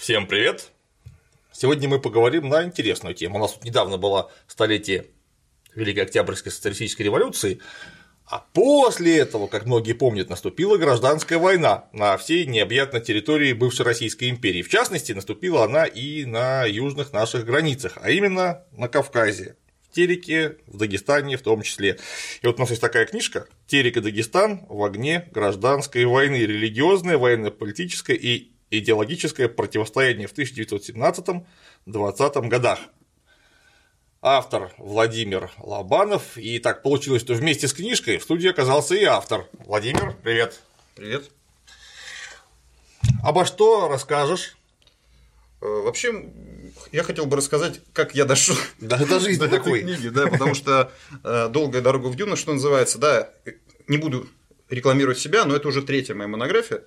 Всем 0.00 0.26
привет! 0.26 0.70
Сегодня 1.52 1.86
мы 1.86 2.00
поговорим 2.00 2.48
на 2.48 2.64
интересную 2.64 3.14
тему. 3.14 3.36
У 3.36 3.38
нас 3.38 3.52
тут 3.52 3.64
недавно 3.64 3.98
было 3.98 4.32
столетие 4.46 5.08
Великой 5.74 6.04
Октябрьской 6.04 6.50
социалистической 6.50 7.04
революции, 7.04 7.60
а 8.24 8.38
после 8.38 9.18
этого, 9.18 9.46
как 9.46 9.66
многие 9.66 9.92
помнят, 9.92 10.30
наступила 10.30 10.78
гражданская 10.78 11.38
война 11.38 11.90
на 11.92 12.16
всей 12.16 12.46
необъятной 12.46 13.02
территории 13.02 13.52
бывшей 13.52 13.84
Российской 13.84 14.30
империи. 14.30 14.62
В 14.62 14.70
частности, 14.70 15.12
наступила 15.12 15.64
она 15.64 15.84
и 15.84 16.24
на 16.24 16.64
южных 16.64 17.12
наших 17.12 17.44
границах, 17.44 17.98
а 18.00 18.10
именно 18.10 18.64
на 18.72 18.88
Кавказе, 18.88 19.56
в 19.90 19.94
Тереке, 19.94 20.56
в 20.66 20.78
Дагестане 20.78 21.36
в 21.36 21.42
том 21.42 21.60
числе. 21.60 21.98
И 22.40 22.46
вот 22.46 22.56
у 22.56 22.60
нас 22.60 22.70
есть 22.70 22.80
такая 22.80 23.04
книжка 23.04 23.48
«Терек 23.66 23.98
и 23.98 24.00
Дагестан 24.00 24.64
в 24.70 24.82
огне 24.82 25.28
гражданской 25.30 26.06
войны. 26.06 26.36
Религиозная, 26.36 27.18
военно-политическая 27.18 28.16
и 28.16 28.52
идеологическое 28.70 29.48
противостояние 29.48 30.28
в 30.28 30.32
1917-20 30.32 32.48
годах. 32.48 32.78
Автор 34.22 34.72
Владимир 34.76 35.50
Лобанов, 35.58 36.36
и 36.36 36.58
так 36.58 36.82
получилось, 36.82 37.22
что 37.22 37.32
вместе 37.34 37.68
с 37.68 37.72
книжкой 37.72 38.18
в 38.18 38.22
студии 38.22 38.50
оказался 38.50 38.94
и 38.94 39.04
автор. 39.04 39.46
Владимир, 39.64 40.14
привет. 40.22 40.60
Привет. 40.94 41.30
Обо 43.22 43.46
что 43.46 43.88
расскажешь? 43.88 44.58
Э, 45.62 45.66
вообще, 45.66 46.30
я 46.92 47.02
хотел 47.02 47.24
бы 47.24 47.38
рассказать, 47.38 47.80
как 47.94 48.14
я 48.14 48.26
дошел 48.26 48.56
да, 48.78 48.98
до 48.98 49.20
жизни 49.20 49.40
до 49.40 49.48
такой. 49.48 49.80
этой 49.80 49.94
книги, 49.94 50.08
да, 50.08 50.26
потому 50.26 50.54
что 50.54 50.92
э, 51.24 51.48
долгая 51.48 51.80
дорога 51.80 52.08
в 52.08 52.16
Дюну, 52.16 52.36
что 52.36 52.52
называется, 52.52 52.98
да, 52.98 53.30
не 53.88 53.96
буду 53.96 54.28
рекламировать 54.68 55.18
себя, 55.18 55.46
но 55.46 55.56
это 55.56 55.68
уже 55.68 55.82
третья 55.82 56.14
моя 56.14 56.28
монография. 56.28 56.82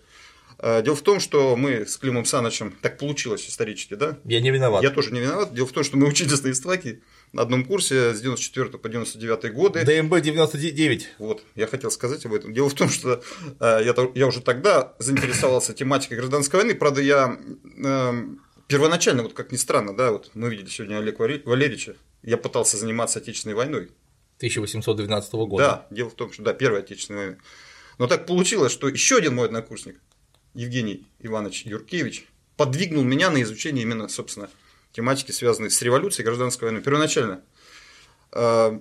Э, 0.65 0.81
дело 0.81 0.95
в 0.95 1.01
том, 1.01 1.19
что 1.19 1.57
мы 1.57 1.85
с 1.85 1.97
Климом 1.97 2.23
Санычем, 2.23 2.73
так 2.81 2.97
получилось 2.97 3.45
исторически, 3.49 3.95
да? 3.95 4.17
Я 4.23 4.39
не 4.39 4.49
виноват. 4.49 4.81
Я 4.81 4.91
тоже 4.91 5.11
не 5.11 5.19
виноват. 5.19 5.53
Дело 5.53 5.67
в 5.67 5.73
том, 5.73 5.83
что 5.83 5.97
мы 5.97 6.07
учились 6.07 6.41
на 6.41 6.51
истфаке 6.51 7.01
на 7.33 7.41
одном 7.41 7.65
курсе 7.65 8.13
с 8.13 8.21
94 8.21 8.69
по 8.77 8.87
99 8.87 9.53
годы. 9.53 9.83
ДМБ 9.83 10.21
99. 10.21 11.15
Вот, 11.19 11.43
я 11.55 11.67
хотел 11.67 11.91
сказать 11.91 12.25
об 12.25 12.33
этом. 12.33 12.53
Дело 12.53 12.69
в 12.69 12.75
том, 12.75 12.87
что 12.87 13.21
э, 13.59 13.81
я, 13.83 13.93
я 14.15 14.25
уже 14.25 14.39
тогда 14.39 14.93
заинтересовался 14.99 15.73
тематикой 15.73 16.15
гражданской 16.15 16.61
войны. 16.61 16.75
Правда, 16.75 17.01
я 17.01 17.37
э, 17.83 18.23
первоначально, 18.67 19.23
вот 19.23 19.33
как 19.33 19.51
ни 19.51 19.57
странно, 19.57 19.93
да, 19.93 20.13
вот 20.13 20.31
мы 20.33 20.49
видели 20.49 20.69
сегодня 20.69 20.99
Олег 20.99 21.19
Валерьевича, 21.19 21.97
я 22.21 22.37
пытался 22.37 22.77
заниматься 22.77 23.19
Отечественной 23.19 23.55
войной. 23.55 23.89
1812 24.37 25.33
года. 25.33 25.63
Да, 25.63 25.87
дело 25.93 26.09
в 26.09 26.13
том, 26.13 26.31
что 26.31 26.41
да, 26.41 26.53
Первая 26.53 26.83
Отечественная 26.83 27.21
война. 27.21 27.37
Но 27.97 28.07
так 28.07 28.25
получилось, 28.25 28.71
что 28.71 28.87
еще 28.87 29.17
один 29.17 29.35
мой 29.35 29.47
однокурсник, 29.47 29.99
Евгений 30.53 31.07
Иванович 31.19 31.65
Юркевич, 31.65 32.27
подвигнул 32.57 33.03
меня 33.03 33.29
на 33.29 33.41
изучение 33.41 33.83
именно, 33.83 34.07
собственно, 34.07 34.49
тематики, 34.91 35.31
связанной 35.31 35.71
с 35.71 35.81
революцией 35.81 36.23
и 36.23 36.25
гражданской 36.25 36.67
войной. 36.67 36.83
Первоначально 36.83 37.41
э, 38.31 38.79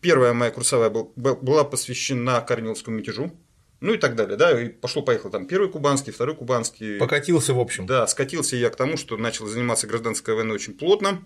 первая 0.00 0.32
моя 0.32 0.50
курсовая 0.50 0.90
была 0.90 1.64
посвящена 1.64 2.40
Корниловскому 2.40 2.98
мятежу, 2.98 3.32
ну 3.80 3.94
и 3.94 3.98
так 3.98 4.16
далее, 4.16 4.36
да, 4.36 4.60
и 4.60 4.68
пошло-поехало 4.68 5.32
там 5.32 5.46
первый 5.46 5.70
кубанский, 5.70 6.12
второй 6.12 6.36
кубанский. 6.36 6.98
Покатился 6.98 7.54
в 7.54 7.60
общем. 7.60 7.86
Да, 7.86 8.06
скатился 8.06 8.56
я 8.56 8.70
к 8.70 8.76
тому, 8.76 8.96
что 8.96 9.16
начал 9.16 9.46
заниматься 9.46 9.86
гражданской 9.86 10.34
войной 10.34 10.56
очень 10.56 10.74
плотно, 10.74 11.22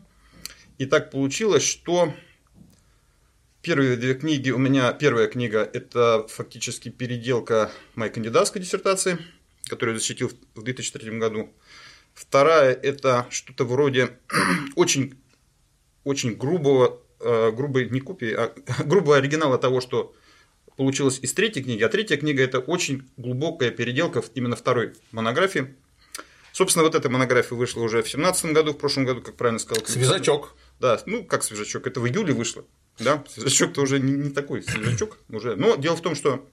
и 0.78 0.84
так 0.84 1.10
получилось, 1.10 1.62
что 1.62 2.12
первые 3.62 3.96
две 3.96 4.14
книги, 4.14 4.50
у 4.50 4.58
меня 4.58 4.92
первая 4.92 5.26
книга– 5.26 5.68
это 5.72 6.26
фактически 6.28 6.90
переделка 6.90 7.70
моей 7.94 8.12
кандидатской 8.12 8.60
диссертации– 8.60 9.18
которую 9.68 9.94
я 9.94 10.00
защитил 10.00 10.30
в 10.54 10.62
2003 10.62 11.18
году. 11.18 11.52
Вторая– 12.14 12.72
это 12.82 13.26
что-то 13.30 13.64
вроде 13.64 14.18
очень, 14.76 15.14
очень 16.04 16.34
грубого, 16.34 17.02
э, 17.20 17.52
грубой 17.52 17.88
не 17.90 18.00
копии, 18.00 18.32
а 18.32 18.54
грубого 18.84 19.16
оригинала 19.16 19.58
того, 19.58 19.80
что 19.80 20.14
получилось 20.76 21.18
из 21.22 21.32
третьей 21.32 21.62
книги. 21.62 21.82
А 21.82 21.88
третья 21.88 22.16
книга– 22.16 22.42
это 22.44 22.60
очень 22.60 23.08
глубокая 23.16 23.70
переделка 23.70 24.22
именно 24.34 24.56
второй 24.56 24.94
монографии. 25.12 25.74
Собственно, 26.52 26.84
вот 26.84 26.94
эта 26.94 27.10
монография 27.10 27.56
вышла 27.56 27.82
уже 27.82 27.98
в 27.98 28.04
2017 28.04 28.52
году, 28.52 28.72
в 28.72 28.78
прошлом 28.78 29.04
году, 29.04 29.20
как 29.20 29.36
правильно 29.36 29.58
сказал. 29.58 29.84
Свежачок. 29.84 30.54
Да, 30.80 31.00
ну 31.04 31.24
как 31.24 31.42
свежачок, 31.42 31.86
это 31.86 32.00
в 32.00 32.06
июле 32.06 32.32
вышло. 32.32 32.64
Да, 32.98 33.22
свежачок-то 33.28 33.82
уже 33.82 34.00
не, 34.00 34.12
не 34.12 34.30
такой 34.30 34.62
свежачок 34.62 35.18
уже. 35.28 35.54
Но 35.56 35.76
дело 35.76 35.96
в 35.96 36.00
том, 36.00 36.14
что 36.14 36.48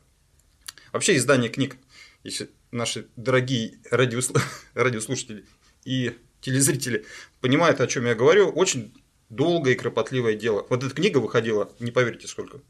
вообще 0.91 1.15
издание 1.15 1.49
книг, 1.49 1.77
если 2.23 2.49
наши 2.73 3.07
дорогие 3.15 3.79
радиосл... 3.89 4.35
радиослушатели 4.73 5.45
и 5.85 6.17
телезрители 6.41 7.05
понимают, 7.41 7.79
о 7.79 7.87
чем 7.87 8.05
я 8.05 8.15
говорю, 8.15 8.49
очень 8.49 8.93
долгое 9.29 9.73
и 9.73 9.75
кропотливое 9.75 10.35
дело. 10.35 10.65
Вот 10.69 10.83
эта 10.83 10.93
книга 10.93 11.19
выходила, 11.19 11.71
не 11.79 11.91
поверите 11.91 12.27
сколько. 12.27 12.61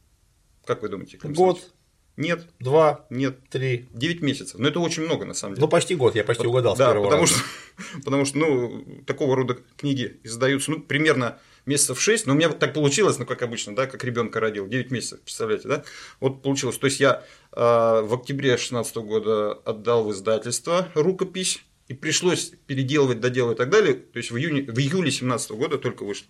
Как 0.66 0.82
вы 0.82 0.90
думаете? 0.90 1.20
Год. 1.24 1.74
Нет. 2.16 2.48
Два. 2.60 3.06
Нет. 3.10 3.38
Три. 3.50 3.90
Девять 3.92 4.22
месяцев. 4.22 4.60
Но 4.60 4.68
это 4.68 4.80
очень 4.80 5.04
много, 5.04 5.26
на 5.26 5.34
самом 5.34 5.56
деле. 5.56 5.66
Ну, 5.66 5.70
почти 5.70 5.96
год, 5.96 6.16
я 6.16 6.24
почти 6.24 6.46
угадал 6.46 6.76
да, 6.76 6.86
с 6.86 6.90
первого 6.90 7.06
потому 7.06 7.24
раза. 7.24 7.34
Что, 7.34 8.02
потому 8.06 8.26
что, 8.26 8.38
ну, 8.38 9.04
такого 9.06 9.36
рода 9.36 9.58
книги 9.78 10.20
издаются, 10.24 10.72
ну, 10.72 10.82
примерно 10.82 11.40
месяцев 11.66 12.02
6, 12.02 12.26
но 12.26 12.34
у 12.34 12.36
меня 12.36 12.50
так 12.50 12.74
получилось, 12.74 13.18
ну, 13.20 13.26
как 13.26 13.42
обычно, 13.42 13.76
да, 13.76 13.88
как 13.88 14.04
ребенка 14.04 14.40
родил, 14.40 14.68
9 14.68 14.92
месяцев, 14.92 15.22
представляете, 15.22 15.68
да? 15.68 15.84
Вот 16.20 16.42
получилось. 16.42 16.78
То 16.78 16.86
есть 16.86 17.00
я 17.00 17.24
э, 17.52 17.56
в 17.56 18.14
октябре 18.14 18.50
2016 18.50 18.96
года 18.98 19.54
отдал 19.54 20.06
в 20.06 20.12
издательство 20.12 20.90
рукопись, 20.94 21.64
и 21.88 21.94
пришлось 21.94 22.54
переделывать, 22.66 23.20
доделывать 23.20 23.58
и 23.58 23.60
так 23.60 23.70
далее. 23.70 23.96
То 23.96 24.18
есть 24.18 24.32
в, 24.32 24.38
июне, 24.38 24.62
в 24.64 24.78
июле 24.80 25.10
2017 25.10 25.52
года 25.52 25.78
только 25.78 26.04
вышло. 26.04 26.28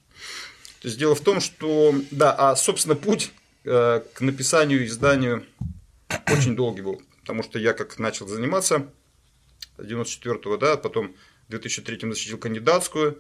То 0.82 0.88
есть 0.88 1.00
дело 1.00 1.16
в 1.16 1.22
том, 1.22 1.40
что, 1.40 1.96
да, 2.12 2.34
а, 2.34 2.56
собственно, 2.56 2.96
путь 2.96 3.32
э, 3.64 4.02
к 4.14 4.22
написанию, 4.22 4.86
изданию 4.86 5.46
очень 6.32 6.56
долгий 6.56 6.82
был, 6.82 7.02
потому 7.22 7.44
что 7.44 7.60
я 7.60 7.74
как 7.74 8.00
начал 8.00 8.28
заниматься 8.28 8.88
94-го, 9.78 10.58
да, 10.58 10.76
потом 10.78 11.16
в 11.48 11.52
2003 11.52 12.12
защитил 12.12 12.38
кандидатскую, 12.38 13.18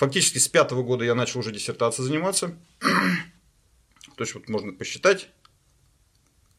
Фактически 0.00 0.38
с 0.38 0.48
пятого 0.48 0.82
года 0.82 1.04
я 1.04 1.14
начал 1.14 1.40
уже 1.40 1.52
диссертацией 1.52 2.08
заниматься. 2.08 2.56
То 4.16 4.24
есть 4.24 4.34
вот 4.34 4.48
можно 4.48 4.72
посчитать, 4.72 5.28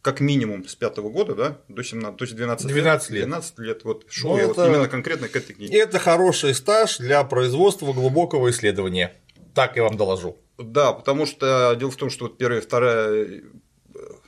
как 0.04 0.20
минимум 0.20 0.68
с 0.68 0.76
пятого 0.76 1.10
года, 1.10 1.34
да, 1.34 1.62
до 1.68 1.84
17, 1.84 2.20
то 2.20 2.24
есть 2.24 2.36
12, 2.36 2.68
12 2.68 3.10
лет. 3.10 3.24
12 3.26 3.58
лет 3.58 3.84
вот 3.84 4.06
шел 4.12 4.34
Ну, 4.34 4.38
я 4.38 4.44
это- 4.44 4.54
вот 4.54 4.68
именно 4.68 4.88
конкретно 4.88 5.28
к 5.28 5.36
этой 5.36 5.56
книге. 5.56 5.76
Это 5.76 5.98
хороший 5.98 6.54
стаж 6.54 7.00
для 7.00 7.24
производства 7.24 7.92
глубокого 7.94 8.52
исследования. 8.52 9.20
Так 9.56 9.76
я 9.76 9.84
вам 9.86 9.98
доложу. 9.98 10.38
Да, 10.60 10.94
потому 10.94 11.26
что 11.26 11.76
дело 11.80 11.90
в 11.90 11.96
том, 11.98 12.12
что 12.12 12.26
вот 12.26 12.38
первая 12.38 12.60
и 12.62 12.64
вторая 12.64 13.26
э, 13.26 13.42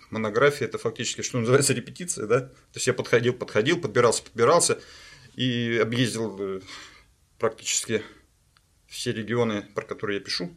монография 0.09 0.67
это 0.67 0.79
фактически, 0.79 1.21
что 1.21 1.37
называется, 1.37 1.73
репетиция, 1.73 2.25
да. 2.25 2.39
То 2.39 2.51
есть 2.73 2.87
я 2.87 2.95
подходил, 2.95 3.33
подходил, 3.35 3.79
подбирался, 3.79 4.23
подбирался 4.23 4.79
и 5.35 5.77
объездил 5.79 6.35
э, 6.39 6.61
практически 7.37 8.01
все 8.93 9.11
регионы, 9.11 9.65
про 9.73 9.83
которые 9.83 10.19
я 10.19 10.23
пишу. 10.23 10.53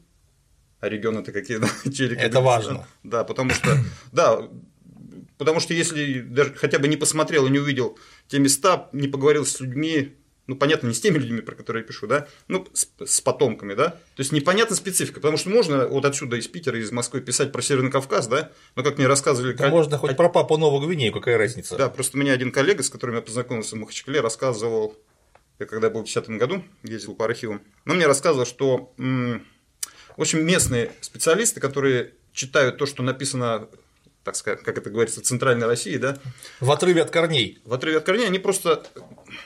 А 0.80 0.88
регионы 0.88 1.20
это 1.20 1.32
какие, 1.32 1.56
да? 1.58 1.68
Это 2.16 2.40
важно. 2.40 2.86
Да, 3.02 3.24
потому 3.24 3.50
что, 3.50 3.78
да, 4.12 4.48
потому 5.38 5.58
что 5.58 5.72
если 5.72 6.20
даже 6.20 6.54
хотя 6.54 6.78
бы 6.78 6.86
не 6.86 6.96
посмотрел 6.96 7.46
и 7.46 7.50
не 7.50 7.58
увидел 7.58 7.98
те 8.28 8.38
места, 8.38 8.90
не 8.92 9.08
поговорил 9.08 9.46
с 9.46 9.58
людьми, 9.60 10.16
ну, 10.46 10.54
понятно, 10.54 10.86
не 10.88 10.94
с 10.94 11.00
теми 11.00 11.18
людьми, 11.18 11.40
про 11.40 11.54
которые 11.54 11.82
я 11.82 11.88
пишу, 11.88 12.06
да, 12.06 12.28
ну, 12.46 12.68
с, 12.72 12.88
с 13.04 13.20
потомками, 13.20 13.74
да, 13.74 13.88
то 13.88 14.20
есть 14.20 14.32
непонятна 14.32 14.76
специфика, 14.76 15.18
потому 15.18 15.38
что 15.38 15.48
можно 15.50 15.88
вот 15.88 16.04
отсюда 16.04 16.36
из 16.36 16.46
Питера, 16.46 16.78
из 16.78 16.92
Москвы 16.92 17.22
писать 17.22 17.52
про 17.52 17.62
Северный 17.62 17.90
Кавказ, 17.90 18.28
да, 18.28 18.52
но 18.76 18.82
как 18.82 18.98
мне 18.98 19.06
рассказывали... 19.06 19.54
Да 19.54 19.64
кол- 19.64 19.78
можно 19.78 19.98
хоть 19.98 20.16
про 20.16 20.28
папу 20.28 20.56
Новую 20.58 20.86
Гвинею, 20.86 21.12
какая 21.12 21.38
разница? 21.38 21.76
Да, 21.76 21.88
просто 21.88 22.18
у 22.18 22.20
меня 22.20 22.32
один 22.32 22.52
коллега, 22.52 22.82
с 22.82 22.90
которым 22.90 23.16
я 23.16 23.22
познакомился 23.22 23.76
в 23.76 23.78
Махачкале, 23.78 24.20
рассказывал, 24.20 24.96
я 25.58 25.66
когда 25.66 25.90
был 25.90 26.00
в 26.00 26.04
2010 26.04 26.38
году, 26.38 26.64
ездил 26.82 27.14
по 27.14 27.24
архивам, 27.24 27.62
он 27.86 27.96
мне 27.96 28.06
рассказывал, 28.06 28.46
что, 28.46 28.92
в 28.96 30.20
общем, 30.20 30.44
местные 30.44 30.92
специалисты, 31.00 31.60
которые 31.60 32.14
читают 32.32 32.78
то, 32.78 32.86
что 32.86 33.02
написано, 33.02 33.68
так 34.22 34.36
сказать, 34.36 34.62
как 34.62 34.76
это 34.78 34.90
говорится, 34.90 35.20
в 35.20 35.24
Центральной 35.24 35.66
России, 35.66 35.96
да, 35.96 36.18
В 36.60 36.70
отрыве 36.70 37.02
от 37.02 37.10
корней. 37.10 37.60
в 37.64 37.72
отрыве 37.72 37.98
от 37.98 38.04
корней, 38.04 38.26
они 38.26 38.38
просто, 38.38 38.86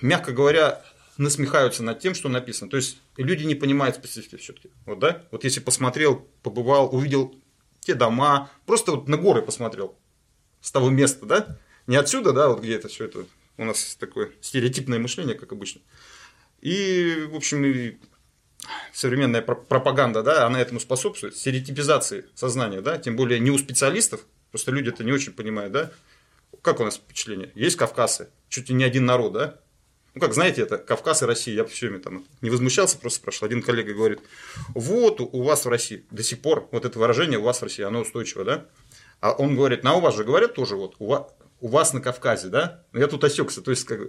мягко 0.01 0.33
говоря, 0.33 0.83
насмехаются 1.21 1.83
над 1.83 2.01
тем, 2.01 2.15
что 2.15 2.29
написано. 2.29 2.71
То 2.71 2.79
есть 2.79 2.99
люди 3.17 3.45
не 3.45 3.55
понимают 3.55 3.97
специфики 3.97 4.37
все-таки. 4.37 4.71
Вот, 4.87 4.99
да? 4.99 5.27
Вот 5.31 5.45
если 5.45 5.61
посмотрел, 5.61 6.27
побывал, 6.43 6.95
увидел 6.95 7.35
те 7.81 7.95
дома, 7.95 8.51
просто 8.67 8.93
вот 8.93 9.07
на 9.07 9.19
горы 9.19 9.43
посмотрел 9.43 9.95
с 10.62 10.73
того 10.73 10.89
места, 10.89 11.27
да? 11.27 11.59
Не 11.87 11.97
отсюда, 11.97 12.33
да, 12.33 12.49
вот 12.49 12.61
где 12.61 12.75
это 12.75 12.89
все 12.89 13.05
это. 13.05 13.27
У 13.61 13.65
нас 13.65 13.95
такое 14.01 14.31
стереотипное 14.41 14.99
мышление, 14.99 15.35
как 15.35 15.53
обычно. 15.53 15.83
И, 16.62 17.27
в 17.31 17.37
общем, 17.37 17.99
современная 18.95 19.43
про- 19.43 19.55
пропаганда, 19.55 20.23
да, 20.23 20.47
она 20.47 20.59
этому 20.59 20.81
способствует, 20.81 21.37
стереотипизации 21.37 22.25
сознания, 22.35 22.81
да, 22.81 22.97
тем 22.97 23.17
более 23.17 23.39
не 23.39 23.51
у 23.51 23.59
специалистов, 23.59 24.23
просто 24.51 24.71
люди 24.71 24.89
это 24.89 25.05
не 25.05 25.12
очень 25.12 25.35
понимают, 25.35 25.75
да. 25.75 25.93
Как 26.62 26.81
у 26.81 26.85
нас 26.85 26.97
впечатление? 26.97 27.53
Есть 27.55 27.77
кавказцы, 27.77 28.31
чуть 28.49 28.71
ли 28.71 28.75
не 28.75 28.83
один 28.85 29.05
народ, 29.05 29.35
да, 29.35 29.61
Ну, 30.15 30.23
как 30.23 30.33
знаете, 30.33 30.62
это 30.62 30.79
Кавказ 30.79 31.23
и 31.23 31.27
Россия. 31.27 31.55
Я 31.55 31.65
все 31.67 31.87
время 31.87 32.03
там 32.03 32.25
не 32.41 32.49
возмущался, 32.49 32.97
просто 32.99 33.19
спрашивал. 33.21 33.47
Один 33.47 33.62
коллега 33.62 33.93
говорит, 33.93 34.21
вот 34.75 35.21
у 35.21 35.43
вас 35.43 35.67
в 35.67 35.69
России 35.69 36.07
до 36.11 36.23
сих 36.23 36.41
пор 36.41 36.67
вот 36.73 36.87
это 36.87 36.99
выражение 36.99 37.39
у 37.39 37.43
вас 37.43 37.61
в 37.61 37.62
России, 37.62 37.85
оно 37.85 38.01
устойчиво, 38.01 38.45
да? 38.45 38.67
А 39.21 39.33
он 39.33 39.55
говорит, 39.55 39.85
на 39.85 39.95
у 39.95 40.01
вас 40.01 40.17
же 40.17 40.25
говорят 40.25 40.55
тоже 40.55 40.77
вот, 40.77 40.97
у 40.99 41.07
вас, 41.09 41.27
у 41.61 41.69
вас 41.69 41.93
на 41.93 42.01
Кавказе, 42.01 42.49
да? 42.49 42.85
Я 42.93 43.07
тут 43.07 43.25
осекся, 43.25 43.61
то 43.62 43.71
есть, 43.71 43.85
как, 43.85 44.01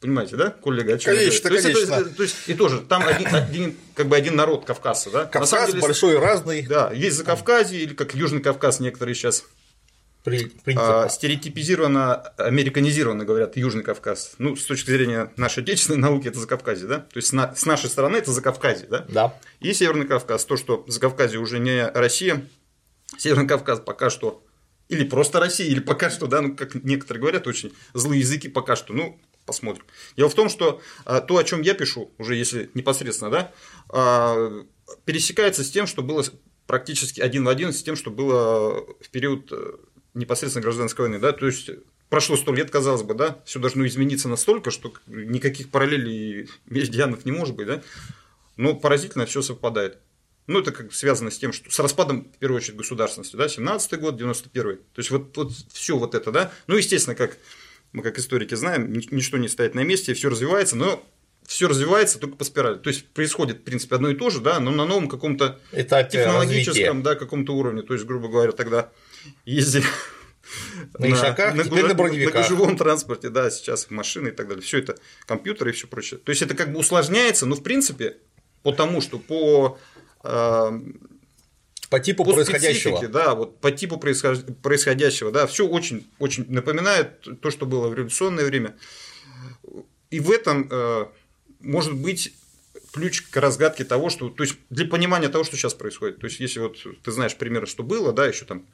понимаете, 0.00 0.36
да, 0.36 0.50
коллега? 0.50 0.94
О 0.94 0.98
чем 0.98 1.14
конечно, 1.14 1.48
то 1.48 1.54
есть, 1.54 1.66
конечно. 1.66 1.94
Это, 1.94 2.10
то 2.10 2.22
есть, 2.22 2.36
и 2.46 2.54
тоже, 2.54 2.80
там 2.80 3.06
один, 3.06 3.34
один, 3.34 3.76
как 3.94 4.08
бы 4.08 4.16
один 4.16 4.36
народ 4.36 4.64
Кавказа, 4.64 5.10
да? 5.10 5.24
Кавказ 5.26 5.70
деле, 5.70 5.82
большой 5.82 6.18
разный. 6.18 6.62
Да, 6.62 6.92
есть 6.92 7.16
за 7.16 7.24
Кавказе, 7.24 7.78
или 7.78 7.94
как 7.94 8.14
Южный 8.14 8.40
Кавказ 8.40 8.80
некоторые 8.80 9.14
сейчас 9.14 9.44
при, 10.24 10.52
а, 10.76 11.08
стереотипизированно, 11.08 12.14
американизированно 12.36 13.24
говорят 13.24 13.56
Южный 13.56 13.82
Кавказ. 13.82 14.34
Ну, 14.38 14.54
с 14.54 14.64
точки 14.64 14.90
зрения 14.90 15.32
нашей 15.36 15.62
отечественной 15.62 15.98
науки, 15.98 16.28
это 16.28 16.38
Закавказье, 16.38 16.86
да? 16.86 16.98
То 16.98 17.16
есть, 17.16 17.32
на, 17.32 17.54
с 17.54 17.64
нашей 17.64 17.88
стороны 17.88 18.16
это 18.16 18.30
Закавказье, 18.30 18.86
да? 18.88 19.06
Да. 19.08 19.34
И 19.60 19.72
Северный 19.72 20.06
Кавказ. 20.06 20.44
То, 20.44 20.56
что 20.56 20.84
Закавказье 20.88 21.38
уже 21.38 21.58
не 21.58 21.86
Россия, 21.88 22.46
Северный 23.16 23.48
Кавказ 23.48 23.80
пока 23.80 24.10
что 24.10 24.44
или 24.90 25.04
просто 25.04 25.38
Россия, 25.40 25.68
или 25.68 25.80
пока 25.80 26.10
что, 26.10 26.26
да, 26.26 26.42
ну, 26.42 26.56
как 26.56 26.74
некоторые 26.74 27.20
говорят, 27.20 27.46
очень 27.46 27.72
злые 27.94 28.20
языки 28.20 28.48
пока 28.48 28.74
что, 28.74 28.92
ну, 28.92 29.20
посмотрим. 29.46 29.84
Дело 30.16 30.28
в 30.28 30.34
том, 30.34 30.48
что 30.48 30.82
а, 31.04 31.20
то, 31.20 31.38
о 31.38 31.44
чем 31.44 31.62
я 31.62 31.74
пишу, 31.74 32.10
уже 32.18 32.34
если 32.34 32.70
непосредственно, 32.74 33.30
да, 33.30 33.52
а, 33.88 34.64
пересекается 35.04 35.62
с 35.62 35.70
тем, 35.70 35.86
что 35.86 36.02
было 36.02 36.24
практически 36.66 37.20
один 37.20 37.44
в 37.44 37.48
один 37.48 37.72
с 37.72 37.82
тем, 37.82 37.96
что 37.96 38.10
было 38.10 38.84
в 39.00 39.08
период 39.10 39.50
э, 39.50 39.76
непосредственно 40.14 40.62
гражданской 40.62 41.06
войны, 41.06 41.18
да, 41.18 41.32
то 41.32 41.46
есть 41.46 41.70
прошло 42.08 42.36
сто 42.36 42.52
лет, 42.52 42.70
казалось 42.70 43.02
бы, 43.02 43.14
да, 43.14 43.38
все 43.44 43.58
должно 43.58 43.86
измениться 43.86 44.28
настолько, 44.28 44.70
что 44.70 44.92
никаких 45.06 45.70
параллелей 45.70 46.42
и 46.42 46.48
меридианов 46.66 47.24
не 47.24 47.32
может 47.32 47.56
быть, 47.56 47.66
да, 47.66 47.82
но 48.56 48.74
поразительно 48.74 49.26
все 49.26 49.42
совпадает. 49.42 49.98
Ну, 50.46 50.60
это 50.60 50.72
как 50.72 50.92
связано 50.92 51.30
с 51.30 51.38
тем, 51.38 51.52
что 51.52 51.70
с 51.70 51.78
распадом, 51.78 52.24
в 52.24 52.38
первую 52.38 52.58
очередь, 52.58 52.76
государственности, 52.76 53.36
да, 53.36 53.46
17-й 53.46 53.98
год, 53.98 54.20
91-й. 54.20 54.76
То 54.76 54.98
есть, 54.98 55.10
вот, 55.10 55.36
вот 55.36 55.52
все 55.72 55.96
вот 55.96 56.14
это, 56.14 56.32
да. 56.32 56.52
Ну, 56.66 56.76
естественно, 56.76 57.14
как 57.14 57.38
мы 57.92 58.02
как 58.02 58.18
историки 58.18 58.54
знаем, 58.54 58.92
ничто 58.92 59.36
не 59.38 59.48
стоит 59.48 59.74
на 59.74 59.84
месте, 59.84 60.14
все 60.14 60.28
развивается, 60.28 60.76
но 60.76 61.04
все 61.46 61.66
развивается 61.66 62.18
только 62.18 62.36
по 62.36 62.44
спирали. 62.44 62.78
То 62.78 62.90
есть 62.90 63.08
происходит, 63.08 63.58
в 63.58 63.62
принципе, 63.62 63.96
одно 63.96 64.10
и 64.10 64.14
то 64.14 64.30
же, 64.30 64.40
да, 64.40 64.60
но 64.60 64.70
на 64.70 64.86
новом 64.86 65.08
каком-то 65.08 65.58
технологическом, 65.72 67.02
да, 67.02 67.16
каком-то 67.16 67.54
уровне. 67.56 67.82
То 67.82 67.94
есть, 67.94 68.06
грубо 68.06 68.28
говоря, 68.28 68.52
тогда 68.52 68.90
ездили 69.44 69.84
на, 70.98 71.08
на 71.08 71.12
ишаках, 71.12 71.54
на, 71.54 71.64
теперь 71.64 71.82
на. 71.82 71.94
На 71.94 72.30
гужевом 72.30 72.76
транспорте, 72.76 73.30
да, 73.30 73.50
сейчас 73.50 73.90
машины 73.90 74.28
и 74.28 74.30
так 74.30 74.46
далее. 74.46 74.62
Все 74.62 74.78
это 74.78 74.96
компьютеры 75.26 75.70
и 75.70 75.72
все 75.72 75.88
прочее. 75.88 76.20
То 76.20 76.30
есть 76.30 76.42
это 76.42 76.54
как 76.54 76.72
бы 76.72 76.78
усложняется, 76.78 77.46
но 77.46 77.56
в 77.56 77.64
принципе, 77.64 78.18
потому 78.62 79.00
что 79.00 79.18
по 79.18 79.76
по 80.22 81.98
типу 82.00 82.24
по 82.24 82.32
происходящего. 82.32 83.08
Да, 83.08 83.34
вот 83.34 83.60
по 83.60 83.72
типу 83.72 83.98
происходящего, 83.98 85.32
да, 85.32 85.46
все 85.46 85.66
очень, 85.66 86.06
очень 86.18 86.46
напоминает 86.48 87.40
то, 87.40 87.50
что 87.50 87.66
было 87.66 87.88
в 87.88 87.94
революционное 87.94 88.44
время. 88.44 88.76
И 90.10 90.20
в 90.20 90.30
этом 90.30 90.68
э, 90.70 91.06
может 91.60 91.94
быть 91.94 92.32
ключ 92.92 93.22
к 93.22 93.36
разгадке 93.36 93.84
того, 93.84 94.10
что, 94.10 94.28
то 94.28 94.42
есть 94.42 94.56
для 94.70 94.86
понимания 94.86 95.28
того, 95.28 95.44
что 95.44 95.56
сейчас 95.56 95.74
происходит. 95.74 96.18
То 96.18 96.26
есть, 96.26 96.40
если 96.40 96.60
вот 96.60 96.76
ты 97.02 97.12
знаешь 97.12 97.36
примеры, 97.36 97.66
что 97.66 97.82
было, 97.82 98.12
да, 98.12 98.26
еще 98.26 98.44
там 98.44 98.66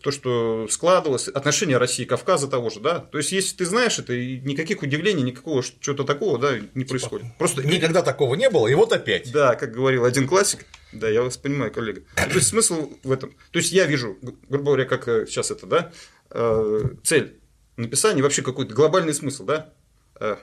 то, 0.00 0.10
что 0.10 0.66
складывалось, 0.70 1.28
отношение 1.28 1.76
России 1.76 2.04
и 2.04 2.06
Кавказа 2.06 2.48
того 2.48 2.70
же, 2.70 2.80
да. 2.80 3.00
То 3.00 3.18
есть, 3.18 3.32
если 3.32 3.56
ты 3.56 3.66
знаешь 3.66 3.98
это, 3.98 4.14
и 4.14 4.40
никаких 4.40 4.82
удивлений, 4.82 5.22
никакого 5.22 5.62
чего-то 5.80 6.04
такого, 6.04 6.38
да, 6.38 6.58
не 6.58 6.66
типа, 6.66 6.88
происходит. 6.88 7.26
Просто 7.38 7.62
никогда 7.66 8.02
такого 8.02 8.34
не 8.34 8.48
было, 8.48 8.68
и 8.68 8.74
вот 8.74 8.92
опять. 8.92 9.30
Да, 9.32 9.54
как 9.54 9.72
говорил 9.72 10.04
один 10.04 10.26
классик, 10.26 10.64
да, 10.92 11.08
я 11.08 11.22
вас 11.22 11.36
понимаю, 11.36 11.70
коллега. 11.70 12.02
То 12.16 12.34
есть, 12.34 12.48
смысл 12.48 12.90
в 13.02 13.12
этом. 13.12 13.34
То 13.50 13.58
есть, 13.58 13.72
я 13.72 13.86
вижу, 13.86 14.16
грубо 14.48 14.66
говоря, 14.66 14.84
как 14.86 15.08
э, 15.08 15.26
сейчас 15.26 15.50
это, 15.50 15.66
да, 15.66 15.92
э, 16.30 16.82
цель 17.02 17.38
написания, 17.76 18.22
вообще 18.22 18.42
какой-то 18.42 18.74
глобальный 18.74 19.14
смысл, 19.14 19.44
да, 19.44 19.72
э, 20.20 20.36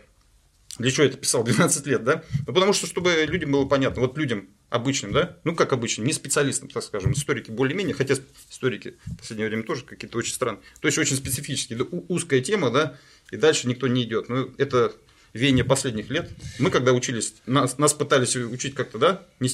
для 0.80 0.92
чего 0.92 1.04
я 1.04 1.10
это 1.10 1.18
писал 1.18 1.44
12 1.46 1.86
лет, 1.86 2.04
да? 2.04 2.24
Ну, 2.48 2.54
потому 2.54 2.74
что, 2.74 2.88
чтобы 2.88 3.26
людям 3.28 3.52
было 3.52 3.66
понятно, 3.66 4.02
вот 4.02 4.18
людям 4.18 4.50
обычным, 4.70 5.12
да, 5.12 5.38
ну 5.44 5.56
как 5.56 5.74
обычным, 5.74 6.06
не 6.06 6.14
специалистам, 6.14 6.70
так 6.70 6.84
скажем, 6.84 7.14
историки 7.14 7.52
более-менее, 7.52 7.96
хотя 7.96 8.16
историки 8.50 8.96
в 9.06 9.18
последнее 9.18 9.48
время 9.48 9.64
тоже 9.64 9.84
какие-то 9.84 10.18
очень 10.18 10.34
странные, 10.34 10.62
то 10.80 10.88
есть 10.88 10.98
очень 10.98 11.16
специфические, 11.16 11.80
да, 11.80 11.86
узкая 12.08 12.42
тема, 12.42 12.70
да, 12.70 12.98
и 13.32 13.38
дальше 13.38 13.68
никто 13.68 13.88
не 13.88 14.04
идет. 14.04 14.30
Ну, 14.30 14.54
это 14.58 14.94
веяние 15.34 15.64
последних 15.64 16.10
лет. 16.10 16.30
Мы 16.58 16.72
когда 16.72 16.94
учились, 16.94 17.36
нас, 17.46 17.78
нас 17.78 17.94
пытались 17.94 18.36
учить 18.36 18.76
как-то, 18.76 18.98
да, 18.98 19.22
не, 19.40 19.50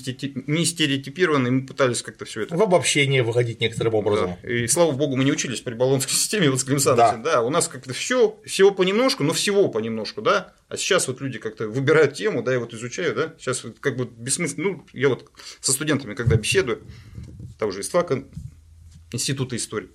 стереотипированно, 0.65 1.47
и 1.47 1.51
мы 1.51 1.65
пытались 1.65 2.01
как-то 2.01 2.25
все 2.25 2.41
это. 2.41 2.55
В 2.55 2.61
обобщение 2.61 3.23
выходить 3.23 3.61
некоторым 3.61 3.95
образом. 3.95 4.37
Да. 4.41 4.49
И 4.49 4.67
слава 4.67 4.91
богу, 4.91 5.15
мы 5.15 5.23
не 5.23 5.31
учились 5.31 5.61
при 5.61 5.73
Болонской 5.73 6.13
системе, 6.15 6.49
вот 6.49 6.59
с 6.59 6.63
Клим 6.63 6.79
да. 6.83 7.17
да, 7.17 7.41
у 7.41 7.49
нас 7.49 7.67
как-то 7.67 7.93
все, 7.93 8.39
всего 8.45 8.71
понемножку, 8.71 9.23
но 9.23 9.33
всего 9.33 9.67
понемножку, 9.69 10.21
да. 10.21 10.53
А 10.67 10.77
сейчас 10.77 11.07
вот 11.07 11.21
люди 11.21 11.39
как-то 11.39 11.67
выбирают 11.67 12.13
тему, 12.15 12.41
да, 12.41 12.53
и 12.53 12.57
вот 12.57 12.73
изучают, 12.73 13.15
да. 13.15 13.33
Сейчас 13.37 13.63
вот 13.63 13.79
как 13.79 13.97
бы 13.97 14.05
бессмысленно, 14.05 14.69
ну, 14.69 14.85
я 14.93 15.09
вот 15.09 15.29
со 15.59 15.71
студентами, 15.71 16.15
когда 16.15 16.35
беседую, 16.35 16.81
того 17.59 17.71
же 17.71 17.81
ИСТФАКа, 17.81 18.23
Института 19.11 19.55
истории, 19.55 19.89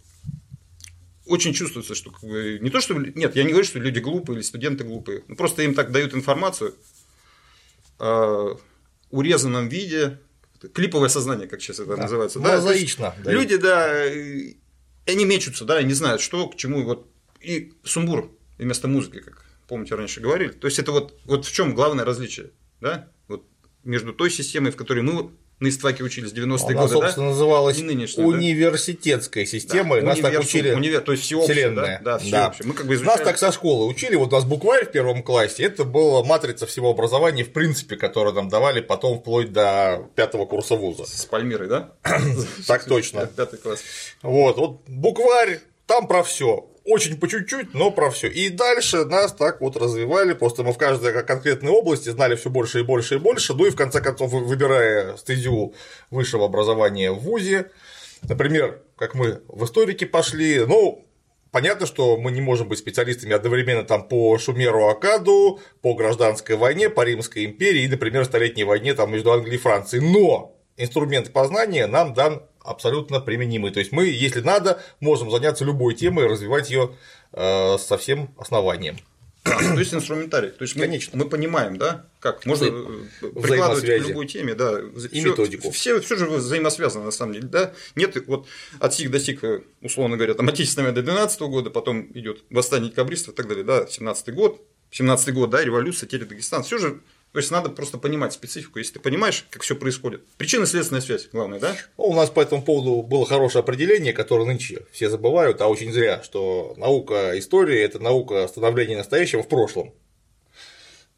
очень 1.30 1.52
чувствуется, 1.54 1.94
что 1.94 2.10
как 2.10 2.22
бы, 2.22 2.58
не 2.60 2.70
то, 2.70 2.80
что... 2.80 2.94
Нет, 2.94 3.36
я 3.36 3.44
не 3.44 3.50
говорю, 3.50 3.66
что 3.66 3.78
люди 3.78 4.00
глупые 4.00 4.36
или 4.36 4.42
студенты 4.42 4.84
глупые. 4.84 5.24
Ну, 5.28 5.36
просто 5.36 5.62
им 5.62 5.74
так 5.74 5.92
дают 5.92 6.14
информацию 6.14 6.74
э, 7.98 8.54
урезанном 9.10 9.68
виде, 9.68 10.18
клиповое 10.72 11.08
сознание, 11.08 11.46
как 11.46 11.60
сейчас 11.60 11.78
это 11.78 11.96
да. 11.96 12.02
называется. 12.02 12.40
Да, 12.40 12.56
Мозаично. 12.56 13.14
Да, 13.24 13.32
люди, 13.32 13.56
да, 13.56 14.04
они 15.06 15.24
мечутся, 15.24 15.64
да, 15.64 15.80
и 15.80 15.84
не 15.84 15.94
знают, 15.94 16.20
что, 16.20 16.48
к 16.48 16.56
чему. 16.56 16.84
Вот, 16.84 17.08
и 17.40 17.72
сумбур 17.84 18.30
вместо 18.58 18.88
музыки, 18.88 19.20
как 19.20 19.46
помните, 19.68 19.94
раньше 19.94 20.20
говорили. 20.20 20.50
То 20.50 20.66
есть, 20.66 20.80
это 20.80 20.90
вот, 20.90 21.18
вот 21.24 21.46
в 21.46 21.52
чем 21.52 21.74
главное 21.76 22.04
различие, 22.04 22.50
да, 22.80 23.08
вот 23.28 23.46
между 23.84 24.12
той 24.12 24.30
системой, 24.30 24.72
в 24.72 24.76
которой 24.76 25.02
мы 25.02 25.30
на 25.60 25.68
истфаке 25.68 26.02
учились 26.02 26.32
90-е 26.32 26.74
годы, 26.74 26.94
собственно, 26.94 27.26
да? 27.26 27.32
называлась 27.32 27.78
университетская 27.78 29.44
да? 29.44 29.50
система, 29.50 29.96
да, 29.96 30.02
нас 30.02 30.18
так 30.18 30.40
учили 30.40 30.72
универ... 30.72 31.02
то 31.02 31.12
есть 31.12 31.24
всеобщее, 31.24 31.54
вселенная. 31.54 32.00
Да, 32.02 32.12
да, 32.12 32.18
всеобщее. 32.18 32.62
Да. 32.62 32.68
Мы 32.68 32.74
как 32.74 32.86
бы 32.86 32.94
изучали... 32.94 33.18
Нас 33.18 33.26
так 33.26 33.38
со 33.38 33.52
школы 33.52 33.86
учили, 33.86 34.16
вот 34.16 34.32
у 34.32 34.36
нас 34.36 34.44
букварь 34.44 34.86
в 34.86 34.90
первом 34.90 35.22
классе, 35.22 35.64
это 35.64 35.84
была 35.84 36.24
матрица 36.24 36.66
всего 36.66 36.90
образования, 36.90 37.44
в 37.44 37.52
принципе, 37.52 37.96
которую 37.96 38.34
нам 38.34 38.48
давали 38.48 38.80
потом 38.80 39.20
вплоть 39.20 39.52
до 39.52 40.08
пятого 40.14 40.46
курса 40.46 40.76
вуза. 40.76 41.04
С 41.04 41.26
Пальмирой, 41.26 41.68
да? 41.68 41.92
Так 42.66 42.84
точно. 42.84 43.26
Пятый 43.26 43.58
класс. 43.58 43.82
Вот, 44.22 44.56
вот 44.56 44.80
букварь, 44.86 45.60
там 45.86 46.06
про 46.06 46.22
все 46.22 46.66
очень 46.90 47.18
по 47.18 47.28
чуть-чуть, 47.28 47.74
но 47.74 47.90
про 47.90 48.10
все. 48.10 48.28
И 48.28 48.48
дальше 48.48 49.04
нас 49.04 49.32
так 49.32 49.60
вот 49.60 49.76
развивали, 49.76 50.32
просто 50.32 50.62
мы 50.62 50.72
в 50.72 50.78
каждой 50.78 51.22
конкретной 51.24 51.70
области 51.70 52.08
знали 52.10 52.34
все 52.34 52.50
больше 52.50 52.80
и 52.80 52.82
больше 52.82 53.16
и 53.16 53.18
больше, 53.18 53.54
ну 53.54 53.66
и 53.66 53.70
в 53.70 53.76
конце 53.76 54.00
концов, 54.00 54.32
выбирая 54.32 55.16
стезю 55.16 55.74
высшего 56.10 56.46
образования 56.46 57.12
в 57.12 57.20
ВУЗе, 57.20 57.70
например, 58.22 58.82
как 58.96 59.14
мы 59.14 59.42
в 59.48 59.64
историке 59.64 60.06
пошли, 60.06 60.64
ну, 60.66 61.06
Понятно, 61.52 61.84
что 61.84 62.16
мы 62.16 62.30
не 62.30 62.40
можем 62.40 62.68
быть 62.68 62.78
специалистами 62.78 63.32
одновременно 63.32 63.82
там 63.82 64.06
по 64.06 64.38
Шумеру 64.38 64.86
Акаду, 64.86 65.58
по 65.82 65.94
гражданской 65.94 66.54
войне, 66.54 66.88
по 66.88 67.02
Римской 67.02 67.44
империи 67.44 67.82
и, 67.82 67.88
например, 67.88 68.24
столетней 68.24 68.62
войне 68.62 68.94
там, 68.94 69.12
между 69.12 69.32
Англией 69.32 69.56
и 69.56 69.60
Францией. 69.60 70.04
Но 70.12 70.56
инструмент 70.76 71.32
познания 71.32 71.88
нам 71.88 72.14
дан 72.14 72.42
абсолютно 72.62 73.20
применимый. 73.20 73.70
То 73.70 73.80
есть 73.80 73.92
мы, 73.92 74.06
если 74.06 74.40
надо, 74.40 74.82
можем 75.00 75.30
заняться 75.30 75.64
любой 75.64 75.94
темой 75.94 76.24
и 76.24 76.28
развивать 76.28 76.70
ее 76.70 76.96
э, 77.32 77.78
со 77.78 77.98
всем 77.98 78.34
основанием. 78.38 78.98
Да, 79.42 79.56
то 79.58 79.78
есть 79.78 79.94
инструментарий. 79.94 80.50
То 80.50 80.62
есть 80.62 80.76
мы, 80.76 80.82
Конечно. 80.82 81.18
мы 81.18 81.26
понимаем, 81.26 81.78
да, 81.78 82.06
как 82.18 82.44
можно. 82.44 82.66
Э, 82.66 83.26
прикладывать 83.40 83.84
к 83.84 84.08
любой 84.08 84.26
теме, 84.26 84.54
да, 84.54 84.80
и 84.80 85.20
всё, 85.20 85.30
методику. 85.30 85.70
Все, 85.70 85.98
все 86.00 86.16
же 86.16 86.26
взаимосвязано 86.26 87.06
на 87.06 87.10
самом 87.10 87.32
деле, 87.34 87.48
да. 87.48 87.72
Нет, 87.94 88.16
вот 88.26 88.46
от 88.78 88.94
сих 88.94 89.10
до 89.10 89.18
сих, 89.18 89.42
э, 89.42 89.62
условно 89.80 90.16
говоря, 90.16 90.34
там 90.34 90.48
отечественная 90.48 90.92
до 90.92 91.02
12 91.02 91.40
года, 91.42 91.70
потом 91.70 92.10
идет 92.12 92.44
восстание 92.50 92.90
декабристов 92.90 93.32
и 93.32 93.36
так 93.36 93.48
далее, 93.48 93.64
да, 93.64 93.86
17 93.86 94.34
год, 94.34 94.60
17 94.90 95.32
год, 95.32 95.48
да, 95.48 95.64
революция, 95.64 96.06
теперь 96.06 96.26
Дагестан, 96.26 96.62
все 96.62 96.76
же 96.76 97.00
то 97.32 97.38
есть 97.38 97.50
надо 97.52 97.70
просто 97.70 97.96
понимать 97.96 98.32
специфику, 98.32 98.78
если 98.80 98.94
ты 98.94 99.00
понимаешь, 99.00 99.46
как 99.50 99.62
все 99.62 99.76
происходит. 99.76 100.26
Причинно-следственная 100.36 101.00
связь, 101.00 101.28
главное, 101.32 101.60
да? 101.60 101.76
У 101.96 102.12
нас 102.14 102.28
по 102.28 102.40
этому 102.40 102.62
поводу 102.62 103.02
было 103.02 103.24
хорошее 103.24 103.60
определение, 103.60 104.12
которое 104.12 104.46
нынче 104.46 104.82
все 104.90 105.08
забывают, 105.08 105.60
а 105.60 105.68
очень 105.68 105.92
зря, 105.92 106.22
что 106.24 106.74
наука 106.76 107.38
истории– 107.38 107.80
это 107.80 108.00
наука 108.00 108.48
становления 108.48 108.96
настоящего 108.96 109.44
в 109.44 109.48
прошлом. 109.48 109.94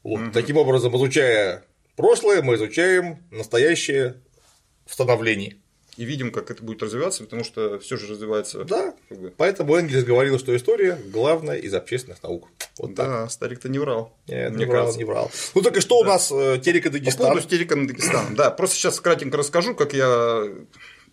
Вот. 0.03 0.21
Угу. 0.21 0.33
Таким 0.33 0.59
образом, 0.59 0.95
изучая 0.97 1.65
прошлое, 1.97 2.43
мы 2.43 2.57
изучаем 2.57 3.23
настоящее 3.31 4.17
в 4.85 4.93
становлении. 4.93 5.62
И 5.97 6.05
видим, 6.05 6.33
как 6.33 6.51
это 6.51 6.63
будет 6.63 6.83
развиваться, 6.83 7.23
потому 7.25 7.45
что 7.45 7.79
все 7.79 7.99
же 7.99 8.07
развивается. 8.07 8.65
Да. 8.65 8.95
Как 9.11 9.21
бы. 9.21 9.35
Поэтому 9.37 9.77
Энгельс 9.77 10.05
говорил, 10.05 10.39
что 10.39 10.57
история 10.57 10.99
главная 11.07 11.59
из 11.59 11.75
общественных 11.75 12.23
наук. 12.23 12.49
Вот 12.79 12.95
да, 12.95 13.29
старик-то 13.29 13.69
не 13.69 13.79
врал. 13.79 14.17
Нет, 14.27 14.51
мне 14.53 14.61
не 14.61 14.65
врал, 14.65 14.85
кажется. 14.85 14.99
не 14.99 15.05
врал. 15.05 15.31
Ну 15.55 15.61
так 15.61 15.77
и 15.77 15.81
что 15.81 15.99
у 15.99 16.05
нас 16.05 16.33
э, 16.33 16.59
Терека 16.65 16.89
По 16.89 16.95
Дагестан? 16.95 17.27
поводу 17.29 17.47
Терека 17.47 17.77
Дагестан. 17.77 18.35
Да, 18.35 18.51
просто 18.51 18.77
сейчас 18.77 19.01
кратенько 19.01 19.37
расскажу, 19.37 19.75
как 19.75 19.93
я 19.93 20.45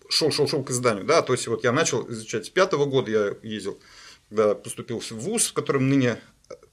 шел, 0.08 0.30
шел, 0.30 0.48
шел 0.48 0.64
к 0.64 0.70
изданию. 0.70 1.04
Да, 1.04 1.20
то 1.20 1.34
есть 1.34 1.46
вот 1.46 1.62
я 1.62 1.72
начал 1.72 2.10
изучать 2.10 2.46
с 2.46 2.50
пятого 2.50 2.86
года, 2.86 3.10
я 3.10 3.48
ездил, 3.48 3.78
когда 4.30 4.54
поступил 4.54 5.00
в 5.00 5.10
ВУЗ, 5.10 5.48
в 5.48 5.52
котором 5.52 5.90
ныне 5.90 6.18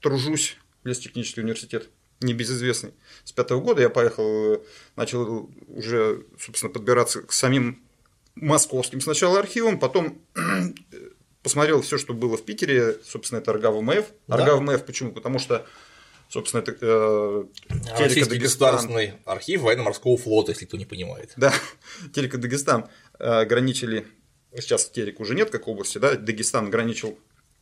тружусь, 0.00 0.56
лесотехнический 0.84 1.42
университет, 1.42 1.90
небезызвестный. 2.20 2.94
С 3.24 3.32
пятого 3.32 3.60
года 3.60 3.82
я 3.82 3.90
поехал, 3.90 4.54
э, 4.54 4.60
начал 4.96 5.50
уже, 5.68 6.24
собственно, 6.40 6.72
подбираться 6.72 7.22
к 7.22 7.32
самим 7.32 7.82
московским 8.40 9.00
сначала 9.00 9.38
архивам, 9.38 9.78
потом 9.78 10.18
посмотрел 11.42 11.82
все, 11.82 11.98
что 11.98 12.14
было 12.14 12.36
в 12.36 12.44
Питере, 12.44 12.96
собственно, 13.04 13.38
это 13.38 13.52
РГАВМФ. 13.52 14.06
Да. 14.26 14.36
РГАВМФ 14.36 14.84
почему? 14.84 15.12
Потому 15.12 15.38
что, 15.38 15.66
собственно, 16.28 16.60
это 16.62 16.76
э, 16.80 17.44
Терека 17.68 17.98
Российский 17.98 18.30
Дагестан. 18.34 18.74
государственный 18.74 19.12
архив 19.24 19.62
военно-морского 19.62 20.16
флота, 20.16 20.52
если 20.52 20.66
кто 20.66 20.76
не 20.76 20.84
понимает. 20.84 21.32
Да, 21.36 21.52
Терек 22.14 22.34
и 22.34 22.38
Дагестан 22.38 22.88
э, 23.18 23.44
граничили, 23.44 24.06
сейчас 24.56 24.88
Терек 24.90 25.20
уже 25.20 25.34
нет 25.34 25.50
как 25.50 25.68
области, 25.68 25.98
да, 25.98 26.14
Дагестан 26.16 26.70
граничил 26.70 27.18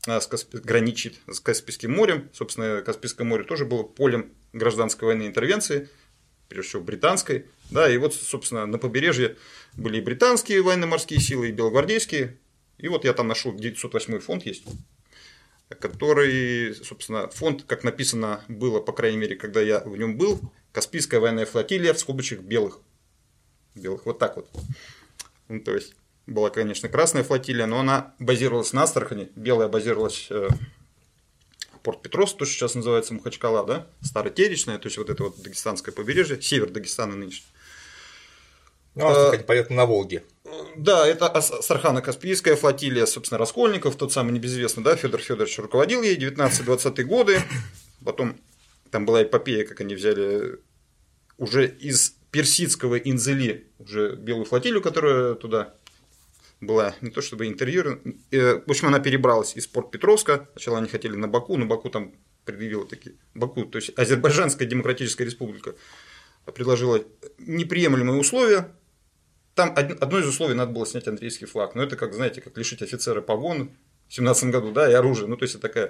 э, 0.07 0.21
с 0.21 0.29
Каспи- 0.29 0.61
граничит 0.61 1.17
с 1.31 1.41
Каспийским 1.41 1.93
морем, 1.95 2.29
собственно, 2.33 2.83
Каспийское 2.83 3.27
море 3.27 3.45
тоже 3.45 3.65
было 3.65 3.83
полем 3.83 4.33
гражданской 4.53 5.07
военной 5.07 5.27
интервенции, 5.27 5.89
прежде 6.49 6.69
всего 6.69 6.83
британской, 6.83 7.47
да, 7.71 7.91
и 7.91 7.97
вот, 7.99 8.15
собственно, 8.15 8.67
на 8.67 8.79
побережье 8.79 9.37
были 9.77 9.99
и 9.99 10.01
британские 10.01 10.63
военно-морские 10.63 11.21
силы, 11.21 11.49
и 11.49 11.53
белогвардейские, 11.53 12.39
и 12.79 12.89
вот 12.89 13.05
я 13.05 13.13
там 13.13 13.29
нашел 13.29 13.55
908 13.55 14.21
фонд 14.21 14.47
есть, 14.47 14.65
который, 15.69 16.75
собственно, 16.75 17.29
фонд, 17.29 17.65
как 17.65 17.85
написано 17.85 18.45
было, 18.49 18.81
по 18.81 18.93
крайней 18.93 19.19
мере, 19.19 19.37
когда 19.37 19.61
я 19.61 19.81
в 19.81 19.97
нем 19.97 20.17
был, 20.17 20.41
Каспийская 20.73 21.21
военная 21.21 21.47
флотилия 21.47 21.95
в 21.95 21.99
скобочках 21.99 22.41
белых. 22.41 22.81
Белых, 23.75 24.05
вот 24.05 24.19
так 24.19 24.37
вот. 24.37 24.51
Ну, 25.49 25.61
то 25.61 25.75
есть, 25.75 25.95
была, 26.27 26.51
конечно, 26.51 26.89
красная 26.89 27.25
флотилия, 27.25 27.67
но 27.67 27.81
она 27.81 28.15
базировалась 28.19 28.75
на 28.75 28.83
Астрахани, 28.83 29.31
белая 29.37 29.69
базировалась 29.69 30.27
э, 30.29 30.49
Порт 31.87 32.03
Петрос, 32.03 32.35
то, 32.35 32.45
что 32.45 32.53
сейчас 32.53 32.75
называется 32.75 33.15
Махачкала, 33.15 33.65
да, 33.65 33.87
Старотеречная, 34.03 34.79
то 34.79 34.89
есть, 34.89 34.99
вот 34.99 35.09
это 35.09 35.23
вот 35.23 35.41
дагестанское 35.41 35.95
побережье, 35.95 36.43
север 36.43 36.69
Дагестана 36.69 37.15
нынешний. 37.15 37.47
Ну, 38.97 39.07
Астрахань, 39.07 39.45
понятно, 39.45 39.77
на 39.77 39.87
Волге. 39.87 40.25
Да, 40.77 41.07
это 41.07 41.33
Астрахано-Каспийская 41.33 42.57
флотилия, 42.57 43.07
собственно, 43.07 43.39
Раскольников, 43.39 43.95
тот 43.95 44.13
самый 44.13 44.33
небезызвестный, 44.33 44.83
да, 44.83 44.97
Федор 44.97 45.21
Федорович 45.21 45.61
руководил 45.61 46.03
ей, 46.03 46.17
19-20 46.19 47.05
годы. 47.05 47.41
Потом 48.05 48.37
там 48.91 49.07
была 49.07 49.23
эпопея, 49.23 49.65
как 49.65 49.81
они 49.81 49.95
взяли 49.95 50.59
уже 51.39 51.69
из 51.69 52.17
персидского 52.33 52.97
Инзели, 52.97 53.71
уже 53.79 54.17
белую 54.17 54.45
флотилию, 54.45 54.83
которая 54.83 55.37
туда 55.37 55.77
была 56.61 56.95
не 57.01 57.11
то 57.11 57.21
чтобы 57.21 57.47
интерьер. 57.47 58.01
э, 58.31 58.61
В 58.67 58.71
общем, 58.71 58.89
она 58.89 58.99
перебралась 59.01 59.57
из 59.57 59.67
порт 59.67 59.91
Петровска. 59.91 60.49
Сначала 60.53 60.79
они 60.79 60.89
хотели 60.89 61.15
на 61.17 61.29
Баку, 61.29 61.57
но 61.57 61.67
Баку 61.67 61.91
там 61.91 62.15
предъявила 62.45 62.87
такие. 62.87 63.17
Баку, 63.35 63.65
то 63.65 63.77
есть 63.77 63.91
Азербайджанская 63.99 64.67
демократическая 64.67 65.25
республика 65.25 65.75
предложила 66.55 67.03
неприемлемые 67.39 68.19
условия. 68.21 68.73
Там 69.55 69.71
од- 69.77 70.01
одно 70.03 70.19
из 70.21 70.27
условий 70.27 70.55
надо 70.55 70.73
было 70.73 70.87
снять 70.87 71.09
андрейский 71.09 71.47
флаг. 71.47 71.75
Но 71.75 71.83
это 71.83 71.97
как, 71.97 72.15
знаете, 72.15 72.41
как 72.41 72.57
лишить 72.57 72.83
офицера 72.83 73.21
погон 73.21 73.71
в 74.09 74.15
17 74.15 74.51
году, 74.51 74.71
да, 74.73 74.89
и 74.91 74.95
оружия. 74.95 75.27
Ну, 75.27 75.37
то 75.37 75.43
есть, 75.45 75.55
это 75.57 75.63
такая... 75.63 75.89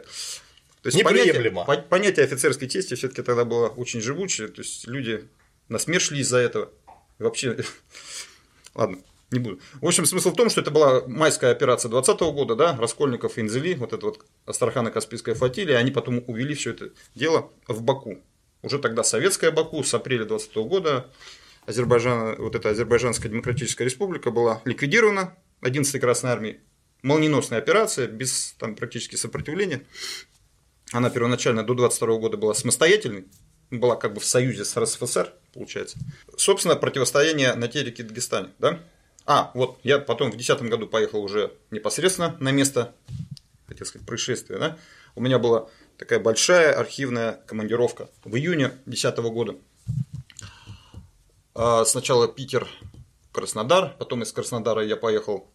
То 0.83 0.89
есть, 0.89 0.97
Неприемлемо. 0.99 1.65
понятие, 1.65 1.83
по- 1.85 1.89
понятие 1.89 2.25
офицерской 2.25 2.69
чести 2.69 2.95
все-таки 2.95 3.23
тогда 3.23 3.45
было 3.45 3.69
очень 3.69 4.01
живучее. 4.01 4.49
То 4.49 4.63
есть, 4.63 4.87
люди 4.87 5.29
на 5.69 5.79
смерть 5.79 6.03
шли 6.03 6.21
из-за 6.21 6.39
этого. 6.39 6.71
И 7.19 7.23
вообще... 7.23 7.57
Ладно, 8.75 8.99
не 9.31 9.39
буду. 9.39 9.61
В 9.81 9.87
общем, 9.87 10.07
смысл 10.07 10.31
в 10.31 10.37
том, 10.37 10.51
что 10.51 10.61
это 10.61 10.71
была 10.71 11.03
майская 11.07 11.51
операция 11.51 11.89
20 11.89 12.21
года, 12.21 12.55
да, 12.55 12.77
Раскольников 12.77 13.39
Инзели, 13.39 13.75
вот 13.75 13.93
это 13.93 14.07
вот 14.07 14.25
Астрахано-Каспийская 14.47 15.35
флотилия, 15.35 15.79
они 15.79 15.91
потом 15.91 16.23
увели 16.27 16.55
все 16.55 16.71
это 16.71 16.91
дело 17.15 17.51
в 17.67 17.83
Баку. 17.83 18.23
Уже 18.63 18.79
тогда 18.79 19.03
советская 19.03 19.51
Баку 19.51 19.83
с 19.83 19.93
апреля 19.95 20.25
20 20.25 20.55
года 20.57 21.11
Азербайджан, 21.67 22.37
вот 22.37 22.55
эта 22.55 22.71
Азербайджанская 22.71 23.31
демократическая 23.31 23.85
республика 23.85 24.31
была 24.31 24.63
ликвидирована 24.65 25.37
11-й 25.63 25.99
Красной 25.99 26.31
армией. 26.31 26.61
Молниеносная 27.03 27.59
операция, 27.59 28.07
без 28.07 28.55
там 28.59 28.75
практически 28.75 29.17
сопротивления. 29.17 29.83
Она 30.93 31.11
первоначально 31.11 31.65
до 31.65 31.75
22 31.75 32.17
года 32.19 32.37
была 32.37 32.55
самостоятельной, 32.55 33.27
была 33.71 33.97
как 33.97 34.15
бы 34.15 34.21
в 34.21 34.25
союзе 34.25 34.65
с 34.65 34.77
РСФСР, 34.77 35.33
получается. 35.53 35.99
Собственно, 36.37 36.77
противостояние 36.77 37.55
на 37.55 37.69
Тереке 37.69 38.03
и 38.05 38.07
Дагестане, 38.07 38.51
да? 38.59 38.81
А, 39.27 39.51
вот, 39.55 39.79
я 39.83 39.99
потом 39.99 40.29
в 40.29 40.37
2010 40.37 40.71
году 40.71 40.87
поехал 40.87 41.23
уже 41.23 41.53
непосредственно 41.73 42.37
на 42.39 42.53
место, 42.53 42.95
хотел 43.67 43.85
сказать, 43.87 44.07
происшествия, 44.07 44.59
да? 44.59 44.79
У 45.17 45.21
меня 45.21 45.39
была 45.39 45.69
такая 45.99 46.21
большая 46.21 46.73
архивная 46.79 47.41
командировка 47.47 48.09
в 48.25 48.37
июне 48.37 48.69
2010 48.87 49.19
года. 49.33 49.57
А, 51.55 51.85
Сначала 51.85 52.29
Питер, 52.29 52.69
Краснодар, 53.33 53.95
потом 53.99 54.23
из 54.23 54.33
Краснодара 54.33 54.85
я 54.85 54.97
поехал 54.97 55.51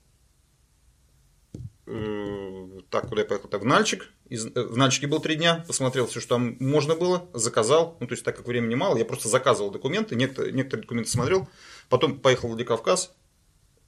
э, 1.88 2.68
так, 2.90 3.08
куда 3.08 3.22
я 3.22 3.28
поехал, 3.28 3.50
так, 3.50 3.62
в 3.62 3.66
Нальчик. 3.66 4.10
Из, 4.30 4.46
э, 4.46 4.51
в 4.63 4.78
Нальчике 4.78 5.08
был 5.08 5.20
три 5.20 5.36
дня, 5.36 5.63
посмотрел 5.66 6.08
все, 6.08 6.20
что 6.20 6.36
там 6.36 6.58
можно 6.60 6.96
было, 6.96 7.30
заказал. 7.34 7.98
Ну, 8.00 8.08
то 8.08 8.13
есть, 8.13 8.24
так 8.24 8.36
как 8.36 8.48
времени 8.48 8.75
мало, 8.75 8.98
я 8.98 9.06
просто 9.06 9.30
заказывал 9.30 9.72
документы, 9.72 10.16
некоторые, 10.16 10.54
некоторые 10.54 10.84
документы 10.84 11.10
смотрел. 11.10 11.48
Потом 11.90 12.20
поехал 12.20 12.50
в 12.50 12.51
Владикавказ. 12.51 13.13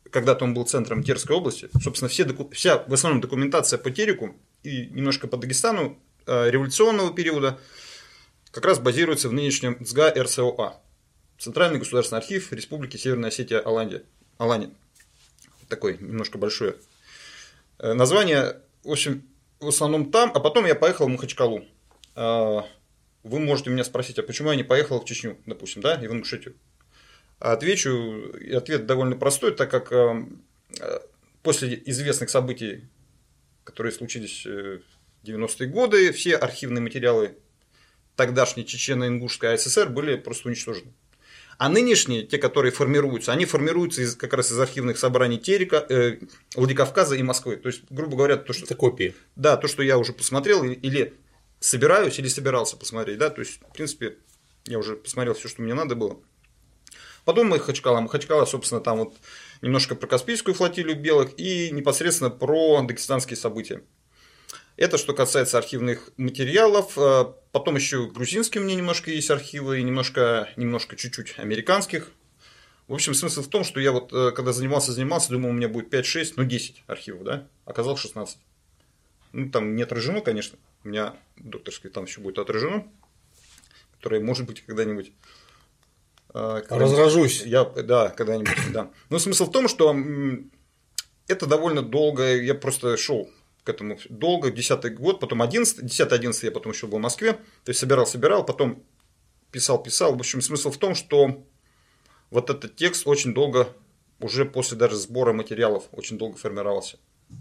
Когда-то 0.10 0.46
он 0.46 0.54
был 0.54 0.66
центром 0.66 1.04
Терской 1.04 1.36
области. 1.36 1.70
Собственно, 1.82 2.10
все, 2.10 2.24
доку- 2.24 2.50
вся 2.52 2.78
в 2.78 2.94
основном 2.94 3.22
документация 3.22 3.80
по 3.80 3.90
Тереку 3.92 4.36
и 4.64 4.88
немножко 4.88 5.28
по 5.28 5.38
Дагестану 5.38 5.98
э, 6.26 6.50
революционного 6.50 7.14
периода 7.14 7.60
как 8.52 8.66
раз 8.66 8.80
базируется 8.80 9.30
в 9.30 9.34
нынешнем 9.34 9.84
ЦГА 9.84 10.14
РСОА. 10.24 10.82
Центральный 11.40 11.80
государственный 11.80 12.20
архив 12.20 12.54
Республики 12.54 12.98
Северная 12.98 13.30
Осетия 13.30 13.60
Алания. 13.60 14.04
Алания. 14.38 14.70
Такой 15.68 15.98
немножко 16.00 16.38
большое 16.38 16.76
Э, 17.80 17.94
Название, 17.94 18.58
в 18.84 18.92
общем, 18.92 19.24
в 19.60 19.68
основном 19.68 20.12
там, 20.12 20.32
а 20.34 20.40
потом 20.40 20.66
я 20.66 20.76
поехал 20.76 21.06
в 21.06 21.10
Махачкалу. 21.10 21.66
А, 22.16 22.66
Вы 23.24 23.40
можете 23.40 23.70
меня 23.72 23.84
спросить, 23.84 24.20
а 24.20 24.24
почему 24.24 24.52
я 24.52 24.56
не 24.56 24.64
поехал 24.64 25.00
в 25.00 25.06
Чечню, 25.06 25.38
допустим, 25.46 25.82
да, 25.82 25.96
и 25.96 26.08
в 26.08 26.12
Ингушетию? 26.14 26.56
Отвечу, 27.52 28.30
и 28.40 28.54
ответ 28.54 28.86
довольно 28.86 29.18
простой, 29.18 29.54
так 29.54 29.70
как 29.70 29.92
э, 29.92 30.26
э, 30.80 31.00
после 31.42 31.82
известных 31.88 32.30
событий, 32.30 32.88
которые 33.66 33.92
случились 33.92 34.46
э, 34.46 34.80
в 35.22 35.28
90-е 35.28 35.68
годы, 35.68 36.14
все 36.14 36.38
архивные 36.38 36.82
материалы 36.82 37.36
тогдашней 38.16 38.64
Чечено-Ингушской 38.64 39.56
АССР 39.56 39.90
были 39.90 40.16
просто 40.16 40.48
уничтожены. 40.48 40.94
А 41.58 41.68
нынешние, 41.68 42.24
те, 42.24 42.38
которые 42.38 42.72
формируются, 42.72 43.34
они 43.34 43.44
формируются 43.44 44.04
из, 44.04 44.16
как 44.16 44.34
раз 44.34 44.50
из 44.50 44.58
архивных 44.58 44.98
собраний 44.98 45.38
Терека, 45.38 45.86
э, 45.90 46.20
Владикавказа 46.56 47.16
и 47.16 47.24
Москвы. 47.24 47.58
То 47.58 47.68
есть, 47.68 47.82
грубо 47.90 48.16
говоря, 48.16 48.38
то, 48.38 48.54
что 48.54 48.64
Это 48.64 48.76
копии. 48.76 49.16
да, 49.36 49.58
то, 49.58 49.68
что 49.68 49.84
я 49.84 49.98
уже 49.98 50.14
посмотрел, 50.14 50.64
или 50.64 51.14
собираюсь, 51.60 52.20
или 52.20 52.30
собирался 52.30 52.78
посмотреть, 52.78 53.18
да, 53.18 53.30
то 53.30 53.42
есть, 53.42 53.60
в 53.70 53.74
принципе, 53.74 54.16
я 54.64 54.80
уже 54.80 54.96
посмотрел 54.96 55.34
все, 55.34 55.50
что 55.50 55.62
мне 55.62 55.74
надо 55.74 55.96
было. 55.96 56.22
Потом 57.26 57.48
Махачкала. 57.48 58.02
Махачкала, 58.02 58.46
собственно, 58.46 58.82
там 58.82 59.00
вот 59.00 59.16
немножко 59.62 59.96
про 59.96 60.08
Каспийскую 60.08 60.54
флотилию 60.54 61.00
белых 61.00 61.32
и 61.38 61.72
непосредственно 61.72 62.30
про 62.30 62.82
дагестанские 62.82 63.38
события. 63.38 63.82
Это 64.76 64.98
что 64.98 65.14
касается 65.14 65.58
архивных 65.58 66.10
материалов. 66.18 66.98
Э, 66.98 67.26
Потом 67.54 67.76
еще 67.76 68.08
грузинские 68.08 68.64
у 68.64 68.66
меня 68.66 68.76
немножко 68.76 69.12
есть 69.12 69.30
архивы, 69.30 69.80
и 69.80 69.84
немножко, 69.84 70.50
немножко 70.56 70.96
чуть-чуть 70.96 71.38
американских. 71.38 72.10
В 72.88 72.96
общем, 72.96 73.14
смысл 73.14 73.44
в 73.44 73.48
том, 73.48 73.64
что 73.64 73.80
я 73.80 73.92
вот, 73.92 74.12
э, 74.12 74.32
когда 74.32 74.54
занимался, 74.54 74.92
занимался, 74.92 75.30
думал, 75.30 75.50
у 75.50 75.54
меня 75.54 75.70
будет 75.70 75.94
5-6, 75.94 76.34
ну 76.36 76.46
10 76.46 76.84
архивов, 76.88 77.24
да? 77.24 77.48
Оказалось 77.66 78.02
16. 78.02 78.40
Ну, 79.34 79.52
там 79.52 79.76
не 79.76 79.84
отражено, 79.84 80.22
конечно. 80.22 80.58
У 80.84 80.88
меня 80.88 81.16
докторский 81.38 81.92
там 81.92 82.06
еще 82.06 82.22
будет 82.22 82.40
отражено, 82.40 82.88
которое, 83.98 84.20
может 84.20 84.48
быть, 84.48 84.66
когда-нибудь... 84.66 85.12
когда-нибудь- 86.34 86.92
Разражусь. 86.92 87.44
Я, 87.46 87.64
да, 87.64 88.10
когда-нибудь, 88.10 88.72
да. 88.72 88.90
Но 89.10 89.20
смысл 89.20 89.46
в 89.46 89.52
том, 89.52 89.68
что 89.68 89.96
это 91.28 91.46
довольно 91.46 91.82
долго, 91.82 92.36
я 92.42 92.56
просто 92.56 92.98
шел 92.98 93.30
к 93.64 93.70
этому 93.70 93.98
долго, 94.10 94.52
10 94.52 94.94
год, 94.96 95.20
потом 95.20 95.42
11, 95.42 95.84
10-11 95.84 96.46
я 96.46 96.52
потом 96.52 96.74
еще 96.74 96.88
был 96.88 96.98
в 96.98 97.02
Москве, 97.02 97.34
то 97.34 97.70
есть 97.70 97.80
собирал, 97.80 98.06
собирал, 98.06 98.46
потом 98.46 98.84
писал, 99.52 99.82
писал. 99.82 100.16
В 100.16 100.20
общем, 100.20 100.42
смысл 100.42 100.70
в 100.72 100.78
том, 100.78 100.96
что 100.96 101.46
вот 102.30 102.50
этот 102.50 102.76
текст 102.76 103.08
очень 103.08 103.34
долго, 103.34 103.70
уже 104.20 104.44
после 104.46 104.78
даже 104.78 104.96
сбора 104.98 105.32
материалов, 105.34 105.86
очень 105.92 106.18
долго 106.18 106.38
формировался. 106.38 106.98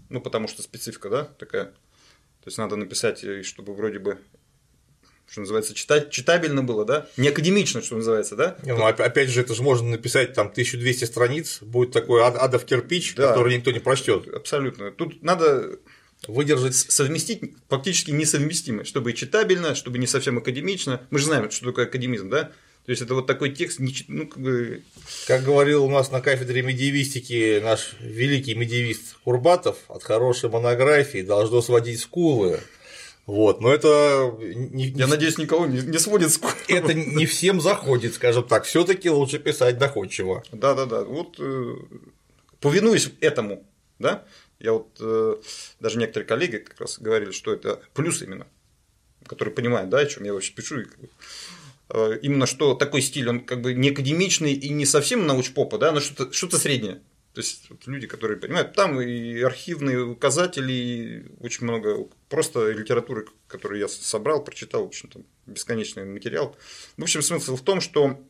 Ну, 0.09 0.21
потому 0.21 0.47
что 0.47 0.61
специфика, 0.61 1.09
да, 1.09 1.23
такая. 1.25 1.65
То 1.65 2.47
есть 2.47 2.57
надо 2.57 2.75
написать, 2.75 3.23
э, 3.23 3.41
чтобы 3.43 3.73
вроде 3.73 3.99
бы 3.99 4.19
что 5.29 5.41
называется, 5.41 5.73
читать, 5.73 6.11
читабельно 6.11 6.63
было, 6.63 6.85
да, 6.85 7.07
не 7.17 7.29
академично, 7.29 7.81
что 7.81 7.95
называется, 7.95 8.35
да. 8.35 8.57
Ну, 8.63 8.85
опять 8.85 9.29
же, 9.29 9.41
это 9.41 9.55
же 9.55 9.63
можно 9.63 9.89
написать 9.89 10.33
там 10.33 10.47
1200 10.47 11.05
страниц, 11.05 11.59
будет 11.61 11.91
такой 11.91 12.23
адов 12.23 12.65
кирпич, 12.65 13.15
да. 13.15 13.29
который 13.29 13.57
никто 13.57 13.71
не 13.71 13.79
прочтет. 13.79 14.27
Абсолютно. 14.27 14.91
Тут 14.91 15.23
надо 15.23 15.79
выдержать, 16.27 16.75
совместить 16.75 17.53
фактически 17.69 18.11
несовместимое, 18.11 18.85
чтобы 18.85 19.11
и 19.11 19.15
читабельно, 19.15 19.75
чтобы 19.75 19.97
не 19.97 20.07
совсем 20.07 20.37
академично. 20.37 21.01
Мы 21.09 21.19
же 21.19 21.25
знаем, 21.25 21.49
что 21.51 21.65
такое 21.65 21.85
академизм, 21.85 22.29
да? 22.29 22.51
То 22.85 22.89
есть 22.89 23.01
это 23.01 23.15
вот 23.15 23.27
такой 23.27 23.51
текст, 23.51 23.79
ну, 24.07 24.27
как 24.27 24.41
бы. 24.41 24.83
Как 25.25 25.43
говорил 25.43 25.85
у 25.85 25.89
нас 25.89 26.11
на 26.11 26.19
кафедре 26.19 26.61
медиевистики 26.61 27.61
наш 27.63 27.93
великий 28.01 28.55
медиевист 28.55 29.15
Курбатов, 29.23 29.77
от 29.87 30.03
хорошей 30.03 30.49
монографии 30.49 31.21
должно 31.21 31.61
сводить 31.61 32.01
скулы. 32.01 32.59
Вот, 33.25 33.61
но 33.61 33.73
это 33.73 34.35
не, 34.41 34.87
Я 34.89 35.07
надеюсь, 35.07 35.37
никого 35.37 35.65
не, 35.65 35.79
не 35.79 35.97
сводит 35.97 36.31
скулы. 36.31 36.53
Это 36.67 36.93
не 36.93 37.25
всем 37.25 37.61
заходит, 37.61 38.15
скажем 38.15 38.43
так. 38.43 38.65
Все-таки 38.65 39.09
лучше 39.09 39.39
писать 39.39 39.77
доходчиво. 39.77 40.43
Да, 40.51 40.73
да, 40.73 40.85
да. 40.85 41.03
Вот 41.03 41.39
э, 41.39 41.75
повинуясь 42.59 43.09
этому, 43.21 43.65
да, 43.97 44.25
я 44.59 44.73
вот 44.73 44.97
э, 44.99 45.35
даже 45.79 45.99
некоторые 45.99 46.27
коллеги 46.27 46.57
как 46.57 46.81
раз 46.81 46.99
говорили, 46.99 47.31
что 47.31 47.53
это 47.53 47.81
плюс 47.93 48.21
именно, 48.21 48.45
которые 49.25 49.53
понимают, 49.53 49.89
да, 49.89 49.99
о 49.99 50.05
чем 50.05 50.25
я 50.25 50.33
вообще 50.33 50.53
пишу. 50.53 50.83
Э, 51.89 52.19
именно 52.21 52.45
что 52.45 52.75
такой 52.75 53.01
стиль, 53.01 53.29
он 53.29 53.39
как 53.39 53.61
бы 53.61 53.73
не 53.73 53.91
академичный 53.91 54.53
и 54.53 54.69
не 54.69 54.85
совсем 54.85 55.25
научпопа, 55.27 55.77
да, 55.77 55.93
но 55.93 56.01
что-то 56.01 56.33
что 56.33 56.57
среднее. 56.57 57.01
То 57.33 57.41
есть 57.41 57.67
вот 57.71 57.87
люди, 57.87 58.05
которые 58.05 58.39
понимают, 58.39 58.73
там 58.73 59.01
и 59.01 59.41
архивные 59.41 60.03
указатели, 60.03 60.71
и 60.71 61.25
очень 61.39 61.63
много 61.63 62.07
просто 62.29 62.71
литературы, 62.71 63.25
которую 63.47 63.79
я 63.79 63.87
собрал, 63.87 64.43
прочитал, 64.43 64.83
в 64.83 64.87
общем, 64.89 65.09
там 65.09 65.25
бесконечный 65.47 66.05
материал. 66.05 66.55
В 66.95 67.01
общем, 67.01 67.23
смысл 67.23 67.55
в 67.55 67.63
том, 67.63 67.81
что 67.81 68.23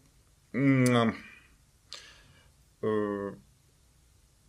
э, 0.53 1.11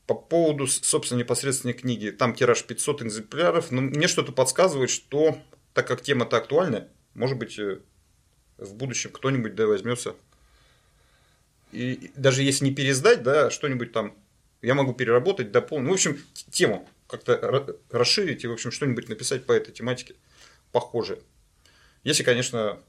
по 0.06 0.14
поводу, 0.14 0.68
собственно, 0.68 1.18
непосредственной 1.18 1.75
книги, 1.75 2.11
там 2.11 2.32
тираж 2.32 2.62
500 2.62 3.02
экземпляров, 3.02 3.73
но 3.73 3.80
мне 3.80 4.06
что-то 4.06 4.30
подсказывает, 4.30 4.90
что 4.90 5.37
так 5.73 5.88
как 5.88 6.00
тема-то 6.00 6.37
актуальная, 6.37 6.88
может 7.14 7.38
быть, 7.38 7.58
э, 7.58 7.80
в 8.58 8.75
будущем 8.75 9.11
кто-нибудь 9.11 9.56
да 9.56 9.66
возьмется. 9.66 10.14
И 11.73 12.12
даже 12.14 12.44
если 12.44 12.66
не 12.66 12.73
пересдать, 12.73 13.25
да, 13.25 13.50
что-нибудь 13.50 13.90
там 13.90 14.14
я 14.64 14.75
могу 14.75 14.94
переработать, 14.94 15.52
дополнить. 15.52 15.87
Ну, 15.87 15.90
в 15.90 15.94
общем, 15.94 16.18
тему 16.50 16.88
как-то 17.06 17.76
расширить 17.90 18.44
и, 18.44 18.47
в 18.47 18.52
общем, 18.52 18.71
что-нибудь 18.71 19.09
написать 19.09 19.47
по 19.47 19.52
этой 19.52 19.73
тематике 19.73 20.14
похожее. 20.73 21.21
Если, 22.02 22.23
конечно, 22.23 22.80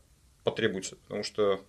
потребуется, 0.44 0.96
потому 0.96 1.24
что 1.24 1.62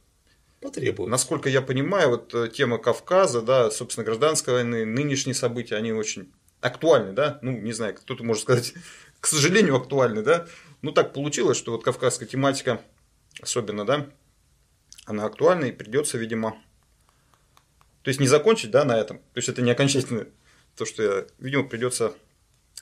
потребуется. 0.61 1.11
Насколько 1.11 1.49
я 1.49 1.63
понимаю, 1.63 2.11
вот 2.11 2.35
э, 2.35 2.49
тема 2.49 2.79
Кавказа, 2.79 3.43
да, 3.43 3.71
собственно, 3.71 4.05
гражданской 4.05 4.55
войны, 4.55 4.85
нынешние 4.85 5.35
события, 5.35 5.77
они 5.77 5.93
очень 5.93 6.33
актуальны, 6.61 7.13
да, 7.13 7.39
ну, 7.43 7.53
не 7.53 7.73
знаю, 7.73 7.95
кто-то 7.95 8.25
может 8.25 8.43
сказать, 8.43 8.75
к 9.21 9.27
сожалению, 9.27 9.77
актуальны, 9.77 10.23
да, 10.23 10.47
ну, 10.83 10.93
так 10.93 11.13
получилось, 11.13 11.59
что 11.59 11.73
вот 11.73 11.85
кавказская 11.85 12.29
тематика, 12.29 12.81
особенно, 13.41 13.85
да, 13.85 14.09
она 15.05 15.25
актуальна 15.25 15.67
и 15.67 15.73
придется, 15.73 16.19
видимо, 16.19 16.57
то 18.07 18.11
есть 18.11 18.21
не 18.21 18.29
закончить, 18.29 18.71
да, 18.71 18.85
на 18.85 18.97
этом. 18.97 19.19
То 19.19 19.39
есть 19.39 19.49
это 19.49 19.63
не 19.63 19.73
окончательно 19.73 20.29
то, 20.77 20.85
что 20.85 21.03
я, 21.03 21.25
видимо, 21.41 21.65
придется 21.65 22.13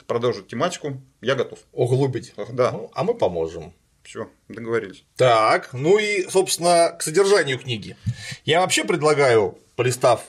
продолжить 0.06 0.48
тематику. 0.48 1.00
Я 1.22 1.34
готов. 1.34 1.60
Углубить. 1.72 2.34
Да. 2.52 2.72
Ну, 2.72 2.90
а 2.92 3.04
мы 3.04 3.14
поможем. 3.14 3.72
Все, 4.02 4.28
договорились. 4.50 5.06
Так, 5.16 5.72
ну 5.72 5.96
и, 5.96 6.28
собственно, 6.28 6.90
к 6.90 7.02
содержанию 7.02 7.58
книги. 7.58 7.96
Я 8.44 8.60
вообще 8.60 8.84
предлагаю, 8.84 9.56
полистав 9.76 10.26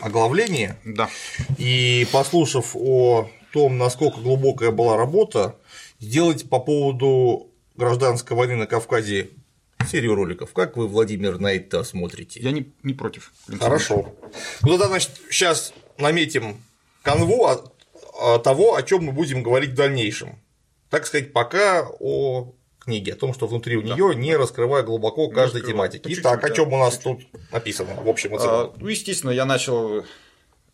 оглавление 0.00 0.78
да. 0.84 1.10
и 1.58 2.06
послушав 2.12 2.76
о 2.76 3.28
том, 3.52 3.78
насколько 3.78 4.20
глубокая 4.20 4.70
была 4.70 4.96
работа, 4.96 5.56
сделать 5.98 6.48
по 6.48 6.60
поводу 6.60 7.50
гражданской 7.74 8.36
войны 8.36 8.54
на 8.54 8.68
Кавказе 8.68 9.30
серию 9.88 10.14
роликов. 10.14 10.52
Как 10.52 10.76
вы, 10.76 10.86
Владимир, 10.86 11.38
на 11.38 11.52
это 11.52 11.84
смотрите? 11.84 12.40
Я 12.40 12.52
не, 12.52 12.72
не 12.82 12.94
против. 12.94 13.32
Хорошо. 13.60 14.14
Ну 14.62 14.68
тогда, 14.68 14.88
значит, 14.88 15.10
сейчас 15.30 15.72
наметим 15.98 16.62
канву 17.02 17.48
того, 18.44 18.76
о 18.76 18.82
чем 18.82 19.04
мы 19.04 19.12
будем 19.12 19.42
говорить 19.42 19.70
в 19.70 19.74
дальнейшем. 19.74 20.38
Так 20.90 21.06
сказать, 21.06 21.32
пока 21.32 21.88
о 22.00 22.54
книге, 22.78 23.12
о 23.12 23.16
том, 23.16 23.32
что 23.32 23.46
внутри 23.46 23.76
у 23.76 23.82
нее, 23.82 24.08
да. 24.08 24.14
не 24.14 24.36
раскрывая 24.36 24.82
глубоко 24.82 25.26
не 25.26 25.32
каждой 25.32 25.62
раскрывая. 25.62 25.88
тематики. 25.88 26.08
Ну, 26.08 26.14
Итак, 26.20 26.44
о 26.44 26.50
чем 26.50 26.72
у 26.72 26.78
нас 26.78 26.98
тут 26.98 27.22
написано 27.50 27.94
в 27.94 28.08
общем 28.08 28.34
и 28.34 28.38
целом? 28.38 28.72
А, 28.74 28.74
ну, 28.76 28.88
естественно, 28.88 29.30
я 29.30 29.44
начал 29.44 30.04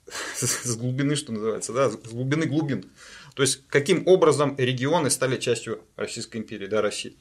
с 0.37 0.77
глубины, 0.77 1.17
что 1.17 1.33
называется, 1.33 1.73
да, 1.73 1.91
с 1.91 1.97
глубины 1.97 2.47
глубин. 2.47 2.91
То 3.35 3.43
есть, 3.43 3.67
каким 3.69 4.07
образом 4.09 4.57
регионы 4.59 5.11
стали 5.11 5.37
частью 5.37 5.81
Российской 5.97 6.39
империи, 6.39 6.67
да, 6.67 6.83
России. 6.83 7.17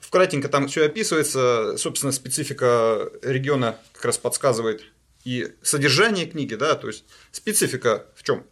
Вкратенько 0.00 0.48
там 0.48 0.68
все 0.68 0.86
описывается, 0.86 1.76
собственно, 1.76 2.12
специфика 2.12 3.10
региона 3.22 3.78
как 3.92 4.06
раз 4.06 4.18
подсказывает 4.18 4.82
и 5.26 5.52
содержание 5.62 6.26
книги, 6.26 6.54
да, 6.54 6.76
то 6.76 6.86
есть 6.86 7.04
специфика 7.32 8.06
в 8.14 8.22
чем? 8.22 8.46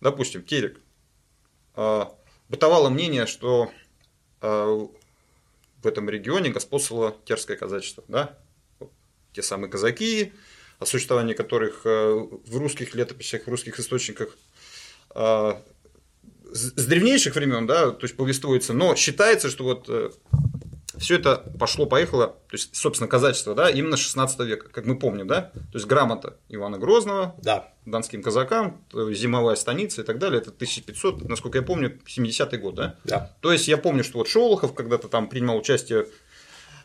Допустим, 0.00 0.42
Терек. 0.42 0.80
А, 1.74 2.12
бытовало 2.48 2.88
мнение, 2.88 3.26
что 3.26 3.70
а, 4.40 4.88
в 5.82 5.86
этом 5.86 6.10
регионе 6.10 6.50
господствовало 6.50 7.16
терское 7.24 7.56
казачество, 7.56 8.02
да, 8.08 8.36
те 9.32 9.42
самые 9.42 9.70
казаки, 9.70 10.32
о 10.80 10.86
существовании 10.86 11.34
которых 11.34 11.82
а, 11.84 12.14
в 12.16 12.56
русских 12.56 12.94
летописях, 12.96 13.44
в 13.46 13.48
русских 13.48 13.78
источниках 13.78 14.36
с 16.52 16.86
древнейших 16.86 17.34
времен, 17.34 17.66
да, 17.66 17.90
то 17.90 18.04
есть 18.04 18.16
повествуется, 18.16 18.72
но 18.72 18.96
считается, 18.96 19.50
что 19.50 19.64
вот 19.64 19.86
э, 19.88 20.10
все 20.98 21.16
это 21.16 21.36
пошло-поехало, 21.58 22.28
то 22.28 22.54
есть, 22.54 22.74
собственно, 22.74 23.08
казачество, 23.08 23.54
да, 23.54 23.70
именно 23.70 23.96
16 23.96 24.40
века, 24.40 24.68
как 24.68 24.86
мы 24.86 24.98
помним, 24.98 25.26
да, 25.26 25.42
то 25.42 25.74
есть 25.74 25.86
грамота 25.86 26.36
Ивана 26.48 26.78
Грозного, 26.78 27.34
да. 27.42 27.72
донским 27.84 28.22
казакам, 28.22 28.84
зимовая 28.92 29.56
станица 29.56 30.02
и 30.02 30.04
так 30.04 30.18
далее, 30.18 30.40
это 30.40 30.50
1500, 30.50 31.28
насколько 31.28 31.58
я 31.58 31.64
помню, 31.64 31.98
70-й 32.06 32.58
год, 32.58 32.74
да? 32.74 32.96
Да. 33.04 33.36
То 33.40 33.52
есть 33.52 33.68
я 33.68 33.76
помню, 33.76 34.04
что 34.04 34.18
вот 34.18 34.28
Шолохов 34.28 34.74
когда-то 34.74 35.08
там 35.08 35.28
принимал 35.28 35.58
участие 35.58 36.06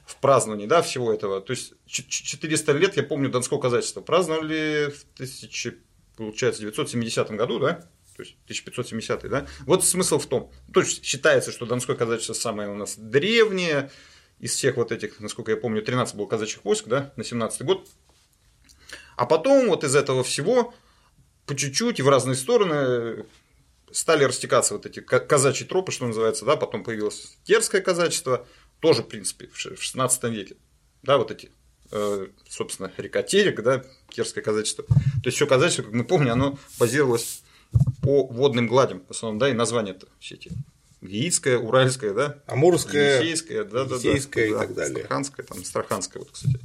в 0.06 0.18
праздновании, 0.18 0.68
да, 0.68 0.82
всего 0.82 1.14
этого, 1.14 1.42
то 1.42 1.52
есть 1.52 1.74
400 1.86 2.72
лет, 2.74 2.98
я 2.98 3.04
помню, 3.04 3.30
донского 3.30 3.60
казачества 3.60 4.02
праздновали 4.02 4.92
в 4.92 5.06
1000, 5.16 5.76
получается, 6.18 6.62
970 6.62 7.32
году, 7.32 7.60
да? 7.60 7.86
То 8.30 8.54
есть 8.54 8.62
1570 8.62 9.30
да? 9.30 9.48
Вот 9.62 9.86
смысл 9.86 10.20
в 10.20 10.26
том, 10.26 10.52
то 10.74 10.82
есть 10.82 11.04
считается, 11.04 11.52
что 11.52 11.66
Донское 11.66 11.96
казачество 11.96 12.34
самое 12.34 12.70
у 12.70 12.76
нас 12.76 12.96
древнее, 12.98 13.90
из 14.42 14.56
всех 14.56 14.78
вот 14.78 14.92
этих, 14.92 15.20
насколько 15.20 15.52
я 15.52 15.58
помню, 15.58 15.84
13 15.84 16.16
было 16.16 16.26
казачьих 16.26 16.66
войск, 16.66 16.88
да, 16.88 17.14
на 17.16 17.24
17 17.24 17.62
год. 17.62 17.88
А 19.16 19.28
потом 19.28 19.68
вот 19.68 19.84
из 19.84 19.96
этого 19.96 20.24
всего 20.24 20.74
по 21.46 21.56
чуть-чуть 21.56 22.00
и 22.00 22.02
в 22.02 22.10
разные 22.10 22.36
стороны 22.36 23.26
стали 23.92 24.24
растекаться 24.24 24.74
вот 24.74 24.86
эти 24.88 25.00
казачьи 25.00 25.68
тропы, 25.68 25.92
что 25.92 26.08
называется, 26.08 26.46
да, 26.46 26.56
потом 26.56 26.84
появилось 26.84 27.38
терское 27.44 27.82
казачество, 27.82 28.48
тоже, 28.80 29.04
в 29.04 29.08
принципе, 29.08 29.48
в 29.54 29.58
16 29.58 30.24
веке, 30.24 30.56
да, 31.04 31.18
вот 31.18 31.30
эти, 31.30 31.52
э, 31.92 32.28
собственно, 32.50 32.92
река 32.98 33.22
Терек, 33.22 33.62
да, 33.62 33.86
терское 34.10 34.44
казачество. 34.44 34.86
То 34.86 35.26
есть 35.26 35.36
все 35.36 35.46
казачество, 35.46 35.84
как 35.84 35.94
мы 35.94 36.04
помним, 36.04 36.32
оно 36.32 36.58
базировалось 36.80 37.44
по 38.02 38.26
водным 38.28 38.68
гладям, 38.68 39.04
в 39.08 39.12
основном, 39.12 39.40
да, 39.40 39.50
и 39.50 39.54
названия-то 39.54 40.08
все 40.20 40.36
эти 40.36 40.52
Яицкая, 41.02 41.58
Уральская, 41.58 42.14
да? 42.14 42.38
Амурская, 42.46 43.18
Енисейская, 43.18 43.64
да, 43.64 43.86
да, 43.86 43.96
Енисейская 43.96 44.50
да, 44.50 44.56
и 44.56 44.60
так 44.60 44.76
далее. 44.76 44.98
Страханская, 45.06 45.46
там, 45.46 45.64
Страханская, 45.64 46.22
вот, 46.22 46.32
кстати. 46.32 46.60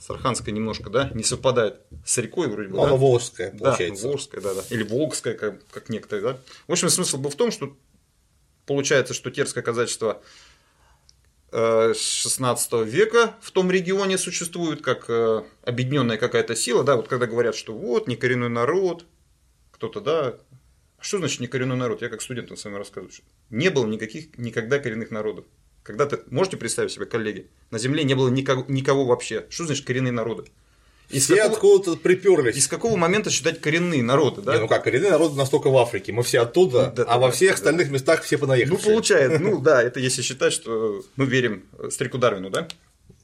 Страханская 0.00 0.54
немножко, 0.54 0.88
да, 0.88 1.10
не 1.14 1.24
совпадает 1.24 1.80
с 2.04 2.18
рекой 2.18 2.48
вроде 2.48 2.68
бы, 2.68 2.76
ну, 2.76 2.86
да? 2.86 2.94
Волжская, 2.94 3.50
получается. 3.50 4.02
Да, 4.02 4.08
Волжская, 4.08 4.40
да, 4.40 4.54
да. 4.54 4.62
Или 4.70 4.84
Волгская, 4.84 5.34
как, 5.34 5.66
как 5.68 5.88
некоторые, 5.88 6.34
да. 6.34 6.38
В 6.68 6.72
общем, 6.72 6.88
смысл 6.90 7.18
был 7.18 7.30
в 7.30 7.36
том, 7.36 7.50
что 7.50 7.76
получается, 8.66 9.14
что 9.14 9.30
терское 9.30 9.64
казачество 9.64 10.22
16 11.52 12.72
э, 12.72 12.84
века 12.84 13.34
в 13.40 13.50
том 13.50 13.70
регионе 13.70 14.16
существует 14.16 14.80
как 14.80 15.06
э, 15.08 15.42
объединенная 15.64 16.16
какая-то 16.18 16.56
сила, 16.56 16.84
да, 16.84 16.96
вот 16.96 17.08
когда 17.08 17.26
говорят, 17.26 17.54
что 17.54 17.74
вот, 17.74 18.06
не 18.06 18.16
коренной 18.16 18.48
народ, 18.48 19.04
кто-то, 19.82 20.00
да, 20.00 20.34
что 21.00 21.18
значит 21.18 21.40
не 21.40 21.48
коренной 21.48 21.74
народ? 21.76 22.02
Я 22.02 22.08
как 22.08 22.22
студентам 22.22 22.56
с 22.56 22.64
вами 22.64 22.76
рассказываю. 22.76 23.10
Что 23.12 23.24
не 23.50 23.68
было 23.68 23.84
никаких 23.86 24.38
никогда 24.38 24.78
коренных 24.78 25.10
народов. 25.10 25.44
Когда-то, 25.82 26.22
можете 26.30 26.56
представить 26.56 26.92
себе, 26.92 27.06
коллеги, 27.06 27.48
на 27.72 27.78
Земле 27.80 28.04
не 28.04 28.14
было 28.14 28.28
никого, 28.28 28.64
никого 28.68 29.04
вообще. 29.04 29.46
Что 29.50 29.66
значит 29.66 29.84
коренные 29.84 30.12
народы? 30.12 30.44
Из 31.10 31.24
Все 31.24 31.34
какого- 31.34 31.54
откуда-то 31.54 31.96
приперлись. 32.00 32.56
Из 32.56 32.68
какого 32.68 32.96
момента 32.96 33.30
считать 33.30 33.60
коренные 33.60 34.04
народы, 34.04 34.40
да? 34.42 34.54
Не, 34.54 34.60
ну 34.60 34.68
как, 34.68 34.84
коренные 34.84 35.10
народы 35.10 35.36
настолько 35.36 35.68
в 35.68 35.76
Африке, 35.76 36.12
мы 36.12 36.22
все 36.22 36.38
оттуда, 36.40 36.92
Да, 36.94 37.04
да, 37.04 37.10
а 37.10 37.18
во 37.18 37.26
да, 37.26 37.32
всех 37.32 37.50
да. 37.50 37.54
остальных 37.56 37.90
местах 37.90 38.22
все 38.22 38.36
Ну, 38.36 38.42
понаехавшие. 38.42 38.88
получается, 38.92 39.38
ну 39.40 39.58
да, 39.60 39.82
это 39.82 39.98
если 39.98 40.22
считать, 40.22 40.52
что 40.52 41.02
мы 41.16 41.26
верим 41.26 41.64
э, 41.80 41.90
старику 41.90 42.18
Дарвину, 42.18 42.50
да? 42.50 42.68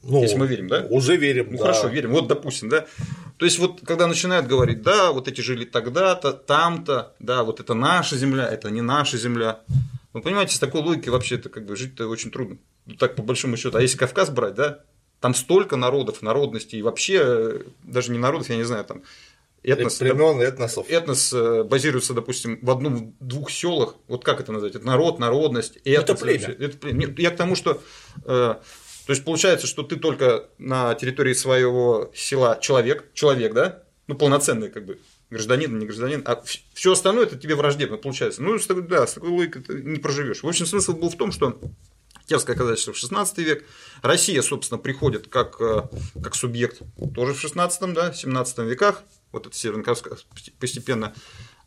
Ну, 0.03 0.21
если 0.21 0.37
мы 0.37 0.47
верим, 0.47 0.67
да? 0.67 0.85
Уже 0.89 1.17
верим, 1.17 1.47
Ну 1.51 1.57
да. 1.57 1.63
хорошо, 1.63 1.87
верим. 1.87 2.11
Вот, 2.11 2.27
допустим, 2.27 2.69
да. 2.69 2.85
То 3.37 3.45
есть, 3.45 3.59
вот 3.59 3.81
когда 3.85 4.07
начинают 4.07 4.47
говорить, 4.47 4.81
да, 4.81 5.11
вот 5.11 5.27
эти 5.27 5.41
жили 5.41 5.65
тогда-то, 5.65 6.33
там-то, 6.33 7.13
да, 7.19 7.43
вот 7.43 7.59
это 7.59 7.73
наша 7.73 8.15
земля, 8.15 8.47
это 8.47 8.69
не 8.69 8.81
наша 8.81 9.17
земля. 9.17 9.59
Ну, 10.13 10.21
понимаете, 10.21 10.55
с 10.55 10.59
такой 10.59 10.81
логикой 10.81 11.09
вообще 11.09 11.35
это 11.35 11.49
как 11.49 11.65
бы 11.65 11.75
жить-то 11.75 12.07
очень 12.07 12.31
трудно. 12.31 12.57
Ну, 12.85 12.95
так 12.95 13.15
по 13.15 13.21
большому 13.21 13.57
счету. 13.57 13.77
А 13.77 13.81
если 13.81 13.97
Кавказ 13.97 14.29
брать, 14.29 14.55
да, 14.55 14.79
там 15.19 15.35
столько 15.35 15.75
народов, 15.75 16.21
народностей, 16.21 16.79
и 16.79 16.81
вообще 16.81 17.19
э, 17.21 17.61
даже 17.83 18.11
не 18.11 18.17
народов, 18.17 18.49
я 18.49 18.55
не 18.55 18.63
знаю, 18.63 18.85
там 18.85 19.03
этнос, 19.63 19.95
Племен, 19.95 20.41
этносов. 20.41 20.89
этнос 20.89 21.33
э, 21.33 21.63
базируется, 21.63 22.13
допустим, 22.13 22.57
в 22.61 22.71
одном, 22.71 23.15
двух 23.19 23.51
селах. 23.51 23.95
Вот 24.07 24.23
как 24.23 24.39
это 24.39 24.51
назвать? 24.51 24.75
Это 24.75 24.85
народ, 24.87 25.19
народность, 25.19 25.77
этнос. 25.83 26.03
Это 26.03 26.15
племя. 26.15 26.55
Это 26.57 26.77
племя. 26.77 27.13
Я 27.17 27.31
к 27.31 27.35
тому, 27.35 27.55
что 27.55 27.81
э, 28.25 28.55
то 29.09 29.13
есть 29.13 29.25
получается, 29.25 29.65
что 29.65 29.81
ты 29.81 29.95
только 29.95 30.49
на 30.59 30.93
территории 30.93 31.33
своего 31.33 32.11
села 32.13 32.59
человек, 32.61 33.11
человек, 33.15 33.55
да, 33.55 33.81
ну 34.05 34.13
полноценный 34.13 34.69
как 34.69 34.85
бы 34.85 34.99
гражданин, 35.31 35.79
не 35.79 35.87
гражданин, 35.87 36.21
а 36.27 36.43
все 36.75 36.91
остальное 36.91 37.25
это 37.25 37.35
тебе 37.35 37.55
враждебно 37.55 37.97
получается. 37.97 38.43
Ну, 38.43 38.59
с 38.59 38.67
такой, 38.67 38.83
да, 38.83 39.07
с 39.07 39.13
такой 39.13 39.29
логикой 39.29 39.63
ты 39.63 39.81
не 39.81 39.97
проживешь. 39.97 40.43
В 40.43 40.47
общем, 40.47 40.67
смысл 40.67 40.93
был 40.93 41.09
в 41.09 41.17
том, 41.17 41.31
что 41.31 41.59
Терское 42.27 42.55
казачество 42.55 42.93
в 42.93 42.97
16 42.97 43.39
век, 43.39 43.65
Россия, 44.03 44.43
собственно, 44.43 44.77
приходит 44.77 45.27
как, 45.27 45.59
э, 45.59 45.87
как 46.21 46.35
субъект 46.35 46.83
тоже 47.15 47.33
в 47.33 47.39
16 47.39 47.93
да, 47.95 48.13
17 48.13 48.59
веках, 48.59 49.01
вот 49.31 49.47
это 49.47 49.81
Кавказ 49.81 50.27
постепенно 50.59 51.15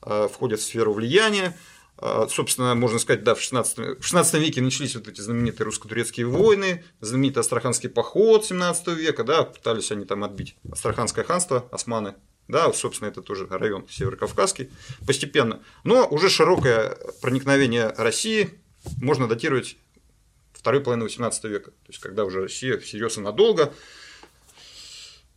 э, 0.02 0.28
входит 0.32 0.60
в 0.60 0.62
сферу 0.62 0.92
влияния. 0.92 1.58
Э, 2.02 2.26
Собственно, 2.28 2.74
можно 2.74 2.98
сказать, 2.98 3.22
да, 3.22 3.34
в 3.34 3.40
16, 3.40 4.00
в 4.00 4.02
16 4.02 4.34
веке 4.34 4.60
начались 4.60 4.96
вот 4.96 5.06
эти 5.06 5.20
знаменитые 5.20 5.66
русско-турецкие 5.66 6.26
войны, 6.26 6.84
знаменитый 7.00 7.40
Астраханский 7.40 7.88
поход 7.88 8.44
17 8.44 8.88
века, 8.88 9.22
да, 9.22 9.44
пытались 9.44 9.92
они 9.92 10.04
там 10.04 10.24
отбить 10.24 10.56
Астраханское 10.70 11.24
ханство, 11.24 11.68
османы, 11.70 12.14
да, 12.48 12.72
собственно, 12.72 13.08
это 13.08 13.22
тоже 13.22 13.46
район 13.48 13.86
Северокавказский, 13.88 14.70
постепенно. 15.06 15.62
Но 15.84 16.08
уже 16.08 16.28
широкое 16.28 16.98
проникновение 17.20 17.94
России 17.96 18.50
можно 19.00 19.28
датировать 19.28 19.76
второй 20.52 20.80
половины 20.80 21.04
18 21.04 21.44
века, 21.44 21.70
то 21.70 21.88
есть 21.88 22.00
когда 22.00 22.24
уже 22.24 22.42
Россия 22.42 22.78
всерьез 22.78 23.16
и 23.16 23.20
надолго 23.20 23.72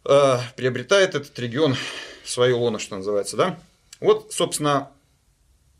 э, 0.04 0.38
приобретает 0.56 1.14
этот 1.14 1.38
регион 1.38 1.76
в 2.24 2.30
свое 2.30 2.56
лоно, 2.56 2.80
что 2.80 2.98
называется, 2.98 3.38
да. 3.38 3.60
Вот, 4.00 4.34
собственно, 4.34 4.92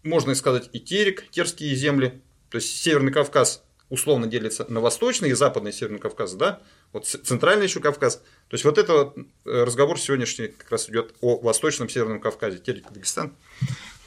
можно 0.06 0.34
сказать 0.36 0.70
и 0.72 0.80
Терек, 0.80 1.30
Терские 1.30 1.76
земли, 1.76 2.22
то 2.50 2.58
есть 2.58 2.82
Северный 2.82 3.12
Кавказ 3.12 3.64
условно 3.90 4.28
делится 4.28 4.66
на 4.70 4.80
восточный 4.80 5.30
и 5.30 5.34
западный 5.34 5.74
Северный 5.74 6.00
Кавказ, 6.00 6.34
да, 6.34 6.62
вот 6.94 7.06
центральный 7.06 7.66
еще 7.66 7.80
Кавказ. 7.80 8.18
То 8.48 8.54
есть 8.54 8.64
вот 8.64 8.78
это 8.78 8.94
вот, 8.94 9.18
э, 9.18 9.64
разговор 9.64 10.00
сегодняшний 10.00 10.48
как 10.48 10.72
раз 10.72 10.90
идет 10.90 11.14
о 11.22 11.40
восточном 11.40 11.90
Северном 11.90 12.20
Кавказе, 12.20 12.58
Терек, 12.58 12.92
Дагестан. 12.92 13.34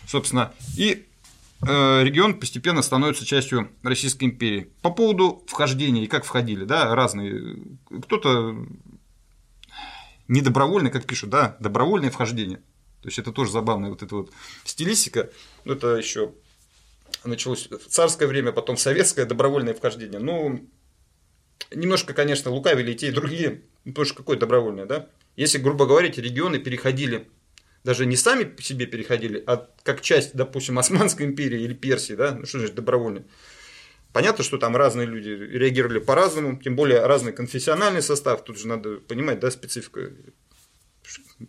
Собственно, 0.07 0.55
и 0.77 1.07
э, 1.67 2.03
регион 2.03 2.41
постепенно 2.41 2.83
становится 2.83 3.27
частью 3.27 3.71
Российской 3.83 4.25
империи. 4.25 4.73
По 4.81 4.91
поводу 4.91 5.45
вхождения 5.47 6.05
и 6.05 6.09
как 6.09 6.25
входили, 6.25 6.65
да, 6.65 6.95
разные. 6.95 7.59
Кто-то 8.03 8.57
недобровольное, 10.29 10.91
как 10.91 11.05
пишут, 11.05 11.31
да, 11.31 11.57
добровольное 11.61 12.11
вхождение. 12.11 12.63
То 13.03 13.09
есть 13.09 13.19
это 13.19 13.33
тоже 13.33 13.53
забавная 13.53 13.91
вот 13.91 14.03
эта 14.03 14.15
вот 14.15 14.33
стилистика. 14.65 15.31
Ну, 15.65 15.75
это 15.75 15.97
еще 15.97 16.35
началось 17.25 17.69
в 17.71 17.89
царское 17.89 18.27
время, 18.27 18.53
потом 18.53 18.77
советское 18.77 19.25
добровольное 19.25 19.75
вхождение. 19.75 20.19
Ну, 20.19 20.69
немножко, 21.71 22.15
конечно, 22.15 22.51
лукавили 22.51 22.93
и 22.93 22.95
те, 22.97 23.09
и 23.09 23.13
другие. 23.13 23.63
Ну, 23.85 23.93
потому 23.93 24.07
что 24.07 24.15
какое 24.15 24.37
добровольное, 24.37 24.87
да? 24.87 25.09
Если, 25.37 25.59
грубо 25.59 25.87
говоря, 25.87 26.09
эти 26.09 26.21
регионы 26.21 26.59
переходили, 26.59 27.29
даже 27.85 28.07
не 28.07 28.17
сами 28.17 28.45
по 28.45 28.63
себе 28.63 28.87
переходили, 28.87 29.43
а 29.47 29.69
как 29.83 30.01
часть, 30.01 30.35
допустим, 30.35 30.79
Османской 30.79 31.27
империи 31.27 31.63
или 31.63 31.75
Персии, 31.75 32.15
да? 32.15 32.35
Ну, 32.35 32.47
что 32.47 32.59
значит 32.59 32.75
добровольно? 32.75 33.25
Понятно, 34.13 34.43
что 34.43 34.59
там 34.59 34.75
разные 34.75 35.07
люди 35.07 35.29
реагировали 35.29 35.99
по-разному, 35.99 36.61
тем 36.61 36.75
более 36.75 37.07
разный 37.07 37.33
конфессиональный 37.33 38.03
состав. 38.03 38.43
Тут 38.43 38.59
же 38.59 38.67
надо 38.67 38.97
понимать, 38.97 39.39
да, 39.39 39.51
специфика. 39.51 40.11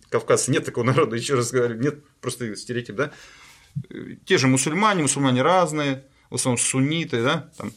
Кавказ 0.09 0.47
нет 0.47 0.65
такого 0.65 0.83
народа, 0.83 1.15
еще 1.15 1.35
раз 1.35 1.51
говорю, 1.51 1.75
нет 1.75 2.03
просто 2.21 2.55
стереотип, 2.55 2.95
да. 2.95 3.11
Те 4.25 4.37
же 4.37 4.47
мусульмане, 4.47 5.03
мусульмане 5.03 5.41
разные, 5.41 6.05
в 6.29 6.35
основном 6.35 6.57
сунниты, 6.57 7.23
да, 7.23 7.51
там, 7.57 7.71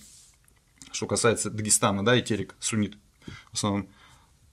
что 0.91 1.07
касается 1.07 1.51
Дагестана, 1.51 2.05
да, 2.05 2.17
и 2.17 2.23
Терек, 2.23 2.55
суннит 2.61 2.97
в 3.51 3.55
основном. 3.55 3.89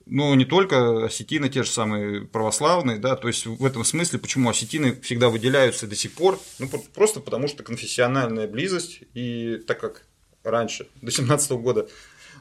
Но 0.05 0.33
не 0.33 0.45
только 0.45 1.05
осетины, 1.05 1.49
те 1.49 1.61
же 1.63 1.69
самые 1.69 2.25
православные, 2.25 2.97
да, 2.97 3.15
то 3.15 3.27
есть 3.27 3.45
в 3.45 3.63
этом 3.63 3.83
смысле, 3.83 4.17
почему 4.17 4.49
осетины 4.49 4.99
всегда 5.01 5.29
выделяются 5.29 5.85
до 5.85 5.95
сих 5.95 6.13
пор, 6.13 6.39
ну 6.57 6.67
просто 6.95 7.19
потому 7.19 7.47
что 7.47 7.61
конфессиональная 7.61 8.47
близость, 8.47 9.03
и 9.13 9.57
так 9.67 9.79
как 9.79 10.07
раньше, 10.43 10.87
до 11.01 11.11
17 11.11 11.51
года, 11.51 11.87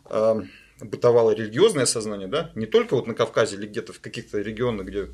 э, 0.06 0.42
бытовало 0.80 1.32
религиозное 1.32 1.86
сознание, 1.86 2.28
да, 2.28 2.50
не 2.54 2.66
только 2.66 2.94
вот 2.94 3.06
на 3.06 3.14
Кавказе 3.14 3.56
или 3.56 3.66
где-то 3.66 3.92
в 3.92 4.00
каких-то 4.00 4.40
регионах, 4.40 4.86
где 4.86 5.08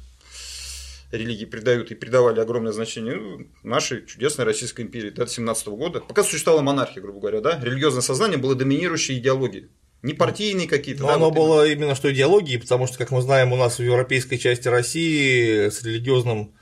религии 1.10 1.44
придают 1.44 1.90
и 1.90 1.94
придавали 1.94 2.40
огромное 2.40 2.72
значение 2.72 3.16
ну, 3.16 3.46
нашей 3.62 4.04
чудесной 4.06 4.44
Российской 4.44 4.82
империи 4.82 5.10
до 5.10 5.26
17 5.26 5.68
года, 5.68 6.00
пока 6.00 6.24
существовала 6.24 6.62
монархия, 6.62 7.02
грубо 7.02 7.20
говоря, 7.20 7.40
да, 7.40 7.60
религиозное 7.62 8.02
сознание 8.02 8.38
было 8.38 8.54
доминирующей 8.54 9.18
идеологией. 9.18 9.68
Не 10.02 10.12
партийные 10.12 10.68
какие-то. 10.68 11.02
Но 11.02 11.08
да, 11.08 11.14
оно 11.14 11.30
вот 11.30 11.36
было 11.36 11.66
именно 11.66 11.94
что 11.94 12.12
идеологией, 12.12 12.60
потому 12.60 12.86
что, 12.86 12.98
как 12.98 13.10
мы 13.10 13.22
знаем, 13.22 13.52
у 13.52 13.56
нас 13.56 13.78
в 13.78 13.82
европейской 13.82 14.36
части 14.36 14.68
России 14.68 15.70
с 15.70 15.82
религиозным 15.82 16.54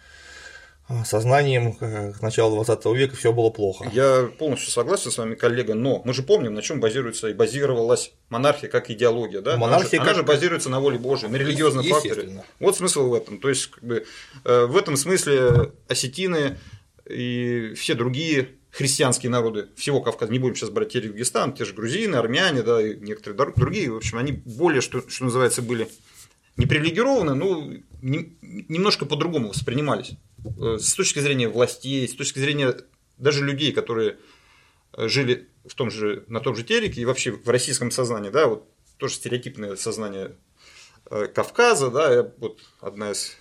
сознанием 1.04 1.72
к 1.74 2.20
началу 2.22 2.54
20 2.62 2.84
века 2.96 3.16
все 3.16 3.32
было 3.32 3.50
плохо. 3.50 3.90
Я 3.92 4.30
полностью 4.38 4.70
согласен 4.70 5.10
с 5.10 5.18
вами, 5.18 5.34
коллега, 5.34 5.74
но 5.74 6.02
мы 6.04 6.14
же 6.14 6.22
помним, 6.22 6.54
на 6.54 6.62
чем 6.62 6.80
базируется 6.80 7.28
и 7.28 7.32
базировалась 7.34 8.12
монархия 8.28 8.68
как 8.68 8.90
идеология, 8.90 9.40
да? 9.40 9.56
Монархия 9.56 9.78
она, 9.78 9.84
же, 9.84 9.90
как- 9.98 10.00
она 10.08 10.14
же 10.14 10.22
базируется 10.22 10.68
на 10.70 10.80
воле 10.80 10.98
Божией, 10.98 11.30
на 11.30 11.36
религиозном 11.36 11.84
факторе. 11.84 12.44
Вот 12.60 12.76
смысл 12.76 13.08
в 13.08 13.14
этом. 13.14 13.38
То 13.38 13.48
есть, 13.48 13.66
как 13.68 13.84
бы, 13.84 14.04
э, 14.44 14.64
в 14.66 14.76
этом 14.76 14.96
смысле 14.96 15.72
осетины 15.88 16.58
и 17.08 17.72
все 17.76 17.94
другие 17.94 18.48
христианские 18.70 19.30
народы 19.30 19.68
всего 19.76 20.00
Кавказа, 20.00 20.32
не 20.32 20.38
будем 20.38 20.54
сейчас 20.56 20.70
брать 20.70 20.92
Дагестан, 20.94 21.52
те 21.52 21.64
же 21.64 21.74
грузины, 21.74 22.16
армяне, 22.16 22.62
да, 22.62 22.80
и 22.80 22.96
некоторые 22.96 23.52
другие, 23.54 23.90
в 23.92 23.96
общем, 23.96 24.18
они 24.18 24.32
более, 24.32 24.80
что, 24.80 25.02
что 25.08 25.24
называется, 25.24 25.60
были 25.62 25.88
не 26.56 26.66
привилегированы, 26.66 27.34
но 27.34 27.68
не- 28.02 28.36
немножко 28.68 29.04
по-другому 29.06 29.48
воспринимались. 29.48 30.12
Э, 30.44 30.78
С 30.78 30.94
точки 30.94 31.18
зрения 31.18 31.48
властей, 31.48 32.06
с 32.06 32.14
точки 32.14 32.38
зрения 32.38 32.76
даже 33.18 33.44
людей, 33.44 33.72
которые 33.72 34.18
э, 34.92 35.08
жили 35.08 35.48
в 35.64 35.74
том 35.74 35.90
же, 35.90 36.24
на 36.28 36.40
том 36.40 36.56
же 36.56 36.64
Тереке 36.64 37.00
и 37.00 37.04
вообще 37.04 37.32
в 37.32 37.48
российском 37.48 37.90
сознании, 37.90 38.30
да, 38.30 38.46
вот 38.46 38.68
тоже 38.96 39.14
стереотипное 39.14 39.76
сознание 39.76 40.36
э, 41.10 41.26
Кавказа, 41.26 41.90
да, 41.90 42.32
вот 42.38 42.60
одна 42.80 43.12
из 43.12 43.36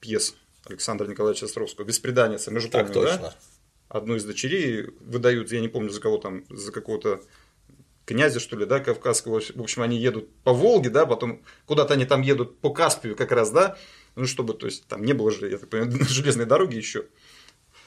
пьес 0.00 0.36
Александра 0.66 1.06
Николаевича 1.06 1.46
Островского 1.46 1.84
«Беспреданница», 1.84 2.50
мы 2.50 2.60
же 2.60 2.68
Так 2.68 2.92
помним, 2.92 3.20
да? 3.20 3.34
одну 3.88 4.16
из 4.16 4.24
дочерей 4.24 4.90
выдают, 5.00 5.50
я 5.50 5.60
не 5.60 5.68
помню 5.68 5.90
за 5.90 6.00
кого 6.00 6.18
там, 6.18 6.44
за 6.50 6.72
какого-то 6.72 7.22
князя, 8.04 8.40
что 8.40 8.56
ли, 8.56 8.64
да, 8.64 8.80
кавказского. 8.80 9.40
В 9.40 9.60
общем, 9.60 9.82
они 9.82 9.98
едут 9.98 10.30
по 10.42 10.52
Волге, 10.52 10.88
да, 10.88 11.04
потом 11.04 11.42
куда-то 11.66 11.94
они 11.94 12.06
там 12.06 12.22
едут 12.22 12.58
по 12.60 12.70
Каспию 12.70 13.16
как 13.16 13.32
раз, 13.32 13.50
да, 13.50 13.76
ну, 14.18 14.26
чтобы, 14.26 14.54
то 14.54 14.66
есть, 14.66 14.86
там 14.86 15.04
не 15.04 15.12
было 15.12 15.30
же, 15.30 15.48
я 15.48 15.58
так 15.58 15.68
понимаю, 15.68 16.04
железной 16.08 16.46
дороги 16.46 16.76
еще. 16.76 17.02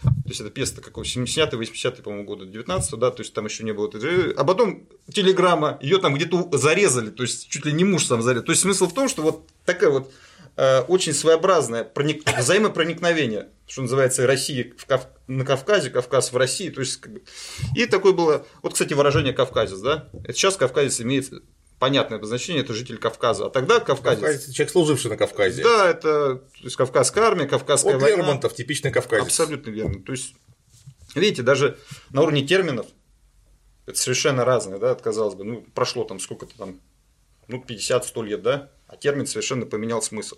То 0.03 0.09
есть, 0.29 0.41
это 0.41 0.49
пьеса 0.49 0.81
какого 0.81 1.03
70-й, 1.03 1.55
80-й, 1.55 2.01
по-моему, 2.01 2.25
года, 2.25 2.45
19 2.45 2.99
да, 2.99 3.11
то 3.11 3.21
есть, 3.21 3.33
там 3.33 3.45
еще 3.45 3.63
не 3.63 3.73
было. 3.73 3.91
А 4.37 4.43
потом 4.43 4.87
телеграмма, 5.11 5.77
ее 5.81 5.99
там 5.99 6.15
где-то 6.15 6.49
зарезали, 6.57 7.09
то 7.11 7.23
есть, 7.23 7.49
чуть 7.49 7.65
ли 7.65 7.73
не 7.73 7.83
муж 7.83 8.05
сам 8.05 8.21
зарезал. 8.21 8.45
То 8.45 8.51
есть, 8.51 8.61
смысл 8.61 8.87
в 8.87 8.93
том, 8.93 9.09
что 9.09 9.21
вот 9.21 9.47
такая 9.65 9.91
вот 9.91 10.11
э, 10.55 10.79
очень 10.81 11.13
своеобразное 11.13 11.83
проник... 11.83 12.23
взаимопроникновение, 12.37 13.49
что 13.67 13.81
называется, 13.81 14.25
России 14.25 14.73
в 14.77 14.85
Кав... 14.85 15.07
на 15.27 15.45
Кавказе, 15.45 15.89
Кавказ 15.89 16.31
в 16.31 16.37
России. 16.37 16.69
То 16.69 16.79
есть. 16.79 17.01
И 17.75 17.85
такое 17.85 18.13
было, 18.13 18.45
вот, 18.61 18.73
кстати, 18.73 18.93
выражение 18.93 19.33
кавказец, 19.33 19.79
да? 19.79 20.09
Это 20.23 20.33
сейчас 20.33 20.57
кавказец 20.57 21.01
имеет 21.01 21.31
понятное 21.81 22.19
обозначение, 22.19 22.61
это 22.61 22.75
житель 22.75 22.99
Кавказа. 22.99 23.47
А 23.47 23.49
тогда 23.49 23.79
кавказец. 23.79 24.19
Кавказец, 24.19 24.53
человек, 24.53 24.71
служивший 24.71 25.09
на 25.09 25.17
Кавказе. 25.17 25.63
Да, 25.63 25.89
это 25.89 26.35
то 26.35 26.63
есть, 26.63 26.75
Кавказская 26.75 27.23
армия, 27.23 27.47
Кавказская 27.47 27.93
Вот 27.93 28.03
война. 28.03 28.17
Лермонтов, 28.17 28.53
типичный 28.53 28.91
кавказец. 28.91 29.25
Абсолютно 29.25 29.71
верно. 29.71 30.03
То 30.03 30.11
есть, 30.11 30.35
видите, 31.15 31.41
даже 31.41 31.79
на 32.11 32.21
уровне 32.21 32.45
терминов 32.45 32.85
это 33.87 33.97
совершенно 33.97 34.45
разное, 34.45 34.77
да, 34.77 34.93
казалось 34.93 35.33
бы, 35.33 35.43
ну, 35.43 35.65
прошло 35.73 36.03
там 36.03 36.19
сколько-то 36.19 36.55
там, 36.55 36.79
ну, 37.47 37.65
50-100 37.67 38.25
лет, 38.25 38.43
да, 38.43 38.69
а 38.87 38.95
термин 38.95 39.25
совершенно 39.25 39.65
поменял 39.65 40.03
смысл. 40.03 40.35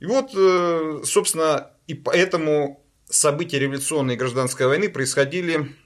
И 0.00 0.06
вот, 0.06 0.32
э, 0.34 1.02
собственно, 1.04 1.70
и 1.86 1.94
поэтому 1.94 2.84
события 3.08 3.60
революционной 3.60 4.14
и 4.14 4.16
гражданской 4.16 4.66
войны 4.66 4.88
происходили 4.88 5.76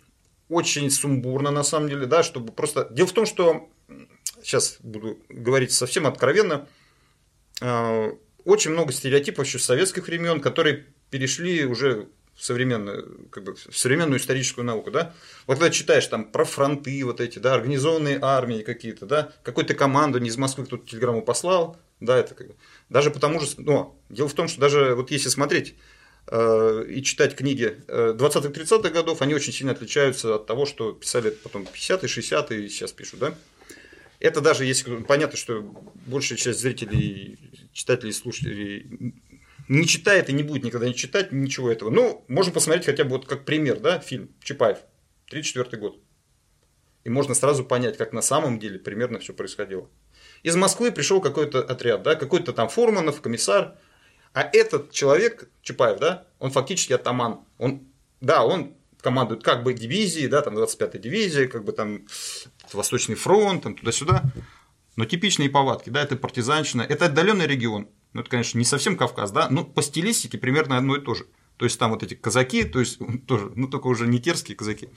очень 0.48 0.90
сумбурно, 0.90 1.50
на 1.50 1.62
самом 1.62 1.90
деле, 1.90 2.06
да, 2.06 2.22
чтобы 2.22 2.54
просто... 2.54 2.88
Дело 2.90 3.06
в 3.06 3.12
том, 3.12 3.26
что, 3.26 3.68
сейчас 4.46 4.76
буду 4.80 5.18
говорить 5.28 5.72
совсем 5.72 6.06
откровенно, 6.06 6.68
э, 7.61 8.12
очень 8.44 8.70
много 8.70 8.92
стереотипов 8.92 9.44
еще 9.44 9.59
с 9.59 9.64
советских 9.64 10.06
времен, 10.06 10.40
которые 10.40 10.87
перешли 11.11 11.64
уже 11.64 12.09
в 12.37 12.44
современную, 12.44 13.28
как 13.30 13.42
бы, 13.42 13.54
в 13.54 13.76
современную 13.76 14.20
историческую 14.20 14.64
науку, 14.64 14.90
да, 14.90 15.14
вот 15.46 15.59
когда 15.59 15.70
читаешь 15.70 16.06
там 16.06 16.30
про 16.30 16.44
фронты 16.44 17.04
вот 17.04 17.20
эти, 17.20 17.40
да, 17.40 17.54
организованные 17.54 18.18
армии 18.22 18.62
какие-то, 18.62 19.06
да, 19.06 19.32
какую-то 19.42 19.74
команду 19.74 20.20
не 20.20 20.28
из 20.28 20.37
Москвы 20.37 20.64
кто-то 20.64 20.87
телеграмму 20.87 21.22
послал, 21.22 21.76
да, 21.98 22.16
это 22.16 22.35
как 22.35 22.48
бы, 22.48 22.54
даже 22.88 23.11
потому 23.11 23.40
же, 23.40 23.48
но 23.56 23.98
дело 24.11 24.28
в 24.28 24.35
том, 24.35 24.46
что 24.46 24.61
даже 24.61 24.94
вот 24.94 25.11
если 25.11 25.28
смотреть 25.28 25.74
э, 26.28 26.85
и 26.88 27.02
читать 27.02 27.35
книги 27.35 27.78
20-30-х 27.88 28.88
э, 28.88 28.92
годов, 28.92 29.22
они 29.22 29.35
очень 29.35 29.52
сильно 29.52 29.72
отличаются 29.72 30.37
от 30.37 30.46
того, 30.46 30.66
что 30.66 30.92
писали 30.92 31.30
потом 31.30 31.62
50-е, 31.62 32.06
60-е 32.06 32.66
и 32.66 32.68
сейчас 32.68 32.92
пишут, 32.92 33.18
да. 33.20 33.35
Это 34.18 34.40
даже 34.40 34.64
если 34.64 34.96
понятно, 35.02 35.37
что 35.37 35.62
большая 36.07 36.38
часть 36.38 36.61
зрителей, 36.61 37.38
читателей, 37.72 38.12
слушателей 38.12 39.14
не 39.68 39.87
читает 39.87 40.29
и 40.29 40.33
не 40.33 40.42
будет 40.42 40.64
никогда 40.64 40.87
не 40.87 40.94
читать 40.94 41.33
ничего 41.33 41.70
этого. 41.70 41.90
Ну, 41.90 42.24
можно 42.29 42.52
посмотреть 42.52 42.87
хотя 42.87 43.05
бы 43.05 43.11
вот 43.11 43.26
как 43.26 43.44
пример, 43.44 43.81
да, 43.81 43.98
фильм 43.98 44.31
Чапаев, 44.42 44.79
34 45.29 45.81
год. 45.81 46.00
И 47.05 47.09
можно 47.09 47.35
сразу 47.35 47.64
понять, 47.64 47.96
как 47.96 48.12
на 48.12 48.22
самом 48.22 48.59
деле 48.59 48.79
примерно 48.79 49.18
все 49.18 49.33
происходило. 49.33 49.88
Из 50.42 50.57
Москвы 50.57 50.92
пришел 50.92 51.20
какой-то 51.20 51.62
отряд, 51.62 52.02
да, 52.02 52.14
какой-то 52.14 52.52
там 52.52 52.68
Фурманов, 52.68 53.20
комиссар. 53.20 53.76
А 54.33 54.42
этот 54.42 54.92
человек, 54.92 55.48
Чапаев, 55.62 55.98
да, 55.98 56.26
он 56.38 56.50
фактически 56.50 56.92
атаман. 56.92 57.40
Он, 57.59 57.87
да, 58.20 58.44
он 58.44 58.75
командует 59.06 59.44
как 59.44 59.62
бы 59.62 59.72
дивизией, 59.72 60.26
да, 60.26 60.42
там 60.42 60.58
25-я 60.58 60.98
дивизия, 60.98 61.46
как 61.46 61.64
бы 61.64 61.70
там 61.70 62.06
Восточный 62.72 63.14
фронт, 63.14 63.62
там 63.62 63.76
туда-сюда. 63.76 64.24
Но 64.96 65.04
типичные 65.04 65.48
повадки, 65.48 65.90
да, 65.90 66.02
это 66.02 66.16
партизанщина, 66.16 66.82
это 66.82 67.04
отдаленный 67.04 67.46
регион. 67.46 67.88
Ну, 68.14 68.22
это, 68.22 68.30
конечно, 68.30 68.58
не 68.58 68.64
совсем 68.64 68.96
Кавказ, 68.96 69.30
да, 69.30 69.48
но 69.48 69.62
по 69.62 69.80
стилистике 69.80 70.38
примерно 70.38 70.76
одно 70.76 70.96
и 70.96 71.00
то 71.00 71.14
же. 71.14 71.26
То 71.56 71.66
есть 71.66 71.78
там 71.78 71.92
вот 71.92 72.02
эти 72.02 72.14
казаки, 72.14 72.64
то 72.64 72.80
есть 72.80 72.98
тоже, 73.28 73.52
ну 73.54 73.68
только 73.68 73.86
уже 73.86 74.08
не 74.08 74.18
терские 74.18 74.56
казаки, 74.56 74.88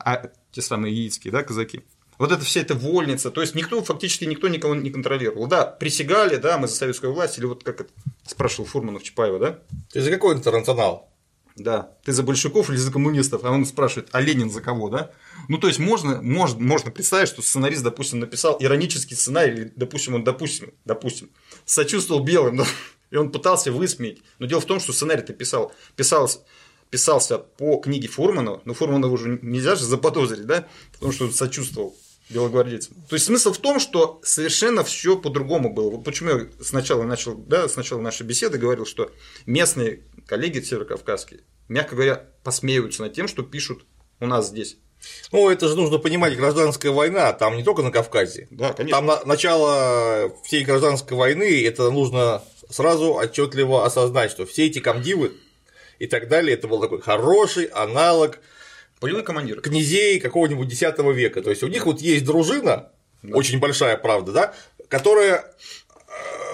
а 0.00 0.32
те 0.50 0.60
самые 0.60 0.92
яицкие, 0.92 1.30
да, 1.30 1.44
казаки. 1.44 1.82
Вот 2.18 2.32
это 2.32 2.44
вся 2.44 2.62
эта 2.62 2.74
вольница, 2.74 3.30
то 3.30 3.42
есть 3.42 3.54
никто, 3.54 3.80
фактически 3.84 4.24
никто 4.24 4.48
никого 4.48 4.74
не 4.74 4.90
контролировал. 4.90 5.46
Да, 5.46 5.66
присягали, 5.66 6.34
да, 6.36 6.58
мы 6.58 6.66
за 6.66 6.74
советскую 6.74 7.12
власть, 7.12 7.38
или 7.38 7.46
вот 7.46 7.62
как 7.62 7.82
это 7.82 7.90
спрашивал 8.26 8.66
Фурманов 8.66 9.04
Чапаева, 9.04 9.38
да? 9.38 9.60
Ты 9.92 10.00
за 10.00 10.10
какой 10.10 10.34
интернационал? 10.34 11.11
Да, 11.56 11.92
ты 12.04 12.12
за 12.12 12.22
большевиков 12.22 12.70
или 12.70 12.76
за 12.76 12.90
коммунистов? 12.90 13.44
А 13.44 13.50
он 13.50 13.66
спрашивает, 13.66 14.08
а 14.12 14.20
Ленин 14.20 14.50
за 14.50 14.60
кого, 14.60 14.88
да? 14.88 15.10
Ну, 15.48 15.58
то 15.58 15.66
есть, 15.66 15.78
можно, 15.78 16.22
можно, 16.22 16.60
можно 16.60 16.90
представить, 16.90 17.28
что 17.28 17.42
сценарист, 17.42 17.82
допустим, 17.82 18.20
написал 18.20 18.56
иронический 18.58 19.16
сценарий, 19.16 19.52
или, 19.52 19.72
допустим, 19.76 20.14
он, 20.14 20.24
допустим, 20.24 20.72
допустим, 20.84 21.30
сочувствовал 21.64 22.22
белым, 22.22 22.56
да, 22.58 22.66
и 23.10 23.16
он 23.16 23.30
пытался 23.30 23.70
высмеять. 23.70 24.18
Но 24.38 24.46
дело 24.46 24.60
в 24.60 24.66
том, 24.66 24.80
что 24.80 24.92
сценарий-то 24.92 25.34
писал, 25.34 25.72
писался, 25.96 26.40
писался 26.90 27.38
по 27.38 27.76
книге 27.78 28.08
Фурманова, 28.08 28.62
но 28.64 28.74
Фурманова 28.74 29.12
уже 29.12 29.38
нельзя 29.42 29.76
же 29.76 29.84
заподозрить, 29.84 30.46
да, 30.46 30.66
потому 30.92 31.12
что 31.12 31.26
он 31.26 31.32
сочувствовал 31.32 31.96
белогвардейцам. 32.32 32.96
То 33.08 33.14
есть 33.14 33.26
смысл 33.26 33.52
в 33.52 33.58
том, 33.58 33.80
что 33.80 34.20
совершенно 34.24 34.84
все 34.84 35.16
по-другому 35.16 35.72
было. 35.72 35.90
Вот 35.90 36.04
почему 36.04 36.30
я 36.30 36.46
сначала 36.60 37.02
начал, 37.04 37.34
да, 37.34 37.68
сначала 37.68 38.00
нашей 38.00 38.24
беседы 38.24 38.58
говорил, 38.58 38.86
что 38.86 39.10
местные 39.46 40.00
коллеги 40.26 40.60
северокавказские, 40.60 41.40
мягко 41.68 41.94
говоря, 41.94 42.26
посмеиваются 42.44 43.02
над 43.02 43.14
тем, 43.14 43.28
что 43.28 43.42
пишут 43.42 43.84
у 44.20 44.26
нас 44.26 44.48
здесь. 44.48 44.76
Ну, 45.32 45.50
это 45.50 45.68
же 45.68 45.76
нужно 45.76 45.98
понимать, 45.98 46.36
гражданская 46.36 46.92
война, 46.92 47.32
там 47.32 47.56
не 47.56 47.64
только 47.64 47.82
на 47.82 47.90
Кавказе. 47.90 48.46
Да, 48.50 48.72
конечно. 48.72 48.98
Там 48.98 49.06
на, 49.06 49.24
начало 49.24 50.32
всей 50.44 50.64
гражданской 50.64 51.16
войны, 51.16 51.64
это 51.64 51.90
нужно 51.90 52.42
сразу 52.70 53.14
отчетливо 53.14 53.84
осознать, 53.84 54.30
что 54.30 54.46
все 54.46 54.66
эти 54.66 54.78
комдивы 54.78 55.32
и 55.98 56.06
так 56.06 56.28
далее, 56.28 56.54
это 56.54 56.68
был 56.68 56.80
такой 56.80 57.00
хороший 57.00 57.64
аналог 57.64 58.38
Полевой 59.02 59.24
командир. 59.24 59.60
Князей 59.60 60.20
какого-нибудь 60.20 60.72
X 60.72 60.80
века. 60.98 61.42
То 61.42 61.50
есть 61.50 61.64
у 61.64 61.66
них 61.66 61.86
вот 61.86 62.00
есть 62.00 62.24
дружина, 62.24 62.92
да. 63.24 63.36
очень 63.36 63.58
большая, 63.58 63.96
правда, 63.96 64.30
да, 64.30 64.54
которая 64.88 65.44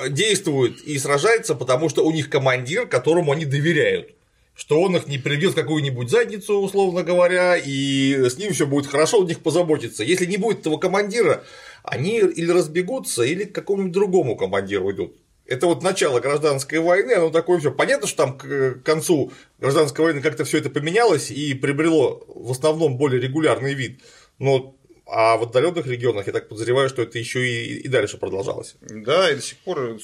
э, 0.00 0.10
действует 0.10 0.80
и 0.82 0.98
сражается, 0.98 1.54
потому 1.54 1.88
что 1.88 2.04
у 2.04 2.12
них 2.12 2.30
командир, 2.30 2.86
которому 2.86 3.32
они 3.32 3.44
доверяют 3.44 4.14
что 4.58 4.82
он 4.82 4.96
их 4.96 5.06
не 5.06 5.18
приведет 5.18 5.54
какую-нибудь 5.54 6.10
задницу, 6.10 6.58
условно 6.58 7.04
говоря, 7.04 7.56
и 7.56 8.28
с 8.28 8.38
ним 8.38 8.52
все 8.52 8.66
будет 8.66 8.88
хорошо, 8.88 9.20
у 9.20 9.24
них 9.24 9.38
позаботится. 9.38 10.02
Если 10.02 10.26
не 10.26 10.36
будет 10.36 10.60
этого 10.60 10.78
командира, 10.78 11.44
они 11.84 12.18
или 12.18 12.50
разбегутся, 12.50 13.22
или 13.22 13.44
к 13.44 13.54
какому-нибудь 13.54 13.92
другому 13.92 14.34
командиру 14.34 14.90
идут. 14.90 15.16
Это 15.46 15.66
вот 15.66 15.84
начало 15.84 16.18
гражданской 16.18 16.80
войны, 16.80 17.12
оно 17.12 17.30
такое 17.30 17.60
все. 17.60 17.70
Понятно, 17.70 18.08
что 18.08 18.24
там 18.24 18.36
к 18.36 18.82
концу 18.82 19.32
гражданской 19.60 20.04
войны 20.04 20.20
как-то 20.20 20.44
все 20.44 20.58
это 20.58 20.70
поменялось 20.70 21.30
и 21.30 21.54
приобрело 21.54 22.24
в 22.26 22.50
основном 22.50 22.98
более 22.98 23.20
регулярный 23.20 23.74
вид. 23.74 24.00
Но 24.40 24.74
а 25.10 25.36
в 25.38 25.44
отдаленных 25.44 25.86
регионах 25.86 26.26
я 26.26 26.32
так 26.32 26.48
подозреваю, 26.48 26.88
что 26.88 27.02
это 27.02 27.18
еще 27.18 27.46
и, 27.46 27.78
и 27.78 27.88
дальше 27.88 28.18
продолжалось. 28.18 28.76
Да, 28.82 29.30
и 29.30 29.36
до 29.36 29.42
сих 29.42 29.58
пор. 29.58 29.98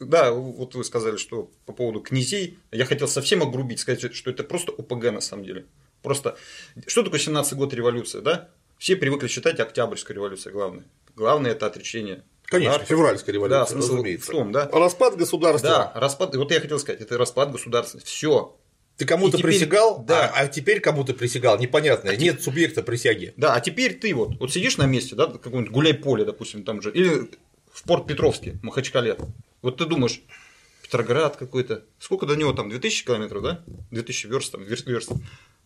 Да, 0.00 0.32
вот 0.32 0.74
вы 0.74 0.82
сказали, 0.82 1.18
что 1.18 1.50
по 1.66 1.72
поводу 1.72 2.00
князей, 2.00 2.58
я 2.72 2.86
хотел 2.86 3.06
совсем 3.06 3.42
огрубить, 3.42 3.80
сказать, 3.80 4.14
что 4.14 4.30
это 4.30 4.44
просто 4.44 4.72
ОПГ 4.72 5.12
на 5.12 5.20
самом 5.20 5.44
деле. 5.44 5.66
Просто 6.02 6.36
что 6.86 7.02
такое 7.02 7.20
17 7.20 7.54
год 7.54 7.74
революция, 7.74 8.22
да? 8.22 8.48
Все 8.78 8.96
привыкли 8.96 9.28
считать 9.28 9.60
Октябрьская 9.60 10.14
революция 10.14 10.52
главное. 10.52 10.84
Главное 11.14 11.52
это 11.52 11.66
отречение 11.66 12.24
Конечно, 12.44 12.72
Монархия. 12.72 12.96
февральская 12.96 13.34
революция, 13.34 13.60
да, 13.60 13.66
смысл 13.66 13.94
разумеется. 13.94 14.30
В 14.30 14.34
том, 14.34 14.52
да. 14.52 14.68
Распад 14.72 15.16
государства. 15.16 15.68
Да, 15.68 15.92
распад, 16.00 16.34
вот 16.36 16.52
я 16.52 16.60
хотел 16.60 16.78
сказать, 16.78 17.00
это 17.00 17.18
распад 17.18 17.50
государства. 17.50 18.00
Все. 18.04 18.56
Ты 18.96 19.04
кому-то 19.04 19.36
теперь, 19.36 19.52
присягал, 19.52 20.02
да. 20.02 20.28
а, 20.28 20.40
а 20.40 20.48
теперь 20.48 20.80
кому-то 20.80 21.12
присягал, 21.12 21.58
непонятно, 21.58 22.10
а 22.10 22.16
нет 22.16 22.42
субъекта 22.42 22.82
присяги. 22.82 23.34
Да, 23.36 23.54
а 23.54 23.60
теперь 23.60 23.94
ты 23.94 24.14
вот, 24.14 24.38
вот 24.40 24.52
сидишь 24.52 24.78
на 24.78 24.86
месте, 24.86 25.14
да, 25.14 25.26
каком-нибудь 25.26 25.70
гуляй-поле, 25.70 26.24
допустим, 26.24 26.64
там 26.64 26.80
же, 26.80 26.90
или 26.92 27.30
в 27.70 27.82
порт 27.82 28.06
Петровске, 28.06 28.58
Махачкале. 28.62 29.18
Вот 29.60 29.76
ты 29.76 29.84
думаешь, 29.84 30.22
Петроград 30.82 31.36
какой-то, 31.36 31.84
сколько 31.98 32.26
до 32.26 32.36
него 32.36 32.52
там, 32.52 32.70
2000 32.70 33.04
километров, 33.04 33.42
да? 33.42 33.64
2000 33.90 34.28
верст, 34.28 34.52
там, 34.52 34.62
верст, 34.62 34.86
верст. 34.86 35.12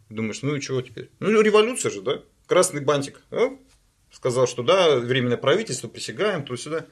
Думаешь, 0.09 0.43
ну 0.43 0.57
и 0.57 0.61
чего 0.61 0.81
теперь? 0.83 1.11
Ну, 1.21 1.41
революция 1.41 1.91
же, 1.91 2.03
да? 2.03 2.23
Красный 2.47 2.81
бантик. 2.81 3.21
А? 3.31 3.57
Сказал, 4.11 4.49
что 4.49 4.63
да, 4.63 4.97
временное 4.97 5.37
правительство, 5.37 5.89
присягаем, 5.89 6.45
то 6.45 6.57
сюда. 6.57 6.87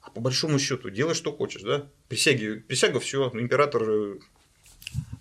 А 0.00 0.10
по 0.10 0.20
большому 0.20 0.58
счету, 0.58 0.90
делай, 0.90 1.14
что 1.14 1.32
хочешь, 1.32 1.62
да? 1.62 1.88
Присяги, 2.08 2.64
присяга, 2.66 2.98
все, 2.98 3.30
император 3.34 3.82
э, 3.88 4.18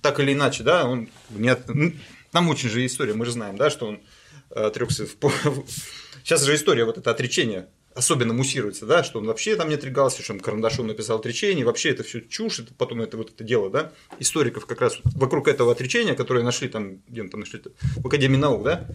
так 0.06 0.20
или 0.20 0.34
иначе, 0.34 0.62
да, 0.62 0.88
он 0.88 1.10
не 1.32 1.58
ну, 1.68 1.91
Нам 2.32 2.48
очень 2.50 2.70
же 2.70 2.86
история, 2.86 3.15
мы 3.15 3.26
же 3.26 3.32
знаем, 3.32 3.58
да, 3.58 3.72
что 3.72 3.88
он 3.88 4.02
э, 4.52 4.65
отрекся 4.65 5.08
в... 5.08 5.65
Сейчас 6.24 6.44
же 6.44 6.54
история, 6.54 6.86
вот 6.86 7.00
это 7.00 7.10
отречение 7.10 7.70
особенно 7.96 8.34
муссируется, 8.34 8.86
да, 8.86 9.04
что 9.04 9.20
он 9.20 9.26
вообще 9.26 9.56
там 9.56 9.70
не 9.70 9.76
отрекался, 9.76 10.22
что 10.22 10.34
он 10.34 10.41
карандашом 10.41 10.86
написал 10.86 11.18
отречение, 11.18 11.65
вообще 11.65 11.89
это 11.89 12.04
все 12.04 12.22
чушь, 12.22 12.60
это 12.60 12.74
потом 12.76 13.02
это 13.02 13.18
вот 13.18 13.32
это 13.32 13.44
дело, 13.44 13.72
да, 13.72 13.94
историков 14.20 14.68
как 14.68 14.82
раз 14.82 15.00
вокруг 15.15 15.48
этого 15.48 15.72
отречения, 15.72 16.13
которое 16.13 16.44
нашли 16.44 16.68
там, 16.68 16.98
где 17.08 17.24
там 17.24 17.39
нашли, 17.39 17.62
в 17.96 18.06
Академии 18.06 18.38
наук, 18.38 18.63
да, 18.63 18.88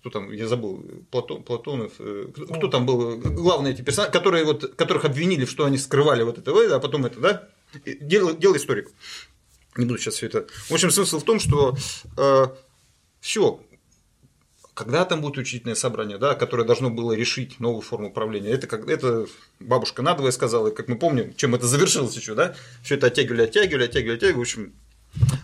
кто 0.00 0.10
там, 0.10 0.32
я 0.32 0.46
забыл, 0.46 0.84
Платон, 1.10 1.42
Платонов, 1.42 1.92
э, 2.00 2.26
кто, 2.34 2.46
кто 2.46 2.68
там 2.68 2.84
был, 2.86 3.16
главные 3.18 3.72
эти 3.72 3.82
персонажи, 3.82 4.12
которые 4.12 4.44
вот, 4.44 4.74
которых 4.74 5.04
обвинили, 5.04 5.44
что 5.46 5.64
они 5.64 5.78
скрывали 5.78 6.22
вот 6.22 6.38
это, 6.38 6.50
а 6.74 6.80
потом 6.80 7.06
это, 7.06 7.20
да, 7.20 7.48
дело, 7.84 8.34
дело 8.34 8.56
историк. 8.56 8.90
Не 9.76 9.84
буду 9.84 9.98
сейчас 9.98 10.14
все 10.14 10.26
это. 10.26 10.46
В 10.68 10.72
общем, 10.72 10.90
смысл 10.90 11.20
в 11.20 11.24
том, 11.24 11.38
что 11.38 11.76
э, 12.16 12.46
все, 13.20 13.60
когда 14.74 15.04
там 15.04 15.20
будет 15.20 15.38
учительное 15.38 15.74
собрание, 15.74 16.18
да, 16.18 16.34
которое 16.34 16.64
должно 16.64 16.90
было 16.90 17.12
решить 17.12 17.60
новую 17.60 17.82
форму 17.82 18.08
управления, 18.08 18.50
это 18.50 18.66
как 18.66 18.88
это 18.88 19.26
бабушка 19.60 20.02
надвое 20.02 20.32
сказала, 20.32 20.68
и 20.68 20.74
как 20.74 20.88
мы 20.88 20.98
помним, 20.98 21.34
чем 21.34 21.54
это 21.54 21.66
завершилось 21.66 22.16
еще, 22.16 22.34
да, 22.34 22.54
все 22.82 22.94
это 22.94 23.08
оттягивали, 23.08 23.42
оттягивали, 23.42 23.84
оттягивали, 23.84 24.16
оттягивали, 24.16 24.38
в 24.38 24.40
общем, 24.40 24.72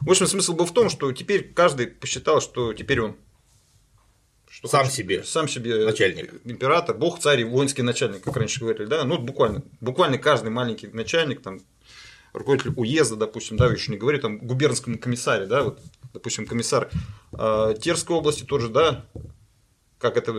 в 0.03 0.11
общем, 0.11 0.27
смысл 0.27 0.53
был 0.55 0.67
в 0.67 0.73
том, 0.73 0.91
что 0.91 1.11
теперь 1.13 1.53
каждый 1.53 1.87
посчитал, 1.87 2.41
что 2.41 2.73
теперь 2.75 3.01
он 3.01 3.17
что 4.51 4.69
сам 4.69 4.83
хочет, 4.83 4.95
себе 4.95 5.25
сам 5.25 5.49
себе 5.49 5.87
начальник 5.87 6.35
император 6.45 6.95
бог 6.95 7.19
царь 7.19 7.41
и 7.41 7.45
воинский 7.45 7.81
начальник 7.81 8.23
как 8.23 8.37
раньше 8.37 8.61
говорили 8.61 8.85
да 8.85 9.03
ну 9.05 9.17
буквально 9.19 9.63
буквально 9.81 10.19
каждый 10.19 10.51
маленький 10.51 10.89
начальник 10.89 11.41
там 11.41 11.61
руководитель 12.33 12.73
уезда, 12.77 13.17
допустим, 13.17 13.57
да, 13.57 13.67
еще 13.67 13.91
не 13.93 13.99
говорю, 13.99 14.21
там, 14.21 14.39
губернскому 14.39 14.99
комиссаре, 14.99 15.47
да, 15.47 15.65
вот, 15.65 15.81
допустим, 16.13 16.47
комиссар 16.47 16.91
э, 17.33 17.75
Терской 17.81 18.17
области 18.17 18.45
тоже, 18.45 18.69
да, 18.69 19.05
как 19.99 20.17
это, 20.17 20.33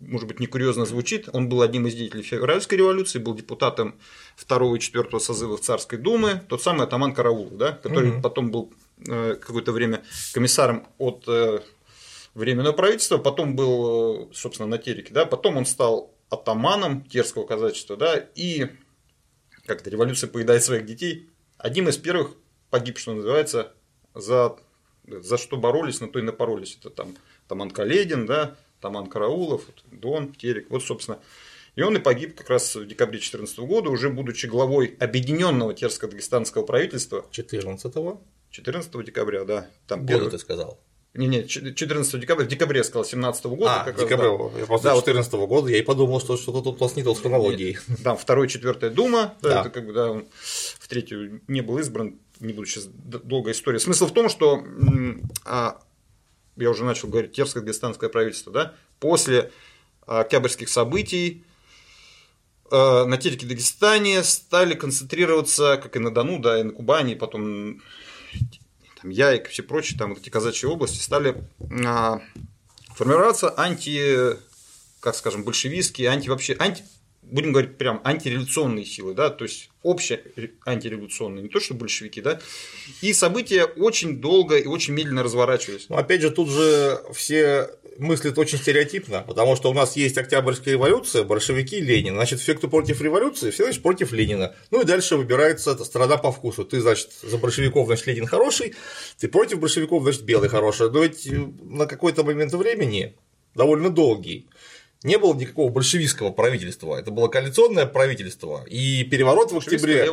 может 0.00 0.26
быть, 0.26 0.40
некурьезно 0.40 0.86
звучит, 0.86 1.28
он 1.32 1.48
был 1.48 1.62
одним 1.62 1.86
из 1.86 1.94
деятелей 1.94 2.22
февральской 2.22 2.78
революции, 2.78 3.20
был 3.20 3.34
депутатом 3.34 3.94
второго 4.34 4.76
и 4.76 4.80
четвертого 4.80 5.20
созывов 5.20 5.60
Царской 5.60 5.98
Думы, 5.98 6.42
тот 6.48 6.62
самый 6.62 6.84
атаман 6.84 7.14
Караулов, 7.14 7.56
да, 7.56 7.72
который 7.72 8.10
угу. 8.10 8.22
потом 8.22 8.50
был 8.50 8.72
э, 9.06 9.36
какое-то 9.40 9.72
время 9.72 10.02
комиссаром 10.32 10.86
от 10.98 11.24
э, 11.28 11.60
Временного 12.34 12.72
правительства, 12.72 13.18
потом 13.18 13.54
был, 13.54 14.28
собственно, 14.34 14.68
на 14.68 14.78
Тереке, 14.78 15.14
да, 15.14 15.24
потом 15.24 15.56
он 15.56 15.66
стал 15.66 16.12
атаманом 16.30 17.04
Терского 17.04 17.46
казачества, 17.46 17.96
да, 17.96 18.16
и 18.34 18.70
как 19.66 19.80
это, 19.80 19.90
революция 19.90 20.28
поедает 20.28 20.62
своих 20.62 20.84
детей, 20.84 21.30
одним 21.64 21.88
из 21.88 21.96
первых 21.96 22.36
погиб, 22.68 22.98
что 22.98 23.14
называется, 23.14 23.72
за, 24.14 24.56
за 25.06 25.38
что 25.38 25.56
боролись, 25.56 26.00
на 26.00 26.08
то 26.08 26.18
и 26.18 26.22
напоролись. 26.22 26.76
Это 26.78 26.90
там 26.90 27.16
Таман 27.48 27.70
Каледин, 27.70 28.26
да, 28.26 28.54
Таман 28.80 29.06
Караулов, 29.06 29.62
Дон, 29.90 30.34
Терек, 30.34 30.68
вот, 30.68 30.84
собственно. 30.84 31.20
И 31.74 31.82
он 31.82 31.96
и 31.96 32.00
погиб 32.00 32.36
как 32.36 32.50
раз 32.50 32.76
в 32.76 32.86
декабре 32.86 33.18
2014 33.18 33.58
года, 33.60 33.88
уже 33.88 34.10
будучи 34.10 34.46
главой 34.46 34.94
объединенного 35.00 35.72
Терско-Дагестанского 35.72 36.66
правительства. 36.66 37.24
14 37.30 37.96
14 38.50 39.04
декабря, 39.04 39.44
да. 39.44 39.66
Там 39.86 40.00
Года 40.00 40.12
первый... 40.12 40.30
ты 40.30 40.38
сказал. 40.38 40.78
Не, 41.14 41.28
не, 41.28 41.46
14 41.46 42.20
декабря, 42.20 42.44
в 42.44 42.48
декабре 42.48 42.78
я 42.78 42.84
сказал, 42.84 43.04
17 43.04 43.44
года. 43.46 43.82
А, 43.82 43.84
как 43.84 43.96
декабря, 43.96 44.30
раз, 44.30 44.52
да. 44.52 44.58
я 44.58 44.66
просто 44.66 44.88
да, 44.88 44.96
14 44.96 45.32
-го 45.34 45.46
года, 45.46 45.70
я 45.70 45.78
и 45.78 45.82
подумал, 45.82 46.20
что 46.20 46.36
что-то 46.36 46.60
тут 46.60 46.80
у 46.80 46.84
вас 46.84 46.96
не 46.96 47.04
то 47.04 47.14
с 47.14 47.20
хронологией. 47.20 47.78
Да, 48.02 48.16
второй, 48.16 48.48
четвертая 48.48 48.90
дума, 48.90 49.34
да, 49.40 49.60
это 49.60 49.70
как 49.70 49.86
бы, 49.86 49.92
да, 49.92 50.10
он 50.10 50.26
в 50.78 50.88
третью 50.88 51.40
не 51.46 51.60
был 51.60 51.78
избран, 51.78 52.18
не 52.40 52.52
буду 52.52 52.66
сейчас 52.66 52.86
долгая 52.86 53.54
история. 53.54 53.78
Смысл 53.78 54.06
в 54.06 54.12
том, 54.12 54.28
что 54.28 54.64
а, 55.44 55.80
я 56.56 56.70
уже 56.70 56.84
начал 56.84 57.08
говорить, 57.08 57.38
Терско-Дагестанское 57.38 58.08
правительство, 58.08 58.52
да, 58.52 58.74
после 58.98 59.52
октябрьских 60.06 60.68
событий 60.68 61.44
а, 62.72 63.04
на 63.04 63.18
территории 63.18 63.50
Дагестане 63.50 64.24
стали 64.24 64.74
концентрироваться, 64.74 65.78
как 65.80 65.94
и 65.94 66.00
на 66.00 66.12
Дону, 66.12 66.40
да, 66.40 66.58
и 66.58 66.64
на 66.64 66.72
Кубани, 66.72 67.12
и 67.12 67.16
потом 67.16 67.80
там, 69.04 69.10
Яик 69.10 69.48
и 69.48 69.50
все 69.50 69.62
прочие, 69.62 69.98
там 69.98 70.14
вот 70.14 70.22
эти 70.22 70.30
казачьи 70.30 70.66
области 70.66 70.98
стали 70.98 71.44
а, 71.84 72.22
формироваться 72.94 73.52
анти, 73.54 74.36
как 75.00 75.14
скажем, 75.14 75.44
большевистские, 75.44 76.08
анти 76.08 76.30
вообще, 76.30 76.56
анти, 76.58 76.82
будем 77.22 77.52
говорить 77.52 77.76
прям 77.76 78.00
антиреволюционные 78.02 78.86
силы, 78.86 79.12
да, 79.12 79.28
то 79.28 79.44
есть 79.44 79.70
общие 79.82 80.22
антиреволюционные, 80.64 81.42
не 81.42 81.48
то 81.50 81.60
что 81.60 81.74
большевики, 81.74 82.22
да, 82.22 82.40
и 83.02 83.12
события 83.12 83.64
очень 83.64 84.20
долго 84.20 84.56
и 84.56 84.66
очень 84.66 84.94
медленно 84.94 85.22
разворачивались. 85.22 85.86
Ну, 85.90 85.96
опять 85.96 86.22
же, 86.22 86.30
тут 86.30 86.48
же 86.48 86.98
все 87.12 87.70
мыслят 87.98 88.38
очень 88.38 88.58
стереотипно, 88.58 89.22
потому 89.26 89.56
что 89.56 89.70
у 89.70 89.74
нас 89.74 89.96
есть 89.96 90.18
Октябрьская 90.18 90.74
революция, 90.74 91.22
большевики, 91.22 91.80
Ленин. 91.80 92.14
Значит, 92.14 92.40
все, 92.40 92.54
кто 92.54 92.68
против 92.68 93.00
революции, 93.00 93.50
все, 93.50 93.64
значит, 93.64 93.82
против 93.82 94.12
Ленина. 94.12 94.54
Ну 94.70 94.82
и 94.82 94.84
дальше 94.84 95.16
выбирается 95.16 95.76
страна 95.84 96.16
по 96.16 96.32
вкусу. 96.32 96.64
Ты, 96.64 96.80
значит, 96.80 97.10
за 97.22 97.38
большевиков, 97.38 97.86
значит, 97.86 98.06
Ленин 98.06 98.26
хороший, 98.26 98.74
ты 99.18 99.28
против 99.28 99.60
большевиков, 99.60 100.02
значит, 100.02 100.22
белый 100.22 100.48
хороший. 100.48 100.90
Но 100.90 101.02
ведь 101.02 101.28
на 101.30 101.86
какой-то 101.86 102.24
момент 102.24 102.52
времени, 102.52 103.16
довольно 103.54 103.90
долгий, 103.90 104.48
не 105.04 105.18
было 105.18 105.34
никакого 105.34 105.70
большевистского 105.70 106.30
правительства, 106.30 106.96
это 106.96 107.10
было 107.10 107.28
коалиционное 107.28 107.86
правительство, 107.86 108.64
и 108.66 109.04
переворот 109.04 109.52
в 109.52 109.58
октябре 109.58 110.10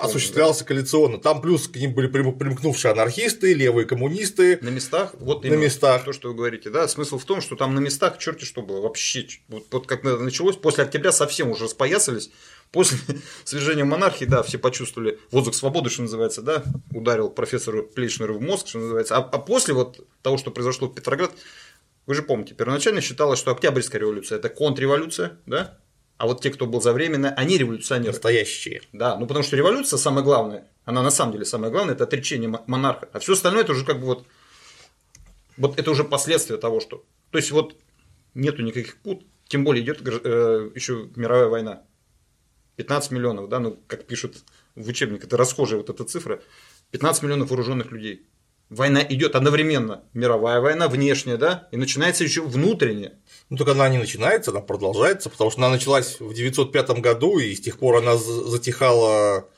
осуществлялся 0.00 0.64
коалиционно. 0.64 1.18
Там 1.18 1.40
плюс 1.40 1.66
к 1.66 1.76
ним 1.76 1.94
были 1.94 2.06
примкнувшие 2.06 2.92
анархисты, 2.92 3.54
левые 3.54 3.86
коммунисты. 3.86 4.58
На 4.60 4.68
местах, 4.68 5.14
вот 5.18 5.42
на 5.44 5.54
местах. 5.54 6.04
то, 6.04 6.12
что 6.12 6.28
вы 6.28 6.34
говорите, 6.34 6.70
да, 6.70 6.86
смысл 6.86 7.18
в 7.18 7.24
том, 7.24 7.40
что 7.40 7.56
там 7.56 7.74
на 7.74 7.80
местах 7.80 8.18
черти 8.18 8.44
что 8.44 8.62
было 8.62 8.82
вообще, 8.82 9.26
вот, 9.48 9.64
вот 9.70 9.86
как 9.86 10.04
началось, 10.04 10.56
после 10.56 10.84
октября 10.84 11.10
совсем 11.10 11.50
уже 11.50 11.64
распоясались, 11.64 12.30
После 12.74 12.98
свержения 13.44 13.84
монархии, 13.84 14.24
да, 14.24 14.42
все 14.42 14.58
почувствовали 14.58 15.20
воздух 15.30 15.54
свободы, 15.54 15.90
что 15.90 16.02
называется, 16.02 16.42
да, 16.42 16.64
ударил 16.92 17.30
профессору 17.30 17.84
Плечнеру 17.84 18.34
в 18.34 18.42
мозг, 18.42 18.66
что 18.66 18.78
называется. 18.78 19.16
А, 19.16 19.20
а 19.20 19.38
после 19.38 19.74
вот 19.74 20.04
того, 20.22 20.38
что 20.38 20.50
произошло 20.50 20.88
в 20.88 20.94
Петроград, 20.94 21.30
вы 22.06 22.14
же 22.14 22.22
помните, 22.22 22.54
первоначально 22.54 23.00
считалось, 23.00 23.38
что 23.38 23.52
Октябрьская 23.52 24.00
революция– 24.00 24.38
это 24.38 24.48
контрреволюция, 24.48 25.38
да? 25.46 25.78
А 26.16 26.26
вот 26.26 26.42
те, 26.42 26.50
кто 26.50 26.66
был 26.66 26.80
за 26.80 26.92
временно, 26.92 27.30
они 27.30 27.58
революционеры. 27.58 28.12
Настоящие. 28.12 28.82
Да, 28.92 29.16
ну 29.16 29.26
потому 29.26 29.42
что 29.42 29.56
революция 29.56 29.96
самое 29.96 30.24
главное, 30.24 30.68
она 30.84 31.02
на 31.02 31.10
самом 31.10 31.32
деле 31.32 31.44
самое 31.44 31.72
главное, 31.72 31.94
это 31.94 32.04
отречение 32.04 32.60
монарха. 32.66 33.08
А 33.12 33.18
все 33.18 33.32
остальное 33.32 33.62
это 33.62 33.72
уже 33.72 33.84
как 33.84 34.00
бы 34.00 34.06
вот, 34.06 34.26
вот 35.56 35.78
это 35.78 35.90
уже 35.90 36.04
последствия 36.04 36.56
того, 36.56 36.80
что. 36.80 37.04
То 37.30 37.38
есть 37.38 37.50
вот 37.50 37.76
нету 38.34 38.62
никаких 38.62 38.96
пут, 38.98 39.26
тем 39.48 39.64
более 39.64 39.82
идет 39.82 40.00
э, 40.04 40.70
еще 40.74 41.08
мировая 41.16 41.48
война. 41.48 41.82
15 42.76 43.12
миллионов, 43.12 43.48
да, 43.48 43.60
ну 43.60 43.78
как 43.86 44.06
пишут 44.06 44.44
в 44.74 44.88
учебниках, 44.88 45.26
это 45.26 45.36
расхожая 45.36 45.78
вот 45.78 45.90
эта 45.90 46.04
цифра. 46.04 46.42
15 46.90 47.22
миллионов 47.24 47.50
вооруженных 47.50 47.90
людей 47.90 48.26
война 48.70 49.04
идет 49.08 49.34
одновременно. 49.34 50.02
Мировая 50.12 50.60
война, 50.60 50.88
внешняя, 50.88 51.36
да, 51.36 51.68
и 51.70 51.76
начинается 51.76 52.24
еще 52.24 52.42
внутренняя. 52.42 53.14
Ну, 53.50 53.56
только 53.56 53.72
она 53.72 53.88
не 53.88 53.98
начинается, 53.98 54.50
она 54.50 54.60
продолжается, 54.60 55.30
потому 55.30 55.50
что 55.50 55.60
она 55.60 55.70
началась 55.70 56.18
в 56.20 56.32
905 56.32 57.00
году, 57.00 57.38
и 57.38 57.54
с 57.54 57.60
тех 57.60 57.78
пор 57.78 57.96
она 57.96 58.16
затихала, 58.16 59.48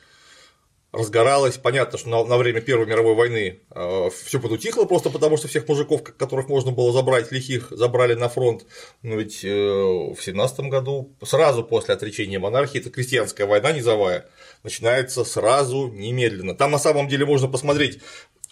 разгоралась. 0.92 1.56
Понятно, 1.56 1.98
что 1.98 2.24
на, 2.24 2.36
время 2.36 2.60
Первой 2.60 2.86
мировой 2.86 3.14
войны 3.14 3.60
э, 3.70 4.10
все 4.24 4.40
подутихло, 4.40 4.84
просто 4.84 5.10
потому 5.10 5.36
что 5.36 5.46
всех 5.46 5.68
мужиков, 5.68 6.02
которых 6.02 6.48
можно 6.48 6.72
было 6.72 6.92
забрать, 6.92 7.30
лихих, 7.30 7.68
забрали 7.70 8.14
на 8.14 8.28
фронт. 8.28 8.66
Но 9.02 9.16
ведь 9.16 9.44
э, 9.44 9.48
в 9.48 10.18
17 10.20 10.60
году, 10.60 11.14
сразу 11.22 11.62
после 11.62 11.94
отречения 11.94 12.38
монархии, 12.38 12.80
это 12.80 12.90
крестьянская 12.90 13.46
война 13.46 13.72
низовая, 13.72 14.26
начинается 14.64 15.24
сразу, 15.24 15.88
немедленно. 15.88 16.54
Там 16.54 16.70
на 16.70 16.78
самом 16.78 17.08
деле 17.08 17.24
можно 17.24 17.46
посмотреть 17.48 18.00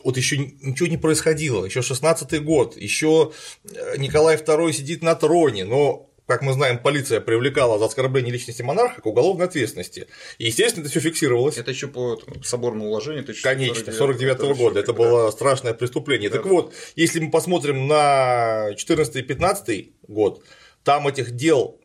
вот 0.04 0.16
еще 0.16 0.36
ничего 0.36 0.88
не 0.88 0.98
происходило, 0.98 1.64
еще 1.64 1.80
16-й 1.80 2.38
год, 2.40 2.76
еще 2.76 3.32
э, 3.64 3.96
Николай 3.96 4.36
II 4.36 4.72
сидит 4.72 5.02
на 5.02 5.14
троне, 5.14 5.64
но 5.64 6.10
как 6.26 6.40
мы 6.42 6.52
знаем, 6.54 6.78
полиция 6.78 7.20
привлекала 7.20 7.78
за 7.78 7.84
оскорбление 7.84 8.32
личности 8.32 8.62
монарха 8.62 9.02
к 9.02 9.06
уголовной 9.06 9.44
ответственности. 9.44 10.06
И, 10.38 10.46
естественно, 10.46 10.82
это 10.82 10.90
все 10.90 11.00
фиксировалось. 11.00 11.58
Это 11.58 11.70
еще 11.70 11.86
по 11.86 12.18
соборному 12.42 12.88
уложению 12.88 13.26
Конечно, 13.42 13.92
49 13.92 14.38
-го 14.38 14.54
года. 14.54 14.80
Это 14.80 14.94
было 14.94 15.30
страшное 15.30 15.74
преступление. 15.74 16.30
Да. 16.30 16.36
Так 16.36 16.46
вот, 16.46 16.72
если 16.96 17.20
мы 17.20 17.30
посмотрим 17.30 17.86
на 17.86 18.74
14 18.74 19.16
и 19.16 19.22
15 19.22 19.92
год, 20.08 20.42
там 20.82 21.06
этих 21.08 21.32
дел 21.32 21.78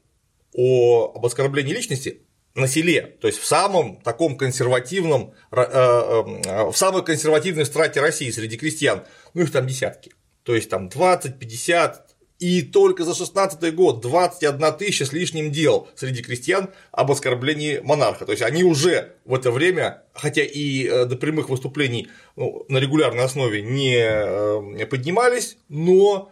о, 0.54 1.14
об 1.16 1.26
оскорблении 1.26 1.74
личности 1.74 2.22
на 2.60 2.68
селе, 2.68 3.18
то 3.20 3.28
есть 3.28 3.40
в 3.40 3.46
самом 3.46 3.98
таком 3.98 4.38
консервативном, 4.38 5.34
э, 5.52 5.62
э, 5.62 6.70
в 6.70 6.74
самой 6.76 7.04
консервативной 7.04 7.66
страте 7.66 8.02
России 8.02 8.30
среди 8.30 8.58
крестьян, 8.58 9.04
ну 9.34 9.42
их 9.42 9.52
там 9.52 9.68
десятки, 9.68 10.12
то 10.44 10.56
есть 10.56 10.70
там 10.70 10.90
20, 10.90 11.40
50, 11.40 12.06
и 12.40 12.62
только 12.62 13.04
за 13.04 13.16
16 13.16 13.74
год 13.76 14.02
21 14.02 14.78
тысяча 14.78 15.06
с 15.06 15.12
лишним 15.12 15.52
дел 15.52 15.90
среди 15.96 16.22
крестьян 16.22 16.70
об 16.92 17.12
оскорблении 17.12 17.80
монарха. 17.80 18.26
То 18.26 18.32
есть 18.32 18.44
они 18.44 18.64
уже 18.64 19.16
в 19.26 19.34
это 19.34 19.52
время, 19.52 20.04
хотя 20.14 20.42
и 20.44 20.88
э, 20.88 21.06
до 21.06 21.18
прямых 21.18 21.50
выступлений 21.50 22.08
ну, 22.38 22.66
на 22.70 22.78
регулярной 22.78 23.26
основе 23.26 23.62
не 23.62 24.86
поднимались, 24.86 25.58
но 25.68 26.32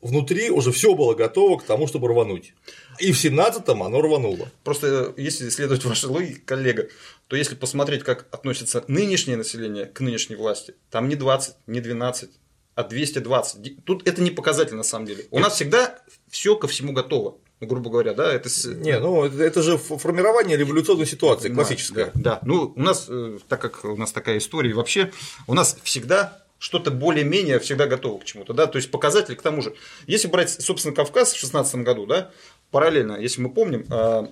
внутри 0.00 0.50
уже 0.50 0.72
все 0.72 0.94
было 0.94 1.14
готово 1.14 1.58
к 1.58 1.64
тому, 1.64 1.86
чтобы 1.86 2.08
рвануть. 2.08 2.54
И 3.00 3.12
в 3.12 3.24
17-м 3.24 3.82
оно 3.82 4.00
рвануло. 4.00 4.50
Просто 4.64 5.14
если 5.16 5.48
следовать 5.48 5.84
вашей 5.84 6.06
логике, 6.06 6.40
коллега, 6.44 6.88
то 7.28 7.36
если 7.36 7.54
посмотреть, 7.54 8.02
как 8.02 8.26
относится 8.30 8.84
нынешнее 8.88 9.36
население 9.36 9.86
к 9.86 10.00
нынешней 10.00 10.36
власти, 10.36 10.74
там 10.90 11.08
не 11.08 11.14
20, 11.14 11.54
не 11.66 11.80
12, 11.80 12.30
а 12.74 12.84
220. 12.84 13.84
Тут 13.84 14.06
это 14.06 14.22
не 14.22 14.30
показатель 14.30 14.76
на 14.76 14.82
самом 14.82 15.06
деле. 15.06 15.26
У 15.30 15.38
нас 15.38 15.54
всегда 15.54 15.98
все 16.30 16.56
ко 16.56 16.68
всему 16.68 16.92
готово. 16.92 17.38
Ну, 17.60 17.66
грубо 17.66 17.90
говоря, 17.90 18.14
да, 18.14 18.32
это... 18.32 18.48
Не, 18.68 19.00
ну, 19.00 19.24
это 19.24 19.62
же 19.62 19.78
формирование 19.78 20.56
революционной 20.56 21.06
ситуации, 21.06 21.52
классическая. 21.52 22.12
Да, 22.14 22.20
да, 22.36 22.38
ну, 22.42 22.72
у 22.76 22.80
нас, 22.80 23.06
э, 23.08 23.38
так 23.48 23.60
как 23.60 23.84
у 23.84 23.96
нас 23.96 24.12
такая 24.12 24.38
история, 24.38 24.74
вообще, 24.74 25.10
у 25.48 25.54
нас 25.54 25.76
всегда 25.82 26.44
что-то 26.58 26.90
более-менее 26.90 27.58
всегда 27.58 27.86
готово 27.86 28.20
к 28.20 28.24
чему-то, 28.24 28.52
да, 28.52 28.66
то 28.66 28.76
есть 28.76 28.90
показатель 28.90 29.36
к 29.36 29.42
тому 29.42 29.62
же. 29.62 29.74
Если 30.06 30.28
брать, 30.28 30.50
собственно, 30.50 30.94
Кавказ 30.94 31.32
в 31.32 31.38
16 31.38 31.76
году, 31.76 32.06
да, 32.06 32.30
параллельно, 32.70 33.16
если 33.18 33.40
мы 33.40 33.50
помним, 33.50 33.86
э, 33.90 34.26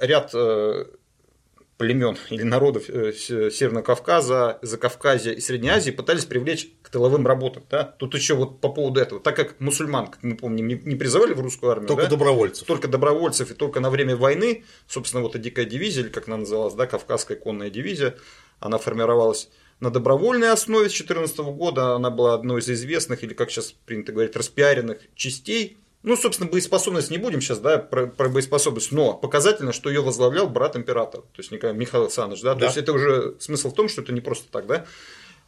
ряд 0.00 0.30
э, 0.34 0.84
племен 1.80 2.18
или 2.28 2.42
народов 2.42 2.90
э, 2.90 3.12
Северного 3.14 3.82
Кавказа, 3.82 4.58
Закавказья 4.60 5.32
и 5.32 5.40
Средней 5.40 5.70
Азии 5.70 5.90
пытались 5.90 6.26
привлечь 6.26 6.68
к 6.82 6.90
тыловым 6.90 7.26
работам. 7.26 7.62
Да? 7.70 7.84
Тут 7.84 8.14
еще 8.14 8.34
вот 8.34 8.60
по 8.60 8.68
поводу 8.68 9.00
этого, 9.00 9.18
так 9.18 9.34
как 9.34 9.58
мусульман, 9.60 10.08
как 10.08 10.22
мы 10.22 10.36
помним, 10.36 10.68
не 10.68 10.94
призывали 10.96 11.32
в 11.32 11.40
русскую 11.40 11.72
армию. 11.72 11.88
Только 11.88 12.04
да? 12.04 12.10
добровольцев. 12.10 12.66
Только 12.66 12.86
добровольцев, 12.86 13.50
и 13.50 13.54
только 13.54 13.80
на 13.80 13.88
время 13.88 14.14
войны, 14.14 14.64
собственно, 14.86 15.22
вот 15.22 15.30
эта 15.30 15.38
дикая 15.38 15.64
дивизия, 15.64 16.04
или 16.04 16.10
как 16.10 16.28
она 16.28 16.36
называлась, 16.36 16.74
да, 16.74 16.86
Кавказская 16.86 17.38
конная 17.38 17.70
дивизия, 17.70 18.14
она 18.58 18.76
формировалась 18.76 19.48
на 19.80 19.90
добровольной 19.90 20.50
основе 20.50 20.90
с 20.90 20.92
2014 20.92 21.38
года. 21.38 21.94
Она 21.94 22.10
была 22.10 22.34
одной 22.34 22.60
из 22.60 22.68
известных, 22.68 23.24
или 23.24 23.32
как 23.32 23.50
сейчас 23.50 23.72
принято 23.72 24.12
говорить, 24.12 24.36
распиаренных 24.36 24.98
частей 25.14 25.78
Ну, 26.02 26.16
собственно, 26.16 26.48
боеспособность 26.50 27.10
не 27.10 27.18
будем 27.18 27.42
сейчас, 27.42 27.58
да, 27.58 27.76
про, 27.76 28.06
про 28.06 28.30
боеспособность, 28.30 28.90
но 28.90 29.12
показательно, 29.12 29.72
что 29.72 29.90
ее 29.90 30.00
возглавлял 30.00 30.48
брат 30.48 30.74
императора, 30.74 31.22
то 31.22 31.38
есть 31.38 31.50
Николай 31.50 31.76
Михаил 31.76 32.04
Александрович, 32.04 32.42
да? 32.42 32.54
да, 32.54 32.60
то 32.60 32.66
есть 32.66 32.78
это 32.78 32.92
уже 32.94 33.36
смысл 33.38 33.70
в 33.70 33.74
том, 33.74 33.88
что 33.88 34.00
это 34.00 34.12
не 34.12 34.22
просто 34.22 34.50
так, 34.50 34.66
да. 34.66 34.86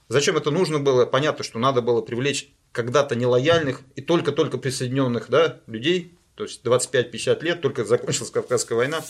Зачем 0.09 0.37
это 0.37 0.51
нужно 0.51 0.79
было? 0.79 1.07
Понятно, 1.07 1.43
что 1.43 1.59
надо 1.59 1.81
было 1.81 2.03
привлечь 2.03 2.53
когда-то 2.73 3.15
нелояльных 3.15 3.81
и 3.97 4.03
только-только 4.03 4.59
присоединенных, 4.59 5.31
да, 5.31 5.61
людей, 5.67 6.19
то 6.35 6.45
есть 6.45 6.63
25-50 6.65 7.43
лет, 7.43 7.63
только 7.63 7.87
закончилась 7.87 8.31
Кавказская 8.31 8.77
война, 8.77 9.01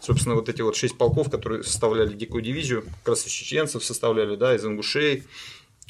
собственно, 0.00 0.34
вот 0.34 0.48
эти 0.48 0.62
вот 0.62 0.74
шесть 0.74 0.98
полков, 0.98 1.30
которые 1.30 1.62
составляли 1.62 2.14
дикую 2.14 2.42
дивизию, 2.42 2.82
как 2.82 3.10
раз 3.10 3.26
из 3.26 3.30
чеченцев 3.30 3.84
составляли, 3.84 4.34
да, 4.34 4.56
из 4.56 4.64
ингушей, 4.64 5.24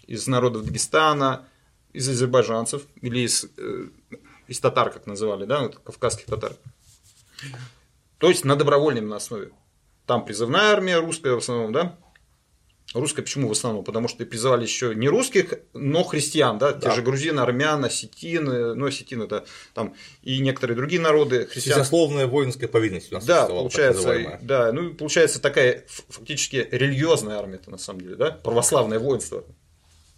из 0.06 0.26
народов 0.26 0.64
Дагестана, 0.66 1.46
из 1.92 2.08
азербайджанцев 2.08 2.82
или 3.00 3.20
из, 3.20 3.46
э, 3.56 3.86
из 4.50 4.58
татар, 4.58 4.90
как 4.90 5.06
называли, 5.06 5.44
да, 5.44 5.62
вот, 5.62 5.78
кавказских 5.78 6.26
татар. 6.26 6.52
То 8.18 8.28
есть 8.28 8.44
на 8.44 8.56
добровольной 8.56 9.00
на 9.00 9.16
основе. 9.16 9.52
Там 10.06 10.24
призывная 10.24 10.72
армия 10.72 10.98
русская 10.98 11.34
в 11.34 11.38
основном, 11.38 11.72
да, 11.72 11.96
Русская 12.92 13.22
почему 13.22 13.46
в 13.46 13.52
основном? 13.52 13.84
Потому 13.84 14.08
что 14.08 14.26
призывали 14.26 14.62
еще 14.62 14.96
не 14.96 15.08
русских, 15.08 15.54
но 15.74 16.02
христиан, 16.02 16.58
да, 16.58 16.72
да. 16.72 16.90
те 16.90 16.96
же 16.96 17.02
грузины, 17.02 17.38
армян, 17.38 17.84
осетины, 17.84 18.74
ну, 18.74 18.86
осетины, 18.86 19.28
да, 19.28 19.44
там, 19.74 19.94
и 20.22 20.40
некоторые 20.40 20.76
другие 20.76 21.00
народы 21.00 21.46
христиан. 21.46 21.78
Безусловная 21.78 22.26
воинская 22.26 22.68
повинность 22.68 23.12
у 23.12 23.14
нас 23.14 23.24
Да, 23.24 23.46
получается, 23.46 24.40
да, 24.42 24.72
ну, 24.72 24.92
получается 24.94 25.40
такая 25.40 25.84
фактически 26.08 26.66
религиозная 26.72 27.38
армия 27.38 27.56
это 27.56 27.70
на 27.70 27.78
самом 27.78 28.00
деле, 28.00 28.16
да, 28.16 28.32
православное 28.32 28.98
воинство, 28.98 29.44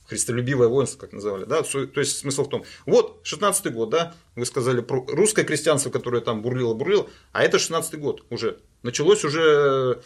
христолюбивое 0.06 0.68
воинство, 0.68 0.98
как 0.98 1.12
называли, 1.12 1.44
да, 1.44 1.62
то 1.62 2.00
есть 2.00 2.18
смысл 2.18 2.44
в 2.44 2.48
том, 2.48 2.64
вот, 2.86 3.20
16 3.22 3.72
год, 3.72 3.90
да, 3.90 4.14
вы 4.36 4.44
сказали 4.46 4.80
про 4.80 5.04
русское 5.08 5.44
крестьянство, 5.44 5.90
которое 5.90 6.20
там 6.20 6.42
бурлило-бурлило, 6.42 7.08
а 7.32 7.44
это 7.44 7.58
16 7.58 7.98
год 7.98 8.24
уже, 8.30 8.58
началось 8.82 9.24
уже 9.24 10.02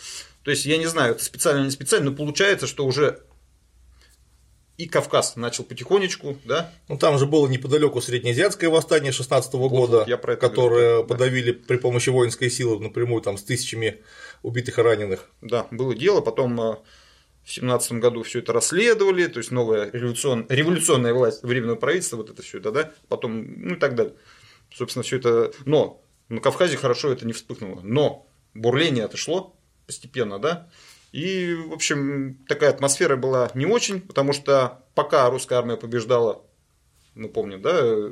то 0.47 0.53
есть, 0.53 0.65
я 0.65 0.77
не 0.79 0.87
знаю, 0.87 1.17
это 1.17 1.25
специально 1.25 1.59
или 1.59 1.65
не 1.65 1.73
специально, 1.73 2.11
но 2.11 2.17
получается, 2.17 2.69
что 2.69 2.87
уже 2.87 3.21
и 4.77 4.87
Кавказ 4.87 5.35
начал 5.35 5.65
потихонечку, 5.65 6.39
да? 6.45 6.73
Ну 6.87 6.97
там 6.97 7.19
же 7.19 7.27
было 7.27 7.49
неподалеку 7.49 8.01
среднеазиатское 8.01 8.71
восстание 8.71 9.11
16 9.11 9.55
-го 9.55 9.69
года, 9.69 9.99
вот, 9.99 10.09
я 10.09 10.17
про 10.17 10.35
это 10.35 10.49
которое 10.49 10.91
говорю, 10.91 11.09
подавили 11.09 11.51
да. 11.51 11.65
при 11.67 11.79
помощи 11.79 12.11
воинской 12.11 12.49
силы 12.49 12.79
напрямую 12.79 13.23
там 13.23 13.39
с 13.39 13.43
тысячами 13.43 14.03
убитых 14.45 14.79
и 14.79 14.83
раненых. 14.83 15.29
Да, 15.41 15.67
было 15.73 15.97
дело, 15.97 16.21
потом 16.21 16.61
э, 16.61 16.77
в 17.47 17.53
17 17.53 17.93
году 17.93 18.25
все 18.25 18.41
это 18.41 18.53
расследовали, 18.53 19.29
то 19.29 19.39
есть 19.39 19.53
новая 19.53 19.89
революцион... 19.93 20.47
революционная 20.49 21.15
власть, 21.15 21.45
временное 21.45 21.77
правительство, 21.77 22.17
вот 22.17 22.29
это 22.29 22.43
все 22.43 22.59
это, 22.59 22.73
да, 22.73 22.93
потом, 23.09 23.45
ну 23.69 23.77
и 23.77 23.79
так 23.79 23.95
далее. 23.95 24.15
Собственно, 24.75 25.05
все 25.05 25.19
это. 25.19 25.53
Но 25.65 26.03
на 26.29 26.41
Кавказе 26.41 26.77
хорошо 26.77 27.13
это 27.13 27.25
не 27.25 27.33
вспыхнуло. 27.33 27.81
Но 27.85 28.27
бурление 28.53 29.05
отошло, 29.05 29.57
постепенно, 29.87 30.41
да. 30.41 30.69
И, 31.13 31.55
в 31.55 31.73
общем, 31.73 32.45
такая 32.49 32.71
атмосфера 32.71 33.15
была 33.15 33.49
не 33.55 33.65
очень, 33.65 34.01
потому 34.01 34.33
что 34.33 34.85
пока 34.97 35.31
русская 35.31 35.55
армия 35.55 35.77
побеждала, 35.77 36.45
мы 37.15 37.29
помним, 37.29 37.63
да, 37.63 38.11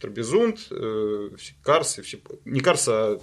Трапезунд, 0.00 0.66
э, 0.72 1.30
Карс, 1.62 2.00
все, 2.02 2.18
не 2.44 2.58
Карс, 2.58 2.88
а 2.88 3.20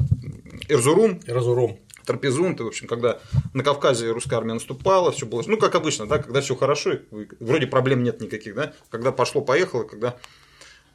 Эрзурум. 0.69 1.19
Эрзурум. 1.27 1.81
Трапезунд, 2.09 2.59
и, 2.59 2.63
в 2.63 2.67
общем, 2.67 2.87
когда 2.87 3.19
на 3.53 3.63
Кавказе 3.63 4.11
русская 4.11 4.37
армия 4.37 4.53
наступала, 4.53 5.11
все 5.11 5.25
было, 5.25 5.43
ну, 5.45 5.57
как 5.57 5.75
обычно, 5.75 6.07
да, 6.07 6.17
когда 6.17 6.41
все 6.41 6.55
хорошо, 6.55 6.93
вроде 7.39 7.67
проблем 7.67 8.03
нет 8.03 8.19
никаких, 8.19 8.55
да, 8.55 8.73
когда 8.89 9.11
пошло-поехало, 9.11 9.83
когда 9.83 10.17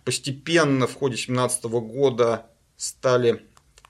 постепенно 0.05 0.87
в 0.87 0.95
ходе 0.95 1.17
17 1.17 1.65
года 1.65 2.47
стали 2.77 3.43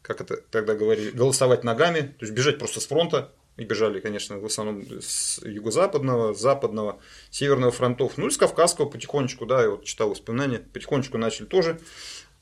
как 0.03 0.20
это 0.20 0.37
тогда 0.37 0.75
говорили, 0.75 1.11
голосовать 1.11 1.64
ногами, 1.64 2.01
то 2.18 2.27
есть 2.27 2.35
бежать 2.35 2.59
просто 2.59 2.79
с 2.81 2.87
фронта, 2.87 3.33
и 3.57 3.64
бежали, 3.64 4.01
конечно, 4.01 4.39
в 4.39 4.45
основном 4.45 4.85
с 5.01 5.41
юго-западного, 5.43 6.35
западного, 6.35 7.01
северного 7.31 7.72
фронтов, 7.72 8.18
ну 8.18 8.27
и 8.27 8.31
с 8.31 8.37
Кавказского 8.37 8.85
потихонечку, 8.87 9.47
да, 9.47 9.62
я 9.62 9.70
вот 9.70 9.85
читал 9.85 10.11
воспоминания, 10.11 10.59
потихонечку 10.59 11.16
начали 11.16 11.47
тоже 11.47 11.81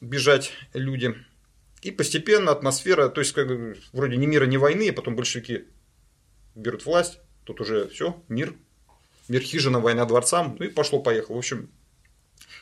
бежать 0.00 0.52
люди. 0.74 1.14
И 1.82 1.90
постепенно 1.90 2.52
атмосфера, 2.52 3.08
то 3.08 3.20
есть 3.20 3.32
как 3.32 3.48
вроде 3.92 4.16
ни 4.16 4.26
мира, 4.26 4.46
ни 4.46 4.56
войны, 4.56 4.88
а 4.90 4.92
потом 4.92 5.16
большевики 5.16 5.66
берут 6.54 6.86
власть, 6.86 7.18
тут 7.44 7.60
уже 7.60 7.88
все, 7.88 8.22
мир, 8.28 8.54
мир 9.28 9.42
хижина, 9.42 9.80
война 9.80 10.04
дворцам, 10.04 10.56
ну 10.58 10.64
и 10.64 10.68
пошло-поехало. 10.68 11.36
В 11.36 11.38
общем, 11.38 11.70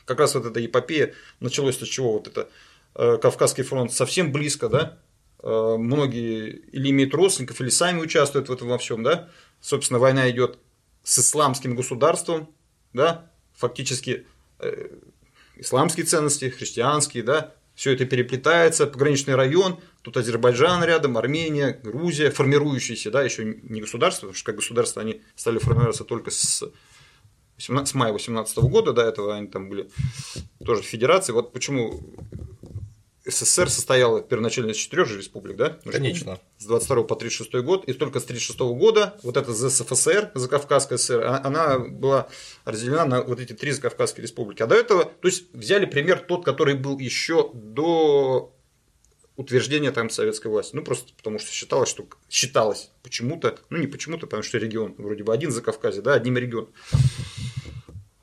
как 0.06 0.18
раз 0.18 0.34
вот 0.34 0.46
эта 0.46 0.64
эпопея 0.64 1.14
началось 1.38 1.78
с 1.78 1.86
чего? 1.86 2.14
Вот 2.14 2.26
это 2.26 2.48
Э, 2.94 3.18
Кавказский 3.20 3.64
фронт 3.64 3.92
совсем 3.92 4.32
близко, 4.32 4.68
да, 4.68 4.98
э, 5.42 5.76
многие 5.78 6.50
или 6.50 6.90
имеют 6.90 7.14
родственников, 7.14 7.60
или 7.60 7.68
сами 7.68 8.00
участвуют 8.00 8.48
в 8.48 8.52
этом 8.52 8.68
во 8.68 8.78
всем, 8.78 9.02
да, 9.02 9.28
собственно, 9.60 10.00
война 10.00 10.28
идет 10.30 10.58
с 11.04 11.20
исламским 11.20 11.76
государством, 11.76 12.52
да, 12.92 13.30
фактически 13.54 14.26
э, 14.58 14.88
исламские 15.56 16.04
ценности, 16.04 16.48
христианские, 16.48 17.22
да, 17.22 17.54
все 17.80 17.94
это 17.94 18.04
переплетается, 18.04 18.86
пограничный 18.86 19.36
район, 19.36 19.80
тут 20.02 20.14
Азербайджан 20.18 20.84
рядом, 20.84 21.16
Армения, 21.16 21.80
Грузия, 21.82 22.30
формирующиеся, 22.30 23.10
да, 23.10 23.22
еще 23.22 23.42
не 23.42 23.80
государство, 23.80 24.26
потому 24.26 24.34
что 24.34 24.44
как 24.44 24.56
государство 24.56 25.00
они 25.00 25.22
стали 25.34 25.56
формироваться 25.56 26.04
только 26.04 26.30
с 26.30 26.62
18, 27.56 27.88
с 27.88 27.94
мая 27.94 28.12
18 28.12 28.58
года, 28.58 28.92
до 28.92 29.00
этого 29.00 29.34
они 29.34 29.46
там 29.46 29.70
были 29.70 29.88
тоже 30.62 30.82
федерации. 30.82 31.32
Вот 31.32 31.54
почему 31.54 32.02
СССР 33.24 33.68
состояла 33.68 34.22
первоначально 34.22 34.70
из 34.70 34.76
четырех 34.76 35.06
же 35.06 35.18
республик, 35.18 35.56
да? 35.56 35.78
Конечно. 35.84 36.40
С 36.58 36.64
22 36.64 37.02
по 37.04 37.16
36 37.16 37.54
год. 37.56 37.84
И 37.84 37.92
только 37.92 38.18
с 38.20 38.24
36 38.24 38.58
года 38.60 39.18
вот 39.22 39.36
эта 39.36 39.52
ЗСФСР, 39.52 40.32
Закавказская 40.34 40.96
ССР, 40.96 41.22
а, 41.22 41.40
она 41.44 41.78
была 41.78 42.28
разделена 42.64 43.04
на 43.04 43.22
вот 43.22 43.40
эти 43.40 43.52
три 43.52 43.72
Закавказские 43.72 44.22
республики. 44.22 44.62
А 44.62 44.66
до 44.66 44.74
этого, 44.74 45.04
то 45.04 45.28
есть 45.28 45.52
взяли 45.52 45.84
пример 45.84 46.20
тот, 46.20 46.44
который 46.44 46.74
был 46.74 46.98
еще 46.98 47.50
до 47.52 48.54
утверждения 49.36 49.90
там 49.90 50.10
советской 50.10 50.48
власти. 50.48 50.76
Ну, 50.76 50.82
просто 50.82 51.12
потому 51.14 51.38
что 51.38 51.50
считалось, 51.50 51.88
что 51.88 52.06
считалось 52.28 52.90
почему-то, 53.02 53.58
ну 53.70 53.78
не 53.78 53.86
почему-то, 53.86 54.26
потому 54.26 54.42
что 54.42 54.58
регион 54.58 54.94
вроде 54.98 55.24
бы 55.24 55.32
один 55.32 55.50
за 55.50 55.62
Кавказе, 55.62 56.02
да, 56.02 56.14
одним 56.14 56.36
регионом. 56.36 56.70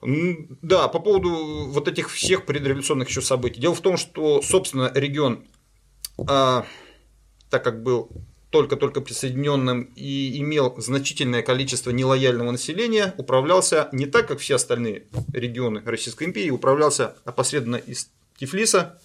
Да, 0.01 0.87
по 0.87 0.99
поводу 0.99 1.65
вот 1.69 1.87
этих 1.87 2.11
всех 2.11 2.45
предреволюционных 2.45 3.09
еще 3.09 3.21
событий. 3.21 3.59
Дело 3.59 3.73
в 3.73 3.81
том, 3.81 3.97
что, 3.97 4.41
собственно, 4.41 4.91
регион, 4.93 5.43
а, 6.27 6.65
так 7.49 7.63
как 7.63 7.81
был 7.81 8.09
только-только 8.49 9.01
присоединенным 9.01 9.91
и 9.95 10.39
имел 10.39 10.73
значительное 10.77 11.41
количество 11.41 11.91
нелояльного 11.91 12.51
населения, 12.51 13.13
управлялся 13.17 13.89
не 13.91 14.05
так, 14.05 14.27
как 14.27 14.39
все 14.39 14.55
остальные 14.55 15.03
регионы 15.33 15.81
Российской 15.83 16.25
империи, 16.25 16.51
управлялся 16.51 17.15
опосредованно 17.25 17.77
из 17.77 18.09
Тифлиса, 18.39 19.01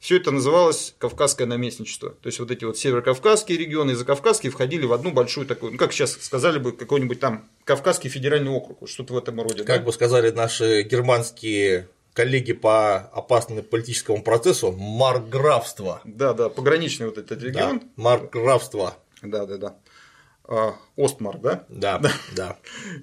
все 0.00 0.16
это 0.16 0.30
называлось 0.30 0.94
Кавказское 0.98 1.46
наместничество. 1.46 2.10
То 2.10 2.26
есть 2.26 2.40
вот 2.40 2.50
эти 2.50 2.64
вот 2.64 2.78
северокавказские 2.78 3.58
регионы 3.58 3.92
и 3.92 3.94
закавказские 3.94 4.50
входили 4.50 4.86
в 4.86 4.92
одну 4.94 5.12
большую 5.12 5.46
такую, 5.46 5.72
ну 5.72 5.78
как 5.78 5.92
сейчас 5.92 6.12
сказали 6.12 6.58
бы, 6.58 6.72
какой-нибудь 6.72 7.20
там 7.20 7.48
Кавказский 7.64 8.08
федеральный 8.08 8.50
округ, 8.50 8.88
что-то 8.88 9.12
в 9.12 9.18
этом 9.18 9.40
роде. 9.40 9.62
Как 9.62 9.80
да? 9.80 9.84
бы 9.84 9.92
сказали 9.92 10.30
наши 10.30 10.82
германские 10.82 11.88
коллеги 12.14 12.54
по 12.54 12.96
опасному 12.96 13.62
политическому 13.62 14.22
процессу, 14.22 14.72
маркграфство. 14.72 16.00
Да, 16.04 16.32
да, 16.32 16.48
пограничный 16.48 17.06
вот 17.06 17.18
этот 17.18 17.42
регион. 17.42 17.78
Да, 17.78 17.86
маркграфство. 17.96 18.96
Да, 19.22 19.44
да, 19.44 19.58
да. 19.58 19.76
А, 20.52 20.74
Остмарк, 20.96 21.40
да? 21.40 21.64
Да, 21.68 22.00
да. 22.00 22.12
Да, 22.34 22.58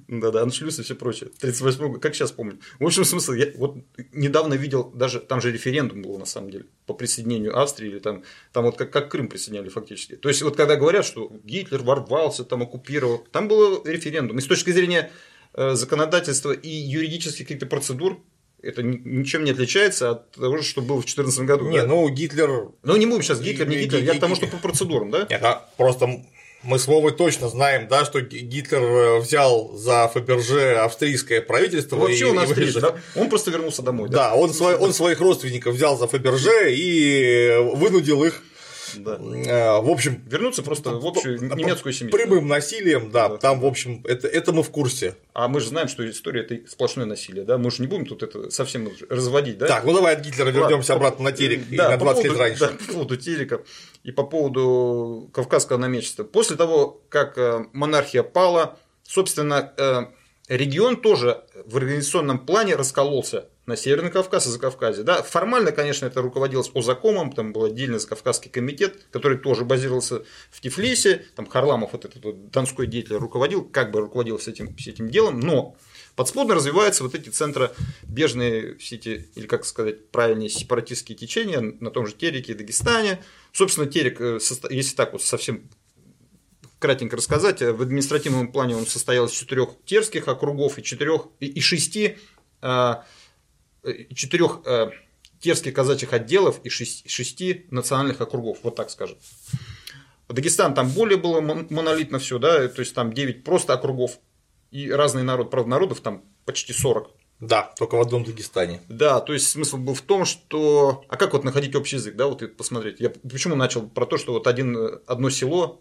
да, 0.31 0.41
Аншлюс 0.41 0.79
и 0.79 0.83
все 0.83 0.95
прочее. 0.95 1.29
38 1.39 1.97
как 1.97 2.13
сейчас 2.13 2.33
помню. 2.33 2.59
В 2.77 2.85
общем, 2.85 3.05
смысл, 3.05 3.31
я 3.31 3.47
вот 3.55 3.77
недавно 4.11 4.55
видел, 4.55 4.91
даже 4.93 5.21
там 5.21 5.39
же 5.39 5.49
референдум 5.49 6.01
был 6.01 6.17
на 6.19 6.25
самом 6.25 6.49
деле 6.49 6.65
по 6.85 6.93
присоединению 6.93 7.57
Австрии, 7.57 7.87
или 7.87 7.99
там, 7.99 8.23
там 8.51 8.65
вот 8.65 8.75
как, 8.75 8.91
как 8.91 9.09
Крым 9.09 9.29
присоединяли 9.29 9.69
фактически. 9.69 10.17
То 10.17 10.27
есть, 10.27 10.41
вот 10.41 10.57
когда 10.57 10.75
говорят, 10.75 11.05
что 11.05 11.31
Гитлер 11.45 11.83
ворвался, 11.83 12.43
там 12.43 12.63
оккупировал, 12.63 13.25
там 13.31 13.47
был 13.47 13.81
референдум. 13.85 14.39
И 14.39 14.41
с 14.41 14.45
точки 14.45 14.71
зрения 14.71 15.09
э, 15.53 15.75
законодательства 15.75 16.51
и 16.51 16.69
юридических 16.69 17.47
каких-то 17.47 17.65
процедур, 17.65 18.21
это 18.61 18.83
ничем 18.83 19.45
не 19.45 19.51
отличается 19.51 20.09
от 20.09 20.31
того, 20.31 20.61
что 20.63 20.81
было 20.81 20.97
в 20.97 21.05
2014 21.05 21.39
году. 21.45 21.69
Не, 21.69 21.83
да? 21.83 21.87
ну 21.87 22.09
Гитлер. 22.09 22.71
Ну 22.83 22.97
не 22.97 23.05
будем 23.05 23.23
сейчас 23.23 23.39
Гитлер, 23.39 23.69
не 23.69 23.77
Гитлер. 23.77 24.03
Я 24.03 24.15
к 24.15 24.19
тому, 24.19 24.35
что 24.35 24.47
по 24.47 24.57
процедурам, 24.57 25.11
да? 25.11 25.27
Нет, 25.29 25.41
а 25.41 25.69
просто 25.77 26.25
мы 26.67 26.77
с 26.79 26.87
Вовой 26.87 27.11
точно 27.13 27.49
знаем, 27.49 27.87
да, 27.87 28.05
что 28.05 28.21
Гитлер 28.21 28.81
э, 28.81 29.19
взял 29.19 29.73
за 29.75 30.07
Фаберже 30.09 30.75
австрийское 30.75 31.41
правительство. 31.41 31.95
Ну, 31.95 32.03
вообще 32.03 32.19
и, 32.27 32.29
он 32.29 32.39
австриец, 32.39 32.75
да? 32.75 32.95
Он 33.15 33.29
просто 33.29 33.51
вернулся 33.51 33.81
домой. 33.81 34.09
Да, 34.09 34.29
да 34.29 34.35
он, 34.35 34.53
свой, 34.53 34.75
он 34.75 34.93
своих 34.93 35.19
родственников 35.19 35.75
взял 35.75 35.97
за 35.97 36.07
Фаберже 36.07 36.73
и 36.73 37.55
вынудил 37.73 38.23
их 38.23 38.41
Да. 38.97 39.15
Э, 39.19 39.81
В 39.81 39.89
общем, 39.89 40.21
Вернуться 40.27 40.63
просто 40.63 40.91
в 40.91 41.05
общую 41.05 41.39
немецкую 41.55 41.93
семью. 41.93 42.11
прямым 42.11 42.47
насилием, 42.47 43.11
да, 43.11 43.29
Да. 43.29 43.37
там, 43.37 43.59
в 43.59 43.65
общем, 43.65 44.01
это, 44.05 44.27
это 44.27 44.51
мы 44.53 44.63
в 44.63 44.69
курсе. 44.69 45.15
А 45.33 45.47
мы 45.47 45.59
же 45.59 45.67
знаем, 45.67 45.87
что 45.87 46.09
история 46.09 46.41
это 46.41 46.57
сплошное 46.69 47.05
насилие, 47.05 47.43
да? 47.43 47.57
Мы 47.57 47.69
же 47.69 47.81
не 47.81 47.87
будем 47.87 48.05
тут 48.05 48.23
это 48.23 48.49
совсем 48.49 48.89
разводить, 49.09 49.57
да? 49.57 49.67
Так, 49.67 49.83
ну 49.85 49.93
давай 49.93 50.15
от 50.15 50.21
Гитлера 50.25 50.49
вернемся 50.49 50.93
по- 50.93 50.95
обратно 50.99 51.25
на 51.25 51.31
телек 51.31 51.61
и 51.69 51.75
да, 51.75 51.89
на 51.89 51.97
по 51.97 52.05
20 52.05 52.23
лет 52.23 52.33
поводу- 52.33 52.43
раньше. 52.43 52.59
да, 52.59 52.67
по 52.87 52.93
поводу 52.93 53.17
телека 53.17 53.59
и 54.03 54.11
по 54.11 54.23
поводу 54.23 55.29
кавказского 55.33 55.77
намечества. 55.77 56.23
После 56.23 56.55
того, 56.55 57.01
как 57.09 57.37
э, 57.37 57.65
монархия 57.73 58.23
пала, 58.23 58.77
собственно, 59.03 59.73
э, 59.77 60.05
регион 60.47 61.01
тоже 61.01 61.43
в 61.65 61.77
организационном 61.77 62.45
плане 62.45 62.75
раскололся 62.75 63.49
на 63.65 63.75
Северный 63.75 64.09
Кавказ 64.09 64.47
и 64.47 64.49
Закавказье. 64.49 65.03
Да, 65.03 65.21
формально, 65.21 65.73
конечно, 65.73 66.05
это 66.05 66.21
руководилось 66.21 66.71
Озакомом, 66.73 67.33
там 67.33 67.51
был 67.51 67.65
отдельный 67.65 67.99
Закавказский 67.99 68.49
комитет, 68.49 68.95
который 69.11 69.37
тоже 69.37 69.65
базировался 69.65 70.23
в 70.49 70.61
Тифлисе, 70.61 71.25
там 71.35 71.45
Харламов, 71.45 71.91
вот 71.91 72.05
этот 72.05 72.23
вот 72.23 72.49
донской 72.49 72.87
деятель, 72.87 73.17
руководил, 73.17 73.65
как 73.65 73.91
бы 73.91 73.99
руководил 73.99 74.37
всем 74.37 74.53
этим, 74.53 74.75
всем 74.77 74.93
этим 74.93 75.09
делом, 75.09 75.41
но 75.41 75.75
подспудно 76.17 76.55
развиваются 76.55 77.03
вот 77.03 77.13
эти 77.15 77.29
центробежные, 77.29 78.75
все 78.77 78.95
эти, 78.95 79.29
или 79.35 79.45
как 79.45 79.65
сказать 79.65 80.09
правильнее, 80.09 80.49
сепаратистские 80.49 81.15
течения 81.15 81.61
на 81.61 81.91
том 81.91 82.07
же 82.07 82.13
Тереке 82.13 82.51
и 82.51 82.55
Дагестане. 82.55 83.23
Собственно, 83.53 83.85
Терек, 83.85 84.19
э, 84.19 84.39
если 84.71 84.95
так 84.95 85.13
вот 85.13 85.21
совсем 85.21 85.69
кратенько 86.79 87.15
рассказать, 87.15 87.61
э, 87.61 87.71
в 87.71 87.83
административном 87.83 88.51
плане 88.51 88.75
он 88.75 88.87
состоял 88.87 89.27
из 89.27 89.31
четырех 89.31 89.69
терских 89.85 90.27
округов 90.27 90.79
и 90.79 90.83
четырех 90.83 91.27
и, 91.39 91.59
шести 91.61 92.17
э, 92.63 92.95
четырех 94.13 94.61
терских 95.39 95.75
казачьих 95.75 96.13
отделов 96.13 96.59
и 96.63 96.69
шесть- 96.69 97.07
шести 97.07 97.67
национальных 97.69 98.19
округов, 98.21 98.57
вот 98.63 98.75
так 98.75 98.89
скажем. 98.89 99.19
Дагестан 100.29 100.73
там 100.73 100.89
более 100.89 101.17
было 101.17 101.41
мон- 101.41 101.67
монолитно 101.69 102.17
все, 102.17 102.39
да, 102.39 102.67
то 102.67 102.79
есть 102.79 102.95
там 102.95 103.13
9 103.13 103.43
просто 103.43 103.73
округов 103.73 104.19
и 104.71 104.91
разный 104.91 105.23
народ, 105.23 105.49
правда, 105.49 105.69
народов 105.69 106.01
там 106.01 106.23
почти 106.45 106.73
40. 106.73 107.11
Да, 107.39 107.71
только 107.77 107.95
в 107.95 108.01
одном 108.01 108.23
Дагестане. 108.23 108.81
Да, 108.89 109.19
то 109.19 109.33
есть 109.33 109.47
смысл 109.49 109.77
был 109.77 109.93
в 109.93 110.01
том, 110.01 110.25
что... 110.25 111.03
А 111.07 111.17
как 111.17 111.33
вот 111.33 111.43
находить 111.43 111.75
общий 111.75 111.97
язык, 111.97 112.15
да, 112.15 112.27
вот 112.27 112.41
и 112.41 112.47
посмотреть. 112.47 112.99
Я 112.99 113.09
почему 113.09 113.55
начал 113.55 113.87
про 113.87 114.05
то, 114.07 114.17
что 114.17 114.33
вот 114.33 114.47
один, 114.47 114.75
одно 115.05 115.29
село, 115.29 115.79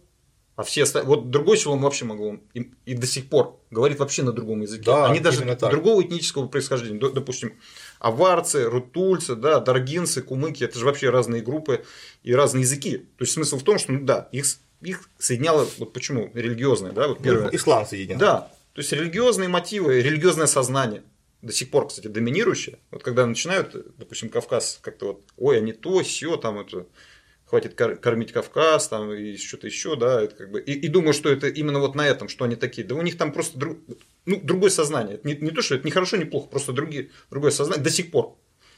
а 0.55 0.63
все 0.65 0.83
остальные... 0.83 1.09
Вот 1.09 1.31
другое 1.31 1.57
село 1.57 1.77
вообще 1.77 2.05
могло 2.05 2.37
и, 2.53 2.71
и 2.85 2.95
до 2.95 3.07
сих 3.07 3.31
пор 3.31 3.59
говорит 3.71 3.99
вообще 3.99 4.23
на 4.23 4.33
другом 4.33 4.63
языке. 4.63 4.85
Да, 4.85 5.07
Они 5.07 5.21
даже 5.21 5.45
так. 5.57 5.71
другого 5.71 6.03
этнического 6.03 6.47
происхождения. 6.47 6.99
Допустим, 6.99 7.55
аварцы, 8.01 8.65
рутульцы, 8.65 9.35
да, 9.35 9.61
даргинцы, 9.61 10.21
кумыки, 10.21 10.63
это 10.63 10.79
же 10.79 10.85
вообще 10.85 11.09
разные 11.09 11.41
группы 11.41 11.85
и 12.23 12.35
разные 12.35 12.63
языки. 12.63 12.99
То 12.99 13.23
есть 13.23 13.33
смысл 13.33 13.59
в 13.59 13.63
том, 13.63 13.79
что, 13.79 13.93
ну 13.93 14.05
да, 14.05 14.29
их, 14.33 14.45
их 14.83 15.09
соединяло, 15.19 15.67
вот 15.79 15.95
почему, 15.95 16.31
религиозное, 16.35 16.93
да, 16.93 17.09
вот 17.09 17.23
первое. 17.23 17.49
Ислам 17.55 17.87
соединен. 17.87 18.19
Да, 18.19 18.51
то 18.77 18.81
есть 18.81 18.93
религиозные 18.93 19.49
мотивы, 19.49 20.03
религиозное 20.03 20.45
сознание 20.45 21.03
до 21.41 21.51
сих 21.51 21.71
пор, 21.71 21.89
кстати, 21.89 22.09
доминирующее. 22.09 22.79
Вот 22.91 23.03
когда 23.03 23.25
начинают, 23.25 23.75
допустим, 23.97 24.29
Кавказ 24.29 24.81
как-то 24.83 25.07
вот, 25.07 25.25
ой, 25.39 25.57
а 25.57 25.61
не 25.61 25.73
то, 25.73 26.03
все, 26.03 26.37
там 26.37 26.59
это 26.59 26.87
хватит 27.47 27.75
кор- 27.75 27.97
кормить 27.97 28.33
Кавказ, 28.33 28.89
там 28.89 29.11
и 29.15 29.39
что-то 29.39 29.67
еще, 29.67 29.97
да, 29.97 30.21
это 30.21 30.37
как 30.37 30.51
бы 30.51 30.61
и, 30.61 30.75
и 30.75 30.89
думаю, 30.89 31.15
что 31.15 31.31
это 31.31 31.49
именно 31.49 31.79
вот 31.79 31.95
на 31.95 32.07
этом, 32.07 32.29
что 32.29 32.45
они 32.45 32.55
такие, 32.55 32.87
да 32.87 32.95
у 32.97 33.01
них 33.01 33.17
там 33.17 33.33
просто 33.33 33.59
друг- 33.59 33.79
ну, 34.27 34.39
другое 34.43 34.69
сознание, 34.69 35.15
это 35.15 35.27
не, 35.27 35.37
не 35.37 35.53
то, 35.53 35.63
что 35.63 35.77
это 35.77 35.87
не 35.87 35.91
хорошо, 35.91 36.19
не 36.19 36.27
плохо, 36.27 36.49
просто 36.51 36.75
другие, 36.75 37.13
другое 37.31 37.53
сознание 37.53 37.83
до 37.83 37.91
сих 37.91 38.11
пор. 38.11 38.37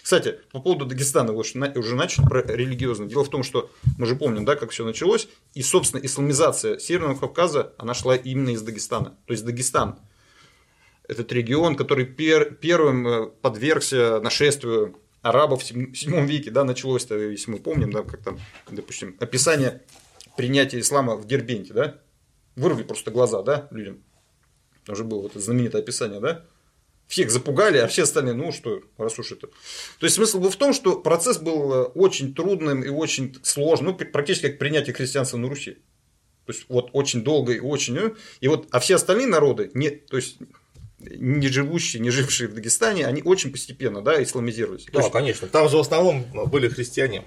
Кстати, 0.09 0.41
по 0.53 0.61
поводу 0.61 0.87
Дагестана, 0.87 1.35
вы 1.35 1.41
уже 1.41 1.95
начали 1.95 2.25
про 2.25 2.41
религиозное. 2.41 3.09
Дело 3.09 3.25
в 3.25 3.29
том, 3.29 3.43
что 3.43 3.71
мы 3.99 4.07
же 4.07 4.17
помним, 4.17 4.47
да, 4.47 4.57
как 4.57 4.71
все 4.71 4.87
началось, 4.87 5.29
и, 5.53 5.61
собственно, 5.61 6.01
исламизация 6.03 6.79
Северного 6.79 7.19
Кавказа, 7.19 7.75
она 7.77 7.93
шла 7.93 8.17
именно 8.17 8.49
из 8.49 8.63
Дагестана. 8.63 9.19
То 9.27 9.35
есть 9.35 9.45
Дагестан 9.45 9.99
этот 11.07 11.31
регион, 11.31 11.77
который 11.77 12.07
пер- 12.07 12.55
первым 12.55 13.07
э, 13.07 13.27
подвергся 13.27 14.19
нашествию 14.21 14.99
арабов 15.21 15.61
в 15.63 15.67
сем- 15.67 15.95
седьмом 15.95 16.25
веке, 16.25 16.51
да, 16.51 16.65
началось-то, 16.65 17.15
если 17.15 17.51
мы 17.51 17.59
помним, 17.59 17.93
да, 17.93 18.03
как 18.03 18.23
там, 18.23 18.39
допустим, 18.71 19.15
описание 19.21 19.83
принятия 20.39 20.81
ислама 20.81 21.17
в 21.17 21.27
Дербенте, 21.27 21.75
да, 21.75 21.99
вырвали 22.57 22.85
просто 22.85 23.11
глаза, 23.11 23.43
да, 23.43 23.69
людям. 23.73 24.03
Там 24.87 24.97
же 24.97 25.05
было 25.05 25.21
вот 25.21 25.33
это 25.33 25.41
знаменитое 25.41 25.83
описание, 25.83 26.19
да, 26.19 26.47
всех 27.09 27.31
запугали, 27.31 27.79
а 27.79 27.89
все 27.89 28.03
остальные, 28.05 28.35
ну 28.35 28.53
что, 28.53 28.83
раз 28.99 29.19
уж 29.19 29.33
это. 29.33 29.47
То 29.49 30.05
есть 30.07 30.15
смысл 30.17 30.39
был 30.41 30.51
в 30.51 30.57
том, 30.57 30.73
что 30.73 31.01
процесс 31.01 31.39
был 31.39 31.73
э, 31.73 31.83
очень 31.95 32.35
трудным 32.35 32.83
и 32.85 32.89
очень 32.89 33.37
сложным, 33.43 33.93
ну, 33.93 33.97
пр- 33.97 34.11
практически 34.13 34.49
как 34.49 34.59
принятие 34.59 34.95
христианства 34.95 35.39
на 35.39 35.49
Руси. 35.49 35.79
То 36.47 36.53
есть 36.53 36.67
вот 36.69 36.91
очень 36.93 37.23
долго 37.25 37.53
и 37.55 37.61
очень. 37.61 37.97
э, 37.99 38.11
И 38.41 38.49
вот, 38.49 38.69
а 38.71 38.79
все 38.79 38.95
остальные 38.97 39.27
народы, 39.27 39.71
не, 39.75 39.91
то 39.91 40.17
есть 40.17 40.37
не 41.01 41.49
живущие, 41.49 42.03
не 42.03 42.11
жившие 42.11 42.49
в 42.49 42.55
Дагестане, 42.55 43.07
они 43.07 43.23
очень 43.23 43.53
постепенно, 43.53 44.03
да, 44.03 44.23
исламизировались. 44.23 44.87
Да, 44.93 45.01
есть, 45.01 45.13
конечно. 45.13 45.49
Там 45.49 45.69
же 45.69 45.77
в 45.77 45.81
основном 45.81 46.25
были 46.51 46.69
христиане. 46.69 47.25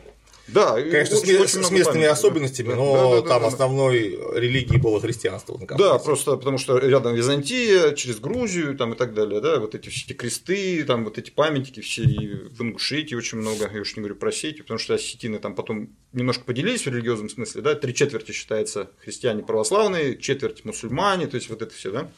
Да, 0.47 0.73
Конечно, 0.73 1.15
с, 1.15 1.21
очень- 1.23 1.63
с 1.63 1.71
местными 1.71 2.03
да. 2.03 2.11
особенностями, 2.11 2.69
Да, 2.69 2.75
но 2.75 2.93
да, 2.93 3.21
да, 3.21 3.27
там 3.27 3.27
да, 3.27 3.39
да. 3.39 3.47
основной 3.47 4.19
религией 4.35 4.79
было 4.79 4.99
христианство. 4.99 5.59
Да, 5.77 5.97
просто 5.99 6.35
потому 6.37 6.57
что 6.57 6.77
рядом 6.77 7.15
Византия, 7.15 7.93
через 7.93 8.19
Грузию 8.19 8.77
там, 8.77 8.93
и 8.93 8.97
так 8.97 9.13
далее, 9.13 9.39
да, 9.41 9.59
вот 9.59 9.75
эти 9.75 9.89
все 9.89 10.05
эти 10.05 10.13
кресты, 10.13 10.83
там 10.83 11.03
вот 11.05 11.17
эти 11.17 11.31
памятники 11.31 11.79
все, 11.79 12.03
и 12.03 12.33
в 12.35 12.61
Ингушетии 12.61 13.15
очень 13.15 13.37
много, 13.37 13.69
я 13.73 13.81
уж 13.81 13.95
не 13.95 14.01
говорю 14.01 14.15
про 14.15 14.29
Осетию, 14.29 14.63
потому 14.63 14.77
что 14.79 14.93
осетины 14.93 15.39
там 15.39 15.55
потом 15.55 15.95
немножко 16.13 16.43
поделились 16.43 16.85
в 16.85 16.87
религиозном 16.87 17.29
смысле, 17.29 17.61
да, 17.61 17.75
три 17.75 17.93
четверти 17.93 18.31
считается 18.31 18.91
христиане 19.03 19.43
православные, 19.43 20.17
четверть 20.17 20.65
мусульмане, 20.65 21.27
то 21.27 21.35
есть 21.35 21.49
вот 21.49 21.61
это 21.61 21.73
все, 21.73 21.91
да. 21.91 22.11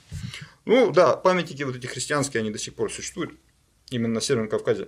Ну, 0.66 0.92
да, 0.92 1.16
памятники 1.18 1.64
вот 1.64 1.76
эти 1.76 1.86
христианские, 1.88 2.42
они 2.42 2.50
до 2.52 2.58
сих 2.60 2.74
пор 2.74 2.92
существуют, 2.92 3.32
именно 3.92 4.16
на 4.16 4.22
Северном 4.22 4.50
Кавказе. 4.50 4.88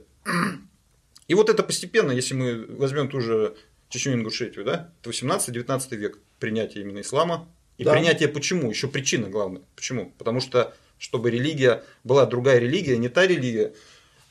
И 1.27 1.33
вот 1.33 1.49
это 1.49 1.63
постепенно, 1.63 2.11
если 2.11 2.33
мы 2.33 2.65
возьмем 2.67 3.09
ту 3.09 3.19
же 3.19 3.55
Чечню 3.89 4.13
Ингушетию, 4.13 4.65
да, 4.65 4.91
это 5.01 5.09
18-19 5.09 5.95
век 5.95 6.19
принятие 6.39 6.83
именно 6.83 7.01
ислама. 7.01 7.49
И 7.77 7.83
Да. 7.83 7.93
принятие 7.93 8.29
почему? 8.29 8.69
Еще 8.69 8.87
причина 8.87 9.29
главная. 9.29 9.63
Почему? 9.75 10.13
Потому 10.17 10.39
что, 10.39 10.73
чтобы 10.97 11.29
религия 11.29 11.83
была 12.03 12.25
другая 12.25 12.59
религия, 12.59 12.97
не 12.97 13.09
та 13.09 13.27
религия, 13.27 13.73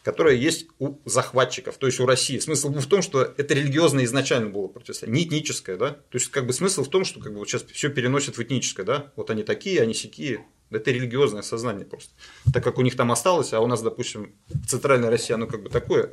которая 0.02 0.34
есть 0.34 0.66
у 0.78 0.96
захватчиков, 1.06 1.78
то 1.78 1.86
есть 1.86 1.98
у 1.98 2.06
России. 2.06 2.38
Смысл 2.38 2.68
был 2.68 2.80
в 2.80 2.86
том, 2.86 3.00
что 3.00 3.22
это 3.22 3.54
религиозное 3.54 4.04
изначально 4.04 4.50
было 4.50 4.68
противостояние, 4.68 5.24
не 5.24 5.28
этническое, 5.28 5.76
да. 5.76 5.90
То 5.92 6.18
есть, 6.18 6.30
как 6.30 6.46
бы 6.46 6.52
смысл 6.52 6.84
в 6.84 6.90
том, 6.90 7.04
что 7.04 7.20
как 7.20 7.32
бы 7.32 7.38
вот 7.38 7.48
сейчас 7.48 7.64
все 7.64 7.88
переносят 7.88 8.36
в 8.36 8.42
этническое, 8.42 8.84
да. 8.84 9.12
Вот 9.16 9.30
они 9.30 9.42
такие, 9.42 9.80
они 9.80 9.94
сякие. 9.94 10.46
Это 10.70 10.90
религиозное 10.90 11.42
сознание 11.42 11.86
просто. 11.86 12.12
Так 12.52 12.62
как 12.62 12.78
у 12.78 12.82
них 12.82 12.96
там 12.96 13.12
осталось, 13.12 13.52
а 13.52 13.60
у 13.60 13.66
нас, 13.66 13.80
допустим, 13.80 14.34
центральная 14.66 15.08
Россия, 15.10 15.36
оно 15.36 15.46
как 15.46 15.62
бы 15.62 15.70
такое. 15.70 16.12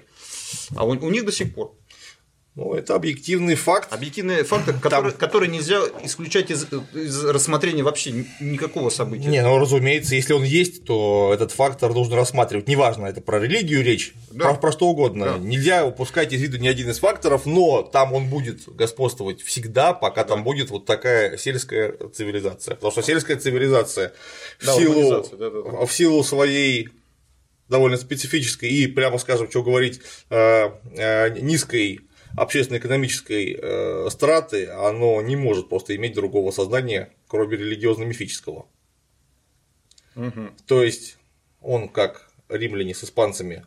А 0.76 0.86
у, 0.86 0.90
у 0.90 1.10
них 1.10 1.26
до 1.26 1.32
сих 1.32 1.54
пор. 1.54 1.76
Ну, 2.54 2.74
это 2.74 2.96
объективный 2.96 3.56
факт. 3.56 3.94
Объективные 3.94 4.44
факты, 4.44 4.74
которые, 4.74 5.14
которые 5.14 5.50
нельзя 5.50 5.84
исключать 6.04 6.52
из, 6.52 6.68
из 6.94 7.24
рассмотрения 7.24 7.82
вообще 7.82 8.12
ни- 8.12 8.28
никакого 8.42 8.90
события. 8.90 9.30
Не, 9.30 9.42
ну 9.42 9.58
разумеется, 9.58 10.16
если 10.16 10.34
он 10.34 10.44
есть, 10.44 10.84
то 10.84 11.32
этот 11.34 11.54
фактор 11.54 11.94
нужно 11.94 12.18
рассматривать. 12.18 12.68
Неважно, 12.68 13.06
это 13.06 13.22
про 13.22 13.40
религию 13.40 13.82
речь, 13.86 14.14
Да. 14.32 14.50
про, 14.50 14.54
про 14.56 14.72
что 14.74 14.88
угодно. 14.90 15.26
Да. 15.28 15.38
Нельзя 15.38 15.86
упускать 15.86 16.34
из 16.34 16.42
виду 16.42 16.58
ни 16.58 16.68
один 16.68 16.90
из 16.90 17.00
факторов, 17.00 17.46
но 17.46 17.84
там 17.84 18.12
он 18.12 18.28
будет 18.28 18.68
господствовать 18.68 19.42
всегда, 19.42 19.94
пока 19.94 20.26
там 20.26 20.44
будет 20.44 20.72
вот 20.72 20.86
такая 20.86 21.38
сельская 21.38 21.96
цивилизация. 22.14 22.76
Потому 22.76 22.92
что 22.92 23.02
сельская 23.02 23.38
цивилизация 23.38 24.12
в, 24.60 24.66
Да, 24.66 24.74
силу, 24.76 24.94
урбанизация, 25.00 25.38
да, 25.38 25.50
да, 25.52 25.62
да. 25.80 25.86
в 25.86 25.94
силу 25.94 26.22
своей 26.22 26.90
довольно 27.72 27.98
специфической 27.98 28.70
и, 28.70 28.86
прямо 28.86 29.18
скажем, 29.18 29.50
что 29.50 29.64
говорить, 29.64 30.02
э, 30.30 30.70
э, 30.98 31.40
низкой 31.40 32.02
общественно-экономической 32.38 33.58
э, 33.60 34.10
страты, 34.12 34.68
оно 34.68 35.22
не 35.22 35.36
может 35.36 35.70
просто 35.70 35.96
иметь 35.96 36.14
другого 36.14 36.52
сознания, 36.52 37.14
кроме 37.28 37.58
религиозно-мифического. 37.58 38.68
Мгм. 40.16 40.54
То 40.68 40.84
есть 40.84 41.18
он, 41.62 41.88
как 41.88 42.30
римляне 42.50 42.94
с 42.94 43.04
испанцами, 43.04 43.66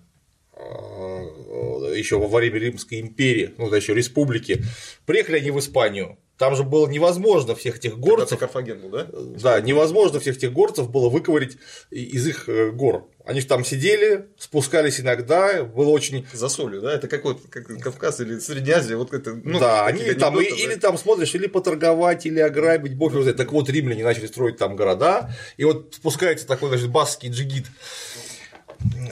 еще 1.97 2.19
во 2.19 2.29
время 2.29 2.59
Римской 2.59 3.01
империи, 3.01 3.55
ну 3.59 3.71
да 3.71 3.77
еще 3.77 3.95
республики, 3.95 4.63
приехали 5.07 5.39
они 5.39 5.51
в 5.51 5.59
Испанию. 5.59 6.19
Там 6.37 6.57
же 6.57 6.65
было 6.65 6.89
невозможно 6.89 7.55
всех 7.55 7.77
этих 7.77 7.97
горцев, 7.97 8.41
Карфаген 8.41 8.81
был, 8.81 8.89
да? 8.91 9.07
да, 9.13 9.61
невозможно 9.61 10.19
всех 10.19 10.37
этих 10.37 10.53
горцев 10.53 10.91
было 10.91 11.09
выковырить 11.09 11.59
из 11.91 12.27
их 12.27 12.49
э, 12.49 12.73
гор. 12.73 13.09
Они 13.25 13.41
же 13.41 13.47
там 13.47 13.65
сидели, 13.65 14.27
спускались 14.37 14.99
иногда, 14.99 15.63
было 15.63 15.91
очень 15.91 16.27
За 16.33 16.49
солью, 16.49 16.81
да? 16.83 16.93
Это 16.93 17.07
как 17.07 17.23
вот 17.25 17.41
как 17.51 17.67
Кавказ 17.79 18.19
или 18.19 18.41
Средняя 18.41 18.79
Азия, 18.79 18.97
вот 18.97 19.15
это. 19.15 19.33
Ну, 19.33 19.61
да, 19.61 19.87
они 19.87 20.13
там 20.15 20.41
и- 20.41 20.45
или 20.45 20.75
там 20.75 20.99
смотришь, 20.99 21.35
или 21.37 21.47
поторговать, 21.47 22.27
или 22.27 22.41
ограбить, 22.41 22.97
бог 22.97 23.13
его 23.13 23.23
знает. 23.23 23.37
Так 23.37 23.53
вот, 23.53 23.71
римляне 23.71 24.03
начали 24.03 24.27
строить 24.27 24.57
там 24.57 24.75
города, 24.75 25.31
и 25.57 25.63
вот 25.65 25.95
спускается 25.95 26.49
такой, 26.49 26.69
значит, 26.71 26.91
баскский 26.91 27.29
джигит 27.31 27.67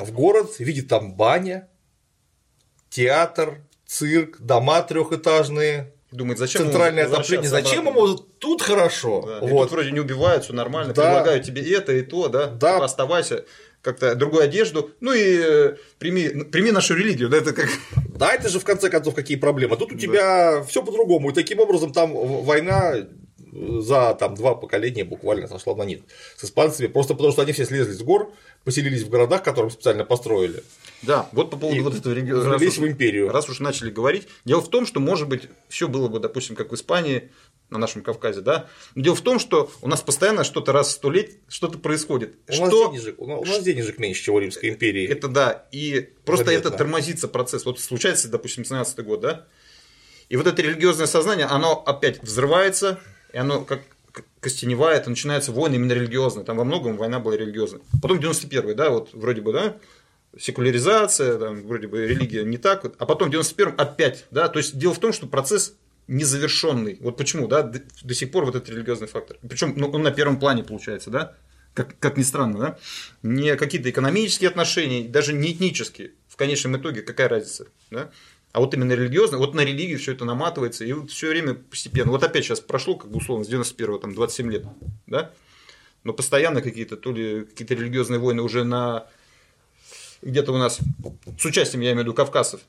в 0.00 0.10
город, 0.10 0.56
видит 0.58 0.88
там 0.88 1.14
баня, 1.14 1.68
театр, 2.90 3.62
цирк, 3.86 4.40
дома 4.40 4.82
трехэтажные, 4.82 5.91
думает, 6.12 6.38
зачем 6.38 6.62
центральное 6.62 7.06
отопление, 7.06 7.48
зачем 7.48 7.88
обратно? 7.88 8.00
ему 8.00 8.16
тут 8.38 8.62
хорошо? 8.62 9.22
Да, 9.26 9.46
и 9.46 9.50
вот. 9.50 9.64
тут 9.64 9.72
вроде 9.72 9.90
не 9.90 10.00
убивают, 10.00 10.44
все 10.44 10.52
нормально, 10.52 10.92
Да. 10.94 11.02
предлагают 11.02 11.44
тебе 11.44 11.62
это 11.74 11.92
и 11.92 12.02
то, 12.02 12.28
да, 12.28 12.46
Да. 12.46 12.84
Оставайся, 12.84 13.44
как-то 13.80 14.14
другую 14.14 14.44
одежду, 14.44 14.90
ну 15.00 15.12
и 15.12 15.40
э, 15.42 15.76
прими, 15.98 16.28
прими 16.44 16.70
нашу 16.70 16.94
религию, 16.94 17.28
да, 17.28 17.38
это 17.38 17.52
как... 17.52 17.68
Да, 18.14 18.32
это 18.32 18.48
же 18.48 18.60
в 18.60 18.64
конце 18.64 18.88
концов 18.88 19.14
какие 19.14 19.36
проблемы. 19.36 19.76
Тут 19.76 19.92
у 19.92 19.98
тебя 19.98 20.62
все 20.62 20.82
по-другому. 20.82 21.30
И 21.30 21.34
таким 21.34 21.58
образом 21.58 21.92
там 21.92 22.12
война 22.14 22.94
за 23.52 24.14
там, 24.14 24.34
два 24.34 24.54
поколения 24.54 25.04
буквально 25.04 25.46
сошла 25.46 25.74
на 25.76 25.82
нет 25.82 26.00
с 26.36 26.44
испанцами, 26.44 26.86
просто 26.86 27.14
потому 27.14 27.32
что 27.32 27.42
они 27.42 27.52
все 27.52 27.64
слезли 27.66 27.92
с 27.92 28.00
гор, 28.02 28.32
поселились 28.64 29.02
в 29.02 29.10
городах, 29.10 29.42
которые 29.42 29.70
специально 29.70 30.04
построили, 30.04 30.62
Да, 31.02 31.28
вот 31.32 31.50
по 31.50 31.56
поводу 31.58 31.76
и 31.78 31.80
вот 31.82 31.94
этого 31.94 32.14
региона. 32.14 32.56
влились 32.56 32.78
в 32.78 32.86
империю. 32.86 33.28
Раз 33.30 33.48
уж 33.48 33.60
начали 33.60 33.90
говорить, 33.90 34.26
дело 34.44 34.60
в 34.62 34.68
том, 34.68 34.86
что, 34.86 35.00
может 35.00 35.28
быть, 35.28 35.48
все 35.68 35.86
было 35.88 36.08
бы, 36.08 36.18
допустим, 36.18 36.56
как 36.56 36.72
в 36.72 36.74
Испании, 36.74 37.30
на 37.70 37.78
нашем 37.78 38.02
Кавказе, 38.02 38.42
да. 38.42 38.68
Но 38.94 39.02
дело 39.02 39.14
в 39.16 39.22
том, 39.22 39.38
что 39.38 39.70
у 39.80 39.88
нас 39.88 40.02
постоянно 40.02 40.44
что-то 40.44 40.72
раз 40.72 40.88
в 40.88 40.90
сто 40.92 41.10
лет 41.10 41.30
что-то 41.48 41.78
происходит. 41.78 42.34
У 42.48 42.50
нас, 42.52 42.68
что 42.68 42.90
денежек, 42.90 43.18
у 43.20 43.26
нас- 43.26 43.40
у 43.40 43.44
нас 43.46 43.62
денежек 43.62 43.98
меньше, 43.98 44.22
чем 44.24 44.34
у 44.34 44.38
Римской 44.40 44.68
империи. 44.68 45.06
это 45.08 45.28
да, 45.28 45.66
и 45.72 46.10
просто 46.26 46.44
Заметно. 46.46 46.68
это 46.68 46.76
тормозится 46.76 47.28
процесс. 47.28 47.64
Вот 47.64 47.80
случается, 47.80 48.28
допустим, 48.28 48.64
17 48.66 49.00
год, 49.02 49.20
да, 49.22 49.46
и 50.28 50.36
вот 50.36 50.46
это 50.46 50.60
религиозное 50.60 51.06
сознание, 51.06 51.46
оно 51.46 51.82
опять 51.84 52.22
взрывается, 52.22 53.00
и 53.32 53.38
оно 53.38 53.64
как 53.64 53.80
костеневает, 54.40 55.06
и 55.06 55.10
начинаются 55.10 55.52
войны 55.52 55.76
именно 55.76 55.92
религиозные. 55.92 56.44
Там 56.44 56.56
во 56.56 56.64
многом 56.64 56.96
война 56.96 57.20
была 57.20 57.36
религиозная. 57.36 57.80
Потом 58.02 58.18
91-й, 58.18 58.74
да, 58.74 58.90
вот 58.90 59.10
вроде 59.12 59.40
бы, 59.40 59.52
да, 59.52 59.76
секуляризация, 60.38 61.38
там, 61.38 61.62
вроде 61.62 61.86
бы 61.86 62.06
религия 62.06 62.42
не 62.42 62.58
так, 62.58 62.84
а 62.98 63.06
потом 63.06 63.30
в 63.30 63.34
91-м 63.34 63.74
опять, 63.78 64.26
да, 64.30 64.48
то 64.48 64.58
есть 64.58 64.76
дело 64.76 64.94
в 64.94 64.98
том, 64.98 65.12
что 65.12 65.26
процесс 65.26 65.76
незавершенный. 66.08 66.98
Вот 67.00 67.16
почему, 67.16 67.46
да, 67.46 67.62
до 67.62 68.14
сих 68.14 68.32
пор 68.32 68.44
вот 68.44 68.56
этот 68.56 68.68
религиозный 68.70 69.06
фактор. 69.06 69.38
Причем 69.48 69.74
ну, 69.76 69.88
он 69.88 70.02
на 70.02 70.10
первом 70.10 70.38
плане 70.38 70.64
получается, 70.64 71.10
да, 71.10 71.36
как, 71.74 71.98
как 71.98 72.16
ни 72.16 72.22
странно, 72.22 72.58
да, 72.58 72.78
не 73.22 73.56
какие-то 73.56 73.88
экономические 73.88 74.50
отношения, 74.50 75.08
даже 75.08 75.32
не 75.32 75.52
этнические. 75.52 76.12
В 76.28 76.36
конечном 76.36 76.76
итоге 76.76 77.02
какая 77.02 77.28
разница, 77.28 77.66
да? 77.90 78.10
А 78.52 78.60
вот 78.60 78.74
именно 78.74 78.92
религиозно, 78.92 79.38
вот 79.38 79.54
на 79.54 79.62
религию 79.64 79.98
все 79.98 80.12
это 80.12 80.26
наматывается, 80.26 80.84
и 80.84 80.92
вот 80.92 81.10
все 81.10 81.30
время 81.30 81.54
постепенно. 81.54 82.10
Вот 82.10 82.22
опять 82.22 82.44
сейчас 82.44 82.60
прошло, 82.60 82.96
как 82.96 83.10
бы 83.10 83.16
условно, 83.16 83.44
с 83.44 83.48
91-го, 83.48 83.98
там, 83.98 84.14
27 84.14 84.52
лет, 84.52 84.66
да? 85.06 85.30
Но 86.04 86.12
постоянно 86.12 86.60
какие-то, 86.60 86.96
то 86.96 87.12
ли 87.12 87.44
какие-то 87.44 87.74
религиозные 87.74 88.18
войны 88.18 88.42
уже 88.42 88.64
на 88.64 89.06
где-то 90.20 90.52
у 90.52 90.58
нас, 90.58 90.78
с 91.38 91.44
участием, 91.44 91.80
я 91.80 91.92
имею 91.92 92.00
в 92.00 92.06
виду, 92.06 92.14
кавказцев, 92.14 92.60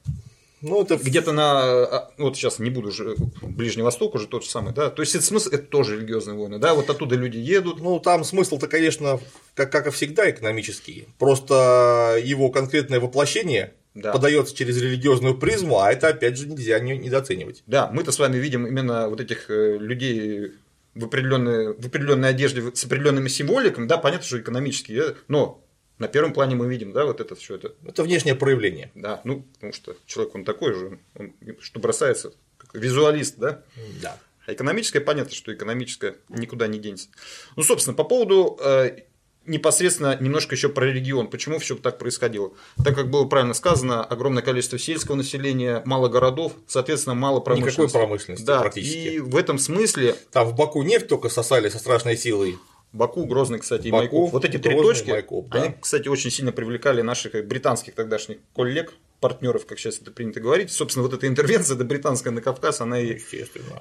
Ну, 0.61 0.81
это 0.81 0.95
где-то 0.95 1.33
на, 1.33 1.61
а, 1.61 2.11
вот 2.17 2.37
сейчас 2.37 2.57
не 2.59 2.69
буду 2.69 2.87
уже, 2.87 3.15
Ближний 3.41 3.83
Восток 3.83 4.15
уже 4.15 4.27
тот 4.27 4.43
же 4.43 4.49
самый, 4.49 4.73
да, 4.73 4.89
то 4.89 5.01
есть 5.01 5.13
это 5.13 5.23
смысл, 5.23 5.49
это 5.49 5.63
тоже 5.63 5.97
религиозные 5.97 6.37
войны, 6.37 6.57
да, 6.57 6.73
вот 6.73 6.89
оттуда 6.89 7.15
люди 7.15 7.37
едут, 7.37 7.79
Ну, 7.79 7.99
там 7.99 8.23
смысл-то, 8.23 8.67
конечно, 8.67 9.19
как, 9.55 9.71
как 9.71 9.87
и 9.87 9.91
всегда, 9.91 10.29
экономический. 10.29 11.07
Просто 11.19 12.19
его 12.23 12.49
конкретное 12.49 12.99
воплощение 12.99 13.73
Да. 13.95 14.11
подается 14.11 14.55
через 14.55 14.81
религиозную 14.81 15.37
призму, 15.37 15.79
а 15.79 15.91
это, 15.91 16.07
опять 16.07 16.37
же, 16.37 16.47
нельзя 16.47 16.79
не- 16.79 16.97
недооценивать. 16.97 17.63
Да, 17.67 17.89
мы-то 17.91 18.11
с 18.11 18.17
вами 18.19 18.37
видим 18.37 18.65
именно 18.65 19.07
вот 19.09 19.21
этих 19.21 19.49
э, 19.51 19.77
людей 19.77 20.53
в 20.95 21.05
определенной, 21.05 21.73
в 21.73 21.85
определенной 21.85 22.29
одежде 22.29 22.63
с 22.73 22.83
определенными 22.85 23.27
символиками, 23.27 23.87
да, 23.87 23.97
понятно, 23.97 24.25
что 24.25 24.39
экономические, 24.39 25.15
но 25.27 25.63
на 25.99 26.07
первом 26.07 26.33
плане 26.33 26.55
мы 26.55 26.67
видим, 26.67 26.91
да, 26.91 27.05
вот 27.05 27.21
это 27.21 27.35
все 27.35 27.55
это, 27.55 27.73
Это 27.85 28.01
внешнее 28.03 28.33
проявление. 28.35 28.91
да, 28.95 29.21
ну, 29.25 29.45
потому 29.53 29.73
что 29.73 29.95
человек, 30.07 30.33
он 30.35 30.43
такой 30.43 30.73
же, 30.73 30.99
он, 31.15 31.33
что 31.61 31.79
бросается, 31.79 32.33
как 32.57 32.73
визуалист, 32.75 33.37
да, 33.37 33.61
Да. 34.01 34.17
а 34.47 34.53
экономическое, 34.53 35.01
понятно, 35.01 35.33
что 35.35 35.53
экономическое 35.53 36.15
никуда 36.29 36.65
не 36.67 36.79
денется. 36.79 37.09
Ну, 37.55 37.61
собственно, 37.63 37.95
по 37.95 38.03
поводу 38.03 38.57
э, 38.59 39.01
непосредственно 39.45 40.17
немножко 40.19 40.55
еще 40.55 40.69
про 40.69 40.85
регион. 40.85 41.29
Почему 41.29 41.59
все 41.59 41.75
так 41.75 41.97
происходило? 41.97 42.51
Так 42.83 42.95
как 42.95 43.09
было 43.09 43.25
правильно 43.25 43.53
сказано, 43.53 44.03
огромное 44.03 44.43
количество 44.43 44.79
сельского 44.79 45.15
населения, 45.15 45.81
мало 45.85 46.07
городов, 46.09 46.53
соответственно, 46.67 47.15
мало 47.15 47.39
промышленности. 47.39 47.81
Никакой 47.81 47.99
промышленности 48.01 48.45
Да, 48.45 48.61
практически. 48.61 48.97
и 48.97 49.19
в 49.19 49.35
этом 49.35 49.57
смысле 49.59 50.15
Там 50.31 50.47
в 50.47 50.55
Баку 50.55 50.81
нефть 50.83 51.07
только 51.07 51.29
сосали 51.29 51.69
со 51.69 51.79
страшной 51.79 52.17
силой. 52.17 52.57
Баку, 52.93 53.25
Грозный, 53.25 53.57
кстати, 53.57 53.87
и 53.87 53.91
Баку, 53.91 54.03
Майкоп. 54.03 54.33
Вот 54.33 54.45
эти 54.45 54.57
три 54.57 54.75
точки, 54.75 55.09
Майкоп, 55.09 55.49
да. 55.49 55.63
они, 55.63 55.75
кстати, 55.81 56.07
очень 56.07 56.29
сильно 56.29 56.51
привлекали 56.51 57.01
наших 57.01 57.33
э, 57.33 57.41
британских 57.41 57.95
тогдашних 57.95 58.37
коллег, 58.55 58.93
партнеров, 59.19 59.65
как 59.65 59.79
сейчас 59.79 59.99
это 59.99 60.11
принято 60.11 60.39
говорить. 60.39 60.71
Собственно, 60.71 61.03
вот 61.03 61.13
эта 61.13 61.27
интервенция 61.27 61.75
эта 61.75 61.85
британская 61.85 62.29
на 62.29 62.41
Кавказ, 62.41 62.81
она 62.81 62.99
и. 62.99 63.19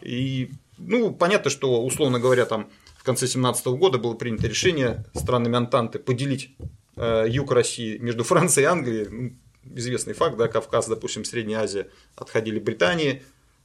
И, 0.00 0.50
ну, 0.78 1.12
понятно, 1.12 1.50
что, 1.50 1.84
условно 1.84 2.20
говоря, 2.20 2.46
там 2.46 2.70
в 3.02 3.04
конце 3.04 3.26
17 3.26 3.66
года 3.66 3.98
было 3.98 4.14
принято 4.14 4.46
решение 4.46 5.04
странами 5.12 5.56
Антанты 5.56 5.98
поделить 5.98 6.54
э, 6.94 7.24
юг 7.28 7.50
России 7.50 7.98
между 7.98 8.22
Францией 8.22 8.66
и 8.66 8.68
Англией. 8.68 9.08
Ну, 9.08 9.32
известный 9.74 10.14
факт, 10.14 10.36
да, 10.36 10.46
Кавказ, 10.46 10.86
допустим, 10.86 11.24
Средняя 11.24 11.62
Азия 11.62 11.90
отходили 12.14 12.60
Британии, 12.60 13.24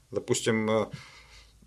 допустим, 0.09 0.67
э, 0.67 0.85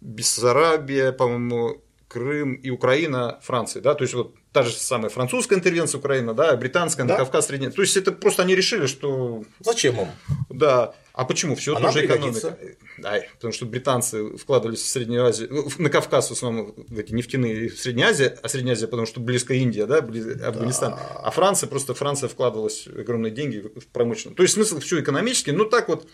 Бессарабия, 0.00 1.12
по-моему, 1.12 1.80
Крым 2.10 2.54
и 2.54 2.70
Украина 2.70 3.38
Франции, 3.42 3.78
да, 3.78 3.94
то 3.94 4.02
есть 4.02 4.14
вот 4.14 4.34
та 4.52 4.64
же 4.64 4.72
самая 4.72 5.10
французская 5.10 5.54
интервенция 5.54 6.00
Украина, 6.00 6.34
да, 6.34 6.56
британская 6.56 7.04
на 7.04 7.10
Да. 7.10 7.16
Кавказ, 7.18 7.46
Средняя, 7.46 7.70
то 7.70 7.82
есть 7.82 7.96
это 7.96 8.10
просто 8.10 8.42
они 8.42 8.56
решили, 8.56 8.86
что 8.86 9.44
Зачем 9.60 9.94
им? 10.00 10.08
да. 10.48 10.92
А 11.12 11.24
почему? 11.24 11.54
Все 11.54 11.76
А 11.76 11.80
нам 11.80 11.92
тоже 11.92 12.06
пригодится. 12.06 12.48
экономика. 12.48 12.76
Да, 12.98 13.20
потому 13.34 13.52
что 13.52 13.66
британцы 13.66 14.36
вкладывались 14.36 14.80
в 14.80 14.86
Среднюю 14.88 15.24
Азию, 15.26 15.68
на 15.78 15.88
Кавказ 15.90 16.30
в 16.30 16.32
основном 16.32 16.74
в 16.88 16.98
эти 16.98 17.12
нефтяные 17.12 17.68
в 17.68 17.78
Средней 17.78 18.04
Азии, 18.04 18.32
а 18.42 18.48
Средняя 18.48 18.74
Азия, 18.74 18.88
потому 18.88 19.06
что 19.06 19.20
близко 19.20 19.54
Индия, 19.54 19.86
да, 19.86 20.00
близ- 20.00 20.40
Афганистан. 20.42 20.94
А 20.98 21.30
Франция, 21.30 21.68
просто 21.68 21.94
Франция 21.94 22.28
вкладывалась 22.28 22.86
огромные 22.88 23.30
деньги 23.30 23.58
в 23.76 23.86
промышленность. 23.88 24.36
То 24.36 24.42
есть 24.42 24.54
смысл 24.54 24.80
все 24.80 25.00
экономический, 25.00 25.52
ну 25.52 25.64
так 25.64 25.88
вот, 25.88 26.08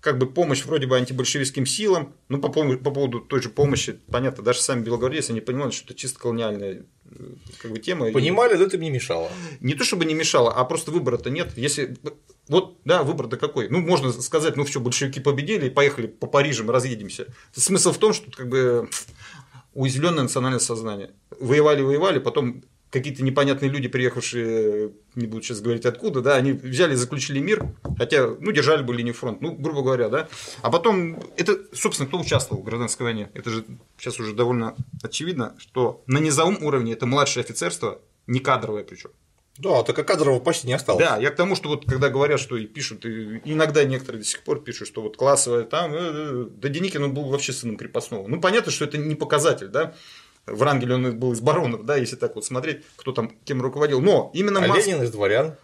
как 0.00 0.18
бы 0.18 0.26
помощь 0.30 0.64
вроде 0.64 0.86
бы 0.86 0.96
антибольшевистским 0.96 1.66
силам, 1.66 2.14
ну 2.28 2.38
по, 2.38 2.46
пом- 2.46 2.76
по 2.76 2.90
поводу 2.90 3.20
той 3.20 3.42
же 3.42 3.48
помощи, 3.48 3.98
понятно, 4.10 4.44
даже 4.44 4.60
сами 4.60 4.82
белогвардейцы, 4.82 5.30
они 5.30 5.40
понимали, 5.40 5.70
что 5.72 5.86
это 5.86 5.94
чисто 5.94 6.18
колониальная 6.20 6.84
э, 7.10 7.24
как 7.58 7.70
бы 7.72 7.78
тема. 7.78 8.08
И- 8.08 8.12
Понимали, 8.12 8.54
но 8.54 8.64
это 8.64 8.76
им 8.76 8.82
не 8.82 8.90
мешало. 8.90 9.30
не 9.60 9.74
то 9.74 9.84
чтобы 9.84 10.04
не 10.04 10.14
мешало, 10.14 10.52
а 10.52 10.64
просто 10.64 10.90
выбора-то 10.90 11.30
нет. 11.30 11.56
Если 11.56 11.96
вот, 12.48 12.78
да, 12.84 13.02
выбор-то 13.02 13.36
какой? 13.36 13.68
Ну, 13.68 13.80
можно 13.80 14.12
сказать, 14.12 14.56
ну 14.56 14.64
все, 14.64 14.78
большевики 14.78 15.18
победили, 15.18 15.66
и 15.66 15.70
поехали 15.70 16.06
по 16.06 16.26
Парижам, 16.28 16.70
разъедемся. 16.70 17.26
Смысл 17.52 17.92
в 17.92 17.98
том, 17.98 18.12
что 18.12 18.30
как 18.30 18.48
бы 18.48 18.88
уязвленное 19.74 20.22
национальное 20.22 20.60
сознание. 20.60 21.10
Воевали, 21.40 21.82
воевали, 21.82 22.18
потом 22.18 22.62
какие-то 22.96 23.22
непонятные 23.22 23.70
люди, 23.70 23.88
приехавшие, 23.88 24.92
не 25.14 25.26
буду 25.26 25.42
сейчас 25.42 25.60
говорить 25.60 25.84
откуда, 25.84 26.22
да, 26.22 26.36
они 26.36 26.52
взяли, 26.52 26.94
заключили 26.94 27.40
мир, 27.40 27.66
хотя, 27.98 28.26
ну, 28.40 28.52
держали 28.52 28.82
бы 28.82 28.94
линию 28.94 29.12
фронта, 29.12 29.42
ну, 29.42 29.52
грубо 29.52 29.82
говоря, 29.82 30.08
да. 30.08 30.28
А 30.62 30.70
потом, 30.70 31.22
это, 31.36 31.58
собственно, 31.74 32.08
кто 32.08 32.18
участвовал 32.18 32.62
в 32.62 32.64
гражданской 32.64 33.04
войне? 33.04 33.30
Это 33.34 33.50
же 33.50 33.66
сейчас 33.98 34.18
уже 34.18 34.34
довольно 34.34 34.74
очевидно, 35.02 35.54
что 35.58 36.02
на 36.06 36.18
низовом 36.18 36.56
уровне 36.62 36.94
это 36.94 37.04
младшее 37.04 37.44
офицерство, 37.44 38.00
не 38.26 38.40
кадровое 38.40 38.82
причем. 38.82 39.10
Да, 39.58 39.82
так 39.82 39.98
а 39.98 40.04
кадрового 40.04 40.40
почти 40.40 40.66
не 40.66 40.74
осталось. 40.74 41.02
Да, 41.02 41.16
я 41.16 41.30
к 41.30 41.36
тому, 41.36 41.56
что 41.56 41.68
вот 41.68 41.86
когда 41.86 42.10
говорят, 42.10 42.40
что 42.40 42.56
и 42.56 42.66
пишут, 42.66 43.06
и 43.06 43.40
иногда 43.44 43.84
некоторые 43.84 44.22
до 44.22 44.28
сих 44.28 44.42
пор 44.42 44.62
пишут, 44.62 44.88
что 44.88 45.02
вот 45.02 45.16
классовая 45.16 45.64
там, 45.64 45.94
э, 45.94 45.98
э, 45.98 46.46
да 46.50 46.68
Деникин 46.68 47.02
он 47.02 47.14
был 47.14 47.24
вообще 47.24 47.52
сыном 47.52 47.76
крепостного. 47.76 48.26
Ну, 48.28 48.40
понятно, 48.40 48.70
что 48.70 48.84
это 48.84 48.98
не 48.98 49.14
показатель, 49.14 49.68
да. 49.68 49.94
Врангель 50.46 50.92
он 50.92 51.18
был 51.18 51.32
из 51.32 51.40
баронов, 51.40 51.84
да, 51.84 51.96
если 51.96 52.16
так 52.16 52.34
вот 52.36 52.44
смотреть, 52.44 52.82
кто 52.96 53.12
там 53.12 53.32
кем 53.44 53.60
руководил. 53.62 54.00
Но 54.00 54.30
именно 54.34 54.64
А 54.64 54.66
масс- 54.68 54.86
Ленин 54.86 55.02
из 55.02 55.10
дворян. 55.10 55.56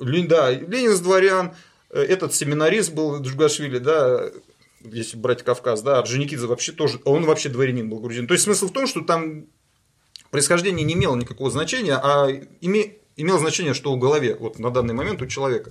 Лен- 0.00 0.26
да, 0.28 0.50
Ленин 0.50 0.90
из 0.92 1.00
дворян, 1.00 1.54
э, 1.90 2.00
этот 2.02 2.34
семинарист 2.34 2.92
был 2.92 3.20
Джугашвили, 3.22 3.78
да, 3.78 4.30
если 4.84 5.16
брать 5.16 5.42
Кавказ, 5.42 5.82
да, 5.82 5.98
Орджоникидзе 5.98 6.46
вообще 6.46 6.72
тоже, 6.72 7.00
он 7.04 7.24
вообще 7.24 7.48
дворянин 7.48 7.88
был 7.88 7.98
грузин. 8.00 8.26
То 8.26 8.34
есть 8.34 8.44
смысл 8.44 8.68
в 8.68 8.72
том, 8.72 8.86
что 8.86 9.00
там 9.02 9.46
происхождение 10.30 10.84
не 10.84 10.94
имело 10.94 11.16
никакого 11.16 11.50
значения, 11.50 11.94
а 12.02 12.28
име- 12.60 12.94
имело 13.16 13.38
значение, 13.38 13.74
что 13.74 13.94
в 13.94 13.98
голове 13.98 14.36
вот 14.38 14.58
на 14.58 14.70
данный 14.70 14.94
момент 14.94 15.22
у 15.22 15.26
человека. 15.26 15.70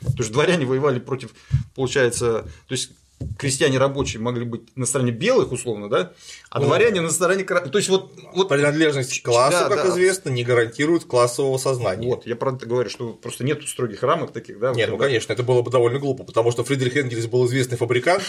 То 0.00 0.18
есть 0.18 0.32
дворяне 0.32 0.64
воевали 0.64 1.00
против, 1.00 1.30
получается, 1.74 2.42
то 2.66 2.72
есть 2.72 2.92
крестьяне 3.38 3.78
рабочие 3.78 4.20
могли 4.20 4.44
быть 4.44 4.62
на 4.76 4.86
стороне 4.86 5.10
белых, 5.12 5.52
условно, 5.52 5.88
да, 5.88 6.12
а 6.50 6.60
Ну, 6.60 6.66
дворяне 6.66 7.00
на 7.00 7.10
стороне... 7.10 7.44
кра- 7.44 7.60
То 7.68 7.78
есть 7.78 7.88
вот, 7.88 8.12
вот 8.34 8.48
Принадлежность 8.48 9.20
к 9.20 9.24
классу, 9.24 9.58
Да, 9.68 9.68
как 9.68 9.84
да. 9.86 9.90
известно, 9.90 10.30
не 10.30 10.44
гарантирует 10.44 11.04
классового 11.04 11.58
сознания. 11.58 12.06
вот, 12.08 12.26
я 12.26 12.34
это 12.34 12.66
говорю, 12.66 12.90
что 12.90 13.12
просто 13.12 13.44
нет 13.44 13.66
строгих 13.68 14.02
рамок 14.02 14.32
таких, 14.32 14.58
да. 14.58 14.72
Нет, 14.72 14.88
вот, 14.90 14.96
ну 14.96 14.98
да. 14.98 15.06
конечно, 15.06 15.32
это 15.32 15.42
было 15.42 15.62
бы 15.62 15.70
довольно 15.70 15.98
глупо, 15.98 16.24
потому 16.24 16.50
что 16.52 16.64
Фридрих 16.64 16.96
Энгельс 16.96 17.26
был 17.26 17.46
известный 17.46 17.76
фабрикант, 17.76 18.22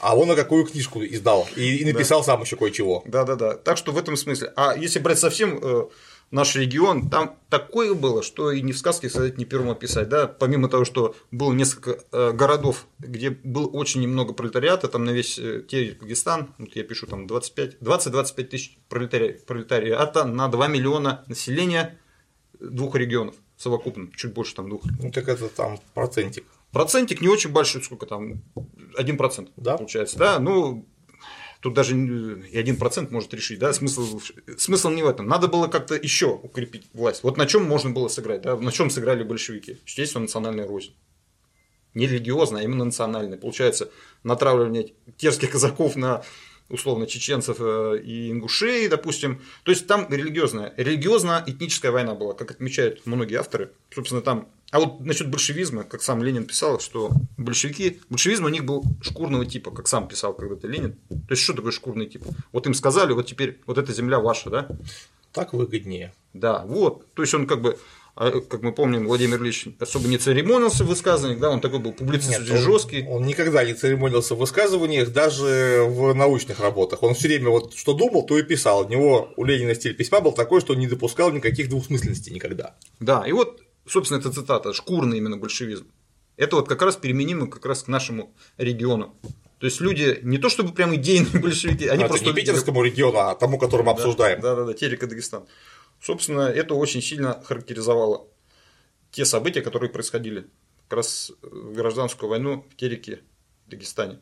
а 0.00 0.16
он 0.16 0.26
на 0.28 0.34
какую 0.34 0.66
книжку 0.66 1.04
издал 1.04 1.48
и, 1.54 1.76
и 1.76 1.84
написал 1.84 2.24
сам 2.24 2.42
еще 2.42 2.56
кое-чего. 2.56 3.04
Да, 3.06 3.22
да, 3.24 3.36
да. 3.36 3.54
Так 3.54 3.76
что 3.78 3.92
в 3.92 3.98
этом 3.98 4.16
смысле. 4.16 4.52
А 4.56 4.74
если 4.76 4.98
брать 4.98 5.20
совсем 5.20 5.60
э, 5.62 5.84
наш 6.32 6.56
регион, 6.56 7.08
там 7.08 7.36
такое 7.48 7.94
было, 7.94 8.22
что 8.22 8.50
и 8.50 8.60
не 8.62 8.72
в 8.72 8.78
сказке 8.78 9.08
сказать, 9.08 9.38
не 9.38 9.44
первым 9.44 9.70
описать, 9.70 10.08
да, 10.08 10.26
помимо 10.26 10.68
того, 10.68 10.84
что 10.84 11.14
было 11.30 11.52
несколько 11.52 12.02
э, 12.10 12.32
городов, 12.32 12.88
где 12.98 13.30
было 13.30 13.68
очень 13.68 14.00
немного 14.00 14.32
пролетариата, 14.32 14.88
там 14.88 15.04
на 15.04 15.10
весь 15.10 15.38
э, 15.38 15.62
Дагестан, 15.70 16.54
вот 16.58 16.74
я 16.74 16.82
пишу 16.82 17.06
там 17.06 17.26
25, 17.26 17.76
20-25 17.80 18.44
тысяч 18.44 18.78
пролетари, 18.88 19.40
пролетариата 19.46 20.24
на 20.24 20.48
2 20.48 20.66
миллиона 20.68 21.22
населения 21.28 21.98
двух 22.58 22.96
регионов 22.96 23.36
совокупно, 23.56 24.08
чуть 24.16 24.32
больше 24.32 24.54
там 24.54 24.68
двух. 24.68 24.82
Ну 25.00 25.10
так 25.10 25.28
это 25.28 25.48
там 25.48 25.78
процентик. 25.94 26.44
Процентик 26.72 27.20
не 27.20 27.28
очень 27.28 27.50
большой, 27.50 27.82
сколько 27.82 28.06
там, 28.06 28.42
1% 28.98 29.50
Да? 29.56 29.76
получается, 29.76 30.18
да, 30.18 30.38
ну, 30.38 30.86
тут 31.62 31.74
даже 31.74 31.96
и 31.96 32.58
один 32.58 32.76
процент 32.76 33.12
может 33.12 33.32
решить, 33.32 33.60
да, 33.60 33.72
смысл, 33.72 34.20
смысл 34.58 34.90
не 34.90 35.02
в 35.02 35.08
этом. 35.08 35.28
Надо 35.28 35.46
было 35.46 35.68
как-то 35.68 35.94
еще 35.94 36.26
укрепить 36.26 36.88
власть. 36.92 37.22
Вот 37.22 37.36
на 37.36 37.46
чем 37.46 37.64
можно 37.64 37.90
было 37.90 38.08
сыграть, 38.08 38.42
да, 38.42 38.56
на 38.56 38.72
чем 38.72 38.90
сыграли 38.90 39.22
большевики? 39.22 39.78
Естественно, 39.86 40.22
национальная 40.22 40.66
рознь. 40.66 40.94
Не 41.94 42.08
религиозная, 42.08 42.62
а 42.62 42.64
именно 42.64 42.84
национальная. 42.84 43.38
Получается, 43.38 43.90
натравливание 44.24 44.92
терских 45.16 45.52
казаков 45.52 45.94
на 45.94 46.24
условно 46.68 47.06
чеченцев 47.06 47.58
э, 47.60 48.00
и 48.02 48.32
ингушей, 48.32 48.88
допустим. 48.88 49.40
То 49.62 49.70
есть 49.70 49.86
там 49.86 50.06
религиозная, 50.10 50.74
религиозно-этническая 50.76 51.92
война 51.92 52.14
была, 52.14 52.34
как 52.34 52.50
отмечают 52.50 53.02
многие 53.04 53.36
авторы. 53.36 53.72
Собственно, 53.94 54.22
там 54.22 54.48
а 54.72 54.80
вот 54.80 55.00
насчет 55.00 55.28
большевизма, 55.28 55.84
как 55.84 56.02
сам 56.02 56.22
Ленин 56.22 56.46
писал, 56.46 56.80
что 56.80 57.10
большевики, 57.36 58.00
большевизм 58.08 58.46
у 58.46 58.48
них 58.48 58.64
был 58.64 58.82
шкурного 59.02 59.44
типа, 59.44 59.70
как 59.70 59.86
сам 59.86 60.08
писал 60.08 60.32
когда-то 60.32 60.66
Ленин. 60.66 60.94
То 61.10 61.16
есть, 61.30 61.42
что 61.42 61.52
такое 61.52 61.72
шкурный 61.72 62.06
тип? 62.06 62.24
Вот 62.52 62.66
им 62.66 62.72
сказали, 62.72 63.12
вот 63.12 63.26
теперь 63.26 63.60
вот 63.66 63.76
эта 63.76 63.92
земля 63.92 64.18
ваша, 64.18 64.48
да? 64.48 64.68
Так 65.30 65.52
выгоднее. 65.52 66.14
Да, 66.32 66.64
вот. 66.66 67.06
То 67.12 67.22
есть, 67.22 67.34
он 67.34 67.46
как 67.46 67.60
бы, 67.60 67.78
а, 68.14 68.30
как 68.30 68.62
мы 68.62 68.72
помним, 68.72 69.06
Владимир 69.06 69.42
Ильич 69.42 69.66
особо 69.78 70.08
не 70.08 70.16
церемонился 70.16 70.84
в 70.84 70.86
высказываниях, 70.88 71.38
да, 71.40 71.50
он 71.50 71.60
такой 71.60 71.78
был 71.78 71.92
публицист 71.92 72.40
Нет, 72.40 72.50
он- 72.50 72.56
жесткий. 72.56 73.06
Он 73.06 73.26
никогда 73.26 73.64
не 73.64 73.74
церемонился 73.74 74.34
в 74.34 74.38
высказываниях, 74.38 75.12
даже 75.12 75.84
в 75.86 76.14
научных 76.14 76.60
работах. 76.60 77.02
Он 77.02 77.12
все 77.12 77.28
время 77.28 77.50
вот 77.50 77.74
что 77.74 77.92
думал, 77.92 78.24
то 78.24 78.38
и 78.38 78.42
писал. 78.42 78.86
У 78.86 78.88
него 78.88 79.34
у 79.36 79.44
Ленина 79.44 79.74
стиль 79.74 79.94
письма 79.94 80.20
был 80.22 80.32
такой, 80.32 80.62
что 80.62 80.72
он 80.72 80.78
не 80.78 80.86
допускал 80.86 81.30
никаких 81.30 81.68
двусмысленностей 81.68 82.32
никогда. 82.32 82.74
Да, 83.00 83.24
и 83.26 83.32
вот, 83.32 83.60
собственно, 83.86 84.18
эта 84.18 84.32
цитата, 84.32 84.72
шкурный 84.72 85.18
именно 85.18 85.36
большевизм. 85.36 85.86
Это 86.36 86.56
вот 86.56 86.68
как 86.68 86.82
раз 86.82 86.96
применимо 86.96 87.46
как 87.48 87.66
раз 87.66 87.82
к 87.82 87.88
нашему 87.88 88.34
региону. 88.56 89.14
То 89.58 89.66
есть 89.66 89.80
люди 89.80 90.18
не 90.22 90.38
то 90.38 90.48
чтобы 90.48 90.72
прям 90.72 90.94
идейные 90.94 91.40
большевики, 91.40 91.86
они 91.86 92.02
Ну, 92.02 92.08
просто 92.08 92.30
это 92.30 92.34
не 92.34 92.40
питерскому 92.40 92.82
региону, 92.82 93.18
а 93.18 93.34
тому, 93.34 93.60
обсуждаем. 93.60 94.40
Да, 94.40 94.56
да, 94.56 94.64
да, 94.64 94.74
Терека 94.74 95.06
Дагестан. 95.06 95.46
Собственно, 96.00 96.48
это 96.48 96.74
очень 96.74 97.00
сильно 97.00 97.40
характеризовало 97.44 98.26
те 99.12 99.24
события, 99.24 99.60
которые 99.60 99.90
происходили 99.90 100.48
как 100.88 100.96
раз 100.96 101.32
в 101.42 101.74
гражданскую 101.74 102.28
войну 102.28 102.66
в 102.70 102.76
Тереке, 102.76 103.20
Дагестане. 103.68 104.18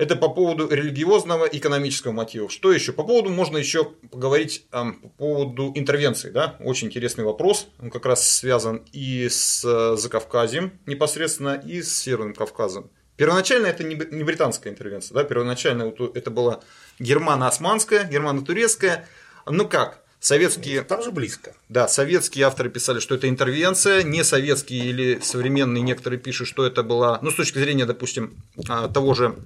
Это 0.00 0.16
по 0.16 0.30
поводу 0.30 0.66
религиозного 0.70 1.44
и 1.44 1.58
экономического 1.58 2.12
мотива. 2.12 2.48
Что 2.48 2.72
еще? 2.72 2.92
По 2.94 3.02
поводу 3.04 3.28
можно 3.28 3.58
еще 3.58 3.84
поговорить 3.84 4.64
ам, 4.72 4.94
по 4.94 5.08
поводу 5.08 5.72
интервенции. 5.74 6.30
Да? 6.30 6.56
Очень 6.60 6.86
интересный 6.86 7.22
вопрос. 7.24 7.68
Он 7.78 7.90
как 7.90 8.06
раз 8.06 8.26
связан 8.26 8.82
и 8.92 9.28
с 9.28 9.62
э, 9.62 9.96
Закавказьем 9.98 10.72
непосредственно, 10.86 11.62
и 11.62 11.82
с 11.82 11.98
Северным 11.98 12.32
Кавказом. 12.34 12.90
Первоначально 13.16 13.66
это 13.66 13.84
не 13.84 14.24
британская 14.24 14.70
интервенция. 14.70 15.14
Да? 15.14 15.24
Первоначально 15.24 15.92
это 16.14 16.30
была 16.30 16.60
германо-османская, 16.98 18.04
германо-турецкая. 18.04 19.06
Ну 19.44 19.68
как? 19.68 20.02
Советские 20.18 20.82
Там 20.82 21.02
же 21.02 21.12
близко. 21.12 21.54
да, 21.70 21.88
советские 21.88 22.44
авторы 22.44 22.68
писали, 22.68 23.00
что 23.00 23.14
это 23.14 23.26
интервенция, 23.28 24.02
не 24.02 24.22
советские 24.22 24.84
или 24.84 25.18
современные 25.22 25.82
некоторые 25.82 26.20
пишут, 26.20 26.46
что 26.46 26.66
это 26.66 26.82
была, 26.82 27.18
ну, 27.22 27.30
с 27.30 27.34
точки 27.34 27.58
зрения, 27.58 27.86
допустим, 27.86 28.42
а, 28.68 28.88
того 28.88 29.14
же, 29.14 29.36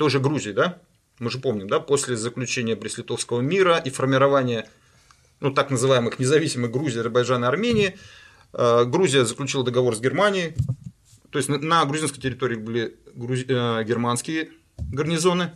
той 0.00 0.08
же 0.08 0.18
Грузии, 0.18 0.52
да, 0.52 0.78
мы 1.18 1.30
же 1.30 1.38
помним, 1.38 1.68
да, 1.68 1.78
после 1.78 2.16
заключения 2.16 2.74
Брест-Литовского 2.74 3.42
мира 3.42 3.76
и 3.76 3.90
формирования, 3.90 4.66
ну, 5.40 5.52
так 5.52 5.70
называемых 5.70 6.18
независимых 6.18 6.70
Грузии, 6.70 7.00
Азербайджана 7.00 7.44
и 7.44 7.48
Армении, 7.48 7.98
э, 8.54 8.84
Грузия 8.86 9.26
заключила 9.26 9.62
договор 9.62 9.94
с 9.94 10.00
Германией, 10.00 10.54
то 11.28 11.38
есть 11.38 11.50
на- 11.50 11.84
грузинской 11.84 12.22
территории 12.22 12.56
были 12.56 12.96
грузи- 13.14 13.44
э, 13.50 13.84
германские 13.84 14.48
гарнизоны, 14.78 15.52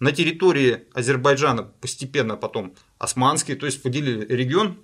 на 0.00 0.10
территории 0.10 0.80
Азербайджана 0.92 1.62
постепенно 1.62 2.34
потом 2.34 2.74
османские, 2.98 3.56
то 3.56 3.64
есть 3.66 3.80
поделили 3.80 4.26
регион. 4.26 4.76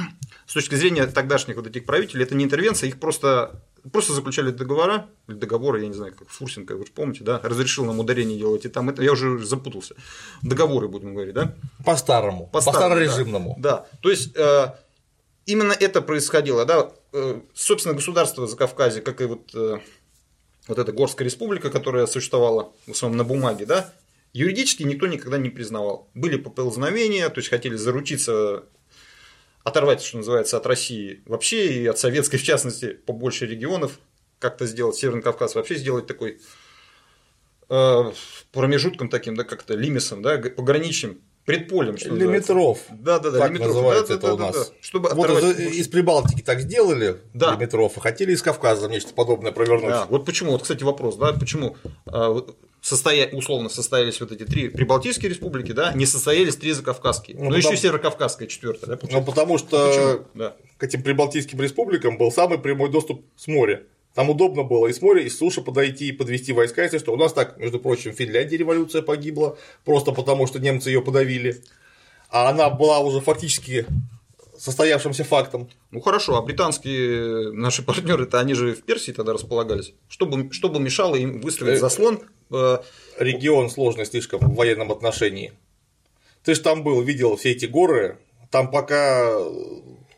С 0.46 0.54
точки 0.54 0.74
зрения 0.74 1.06
тогдашних 1.06 1.54
вот 1.54 1.68
этих 1.68 1.84
правителей, 1.84 2.24
это 2.24 2.34
не 2.34 2.44
интервенция, 2.44 2.88
их 2.88 2.98
просто, 2.98 3.62
просто 3.92 4.12
заключали 4.12 4.50
договора, 4.50 5.08
или 5.28 5.36
договоры, 5.36 5.82
я 5.82 5.88
не 5.88 5.94
знаю, 5.94 6.14
как 6.14 6.28
Фурсенко, 6.28 6.76
вы 6.76 6.86
же 6.86 6.92
помните, 6.92 7.24
да, 7.24 7.40
разрешил 7.42 7.84
нам 7.84 8.00
ударение 8.00 8.38
делать, 8.38 8.64
и 8.64 8.68
там 8.68 8.88
это, 8.88 9.02
я 9.02 9.12
уже 9.12 9.44
запутался. 9.44 9.94
Договоры, 10.42 10.88
будем 10.88 11.14
говорить, 11.14 11.34
да? 11.34 11.54
По-старому. 11.84 12.48
По, 12.48 12.60
старому, 12.60 12.80
старорежимному. 12.80 13.56
Да, 13.58 13.70
да. 13.70 13.86
то 14.02 14.10
есть 14.10 14.36
э, 14.36 14.74
именно 15.46 15.72
это 15.72 16.02
происходило, 16.02 16.64
да. 16.64 16.90
Э, 17.12 17.40
собственно, 17.54 17.94
государство 17.94 18.46
Закавказье, 18.46 19.02
как 19.02 19.20
и 19.20 19.24
вот, 19.24 19.54
э, 19.54 19.78
вот 20.68 20.78
эта 20.78 20.92
Горская 20.92 21.24
республика, 21.24 21.70
которая 21.70 22.06
существовала 22.06 22.72
в 22.86 22.92
основном 22.92 23.18
на 23.18 23.24
бумаге, 23.24 23.66
да, 23.66 23.92
юридически 24.32 24.82
никто 24.82 25.06
никогда 25.06 25.38
не 25.38 25.48
признавал. 25.48 26.08
Были 26.14 26.36
поползновения, 26.36 27.28
то 27.28 27.38
есть 27.38 27.48
хотели 27.48 27.76
заручиться, 27.76 28.64
оторвать, 29.66 30.00
что 30.00 30.18
называется, 30.18 30.56
от 30.56 30.66
России 30.66 31.22
вообще 31.26 31.66
и 31.82 31.86
от 31.86 31.98
советской, 31.98 32.36
в 32.38 32.42
частности, 32.44 32.92
побольше 33.04 33.46
регионов, 33.46 33.98
как-то 34.38 34.64
сделать, 34.66 34.94
Северный 34.96 35.22
Кавказ 35.22 35.56
вообще 35.56 35.74
сделать 35.74 36.06
такой 36.06 36.38
э, 37.68 38.12
промежутком 38.52 39.08
таким, 39.08 39.34
да, 39.34 39.42
как-то 39.42 39.74
лимисом, 39.74 40.22
да, 40.22 40.38
пограничным, 40.38 41.20
предполем, 41.44 41.98
что. 41.98 42.14
Лимитров. 42.14 42.78
Да, 42.90 43.18
да, 43.18 43.30
да, 43.30 43.38
Так 43.40 43.48
лимитров. 43.50 43.68
называется 43.74 44.08
Да, 44.08 44.14
это 44.18 44.26
да, 44.28 44.34
у 44.34 44.36
да, 44.36 44.46
нас. 44.46 44.68
да. 44.68 44.74
Чтобы 44.80 45.08
Вот 45.10 45.30
оторвать- 45.30 45.58
из, 45.58 45.76
из 45.78 45.88
Прибалтики 45.88 46.42
так 46.42 46.60
сделали 46.60 47.16
Да. 47.34 47.54
лимитров, 47.54 47.92
а 47.96 48.00
хотели 48.00 48.32
из 48.32 48.42
Кавказа 48.42 48.88
нечто 48.88 49.14
подобное 49.14 49.50
провернуть. 49.50 49.90
Да, 49.90 50.06
вот 50.06 50.24
почему, 50.24 50.52
вот, 50.52 50.62
кстати, 50.62 50.84
вопрос, 50.84 51.16
да, 51.16 51.32
почему 51.32 51.76
а, 52.06 52.44
состоя... 52.88 53.28
условно 53.28 53.68
состоялись 53.68 54.20
вот 54.20 54.32
эти 54.32 54.44
три 54.44 54.68
прибалтийские 54.68 55.28
республики, 55.30 55.72
да, 55.72 55.92
не 55.92 56.06
состоялись 56.06 56.56
три 56.56 56.72
закавказские, 56.72 57.36
Ну, 57.36 57.44
но 57.44 57.56
потому- 57.56 57.72
еще 57.72 57.76
Северокавказская 57.82 58.48
четвертая, 58.48 58.96
да, 58.96 59.08
Ну, 59.10 59.24
потому 59.24 59.58
что 59.58 59.88
Почему? 59.88 60.26
Да. 60.34 60.56
к 60.78 60.84
этим 60.84 61.02
прибалтийским 61.02 61.60
республикам 61.60 62.16
был 62.18 62.30
самый 62.30 62.58
прямой 62.58 62.90
доступ 62.90 63.24
с 63.36 63.48
моря. 63.48 63.82
Там 64.14 64.30
удобно 64.30 64.62
было 64.62 64.86
и 64.86 64.92
с 64.94 65.02
моря, 65.02 65.22
и 65.22 65.28
с 65.28 65.36
суши 65.36 65.60
подойти, 65.60 66.08
и 66.08 66.12
подвести 66.12 66.52
войска, 66.52 66.84
если 66.84 66.98
что. 66.98 67.12
У 67.12 67.16
нас 67.16 67.32
так, 67.34 67.58
между 67.58 67.78
прочим, 67.78 68.12
в 68.12 68.16
Финляндии 68.16 68.56
революция 68.56 69.02
погибла, 69.02 69.58
просто 69.84 70.12
потому 70.12 70.46
что 70.46 70.58
немцы 70.58 70.88
ее 70.90 71.02
подавили. 71.02 71.62
А 72.30 72.48
она 72.48 72.70
была 72.70 73.00
уже 73.00 73.20
фактически 73.20 73.84
состоявшимся 74.58 75.24
фактом. 75.24 75.68
Ну 75.90 76.00
хорошо, 76.00 76.36
а 76.36 76.42
британские 76.42 77.52
наши 77.52 77.82
партнеры-то 77.84 78.40
они 78.40 78.54
же 78.54 78.74
в 78.74 78.82
Персии 78.84 79.12
тогда 79.12 79.32
располагались. 79.34 79.92
Что 80.08 80.24
бы, 80.26 80.50
что 80.52 80.68
бы 80.68 80.80
мешало 80.80 81.16
им 81.16 81.40
выстроить 81.40 81.76
Э, 81.76 81.80
заслон? 81.80 82.20
Э, 82.50 82.78
Регион 83.18 83.70
сложный 83.70 84.06
слишком 84.06 84.40
в 84.40 84.54
военном 84.54 84.92
отношении. 84.92 85.52
Ты 86.44 86.54
же 86.54 86.60
там 86.60 86.82
был, 86.82 87.02
видел 87.02 87.36
все 87.36 87.52
эти 87.52 87.66
горы, 87.66 88.18
там 88.50 88.70
пока 88.70 89.32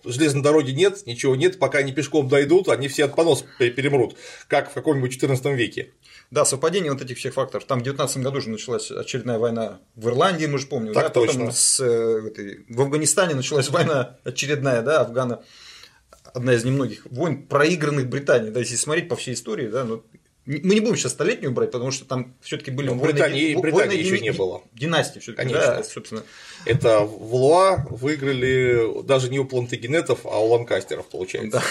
железной 0.04 0.42
дороги 0.42 0.70
нет, 0.70 1.06
ничего 1.06 1.36
нет, 1.36 1.58
пока 1.58 1.78
они 1.78 1.92
пешком 1.92 2.28
дойдут, 2.28 2.68
они 2.68 2.88
все 2.88 3.04
от 3.04 3.14
понос 3.14 3.44
пе- 3.58 3.70
перемрут, 3.70 4.16
как 4.46 4.70
в 4.70 4.74
каком-нибудь 4.74 5.12
14 5.12 5.44
веке. 5.56 5.92
Да, 6.30 6.44
совпадение 6.44 6.92
вот 6.92 7.00
этих 7.00 7.16
всех 7.16 7.34
факторов. 7.34 7.64
Там 7.64 7.80
в 7.80 7.82
19 7.82 8.18
году 8.18 8.40
же 8.40 8.50
началась 8.50 8.90
очередная 8.90 9.38
война 9.38 9.80
в 9.94 10.08
Ирландии, 10.08 10.46
мы 10.46 10.58
же 10.58 10.66
помним. 10.66 10.92
Так 10.92 11.04
да? 11.04 11.08
Потом 11.08 11.26
точно. 11.26 11.50
с, 11.52 11.80
э, 11.80 12.64
в 12.68 12.80
Афганистане 12.80 13.34
началась 13.34 13.70
война 13.70 14.18
очередная, 14.24 14.82
да, 14.82 15.00
Афгана. 15.00 15.42
Одна 16.34 16.52
из 16.52 16.64
немногих 16.64 17.06
войн, 17.06 17.46
проигранных 17.46 18.08
Британией. 18.08 18.52
Да, 18.52 18.60
если 18.60 18.76
смотреть 18.76 19.08
по 19.08 19.16
всей 19.16 19.32
истории, 19.32 19.68
да, 19.68 19.84
ну, 19.84 20.04
мы 20.48 20.74
не 20.74 20.80
будем 20.80 20.96
сейчас 20.96 21.12
столетнюю 21.12 21.52
брать, 21.52 21.70
потому 21.70 21.90
что 21.90 22.04
там 22.06 22.34
все-таки 22.40 22.70
были 22.70 22.88
Ну, 22.88 22.94
войны- 22.94 23.12
Британии- 23.12 23.54
во- 23.54 23.60
Британии 23.60 23.86
войны 23.88 24.00
еще 24.00 24.18
не 24.20 24.32
было. 24.32 24.62
Династии 24.72 25.20
все-таки, 25.20 25.52
да, 25.52 25.82
собственно. 25.84 26.22
Это 26.64 27.00
в 27.00 27.34
Луа 27.34 27.86
выиграли 27.90 29.02
даже 29.04 29.28
не 29.30 29.38
у 29.38 29.44
плантагенетов, 29.44 30.20
а 30.24 30.38
у 30.42 30.48
ланкастеров, 30.48 31.06
получается. 31.08 31.58
Да. 31.60 31.62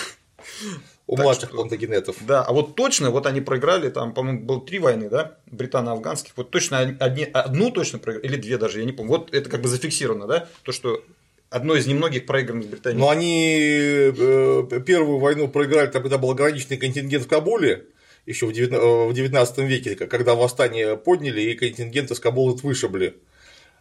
У 1.08 1.16
Так 1.16 1.24
младших 1.24 1.46
что- 1.50 1.56
плантагенетов. 1.56 2.18
Да, 2.22 2.44
а 2.44 2.52
вот 2.54 2.76
точно, 2.76 3.12
вот 3.12 3.26
они 3.28 3.40
проиграли, 3.42 3.90
там, 3.90 4.14
по-моему, 4.14 4.42
было 4.42 4.62
три 4.62 4.78
войны, 4.80 5.10
да, 5.10 5.38
британо-афганских, 5.46 6.34
вот 6.36 6.52
точно 6.52 6.80
одни, 7.00 7.24
одну 7.24 7.72
точно 7.72 7.98
проиграли, 8.00 8.28
или 8.28 8.36
две 8.36 8.58
даже, 8.58 8.80
я 8.80 8.86
не 8.86 8.92
помню, 8.92 9.12
вот 9.14 9.34
это 9.34 9.50
как 9.50 9.62
бы 9.62 9.70
зафиксировано, 9.70 10.28
да, 10.28 10.50
то, 10.64 10.72
что 10.74 11.02
одно 11.50 11.76
из 11.76 11.88
немногих 11.88 12.26
проигранных 12.26 12.68
Британией. 12.68 13.00
Но 13.00 13.10
они 13.10 13.58
э, 13.58 14.82
первую 14.86 15.20
войну 15.20 15.48
проиграли, 15.48 15.88
там, 15.88 16.02
когда 16.02 16.18
был 16.18 16.30
ограниченный 16.32 16.76
контингент 16.78 17.24
в 17.24 17.28
Кабуле, 17.30 17.86
еще 18.28 18.46
в 18.46 18.54
19 18.54 18.78
э, 18.78 19.08
в 19.08 19.14
19 19.14 19.58
веке, 19.60 19.96
когда 19.96 20.36
восстание 20.36 20.98
подняли 20.98 21.42
и 21.42 21.56
контингент 21.56 22.12
из 22.12 22.20
Кабула 22.20 22.56
вышибли. 22.56 23.16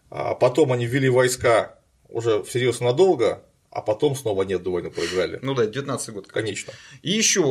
А 0.09 0.35
потом 0.35 0.73
они 0.73 0.87
ввели 0.87 1.09
войска 1.09 1.79
уже 2.09 2.43
всерьез 2.45 2.81
надолго, 2.81 3.43
а 3.77 3.83
потом 3.83 4.17
снова 4.17 4.43
нет 4.43 4.67
войны 4.67 4.91
проиграли. 4.91 5.39
Ну 5.43 5.55
да, 5.55 5.67
19 5.67 6.11
год. 6.15 6.27
Конечно. 6.29 6.73
И 7.03 7.11
еще 7.11 7.43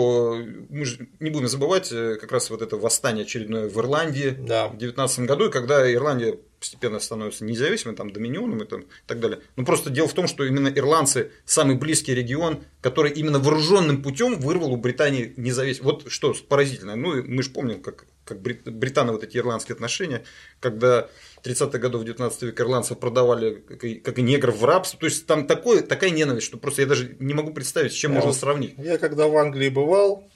мы 0.70 0.86
же 0.86 1.08
не 1.20 1.30
будем 1.30 1.48
забывать 1.48 1.92
э, 1.92 2.16
как 2.20 2.32
раз 2.32 2.50
вот 2.50 2.62
это 2.64 2.78
восстание 2.78 3.24
очередное 3.26 3.70
в 3.70 3.78
Ирландии 3.80 4.36
Да. 4.40 4.68
в 4.68 4.78
19 4.78 5.20
году, 5.22 5.52
когда 5.52 5.92
Ирландия 5.94 6.40
постепенно 6.60 7.00
становится 7.00 7.46
независимой, 7.46 7.96
там, 7.96 8.10
доминионом 8.12 8.64
и, 8.64 8.66
там, 8.66 8.82
и 8.82 8.86
так 9.06 9.20
далее. 9.20 9.40
Ну, 9.56 9.66
просто 9.66 9.92
дело 9.92 10.08
в 10.08 10.14
том, 10.14 10.28
что 10.28 10.44
именно 10.46 10.68
ирландцы 10.68 11.32
самый 11.46 11.76
близкий 11.76 12.16
регион, 12.16 12.64
который 12.82 13.12
именно 13.12 13.38
вооруженным 13.38 14.02
путем 14.02 14.40
вырвал 14.40 14.74
у 14.74 14.78
Британии 14.78 15.34
независимость. 15.38 15.84
Вот 15.84 16.12
что 16.12 16.34
поразительно. 16.50 16.96
Ну, 16.96 17.22
мы 17.24 17.44
же 17.44 17.52
помним, 17.52 17.82
как, 17.84 18.06
как 18.24 18.42
брит- 18.42 18.64
британо 18.68 19.12
вот 19.12 19.24
эти 19.24 19.38
ирландские 19.38 19.74
отношения, 19.76 20.24
когда 20.60 21.08
30-х 21.46 21.78
годов 21.78 22.04
19 22.04 22.42
века 22.42 22.64
ирландцев 22.64 22.98
продавали, 22.98 23.56
как 23.56 23.84
и, 23.84 23.96
как 23.96 24.18
и 24.18 24.22
негров, 24.22 24.58
в 24.58 24.66
рабство. 24.66 25.00
То 25.00 25.06
есть 25.06 25.28
там 25.28 25.46
такое, 25.46 25.82
такая 25.82 26.10
ненависть, 26.10 26.48
что 26.48 26.58
просто 26.58 26.82
я 26.82 26.88
даже 26.88 27.16
не 27.20 27.34
могу 27.34 27.54
представить, 27.54 27.92
с 27.92 27.96
чем 27.96 28.14
Я 28.14 28.18
можно 28.18 28.34
сравнить. 28.34 28.74
Я 28.78 28.98
когда 28.98 29.28
в 29.28 29.38
Англии 29.38 29.70
бывал, 29.70 30.28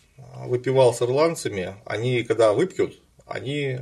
выпивал 0.46 0.94
с 0.94 1.02
ирландцами, 1.02 1.76
они 1.86 2.24
когда 2.24 2.54
выпьют, 2.54 3.02
они 3.26 3.80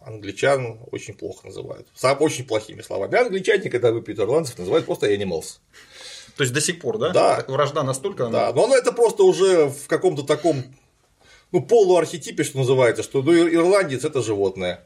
англичан 0.00 0.78
очень 0.92 1.14
плохо 1.14 1.46
называют. 1.46 1.88
Сам 1.94 2.18
очень 2.20 2.46
плохими 2.46 2.82
словами. 2.82 3.16
Англичане, 3.16 3.70
когда 3.70 3.90
выпьют 3.90 4.18
ирландцев, 4.18 4.58
называют 4.58 4.86
просто 4.86 5.12
animals. 5.12 5.58
То 6.36 6.42
есть 6.42 6.52
до 6.52 6.60
сих 6.60 6.80
пор, 6.80 6.98
да? 6.98 7.10
Да. 7.10 7.44
Вражда 7.48 7.82
настолько. 7.82 8.26
Да, 8.28 8.52
но 8.52 8.76
это 8.76 8.92
просто 8.92 9.24
уже 9.24 9.68
в 9.68 9.86
каком-то 9.88 10.22
таком 10.22 10.62
ну, 11.50 11.62
полуархетипе, 11.62 12.44
что 12.44 12.58
называется, 12.58 13.02
что 13.02 13.22
ну, 13.22 13.32
ир- 13.32 13.54
ирландец 13.54 14.04
это 14.04 14.22
животное, 14.22 14.84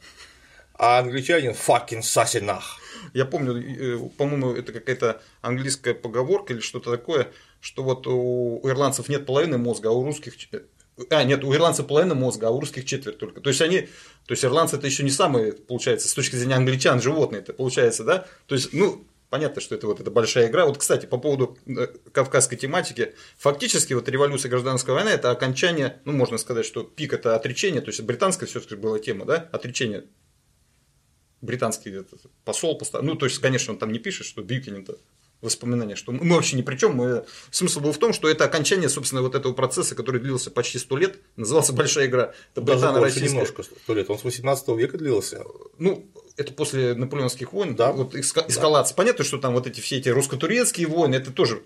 а 0.81 0.99
англичанин 0.99 1.53
fucking 1.53 2.01
сасинах. 2.01 2.79
Я 3.13 3.27
помню, 3.27 3.55
э, 3.59 3.99
по-моему, 4.17 4.55
это 4.55 4.73
какая-то 4.73 5.21
английская 5.43 5.93
поговорка 5.93 6.55
или 6.55 6.61
что-то 6.61 6.91
такое, 6.91 7.29
что 7.61 7.83
вот 7.83 8.07
у 8.07 8.63
ирландцев 8.65 9.11
нет 9.11 9.27
половины 9.27 9.59
мозга, 9.59 9.91
а 9.91 9.93
у 9.93 10.03
русских 10.03 10.39
ч- 10.39 10.49
а, 11.11 11.25
нет, 11.25 11.45
у 11.45 11.55
ирландцев 11.55 11.87
половина 11.87 12.15
мозга, 12.15 12.49
а 12.49 12.51
у 12.51 12.61
русских 12.61 12.87
четверть 12.87 13.19
только. 13.19 13.43
То 13.43 13.51
есть 13.51 13.61
они, 13.61 13.83
то 14.27 14.33
есть 14.33 14.43
ирландцы 14.43 14.77
это 14.77 14.87
еще 14.87 15.03
не 15.03 15.11
самые, 15.11 15.53
получается, 15.53 16.09
с 16.09 16.15
точки 16.15 16.37
зрения 16.37 16.55
англичан, 16.55 17.03
животные 17.03 17.43
это 17.43 17.53
получается, 17.53 18.05
да? 18.05 18.27
То 18.47 18.55
есть, 18.55 18.73
ну, 18.73 19.05
понятно, 19.29 19.61
что 19.61 19.75
это 19.75 19.87
вот 19.87 20.01
эта 20.01 20.11
большая 20.11 20.49
игра. 20.49 20.65
Вот, 20.65 20.79
кстати, 20.79 21.05
по 21.05 21.19
поводу 21.19 21.59
э, 21.67 21.89
кавказской 22.13 22.57
тематики, 22.57 23.15
фактически 23.37 23.93
вот 23.93 24.09
революция 24.09 24.49
гражданская 24.49 24.95
война 24.95 25.11
это 25.13 25.31
окончание, 25.31 26.01
ну, 26.07 26.13
можно 26.13 26.39
сказать, 26.39 26.65
что 26.65 26.85
пик 26.85 27.13
это 27.13 27.37
отречение, 27.37 27.83
то 27.83 27.89
есть 27.89 28.01
британская 28.01 28.47
все-таки 28.47 28.77
была 28.77 28.99
тема, 28.99 29.27
да, 29.27 29.49
отречение 29.53 30.05
британский 31.41 31.91
этот 31.91 32.21
посол, 32.45 32.77
поста- 32.79 33.03
ну, 33.03 33.15
то 33.15 33.27
есть, 33.27 33.39
конечно, 33.39 33.73
он 33.73 33.79
там 33.79 33.93
не 33.93 33.99
пишет, 33.99 34.27
что 34.27 34.43
Бьюкинин-то 34.43 34.97
воспоминания, 35.41 35.97
что 35.97 36.13
мы 36.13 36.35
вообще 36.37 36.57
ни 36.57 36.63
при 36.63 36.77
чем. 36.77 36.95
Мы... 36.97 37.25
Смысл 37.51 37.81
был 37.81 37.93
в 37.93 37.99
том, 37.99 38.13
что 38.13 38.29
это 38.29 38.45
окончание, 38.45 38.91
собственно, 38.91 39.23
вот 39.23 39.35
этого 39.35 39.55
процесса, 39.55 39.95
который 39.95 40.21
длился 40.21 40.51
почти 40.51 40.79
сто 40.79 40.99
лет, 40.99 41.19
назывался 41.37 41.73
«Большая 41.73 42.07
игра». 42.09 42.35
Это 42.53 42.61
Даже 42.61 42.81
больше 42.81 42.87
британо-российская. 42.89 43.29
немножко, 43.31 43.63
сто 43.63 43.95
лет. 43.95 44.11
Он 44.11 44.19
с 44.19 44.25
18 44.25 44.69
века 44.77 44.99
длился. 44.99 45.43
Ну, 45.79 46.07
это 46.37 46.53
после 46.53 46.95
наполеонских 46.95 47.55
войн, 47.55 47.75
Да. 47.75 47.91
вот 47.93 48.15
эска- 48.15 48.45
эскалация. 48.49 48.95
Понятно, 48.95 49.25
что 49.25 49.39
там 49.39 49.55
вот 49.55 49.67
эти 49.67 49.81
все 49.81 49.97
эти 49.97 50.11
русско-турецкие 50.11 50.87
войны, 50.87 51.15
это 51.15 51.31
тоже 51.33 51.63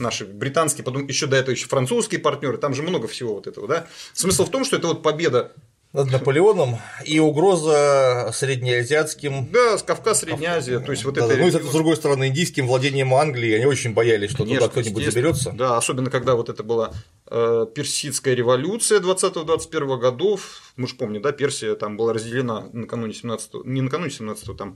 наши 0.00 0.24
британские, 0.26 0.84
потом 0.84 1.06
еще 1.06 1.26
до 1.28 1.36
этого 1.36 1.54
еще 1.54 1.68
французские 1.68 2.18
партнеры, 2.20 2.58
там 2.58 2.74
же 2.74 2.82
много 2.82 3.06
всего 3.06 3.34
вот 3.34 3.46
этого, 3.46 3.68
да. 3.68 3.86
Смысл 4.14 4.46
в 4.46 4.50
том, 4.50 4.64
что 4.64 4.76
это 4.76 4.88
вот 4.88 5.02
победа, 5.04 5.52
Над 5.92 6.10
Наполеоном 6.10 6.78
и 7.04 7.18
угроза 7.18 8.30
среднеазиатским 8.32 9.50
да, 9.52 9.76
с 9.76 9.82
Кавказ, 9.82 10.20
Средняя 10.20 10.56
Азия, 10.56 10.78
то 10.78 10.90
есть 10.90 11.04
вот 11.04 11.16
Да, 11.16 11.26
это... 11.26 11.36
Ну 11.36 11.46
и 11.46 11.50
с 11.50 11.70
другой 11.70 11.96
стороны, 11.96 12.28
индийским 12.28 12.66
владением 12.66 13.12
Англии, 13.12 13.52
они 13.52 13.66
очень 13.66 13.92
боялись, 13.92 14.30
что 14.30 14.44
Конечно, 14.44 14.68
туда 14.68 14.80
кто-нибудь 14.80 15.04
заберется. 15.04 15.52
Да, 15.52 15.76
особенно 15.76 16.10
когда 16.10 16.34
вот 16.34 16.48
это 16.48 16.62
была 16.62 16.92
э, 17.26 17.66
персидская 17.74 18.34
революция 18.34 19.00
20-21 19.00 19.98
годов. 19.98 20.62
Мы 20.76 20.88
же 20.88 20.94
помним, 20.94 21.20
да, 21.20 21.32
Персия 21.32 21.74
там 21.74 21.98
была 21.98 22.14
разделена 22.14 22.68
накануне 22.72 23.12
17 23.12 23.66
не 23.66 23.82
накануне 23.82 24.10
17 24.10 24.56
там 24.56 24.74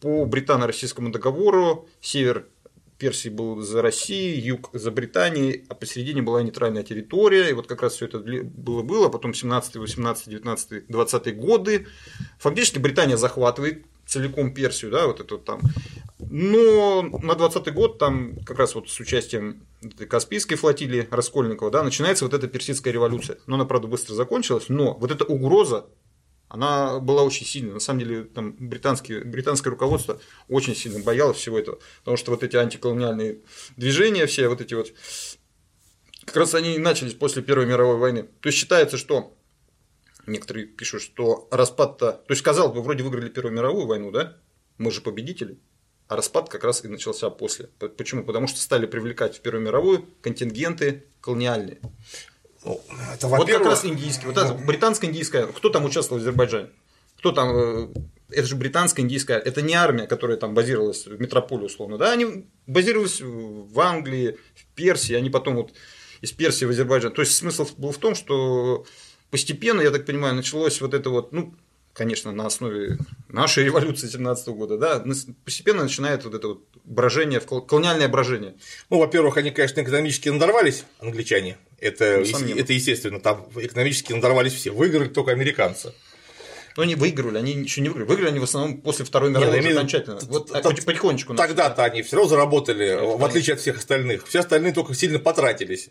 по 0.00 0.24
британо-российскому 0.24 1.10
договору. 1.10 1.88
Север 2.00 2.46
Персии 2.98 3.28
был 3.28 3.60
за 3.62 3.80
Россией, 3.80 4.40
юг 4.40 4.70
за 4.72 4.90
Британией, 4.90 5.64
а 5.68 5.74
посередине 5.74 6.20
была 6.20 6.42
нейтральная 6.42 6.82
территория. 6.82 7.50
И 7.50 7.52
вот 7.52 7.66
как 7.66 7.82
раз 7.82 7.94
все 7.94 8.06
это 8.06 8.18
было-было. 8.18 9.08
Потом 9.08 9.34
17, 9.34 9.76
18, 9.76 10.28
19, 10.28 10.86
20 10.88 11.36
годы. 11.36 11.86
Фактически 12.38 12.78
Британия 12.78 13.16
захватывает 13.16 13.84
целиком 14.06 14.52
Персию, 14.52 14.90
да, 14.90 15.06
вот 15.06 15.20
это 15.20 15.38
там. 15.38 15.60
Но 16.18 17.02
на 17.02 17.34
20 17.34 17.72
год 17.72 17.98
там 17.98 18.36
как 18.44 18.58
раз 18.58 18.74
вот 18.74 18.88
с 18.88 18.98
участием 18.98 19.62
Каспийской 20.08 20.56
флотилии 20.56 21.06
Раскольникова, 21.10 21.70
да, 21.70 21.82
начинается 21.82 22.24
вот 22.24 22.34
эта 22.34 22.48
персидская 22.48 22.92
революция. 22.92 23.38
Но 23.46 23.54
она, 23.54 23.64
правда, 23.64 23.86
быстро 23.86 24.14
закончилась, 24.14 24.68
но 24.68 24.94
вот 24.94 25.10
эта 25.12 25.24
угроза, 25.24 25.86
она 26.48 26.98
была 26.98 27.22
очень 27.22 27.46
сильная. 27.46 27.74
На 27.74 27.80
самом 27.80 28.00
деле, 28.00 28.24
там 28.24 28.56
британские, 28.58 29.24
британское 29.24 29.70
руководство 29.70 30.20
очень 30.48 30.74
сильно 30.74 30.98
боялось 31.00 31.36
всего 31.36 31.58
этого. 31.58 31.78
Потому 32.00 32.16
что 32.16 32.30
вот 32.30 32.42
эти 32.42 32.56
антиколониальные 32.56 33.40
движения, 33.76 34.26
все 34.26 34.48
вот 34.48 34.60
эти 34.60 34.74
вот, 34.74 34.92
как 36.24 36.36
раз 36.36 36.54
они 36.54 36.74
и 36.76 36.78
начались 36.78 37.14
после 37.14 37.42
Первой 37.42 37.66
мировой 37.66 37.96
войны. 37.96 38.22
То 38.40 38.48
есть 38.48 38.58
считается, 38.58 38.96
что 38.96 39.36
некоторые 40.26 40.66
пишут, 40.66 41.02
что 41.02 41.48
распад-то... 41.50 42.12
То 42.12 42.32
есть, 42.32 42.42
казалось 42.42 42.74
бы, 42.74 42.82
вроде 42.82 43.02
выиграли 43.02 43.28
Первую 43.28 43.54
мировую 43.54 43.86
войну, 43.86 44.10
да? 44.10 44.36
Мы 44.78 44.90
же 44.90 45.00
победители. 45.00 45.58
А 46.06 46.16
распад 46.16 46.48
как 46.48 46.64
раз 46.64 46.84
и 46.84 46.88
начался 46.88 47.28
после. 47.28 47.66
Почему? 47.98 48.24
Потому 48.24 48.46
что 48.46 48.58
стали 48.60 48.86
привлекать 48.86 49.36
в 49.36 49.40
Первую 49.42 49.62
мировую 49.62 50.06
контингенты 50.22 51.04
колониальные. 51.20 51.80
Ну, 52.64 52.80
это, 53.14 53.28
Вот 53.28 53.48
как 53.48 53.64
раз 53.64 53.84
индийский. 53.84 54.26
Вот 54.26 54.36
это 54.36 54.54
британско-индийская. 54.54 55.46
Кто 55.46 55.68
там 55.68 55.84
участвовал 55.84 56.20
в 56.20 56.22
Азербайджане? 56.22 56.68
Кто 57.18 57.32
там? 57.32 57.50
э, 57.56 57.88
Это 58.30 58.46
же 58.46 58.56
британская 58.56 59.02
индийская. 59.02 59.38
Это 59.38 59.62
не 59.62 59.74
армия, 59.74 60.06
которая 60.06 60.36
там 60.36 60.54
базировалась 60.54 61.06
в 61.06 61.20
метрополе 61.20 61.66
условно. 61.66 61.98
Да, 61.98 62.12
они 62.12 62.46
базировались 62.66 63.20
в 63.20 63.78
Англии, 63.80 64.38
в 64.54 64.66
Персии. 64.74 65.14
Они 65.14 65.30
потом 65.30 65.56
вот 65.56 65.72
из 66.20 66.32
Персии 66.32 66.64
в 66.64 66.70
Азербайджан. 66.70 67.12
То 67.12 67.22
есть 67.22 67.34
смысл 67.36 67.66
был 67.76 67.92
в 67.92 67.98
том, 67.98 68.14
что 68.14 68.84
постепенно, 69.30 69.80
я 69.80 69.90
так 69.90 70.06
понимаю, 70.06 70.34
началось 70.34 70.80
вот 70.80 70.94
это 70.94 71.10
вот, 71.10 71.32
ну, 71.32 71.54
конечно, 71.98 72.30
на 72.30 72.46
основе 72.46 72.96
нашей 73.28 73.64
революции 73.64 74.06
17 74.06 74.48
года, 74.48 74.78
да, 74.78 75.04
постепенно 75.44 75.82
начинает 75.82 76.24
вот 76.24 76.34
это 76.34 76.48
вот 76.48 76.64
брожение, 76.84 77.40
колониальное 77.40 78.08
брожение. 78.08 78.54
Ну, 78.88 78.98
во-первых, 78.98 79.36
они, 79.36 79.50
конечно, 79.50 79.80
экономически 79.80 80.28
надорвались, 80.28 80.84
англичане. 81.00 81.58
Это, 81.80 82.20
Несомненно. 82.20 82.60
это 82.60 82.72
естественно, 82.72 83.20
там 83.20 83.48
экономически 83.56 84.12
надорвались 84.12 84.52
все. 84.52 84.70
Выиграли 84.70 85.08
только 85.08 85.32
американцы. 85.32 85.92
Но 86.76 86.82
они 86.82 86.94
выигрывали, 86.94 87.38
они 87.38 87.54
ничего 87.54 87.82
не 87.82 87.88
выиграли. 87.88 88.08
Выиграли 88.08 88.28
они 88.28 88.38
в 88.38 88.44
основном 88.44 88.80
после 88.80 89.04
Второй 89.04 89.30
Не, 89.30 89.38
мировой 89.38 89.60
ну, 89.60 89.68
уже 89.68 89.76
окончательно. 89.76 90.18
Вот 90.28 90.50
потихонечку-. 90.50 91.34
Тогда-то 91.34 91.84
они 91.84 92.02
все 92.02 92.16
равно 92.16 92.28
заработали, 92.28 93.16
в 93.16 93.24
отличие 93.24 93.54
от 93.54 93.60
всех 93.60 93.78
остальных. 93.78 94.26
Все 94.26 94.40
остальные 94.40 94.72
только 94.72 94.94
сильно 94.94 95.18
потратились. 95.18 95.90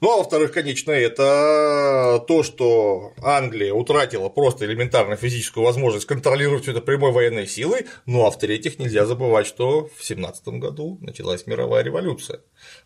Ну, 0.00 0.12
а 0.12 0.16
во-вторых, 0.18 0.52
конечно, 0.52 0.92
это 0.92 2.24
то, 2.26 2.42
что 2.42 3.12
Англия 3.22 3.72
утратила 3.72 4.28
просто 4.28 4.66
элементарно 4.66 5.16
физическую 5.16 5.64
возможность 5.64 6.06
контролировать 6.06 6.62
все 6.62 6.72
это 6.72 6.80
прямой 6.80 7.12
военной 7.12 7.46
силой. 7.46 7.86
Ну, 8.04 8.26
а 8.26 8.30
в-третьих, 8.30 8.78
нельзя 8.78 9.06
забывать, 9.06 9.46
что 9.46 9.90
в 9.96 10.04
17 10.04 10.48
году 10.48 10.98
началась 11.00 11.46
мировая 11.46 11.82
революция, 11.82 12.40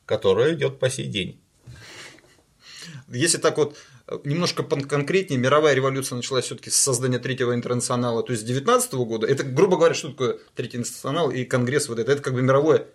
которая 0.06 0.54
идет 0.54 0.78
по 0.78 0.90
сей 0.90 1.06
день. 1.06 1.40
Если 3.08 3.38
так 3.38 3.56
вот 3.56 3.76
немножко 4.24 4.62
конкретнее, 4.62 5.38
мировая 5.38 5.74
революция 5.74 6.16
началась 6.16 6.44
все-таки 6.46 6.70
с 6.70 6.76
создания 6.76 7.18
третьего 7.18 7.54
интернационала, 7.54 8.22
то 8.22 8.32
есть 8.32 8.42
с 8.42 8.46
19 8.46 8.94
года. 8.94 9.26
Это, 9.26 9.44
грубо 9.44 9.76
говоря, 9.76 9.94
что 9.94 10.08
такое 10.08 10.38
третий 10.54 10.78
интернационал 10.78 11.30
и 11.30 11.44
конгресс 11.44 11.88
вот 11.88 11.98
это? 11.98 12.12
Это 12.12 12.22
как 12.22 12.34
бы 12.34 12.42
мировое 12.42 12.86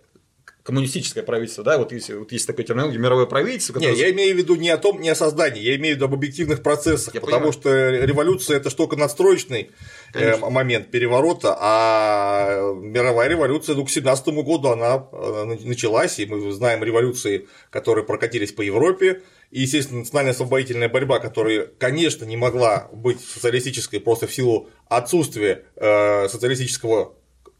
коммунистическое 0.62 1.22
правительство, 1.22 1.62
да, 1.62 1.78
вот 1.78 1.92
если 1.92 2.14
вот 2.14 2.32
есть 2.32 2.44
такое 2.44 2.66
терминология, 2.66 2.98
мировое 2.98 3.26
правительство, 3.26 3.74
которое- 3.74 3.94
я 3.94 4.10
имею 4.10 4.34
в 4.34 4.38
виду 4.38 4.56
не 4.56 4.68
о 4.70 4.76
том, 4.78 5.00
не 5.00 5.08
о 5.08 5.14
создании, 5.14 5.62
я 5.62 5.76
имею 5.76 5.94
в 5.94 5.96
виду 5.98 6.06
об 6.06 6.14
объективных 6.14 6.60
процессах, 6.64 7.14
Я 7.14 7.20
потому 7.20 7.52
понимаю. 7.52 8.00
что 8.00 8.04
революция 8.04 8.56
это 8.56 8.74
только 8.74 8.96
надстроечный 8.96 9.70
э, 10.12 10.18
Конечно. 10.18 10.50
момент 10.50 10.90
переворота, 10.90 11.56
а 11.60 12.72
мировая 12.74 13.28
революция, 13.28 13.76
ну, 13.76 13.84
к 13.84 13.90
17 13.90 14.28
году 14.42 14.70
она 14.70 15.06
э, 15.12 15.44
началась, 15.64 16.18
и 16.18 16.26
мы 16.26 16.50
знаем 16.50 16.82
революции, 16.82 17.46
которые 17.70 18.04
прокатились 18.04 18.50
по 18.50 18.62
Европе, 18.62 19.22
и, 19.56 19.62
естественно, 19.62 20.00
национальная 20.00 20.34
освободительная 20.34 20.90
борьба, 20.90 21.18
которая, 21.18 21.64
конечно, 21.78 22.26
не 22.26 22.36
могла 22.36 22.90
быть 22.92 23.22
социалистической 23.22 24.00
просто 24.00 24.26
в 24.26 24.34
силу 24.34 24.68
отсутствия 24.86 25.64
э, 25.76 26.28
социалистического 26.28 27.14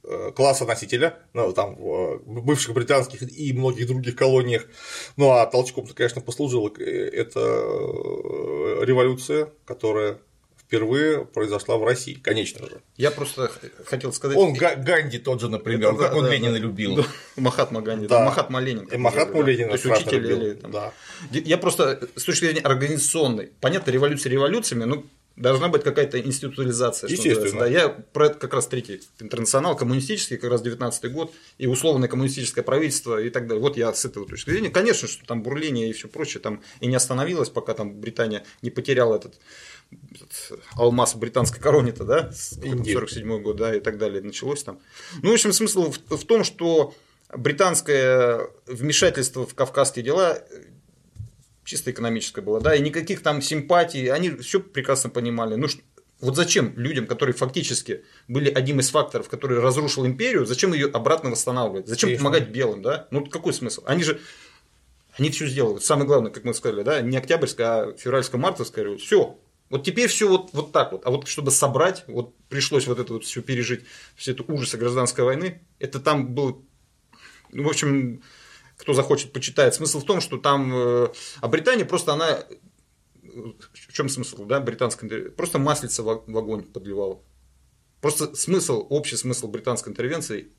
э, 0.05 0.31
класса 0.37 0.67
носителя, 0.67 1.19
ну, 1.33 1.55
там, 1.55 1.75
в 1.77 2.45
бывших 2.45 2.75
британских 2.75 3.23
и 3.23 3.51
многих 3.55 3.87
других 3.87 4.15
колониях. 4.15 4.67
Ну, 5.17 5.31
а 5.31 5.47
толчком-то, 5.47 5.95
конечно, 5.95 6.21
послужила 6.21 6.71
э, 6.79 6.83
эта 6.83 7.41
э, 7.41 8.85
революция, 8.85 9.51
которая 9.65 10.19
впервые 10.67 11.25
произошла 11.25 11.77
в 11.77 11.85
России, 11.85 12.14
конечно 12.14 12.67
же. 12.67 12.81
Я 12.97 13.11
просто 13.11 13.51
хотел 13.85 14.12
сказать... 14.12 14.37
Он 14.37 14.53
Ганди 14.53 15.19
тот 15.19 15.41
же, 15.41 15.49
например, 15.49 15.91
Это 15.91 15.99
да, 15.99 16.05
как 16.09 16.17
он 16.17 16.25
да, 16.25 16.31
Ленина 16.35 16.53
да. 16.53 16.59
любил. 16.59 16.97
Да, 16.97 17.05
Махатма 17.37 17.83
Ганди, 17.83 18.07
Да. 18.09 18.19
да. 18.19 18.25
Махатма 18.25 18.61
Ленин. 18.61 18.85
И 18.87 18.97
называли, 18.97 19.33
да. 19.33 19.43
Ленина 19.43 19.69
То 19.69 19.75
есть 19.75 19.87
учитель 19.87 20.19
любил. 20.23 20.43
или 20.43 20.55
там- 20.55 20.71
Да. 20.73 20.93
Я 21.31 21.59
просто 21.59 22.09
с 22.17 22.25
точки 22.25 22.47
зрения 22.47 22.61
организационной, 22.62 23.51
понятно, 23.61 23.91
революция 23.93 24.31
революциями, 24.31 24.85
но 24.85 25.05
должна 25.37 25.69
быть 25.69 25.83
какая-то 25.85 26.19
институализация. 26.19 27.09
что 27.09 27.14
Естественно. 27.14 27.61
Да, 27.61 27.67
я 27.67 27.89
про 27.91 28.27
это 28.27 28.39
как 28.39 28.55
раз 28.55 28.67
третий 28.67 29.03
интернационал, 29.21 29.77
коммунистический, 29.77 30.37
как 30.39 30.51
раз 30.51 30.62
19 30.62 31.12
год, 31.12 31.33
и 31.59 31.67
условное 31.67 32.09
коммунистическое 32.09 32.64
правительство 32.64 33.21
и 33.21 33.29
так 33.31 33.47
далее. 33.47 33.62
Вот 33.62 33.77
я 33.77 33.93
с 33.93 34.05
этого 34.05 34.27
точки 34.27 34.51
зрения. 34.51 34.71
Конечно, 34.71 35.07
что 35.07 35.27
там 35.27 35.43
бурление 35.43 35.91
и 35.91 35.93
все 35.93 36.09
прочее, 36.09 36.41
там 36.41 36.62
и 36.81 36.87
не 36.87 36.97
остановилось, 36.97 37.51
пока 37.51 37.75
там 37.75 38.01
Британия 38.01 38.45
не 38.62 38.71
потеряла 38.71 39.17
этот 39.17 39.39
алмаз 40.74 41.14
британской 41.14 41.61
короне-то, 41.61 42.05
да, 42.05 42.32
с 42.32 42.53
Индию. 42.62 42.99
47 42.99 43.43
год, 43.43 43.57
да, 43.57 43.74
и 43.74 43.80
так 43.80 43.99
далее 43.99 44.22
началось 44.22 44.62
там. 44.62 44.80
Ну, 45.22 45.30
в 45.30 45.34
общем, 45.34 45.53
смысл 45.53 45.93
в, 45.93 46.16
в 46.16 46.24
том, 46.24 46.45
что 46.45 46.95
британское 47.34 48.49
вмешательство 48.66 49.47
в 49.47 49.55
кавказские 49.55 50.05
дела 50.05 50.39
чисто 51.64 51.91
экономическое 51.91 52.43
было, 52.43 52.61
да, 52.61 52.74
и 52.74 52.80
никаких 52.80 53.22
там 53.22 53.43
симпатий, 53.43 54.07
они 54.07 54.30
все 54.30 54.61
прекрасно 54.61 55.11
понимали. 55.11 55.57
Ну, 55.57 55.66
вот 56.20 56.37
зачем 56.37 56.72
людям, 56.76 57.07
которые 57.07 57.34
фактически 57.34 58.05
были 58.28 58.51
одним 58.51 58.80
из 58.80 58.89
факторов, 58.91 59.28
который 59.28 59.59
разрушил 59.59 60.07
империю, 60.07 60.47
зачем 60.47 60.72
ее 60.72 60.87
обратно 60.87 61.30
восстанавливать? 61.30 61.89
Зачем 61.89 62.09
Конечно. 62.09 62.24
помогать 62.24 62.49
белым, 62.49 62.82
да? 62.82 63.09
Ну, 63.11 63.26
какой 63.26 63.53
смысл? 63.53 63.82
Они 63.84 64.03
же, 64.03 64.20
они 65.18 65.30
все 65.30 65.47
сделали. 65.47 65.78
Самое 65.80 66.07
главное, 66.07 66.30
как 66.30 66.45
мы 66.45 66.55
сказали, 66.55 66.82
да, 66.82 67.01
не 67.03 67.16
октябрьская, 67.16 67.68
а 67.68 67.93
февральско-мартовская 67.93 68.82
революция. 68.82 69.07
Все. 69.07 69.39
Вот 69.69 69.85
теперь 69.85 70.09
все 70.09 70.29
вот, 70.29 70.51
вот 70.53 70.73
так 70.73 70.93
вот. 70.93 71.07
А 71.07 71.11
вот 71.11 71.27
чтобы 71.27 71.51
собрать, 71.51 72.05
вот 72.07 72.37
пришлось 72.49 72.87
вот 72.87 72.99
это 72.99 73.14
вот 73.14 73.25
все 73.25 73.43
пережить, 73.43 73.85
все 74.14 74.33
это 74.33 74.45
ужасы 74.45 74.77
гражданской 74.77 75.25
войны, 75.25 75.62
это 75.79 75.99
там 75.99 76.35
было, 76.35 76.62
ну, 77.51 77.64
в 77.64 77.69
общем, 77.69 78.23
кто 78.77 78.93
захочет, 78.93 79.33
почитает. 79.33 79.75
Смысл 79.75 80.01
в 80.01 80.05
том, 80.05 80.21
что 80.21 80.39
там, 80.39 80.73
э, 80.75 81.09
а 81.41 81.49
Британия 81.49 81.85
просто 81.85 82.12
она, 82.12 82.45
в 83.23 83.93
чем 83.93 84.09
смысл, 84.09 84.45
да, 84.45 84.61
британской, 84.61 85.09
интер- 85.09 85.31
просто 85.31 85.59
маслица 85.59 86.03
в 86.03 86.11
огонь 86.11 86.62
подливала. 86.62 87.21
Просто 88.01 88.35
смысл, 88.37 88.87
общий 88.89 89.17
смысл 89.17 89.49
британской 89.49 89.91
интервенции 89.91 90.53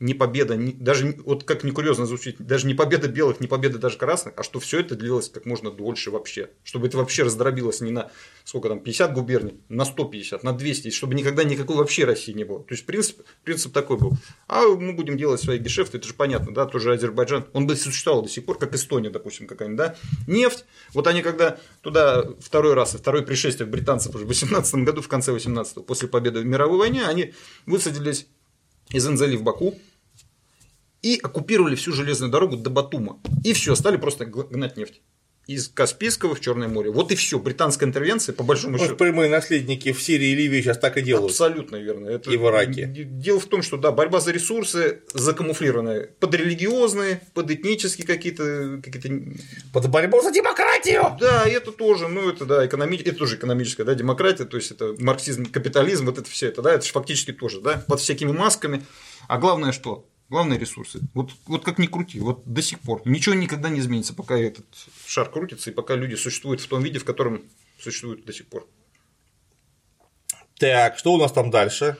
не 0.00 0.14
победа, 0.14 0.56
не- 0.56 0.72
даже 0.72 1.16
вот 1.24 1.44
как 1.44 1.64
не 1.64 1.70
курьезно 1.72 2.06
звучит, 2.06 2.36
даже 2.38 2.66
не 2.66 2.74
победа 2.74 3.08
белых, 3.08 3.40
не 3.40 3.46
победа 3.46 3.78
даже 3.78 3.98
красных, 3.98 4.34
а 4.36 4.42
что 4.42 4.60
все 4.60 4.80
это 4.80 4.94
длилось 4.94 5.28
как 5.28 5.44
можно 5.44 5.70
дольше 5.70 6.10
вообще. 6.10 6.50
Чтобы 6.62 6.86
это 6.86 6.98
вообще 6.98 7.24
раздробилось 7.24 7.80
не 7.80 7.90
на 7.90 8.10
сколько 8.48 8.68
там, 8.70 8.80
50 8.80 9.12
губерний, 9.12 9.60
на 9.68 9.84
150, 9.84 10.42
на 10.42 10.54
200, 10.54 10.88
и 10.88 10.90
чтобы 10.90 11.14
никогда 11.14 11.44
никакой 11.44 11.76
вообще 11.76 12.04
России 12.04 12.32
не 12.32 12.44
было. 12.44 12.60
То 12.60 12.72
есть 12.72 12.86
принцип, 12.86 13.20
принцип 13.44 13.74
такой 13.74 13.98
был. 13.98 14.12
А 14.46 14.62
мы 14.66 14.94
будем 14.94 15.18
делать 15.18 15.42
свои 15.42 15.58
гешефты, 15.58 15.98
это 15.98 16.08
же 16.08 16.14
понятно, 16.14 16.54
да, 16.54 16.64
тоже 16.64 16.94
Азербайджан, 16.94 17.46
он 17.52 17.66
бы 17.66 17.76
существовал 17.76 18.22
до 18.22 18.30
сих 18.30 18.46
пор, 18.46 18.58
как 18.58 18.74
Эстония, 18.74 19.10
допустим, 19.10 19.46
какая-нибудь, 19.46 19.76
да. 19.76 19.96
Нефть, 20.26 20.64
вот 20.94 21.06
они 21.06 21.20
когда 21.20 21.58
туда 21.82 22.24
второй 22.40 22.72
раз, 22.72 22.94
второе 22.94 23.22
пришествие 23.22 23.68
британцев 23.68 24.14
уже 24.14 24.24
в 24.24 24.28
18 24.28 24.76
году, 24.76 25.02
в 25.02 25.08
конце 25.08 25.32
18 25.32 25.84
после 25.84 26.08
победы 26.08 26.40
в 26.40 26.46
мировой 26.46 26.78
войне, 26.78 27.04
они 27.04 27.34
высадились 27.66 28.28
из 28.90 29.06
Энзели 29.06 29.36
в 29.36 29.42
Баку 29.42 29.74
и 31.08 31.18
оккупировали 31.22 31.74
всю 31.74 31.92
железную 31.92 32.30
дорогу 32.30 32.56
до 32.56 32.68
Батума. 32.70 33.18
И 33.42 33.54
все, 33.54 33.74
стали 33.74 33.96
просто 33.96 34.26
гнать 34.26 34.76
нефть. 34.76 35.00
Из 35.46 35.68
Каспийского 35.68 36.34
в 36.34 36.40
Черное 36.40 36.68
море. 36.68 36.90
Вот 36.90 37.10
и 37.10 37.14
все. 37.16 37.38
Британская 37.38 37.86
интервенция, 37.86 38.34
по 38.34 38.42
большому 38.42 38.76
Ну, 38.76 38.84
счету. 38.84 38.96
прямые 38.96 39.30
наследники 39.30 39.92
в 39.92 40.02
Сирии 40.02 40.28
и 40.28 40.34
Ливии 40.34 40.60
сейчас 40.60 40.76
так 40.76 40.98
и 40.98 41.00
делают. 41.00 41.30
Абсолютно 41.30 41.76
верно. 41.76 42.06
Это 42.06 42.30
И 42.30 42.36
в 42.36 42.46
Ираке. 42.46 42.84
Дело 42.84 43.40
в 43.40 43.46
том, 43.46 43.62
что 43.62 43.78
да, 43.78 43.90
борьба 43.90 44.20
за 44.20 44.32
ресурсы 44.32 45.00
закамуфлированная 45.14 46.10
под 46.20 46.34
религиозные, 46.34 47.22
под 47.32 47.50
этнические 47.50 48.06
какие-то, 48.06 48.82
какие-то 48.84 49.08
Под 49.72 49.88
борьбу 49.88 50.20
за 50.20 50.30
демократию! 50.32 51.16
Да, 51.18 51.46
это 51.46 51.72
тоже, 51.72 52.08
ну, 52.08 52.28
это, 52.28 52.44
да, 52.44 52.66
экономи... 52.66 52.98
это 52.98 53.14
тоже 53.14 53.36
экономическая, 53.36 53.84
да, 53.84 53.94
демократия, 53.94 54.44
то 54.44 54.58
есть, 54.58 54.70
это 54.70 54.94
марксизм, 54.98 55.46
капитализм, 55.46 56.04
вот 56.04 56.18
это 56.18 56.28
все 56.28 56.48
это, 56.48 56.60
да, 56.60 56.74
это 56.74 56.84
же 56.84 56.92
фактически 56.92 57.32
тоже, 57.32 57.62
да, 57.62 57.82
под 57.88 58.00
всякими 58.00 58.32
масками. 58.32 58.84
А 59.28 59.38
главное 59.38 59.72
что? 59.72 60.06
Главное 60.28 60.58
ресурсы. 60.58 61.00
Вот, 61.14 61.30
вот 61.46 61.64
как 61.64 61.78
ни 61.78 61.86
крути, 61.86 62.20
вот 62.20 62.42
до 62.44 62.60
сих 62.60 62.80
пор. 62.80 63.00
Ничего 63.06 63.34
никогда 63.34 63.70
не 63.70 63.80
изменится, 63.80 64.12
пока 64.14 64.36
этот 64.36 64.66
шар 65.06 65.30
крутится, 65.30 65.70
и 65.70 65.72
пока 65.72 65.94
люди 65.96 66.16
существуют 66.16 66.60
в 66.60 66.68
том 66.68 66.82
виде, 66.82 66.98
в 66.98 67.04
котором 67.04 67.42
существуют 67.80 68.26
до 68.26 68.32
сих 68.32 68.46
пор. 68.46 68.66
Так, 70.58 70.98
что 70.98 71.14
у 71.14 71.18
нас 71.18 71.32
там 71.32 71.50
дальше? 71.50 71.96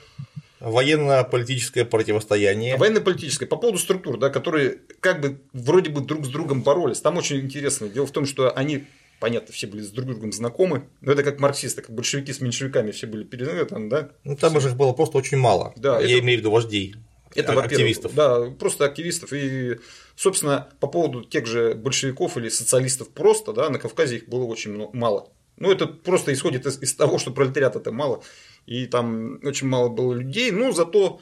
Военно-политическое 0.59 1.85
противостояние. 1.85 2.75
Военно-политическое. 2.77 3.45
По 3.45 3.55
поводу 3.55 3.79
структур, 3.79 4.17
да, 4.19 4.29
которые 4.29 4.79
как 4.99 5.21
бы 5.21 5.41
вроде 5.53 5.89
бы 5.89 6.01
друг 6.01 6.25
с 6.25 6.29
другом 6.29 6.61
боролись. 6.61 6.99
Там 6.99 7.17
очень 7.17 7.39
интересно. 7.39 7.87
Дело 7.87 8.05
в 8.05 8.11
том, 8.11 8.25
что 8.25 8.51
они, 8.51 8.83
понятно, 9.21 9.53
все 9.53 9.67
были 9.67 9.81
с 9.81 9.89
друг 9.89 10.07
другом 10.07 10.33
знакомы. 10.33 10.83
Но 10.99 11.13
это 11.13 11.23
как 11.23 11.39
марксисты, 11.39 11.81
как 11.81 11.95
большевики 11.95 12.33
с 12.33 12.41
меньшевиками 12.41 12.91
все 12.91 13.07
были 13.07 13.23
перед 13.23 13.69
там, 13.69 13.87
да. 13.87 14.11
Ну, 14.25 14.35
там 14.35 14.59
же 14.59 14.67
их 14.67 14.75
было 14.75 14.91
просто 14.91 15.17
очень 15.17 15.37
мало. 15.37 15.73
Да, 15.77 15.99
Я 16.01 16.17
это- 16.17 16.19
имею 16.19 16.39
в 16.39 16.41
виду 16.41 16.51
вождей. 16.51 16.95
Это, 17.35 17.53
а- 17.53 17.55
во-первых, 17.55 17.71
активистов. 17.71 18.13
Да, 18.15 18.49
просто 18.51 18.85
активистов. 18.85 19.33
И, 19.33 19.79
собственно, 20.15 20.69
по 20.79 20.87
поводу 20.87 21.23
тех 21.23 21.45
же 21.45 21.73
большевиков 21.75 22.37
или 22.37 22.49
социалистов 22.49 23.09
просто, 23.09 23.53
да, 23.53 23.69
на 23.69 23.79
Кавказе 23.79 24.17
их 24.17 24.27
было 24.27 24.45
очень 24.45 24.71
мно- 24.73 24.89
мало. 24.93 25.29
Ну, 25.57 25.71
это 25.71 25.87
просто 25.87 26.33
исходит 26.33 26.65
из, 26.65 26.81
из 26.81 26.95
того, 26.95 27.19
что 27.19 27.31
пролетариат 27.31 27.75
это 27.75 27.91
мало, 27.91 28.23
и 28.65 28.85
там 28.85 29.39
очень 29.43 29.67
мало 29.67 29.89
было 29.89 30.13
людей, 30.13 30.51
но 30.51 30.71
зато 30.71 31.19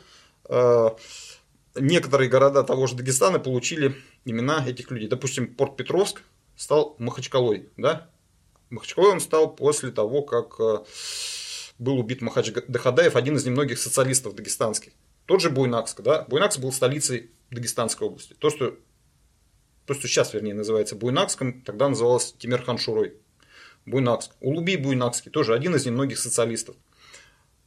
э, 0.47 0.89
некоторые 1.75 2.29
города 2.29 2.63
того 2.63 2.85
же 2.87 2.95
Дагестана 2.95 3.39
получили 3.39 3.95
имена 4.25 4.63
этих 4.67 4.91
людей. 4.91 5.09
Допустим, 5.09 5.53
Порт 5.53 5.75
Петровск 5.75 6.21
стал 6.55 6.95
Махачкалой, 6.99 7.69
да? 7.77 8.09
Махачкалой 8.69 9.13
он 9.13 9.19
стал 9.21 9.55
после 9.55 9.91
того, 9.91 10.21
как 10.21 10.55
э, 10.59 10.83
был 11.79 11.97
убит 11.97 12.21
Махач 12.21 12.51
Дахадаев, 12.67 13.15
один 13.15 13.37
из 13.37 13.45
немногих 13.45 13.79
социалистов 13.79 14.35
дагестанских. 14.35 14.91
Тот 15.27 15.41
же 15.41 15.49
Буйнакск, 15.51 16.01
да? 16.01 16.23
Буйнакск 16.23 16.59
был 16.59 16.71
столицей 16.71 17.29
Дагестанской 17.51 18.07
области. 18.07 18.33
То, 18.33 18.49
что, 18.49 18.75
то, 19.85 19.93
что 19.93 20.07
сейчас, 20.07 20.33
вернее, 20.33 20.53
называется 20.55 20.95
Буйнакском, 20.95 21.61
тогда 21.61 21.89
называлось 21.89 22.33
Тимирхан 22.39 22.77
Шурой. 22.77 23.13
Буйнакск. 23.85 24.31
Улуби 24.41 24.75
Буйнакский, 24.77 25.29
тоже 25.31 25.53
один 25.53 25.75
из 25.75 25.85
немногих 25.85 26.17
социалистов. 26.17 26.75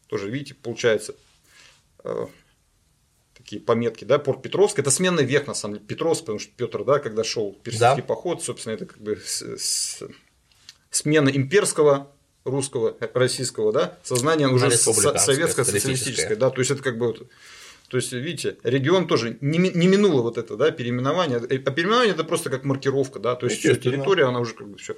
Тоже, 0.08 0.28
видите, 0.30 0.54
получается, 0.54 1.14
э, 2.02 2.26
такие 3.34 3.60
пометки, 3.62 4.04
да, 4.04 4.18
Порт 4.18 4.42
Петровск, 4.42 4.78
это 4.78 4.90
сменный 4.90 5.24
век, 5.24 5.46
на 5.46 5.54
самом 5.54 5.74
деле, 5.76 5.86
Петровск, 5.86 6.22
потому 6.22 6.38
что 6.38 6.50
Петр, 6.56 6.84
да, 6.84 6.98
когда 6.98 7.24
шел 7.24 7.52
персидский 7.62 8.02
Да. 8.02 8.08
поход, 8.08 8.42
собственно, 8.42 8.74
это 8.74 8.86
как 8.86 8.98
бы 8.98 9.16
с- 9.16 9.42
с- 9.58 10.02
смена 10.90 11.28
имперского 11.28 12.10
русского, 12.44 12.96
э, 13.00 13.08
российского, 13.14 13.72
да, 13.72 13.98
сознания 14.02 14.48
уже 14.48 14.70
советско-социалистическое, 14.70 15.64
социалистическое. 15.64 16.36
да, 16.36 16.50
то 16.50 16.60
есть 16.60 16.70
это 16.70 16.82
как 16.82 16.98
бы 16.98 17.08
вот 17.08 17.26
то 17.88 17.96
есть, 17.96 18.12
видите, 18.12 18.56
регион 18.62 19.08
тоже 19.08 19.36
не, 19.40 19.58
не 19.58 19.88
минуло 19.88 20.22
вот 20.22 20.38
это, 20.38 20.56
да, 20.56 20.70
переименование. 20.70 21.38
А 21.38 21.70
переименование 21.72 22.14
это 22.14 22.22
просто 22.22 22.48
как 22.48 22.62
маркировка, 22.62 23.18
да, 23.18 23.34
то 23.34 23.46
есть 23.46 23.60
территория, 23.62 24.26
она 24.26 24.38
уже 24.38 24.54
как 24.54 24.68
бы 24.68 24.78
все. 24.78 24.94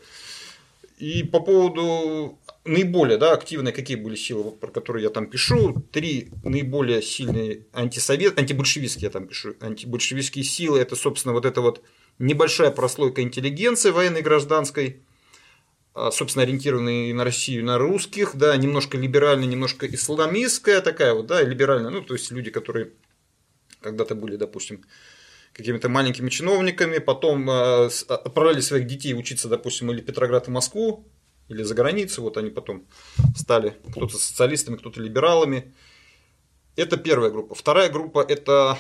И 0.99 1.24
по 1.24 1.40
поводу 1.40 2.38
наиболее 2.64 3.16
да, 3.16 3.32
активные, 3.32 3.72
какие 3.72 3.97
были 3.97 4.14
силы, 4.14 4.43
вот 4.43 4.61
про 4.61 4.68
которые 4.68 5.05
я 5.05 5.11
там 5.11 5.26
пишу, 5.26 5.82
три 5.90 6.28
наиболее 6.45 7.01
сильные 7.01 7.62
антисовет, 7.72 8.38
антибольшевистские 8.38 9.07
я 9.07 9.11
там 9.11 9.26
пишу, 9.26 9.55
антибольшевистские 9.61 10.45
силы, 10.45 10.78
это, 10.78 10.95
собственно, 10.95 11.32
вот 11.32 11.47
эта 11.47 11.62
вот 11.62 11.82
небольшая 12.18 12.70
прослойка 12.70 13.22
интеллигенции 13.22 13.90
военной 13.90 14.20
и 14.20 14.22
гражданской, 14.22 15.01
собственно, 15.95 16.45
ориентированные 16.45 17.14
на 17.14 17.24
Россию, 17.24 17.64
на 17.64 17.78
русских, 17.78 18.36
да, 18.36 18.57
немножко 18.57 18.97
либеральная, 18.97 19.47
немножко 19.47 19.86
исламистская 19.86 20.80
такая 20.80 21.14
вот, 21.14 21.26
да, 21.26 21.43
либеральная, 21.43 21.90
ну, 21.90 22.03
то 22.03 22.14
есть 22.14 22.30
люди, 22.30 22.51
которые 22.51 22.93
когда-то 23.80 24.14
были, 24.14 24.36
допустим, 24.36 24.84
какими-то 25.53 25.88
маленькими 25.88 26.30
чиновниками, 26.30 26.99
потом 26.99 27.49
э, 27.51 27.90
с- 27.90 28.05
отправляли 28.05 28.61
своих 28.61 28.86
детей 28.86 29.14
учиться, 29.14 29.49
допустим, 29.49 29.90
или 29.90 30.01
в 30.01 30.05
Петроград 30.07 30.49
и 30.49 30.51
Москву, 30.51 31.07
или 31.49 31.62
за 31.62 31.74
границу, 31.74 32.22
вот 32.22 32.36
они 32.38 32.51
потом 32.51 32.86
стали 33.36 33.76
кто-то 33.90 34.16
социалистами, 34.16 34.76
кто-то 34.76 35.01
либералами. 35.01 35.74
Это 36.76 36.97
первая 36.97 37.30
группа. 37.30 37.55
Вторая 37.55 37.90
группа– 37.90 38.24
это 38.28 38.78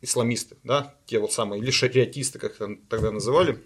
исламисты, 0.00 0.56
да, 0.62 0.94
те 1.06 1.18
вот 1.18 1.32
самые, 1.32 1.60
или 1.60 1.70
шариатисты, 1.70 2.38
как 2.38 2.54
там 2.54 2.76
тогда 2.86 3.10
называли. 3.10 3.60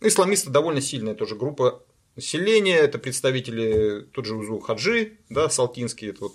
Исламисты 0.00 0.50
довольно 0.50 0.80
сильная 0.80 1.14
тоже 1.14 1.36
группа 1.36 1.82
населения, 2.16 2.76
это 2.76 2.98
представители 2.98 4.06
тот 4.12 4.26
же 4.26 4.34
Узу 4.34 4.58
Хаджи, 4.60 5.18
да, 5.28 5.48
Салтинский, 5.48 6.10
это 6.10 6.24
вот, 6.24 6.34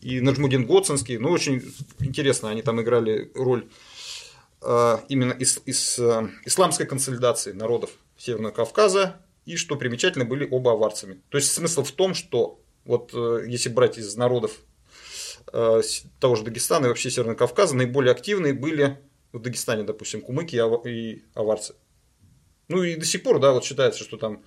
и 0.00 0.20
Наджмудин 0.20 0.66
Гоцинский, 0.66 1.18
ну, 1.18 1.30
очень 1.30 1.62
интересно, 1.98 2.50
они 2.50 2.62
там 2.62 2.80
играли 2.80 3.30
роль 3.34 3.68
э, 4.62 4.98
именно 5.08 5.32
из, 5.32 5.60
из 5.66 5.98
э, 5.98 6.28
исламской 6.44 6.86
консолидации 6.86 7.52
народов 7.52 7.90
Северного 8.16 8.52
Кавказа, 8.52 9.20
И 9.44 9.56
что 9.56 9.76
примечательно, 9.76 10.24
были 10.24 10.48
оба 10.50 10.72
аварцами. 10.72 11.20
То 11.28 11.38
есть 11.38 11.52
смысл 11.52 11.82
в 11.82 11.92
том, 11.92 12.14
что 12.14 12.60
вот 12.84 13.10
э, 13.14 13.44
если 13.46 13.68
брать 13.68 13.98
из 13.98 14.16
народов 14.16 14.52
э, 15.52 15.82
того 16.20 16.36
же 16.36 16.44
Дагестана 16.44 16.86
и 16.86 16.88
вообще 16.88 17.10
Северного 17.10 17.36
Кавказа, 17.36 17.76
наиболее 17.76 18.12
активные 18.12 18.54
были 18.54 18.98
в 19.32 19.38
Дагестане, 19.40 19.84
допустим, 19.84 20.20
кумыки 20.20 20.56
и 20.88 21.22
аварцы. 21.34 21.74
Ну 22.68 22.82
и 22.82 22.96
до 22.96 23.04
сих 23.04 23.22
пор, 23.22 23.38
да, 23.38 23.52
вот 23.52 23.64
считается, 23.64 24.02
что 24.02 24.16
там 24.16 24.42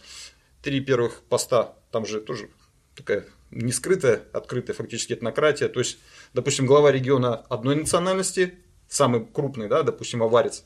три 0.61 0.81
первых 0.81 1.21
поста, 1.23 1.75
там 1.91 2.05
же 2.05 2.19
тоже 2.19 2.49
такая 2.95 3.25
не 3.51 3.71
скрытая, 3.71 4.23
открытая 4.33 4.75
фактически 4.75 5.13
этнократия. 5.13 5.69
То 5.69 5.79
есть, 5.79 5.97
допустим, 6.33 6.65
глава 6.65 6.91
региона 6.91 7.35
одной 7.35 7.75
национальности, 7.75 8.55
самый 8.87 9.25
крупный, 9.25 9.67
да, 9.67 9.83
допустим, 9.83 10.21
аварец. 10.21 10.65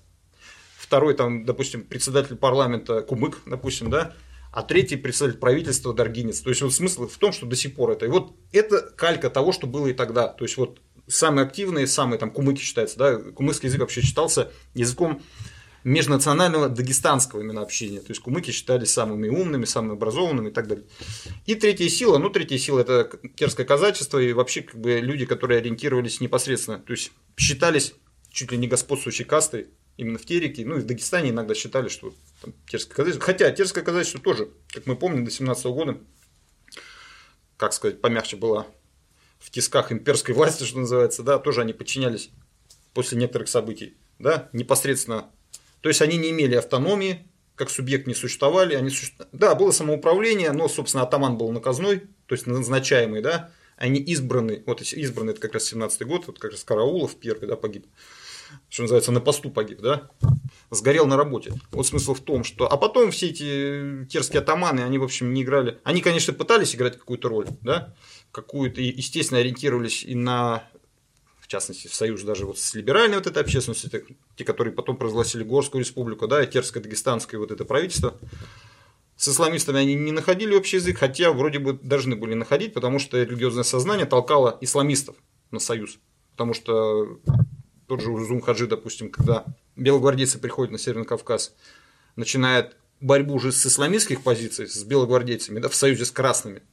Второй, 0.77 1.13
там, 1.13 1.45
допустим, 1.45 1.83
председатель 1.83 2.35
парламента 2.35 3.01
Кумык, 3.01 3.39
допустим, 3.45 3.89
да, 3.89 4.13
а 4.51 4.63
третий 4.63 4.97
представитель 4.97 5.39
правительства 5.39 5.93
Даргинец. 5.93 6.41
То 6.41 6.49
есть, 6.49 6.61
вот 6.61 6.73
смысл 6.73 7.07
в 7.07 7.17
том, 7.17 7.31
что 7.31 7.45
до 7.45 7.55
сих 7.55 7.75
пор 7.75 7.91
это. 7.91 8.05
И 8.05 8.09
вот 8.09 8.35
это 8.51 8.81
калька 8.81 9.29
того, 9.29 9.51
что 9.51 9.65
было 9.65 9.87
и 9.87 9.93
тогда. 9.93 10.27
То 10.27 10.43
есть, 10.43 10.57
вот 10.57 10.79
самые 11.07 11.45
активные, 11.45 11.87
самые 11.87 12.19
там 12.19 12.31
кумыки 12.31 12.61
считается, 12.61 12.97
да, 12.97 13.15
кумыкский 13.17 13.67
язык 13.67 13.81
вообще 13.81 14.01
считался 14.01 14.51
языком 14.73 15.21
межнационального 15.83 16.69
дагестанского 16.69 17.41
именно 17.41 17.61
общения. 17.61 17.99
То 17.99 18.09
есть 18.09 18.21
кумыки 18.21 18.51
считались 18.51 18.91
самыми 18.91 19.27
умными, 19.27 19.65
самыми 19.65 19.93
образованными 19.93 20.49
и 20.49 20.51
так 20.51 20.67
далее. 20.67 20.85
И 21.45 21.55
третья 21.55 21.89
сила, 21.89 22.17
ну 22.17 22.29
третья 22.29 22.57
сила 22.57 22.79
это 22.79 23.09
терское 23.35 23.65
казачество 23.65 24.19
и 24.19 24.33
вообще 24.33 24.61
как 24.61 24.79
бы 24.79 24.99
люди, 24.99 25.25
которые 25.25 25.59
ориентировались 25.59 26.21
непосредственно, 26.21 26.79
то 26.79 26.91
есть 26.93 27.11
считались 27.37 27.93
чуть 28.31 28.51
ли 28.51 28.57
не 28.57 28.67
господствующей 28.67 29.25
кастой 29.25 29.67
именно 29.97 30.17
в 30.17 30.25
Тереке, 30.25 30.65
ну 30.65 30.77
и 30.77 30.79
в 30.79 30.85
Дагестане 30.85 31.29
иногда 31.29 31.53
считали, 31.53 31.87
что 31.87 32.13
там, 32.41 32.53
терское 32.67 32.95
казачество, 32.95 33.25
хотя 33.25 33.51
терское 33.51 33.83
казачество 33.83 34.19
тоже, 34.19 34.49
как 34.69 34.85
мы 34.87 34.95
помним, 34.95 35.25
до 35.25 35.31
17 35.31 35.65
года, 35.67 35.97
как 37.57 37.73
сказать, 37.73 38.01
помягче 38.01 38.37
было 38.37 38.67
в 39.39 39.51
тисках 39.51 39.91
имперской 39.91 40.33
власти, 40.35 40.63
что 40.63 40.79
называется, 40.79 41.23
да, 41.23 41.37
тоже 41.37 41.61
они 41.61 41.73
подчинялись 41.73 42.31
после 42.93 43.17
некоторых 43.17 43.49
событий, 43.49 43.97
да, 44.17 44.49
непосредственно 44.53 45.29
то 45.83 45.89
есть 45.89 46.01
они 46.01 46.15
не 46.15 46.29
имели 46.29 46.55
автономии, 46.55 47.27
как 47.55 47.69
субъект 47.69 48.07
не 48.07 48.15
существовали. 48.15 48.73
Они 48.73 48.89
суще... 48.89 49.11
Да, 49.33 49.53
было 49.53 49.71
самоуправление, 49.71 50.53
но, 50.53 50.69
собственно, 50.69 51.03
атаман 51.03 51.37
был 51.37 51.51
наказной, 51.51 51.99
то 52.25 52.35
есть 52.35 52.47
назначаемый, 52.47 53.21
да. 53.21 53.51
Они 53.75 53.99
избраны, 53.99 54.63
вот 54.65 54.81
избранный 54.81 55.31
это 55.33 55.41
как 55.41 55.55
раз 55.55 55.73
17-й 55.73 56.05
год, 56.05 56.27
вот 56.27 56.39
как 56.39 56.51
раз 56.51 56.63
Караулов 56.63 57.15
первый, 57.15 57.49
да, 57.49 57.57
погиб. 57.57 57.85
Что 58.69 58.83
называется, 58.83 59.11
на 59.11 59.19
посту 59.19 59.51
погиб, 59.51 59.81
да. 59.81 60.09
Сгорел 60.71 61.05
на 61.05 61.17
работе. 61.17 61.51
Вот 61.71 61.85
смысл 61.85 62.13
в 62.13 62.21
том, 62.21 62.45
что... 62.45 62.71
А 62.71 62.77
потом 62.77 63.11
все 63.11 63.27
эти 63.27 64.05
терские 64.05 64.39
атаманы, 64.39 64.79
они, 64.79 64.99
в 64.99 65.03
общем, 65.03 65.33
не 65.33 65.43
играли... 65.43 65.79
Они, 65.83 66.01
конечно, 66.01 66.31
пытались 66.31 66.75
играть 66.75 66.97
какую-то 66.97 67.27
роль, 67.27 67.47
да, 67.61 67.93
какую-то, 68.31 68.79
естественно, 68.79 69.41
ориентировались 69.41 70.05
и 70.05 70.15
на 70.15 70.63
частности, 71.53 71.87
в 71.87 71.93
союз 71.93 72.23
даже 72.23 72.45
вот 72.45 72.57
с 72.57 72.73
либеральной 72.73 73.17
вот 73.17 73.27
этой 73.27 73.43
общественностью, 73.43 73.89
это 73.93 74.05
те, 74.35 74.43
которые 74.43 74.73
потом 74.73 74.97
провозгласили 74.97 75.43
Горскую 75.43 75.83
республику, 75.83 76.27
да, 76.27 76.43
и 76.43 76.47
Терско-Дагестанское 76.47 77.37
вот 77.37 77.51
это 77.51 77.63
правительство, 77.63 78.17
с 79.15 79.29
исламистами 79.29 79.79
они 79.79 79.93
не 79.93 80.11
находили 80.11 80.55
общий 80.55 80.77
язык, 80.77 80.97
хотя 80.97 81.31
вроде 81.31 81.59
бы 81.59 81.73
должны 81.73 82.15
были 82.15 82.33
находить, 82.33 82.73
потому 82.73 82.97
что 82.97 83.21
религиозное 83.21 83.63
сознание 83.63 84.07
толкало 84.07 84.57
исламистов 84.61 85.15
на 85.51 85.59
союз. 85.59 85.99
Потому 86.31 86.55
что 86.55 87.19
тот 87.87 88.01
же 88.01 88.09
Узум 88.09 88.41
Хаджи, 88.41 88.65
допустим, 88.65 89.11
когда 89.11 89.45
белогвардейцы 89.75 90.39
приходят 90.39 90.71
на 90.71 90.79
Северный 90.79 91.05
Кавказ, 91.05 91.53
начинает 92.15 92.75
борьбу 92.99 93.35
уже 93.35 93.51
с 93.51 93.63
исламистских 93.63 94.23
позиций, 94.23 94.67
с 94.67 94.83
белогвардейцами, 94.83 95.59
да, 95.59 95.69
в 95.69 95.75
союзе 95.75 96.05
с 96.05 96.11
красными. 96.11 96.63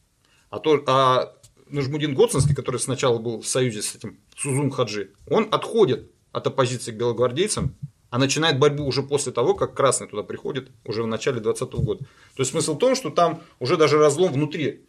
А, 0.49 0.59
то, 0.59 0.83
а 0.87 1.35
Нажмудин 1.71 2.15
Гоцинский, 2.15 2.55
который 2.55 2.81
сначала 2.81 3.19
был 3.19 3.43
в 3.43 3.47
союзе 3.47 3.83
с 3.83 3.95
этим 3.95 4.19
Сузум 4.41 4.71
Хаджи, 4.71 5.11
он 5.27 5.49
отходит 5.51 6.11
от 6.33 6.47
оппозиции 6.47 6.93
к 6.93 6.95
белогвардейцам, 6.95 7.77
а 8.09 8.19
начинает 8.19 8.59
борьбу 8.59 8.87
уже 8.87 9.03
после 9.03 9.33
того, 9.33 9.55
как 9.55 9.75
Красный 9.75 10.09
туда 10.09 10.23
приходит, 10.23 10.71
уже 10.85 11.03
в 11.03 11.07
начале 11.07 11.41
20 11.41 11.71
года. 11.75 12.05
То 12.35 12.41
есть 12.41 12.53
смысл 12.53 12.75
в 12.75 12.79
том, 12.79 12.97
что 12.97 13.11
там 13.11 13.43
уже 13.59 13.77
даже 13.77 13.99
разлом 13.99 14.33
внутри, 14.33 14.87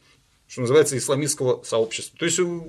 что 0.47 0.61
называется, 0.61 0.97
исламистского 0.97 1.63
сообщества. 1.63 2.17
То 2.17 2.25
есть, 2.25 2.39
э, 2.39 2.61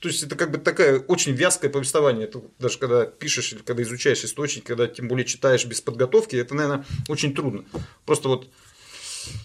то 0.00 0.08
есть 0.08 0.22
это 0.22 0.36
как 0.36 0.50
бы 0.50 0.58
такая 0.58 1.00
очень 1.00 1.32
вязкое 1.32 1.70
повествование. 1.70 2.24
Это 2.24 2.40
даже 2.58 2.78
когда 2.78 3.04
пишешь 3.04 3.52
или 3.52 3.60
когда 3.60 3.82
изучаешь 3.82 4.24
источник, 4.24 4.64
когда 4.64 4.88
тем 4.88 5.06
более 5.06 5.26
читаешь 5.26 5.66
без 5.66 5.82
подготовки, 5.82 6.34
это, 6.34 6.54
наверное, 6.54 6.86
очень 7.08 7.34
трудно. 7.34 7.64
Просто 8.06 8.28
вот 8.28 8.48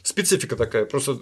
специфика 0.04 0.56
такая. 0.56 0.86
Просто 0.86 1.18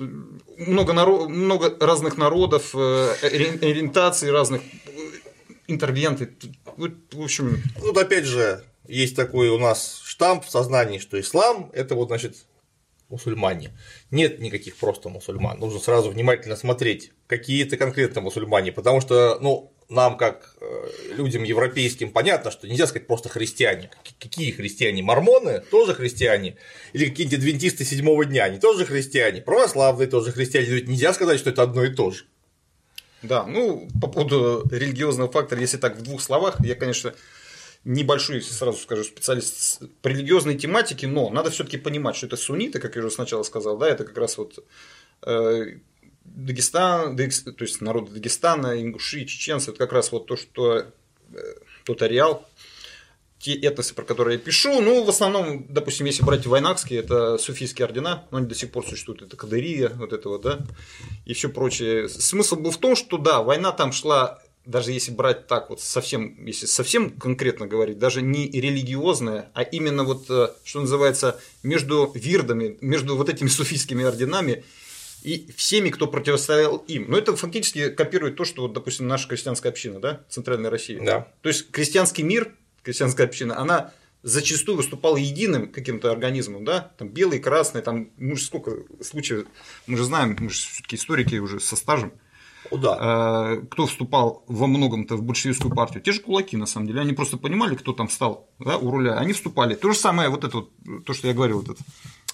много, 0.58 0.94
народ, 0.94 1.30
много 1.30 1.76
разных 1.80 2.18
народов, 2.18 2.72
э, 2.74 3.14
ориентаций 3.22 4.32
разных, 4.32 4.62
интервенты. 5.68 6.34
В 6.78 7.22
общем. 7.22 7.62
Вот 7.78 7.98
опять 7.98 8.26
же, 8.26 8.64
есть 8.88 9.16
такой 9.16 9.50
у 9.50 9.58
нас 9.58 10.02
штамп 10.04 10.46
в 10.46 10.50
сознании, 10.50 11.00
что 11.00 11.20
ислам 11.20 11.72
это 11.74 11.96
вот, 11.96 12.08
значит, 12.08 12.46
мусульмане. 13.10 13.78
Нет 14.12 14.40
никаких 14.40 14.76
просто 14.78 15.10
мусульман. 15.10 15.60
Нужно 15.60 15.80
сразу 15.80 16.10
внимательно 16.10 16.56
смотреть, 16.56 17.12
какие 17.28 17.64
это 17.64 17.78
конкретно 17.78 18.22
мусульмане, 18.22 18.72
потому 18.72 19.02
что, 19.02 19.38
ну, 19.42 19.72
нам, 19.90 20.18
как 20.18 20.56
э, 20.62 20.90
людям 21.16 21.44
европейским, 21.44 22.12
понятно, 22.12 22.52
что 22.52 22.68
нельзя 22.68 22.88
сказать 22.88 23.08
просто 23.08 23.30
христиане. 23.30 23.92
Какие 24.20 24.52
христиане? 24.52 25.04
Мормоны 25.04 25.62
тоже 25.72 25.94
христиане. 25.94 26.58
Или 26.94 27.06
какие-нибудь 27.06 27.40
адвентисты 27.40 27.86
седьмого 27.86 28.26
дня, 28.26 28.46
они 28.46 28.60
тоже 28.60 28.86
христиане. 28.86 29.42
Православные 29.42 30.08
тоже 30.08 30.32
христиане. 30.32 30.68
Ведь 30.68 30.88
нельзя 30.88 31.14
сказать, 31.14 31.40
что 31.40 31.52
это 31.52 31.64
одно 31.64 31.84
и 31.84 31.94
то 31.94 32.12
же. 32.12 32.26
Да, 33.22 33.46
ну, 33.46 33.88
по 34.02 34.08
поводу 34.08 34.68
религиозного 34.72 35.32
фактора, 35.32 35.62
если 35.62 35.78
так 35.78 35.98
в 35.98 36.02
двух 36.02 36.22
словах, 36.22 36.58
я, 36.64 36.76
конечно, 36.76 37.14
небольшой, 37.84 38.42
сразу 38.42 38.78
скажу, 38.78 39.04
специалист 39.04 39.82
по 40.02 40.08
религиозной 40.08 40.56
тематике, 40.56 41.08
но 41.08 41.30
надо 41.30 41.52
все-таки 41.52 41.78
понимать, 41.78 42.16
что 42.16 42.28
это 42.28 42.38
сунниты, 42.38 42.80
как 42.80 42.96
я 42.96 43.02
уже 43.02 43.12
сначала 43.12 43.44
сказал, 43.44 43.78
да, 43.78 43.88
это 43.88 44.04
как 44.04 44.18
раз 44.18 44.38
вот 44.38 44.64
Дагестан, 46.26 47.16
то 47.16 47.64
есть 47.64 47.82
народы 47.82 48.12
Дагестана, 48.12 48.82
ингуши, 48.82 49.26
чеченцы, 49.26 49.72
это 49.72 49.80
как 49.80 49.94
раз 49.94 50.12
вот 50.12 50.26
то, 50.26 50.36
что 50.36 50.80
э, 50.80 50.86
тот 51.86 52.02
ареал, 52.02 52.46
те 53.40 53.54
этносы, 53.54 53.94
про 53.94 54.04
которые 54.04 54.38
я 54.38 54.44
пишу, 54.44 54.82
ну, 54.82 55.04
в 55.04 55.10
основном, 55.10 55.68
допустим, 55.70 56.08
если 56.08 56.24
брать 56.24 56.48
вайнакские, 56.48 57.00
это 57.00 57.38
суфийские 57.38 57.86
ордена, 57.86 58.24
но 58.32 58.40
они 58.40 58.48
до 58.48 58.56
сих 58.56 58.72
пор 58.72 58.86
существуют, 58.88 59.22
это 59.22 59.38
Кадырия, 59.38 59.90
вот 59.90 60.14
это 60.14 60.30
вот, 60.30 60.42
да, 60.42 60.60
и 61.26 61.34
все 61.34 61.50
прочее. 61.50 62.10
Смысл 62.10 62.56
был 62.56 62.72
в 62.72 62.78
том, 62.78 62.96
что, 62.96 63.18
да, 63.18 63.44
война 63.44 63.72
там 63.72 63.92
шла, 63.92 64.42
даже 64.66 64.92
если 64.92 65.12
брать 65.12 65.48
так 65.48 65.70
вот 65.70 65.80
совсем, 65.80 66.44
если 66.46 66.66
совсем 66.66 67.12
конкретно 67.12 67.68
говорить, 67.68 68.00
даже 68.00 68.22
не 68.22 68.50
религиозная, 68.50 69.52
а 69.54 69.62
именно 69.62 70.04
вот, 70.04 70.26
э, 70.30 70.50
что 70.64 70.82
называется, 70.82 71.40
между 71.62 72.12
вирдами, 72.16 72.78
между 72.82 73.16
вот 73.16 73.30
этими 73.30 73.48
суфийскими 73.48 74.04
орденами 74.04 74.64
и 75.26 75.52
всеми, 75.54 75.90
кто 75.90 76.08
противостоял 76.08 76.78
им. 76.78 77.06
Но 77.10 77.18
это 77.18 77.36
фактически 77.36 77.90
копирует 77.90 78.36
то, 78.36 78.46
что, 78.46 78.62
вот, 78.64 78.74
допустим, 78.74 79.08
наша 79.08 79.28
крестьянская 79.28 79.72
община, 79.72 80.00
да, 80.00 80.22
Центральная 80.30 80.70
Россия. 80.70 81.04
Да. 81.04 81.28
То 81.42 81.50
есть 81.50 81.72
крестьянский 81.72 82.24
мир, 82.24 82.54
крестьянская 82.84 83.26
община, 83.26 83.58
она 83.58 83.92
зачастую 84.22 84.78
выступала 84.78 85.18
единым 85.18 85.72
каким-то 85.72 86.12
организмом, 86.12 86.64
да, 86.64 86.92
там 86.98 87.10
белый, 87.10 87.40
красный, 87.40 87.82
там, 87.82 88.10
мы 88.18 88.36
же 88.36 88.44
сколько 88.44 88.72
случаев, 89.02 89.46
мы 89.88 89.98
же 89.98 90.04
знаем, 90.04 90.36
мы 90.40 90.50
же 90.50 90.60
все-таки 90.60 90.96
историки 90.96 91.36
уже 91.36 91.60
со 91.60 91.76
стажем, 91.76 92.14
о, 92.72 92.78
да. 92.78 92.98
Э, 93.00 93.62
кто 93.70 93.86
вступал 93.86 94.44
во 94.48 94.68
многом-то 94.68 95.16
в 95.16 95.24
большевистскую 95.24 95.74
партию? 95.74 96.02
Те 96.02 96.12
же 96.12 96.22
кулаки, 96.22 96.58
на 96.58 96.66
самом 96.66 96.88
деле. 96.88 97.02
Они 97.02 97.14
просто 97.14 97.38
понимали, 97.38 97.76
кто 97.76 97.94
там 97.94 98.08
встал 98.08 98.50
да, 98.58 98.78
у 98.78 98.90
руля. 98.90 99.20
Они 99.20 99.34
вступали. 99.34 99.76
То 99.76 99.92
же 99.92 99.98
самое, 100.00 100.30
вот 100.30 100.44
это 100.44 100.58
вот, 100.58 100.72
то, 101.06 101.14
что 101.14 101.28
я 101.28 101.36
говорил, 101.36 101.58
вот 101.58 101.70
этот 101.70 101.86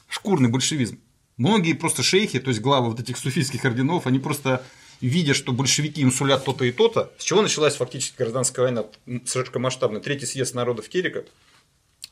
шкурный 0.07 0.49
большевизм. 0.49 1.01
Многие 1.41 1.73
просто 1.73 2.03
шейхи, 2.03 2.39
то 2.39 2.49
есть 2.49 2.61
главы 2.61 2.91
вот 2.91 2.99
этих 2.99 3.17
суфийских 3.17 3.65
орденов, 3.65 4.05
они 4.05 4.19
просто 4.19 4.63
видя, 5.01 5.33
что 5.33 5.53
большевики 5.53 6.01
им 6.01 6.11
сулят 6.11 6.45
то-то 6.45 6.65
и 6.65 6.71
то-то, 6.71 7.11
с 7.17 7.23
чего 7.23 7.41
началась 7.41 7.75
фактически 7.77 8.15
гражданская 8.15 8.65
война? 8.65 8.85
Широкомасштабная, 9.25 10.01
третий 10.01 10.27
съезд 10.27 10.53
народов 10.53 10.87
Терека, 10.87 11.25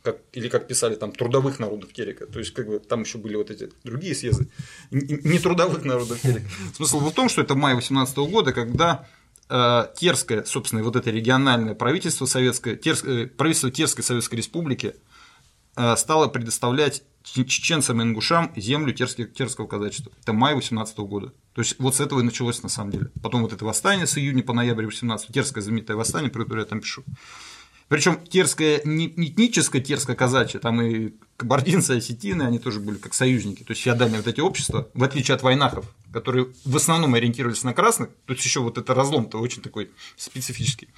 как, 0.02 0.18
или 0.34 0.50
как 0.50 0.68
писали 0.68 0.96
там 0.96 1.12
трудовых 1.12 1.60
народов 1.60 1.94
Терека, 1.94 2.26
то 2.26 2.40
есть 2.40 2.56
как 2.56 2.68
бы 2.68 2.80
там 2.80 3.04
еще 3.04 3.20
были 3.20 3.36
вот 3.36 3.52
эти 3.52 3.70
другие 3.84 4.16
съезды, 4.16 4.48
не 4.90 5.38
трудовых 5.38 5.86
народов 5.86 6.20
Терека. 6.22 6.50
Смысл 6.76 7.00
в 7.00 7.14
том, 7.14 7.30
что 7.30 7.44
это 7.44 7.54
май 7.54 7.76
18 7.76 8.18
года, 8.18 8.52
когда 8.52 9.08
э, 9.48 9.86
Терское, 9.96 10.44
собственно, 10.46 10.82
вот 10.82 10.96
это 10.96 11.12
региональное 11.12 11.76
правительство 11.76 12.26
советское, 12.26 12.76
Терское, 12.76 13.28
правительство 13.28 13.70
Терской 13.70 14.04
Советской 14.04 14.38
Республики 14.38 14.96
э, 15.80 15.96
стало 15.96 16.28
предоставлять 16.28 17.04
чеченцам 17.24 18.02
и 18.02 18.04
ингушам 18.04 18.52
землю 18.56 18.94
Терского 18.94 19.68
казачества. 19.68 20.12
Это 20.22 20.34
май 20.34 20.56
18 20.56 20.98
года. 21.00 21.34
То 21.54 21.62
есть 21.62 21.80
вот 21.80 21.96
с 21.96 22.00
этого 22.00 22.20
и 22.20 22.24
началось 22.24 22.62
на 22.64 22.70
самом 22.70 22.92
деле. 22.92 23.12
Потом 23.22 23.42
вот 23.42 23.54
это 23.54 23.66
восстание 23.66 24.06
с 24.06 24.18
июня 24.18 24.44
по 24.44 24.54
ноябрь 24.54 24.86
18 24.86 25.34
Терское 25.34 25.64
знаменитое 25.64 25.96
восстание, 25.96 26.30
про 26.30 26.44
которое 26.44 26.62
я 26.62 26.66
там 26.66 26.82
пишу. 26.82 27.04
Причем 27.88 28.24
терская, 28.24 28.82
не 28.86 29.08
этническая 29.08 29.82
терская 29.82 30.16
казачья, 30.16 30.60
там 30.60 30.80
и 30.82 31.14
кабардинцы, 31.38 31.92
осетины, 31.98 32.44
они 32.44 32.60
тоже 32.60 32.80
были 32.80 32.98
как 32.98 33.16
союзники, 33.16 33.64
то 33.64 33.72
есть 33.72 33.82
феодальные 33.82 34.22
вот 34.22 34.28
эти 34.28 34.42
общества, 34.42 34.88
в 34.94 35.04
отличие 35.04 35.34
от 35.34 35.42
войнахов, 35.42 35.86
которые 36.14 36.50
в 36.66 36.76
основном 36.76 37.16
ориентировались 37.16 37.64
на 37.64 37.74
красных, 37.74 38.10
то 38.28 38.34
есть 38.34 38.46
еще 38.46 38.60
вот 38.60 38.78
это 38.78 38.94
разлом-то 38.94 39.40
очень 39.40 39.64
такой 39.64 39.90
специфический. 40.18 40.90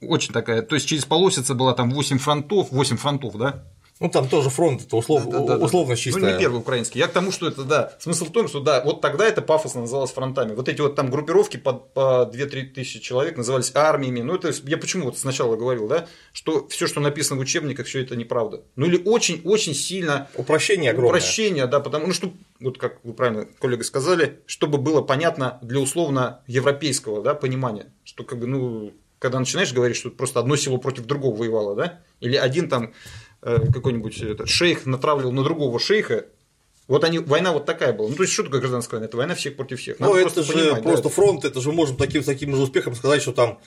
Очень 0.00 0.32
такая, 0.32 0.62
то 0.62 0.74
есть 0.74 0.86
через 0.86 1.04
полосица 1.04 1.54
была 1.54 1.72
там 1.72 1.90
8 1.90 2.18
фронтов, 2.18 2.70
8 2.70 2.96
фронтов, 2.96 3.36
да, 3.36 3.64
ну, 3.98 4.10
там 4.10 4.28
тоже 4.28 4.50
фронт, 4.50 4.82
это 4.82 4.96
услов... 4.96 5.26
да, 5.26 5.38
да, 5.40 5.56
да, 5.56 5.64
условно 5.64 5.96
чистая. 5.96 6.22
Ну, 6.22 6.30
не 6.32 6.38
первый 6.38 6.58
украинский. 6.58 6.98
Я 6.98 7.08
к 7.08 7.12
тому, 7.12 7.32
что 7.32 7.48
это, 7.48 7.64
да, 7.64 7.94
смысл 7.98 8.26
в 8.26 8.30
том, 8.30 8.46
что, 8.46 8.60
да, 8.60 8.82
вот 8.84 9.00
тогда 9.00 9.26
это 9.26 9.40
пафосно 9.40 9.82
называлось 9.82 10.10
фронтами. 10.10 10.54
Вот 10.54 10.68
эти 10.68 10.82
вот 10.82 10.96
там 10.96 11.10
группировки 11.10 11.56
по, 11.56 11.72
по 11.72 12.30
2-3 12.30 12.74
тысячи 12.74 13.00
человек 13.00 13.38
назывались 13.38 13.72
армиями. 13.74 14.20
Ну, 14.20 14.34
это 14.34 14.52
я 14.64 14.76
почему 14.76 15.06
вот 15.06 15.18
сначала 15.18 15.56
говорил, 15.56 15.88
да, 15.88 16.06
что 16.34 16.68
все, 16.68 16.86
что 16.86 17.00
написано 17.00 17.38
в 17.38 17.42
учебниках, 17.42 17.86
все 17.86 18.02
это 18.02 18.16
неправда. 18.16 18.64
Ну, 18.76 18.84
или 18.84 19.00
очень-очень 19.02 19.74
сильно... 19.74 20.28
Упрощение 20.34 20.90
огромное. 20.90 21.12
Упрощение, 21.12 21.66
да, 21.66 21.80
потому, 21.80 22.08
ну, 22.08 22.12
что, 22.12 22.30
вот 22.60 22.76
как 22.76 23.02
вы 23.02 23.14
правильно, 23.14 23.46
коллега, 23.58 23.82
сказали, 23.82 24.40
чтобы 24.44 24.76
было 24.76 25.00
понятно 25.00 25.58
для 25.62 25.80
условно 25.80 26.42
европейского, 26.46 27.22
да, 27.22 27.34
понимания, 27.34 27.86
что, 28.04 28.24
как 28.24 28.38
бы, 28.40 28.46
ну, 28.46 28.92
когда 29.18 29.38
начинаешь 29.38 29.72
говорить, 29.72 29.96
что 29.96 30.10
просто 30.10 30.40
одно 30.40 30.56
село 30.56 30.78
против 30.78 31.06
другого 31.06 31.36
воевало, 31.36 31.74
да, 31.74 32.00
или 32.20 32.36
один 32.36 32.68
там 32.68 32.92
Э, 33.48 33.60
какой-нибудь 33.72 34.48
шейх 34.48 34.86
натравливал 34.86 35.30
на 35.30 35.44
другого 35.44 35.78
шейха, 35.78 36.26
вот 36.88 37.02
они, 37.02 37.18
война 37.18 37.52
вот 37.52 37.66
такая 37.66 37.92
была. 37.92 38.08
Ну, 38.08 38.14
то 38.14 38.22
есть, 38.22 38.32
что 38.32 38.44
такое 38.44 38.60
гражданская 38.60 38.98
война? 38.98 39.08
Это 39.08 39.16
война 39.16 39.34
всех 39.34 39.56
против 39.56 39.80
всех. 39.80 39.98
Надо 39.98 40.12
ну, 40.12 40.18
это 40.20 40.42
же 40.42 40.52
понимать, 40.52 40.82
просто 40.84 41.04
да, 41.04 41.08
фронт, 41.08 41.44
это 41.44 41.60
же 41.60 41.72
можем 41.72 41.96
таким, 41.96 42.22
таким 42.22 42.54
же 42.54 42.62
успехом 42.62 42.94
сказать, 42.94 43.22
что 43.22 43.32
там 43.32 43.58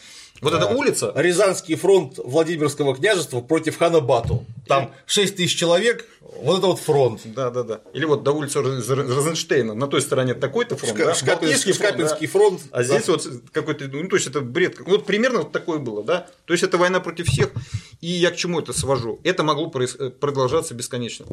вот 0.41 0.53
эта 0.53 0.67
улица? 0.67 1.11
Рязанский 1.15 1.75
фронт 1.75 2.17
Владимирского 2.17 2.95
княжества 2.95 3.41
против 3.41 3.77
хана 3.77 3.99
Бату. 3.99 4.45
Там 4.67 4.93
6 5.05 5.35
тысяч 5.35 5.57
человек, 5.57 6.05
вот 6.21 6.59
это 6.59 6.67
вот 6.67 6.79
фронт. 6.79 7.21
Да, 7.25 7.49
да, 7.49 7.63
да. 7.63 7.81
Или 7.93 8.05
вот 8.05 8.23
до 8.23 8.31
улицы 8.31 8.61
Розенштейна, 8.61 9.73
на 9.73 9.87
той 9.87 10.01
стороне 10.01 10.33
такой-то 10.33 10.77
фронт, 10.77 10.97
Шка- 10.97 11.05
да? 11.05 11.15
Шкапинский, 11.15 11.73
Шкапинский 11.73 12.27
фронт, 12.27 12.61
фронт. 12.61 12.71
А 12.71 12.83
здесь 12.83 13.05
да. 13.05 13.13
вот 13.13 13.27
какой-то, 13.51 13.87
ну, 13.87 14.07
то 14.07 14.15
есть 14.15 14.27
это 14.27 14.39
бред. 14.39 14.79
Вот 14.85 15.05
примерно 15.05 15.39
вот 15.39 15.51
такое 15.51 15.79
было, 15.79 16.03
да? 16.03 16.27
То 16.45 16.53
есть 16.53 16.63
это 16.63 16.77
война 16.77 17.01
против 17.01 17.27
всех. 17.27 17.51
И 17.99 18.07
я 18.07 18.31
к 18.31 18.37
чему 18.37 18.61
это 18.61 18.71
свожу? 18.71 19.19
Это 19.23 19.43
могло 19.43 19.69
продолжаться 19.69 20.73
бесконечно. 20.73 21.25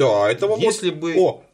Да, 0.00 0.30
это 0.30 0.46
Если 0.58 0.88
бы... 0.88 1.14
О, 1.18 1.44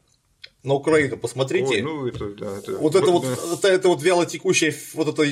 на 0.62 0.74
Украину, 0.74 1.16
посмотрите. 1.16 1.66
Ой, 1.66 1.82
ну, 1.82 2.06
это, 2.06 2.26
да, 2.30 2.58
это... 2.58 2.76
Вот 2.76 2.94
это 2.94 3.10
вот, 3.10 3.24
это, 3.24 3.68
это 3.68 3.88
вот 3.88 4.02
вяло 4.04 4.24
текущий, 4.24 4.72
вот, 4.94 5.08
это, 5.08 5.28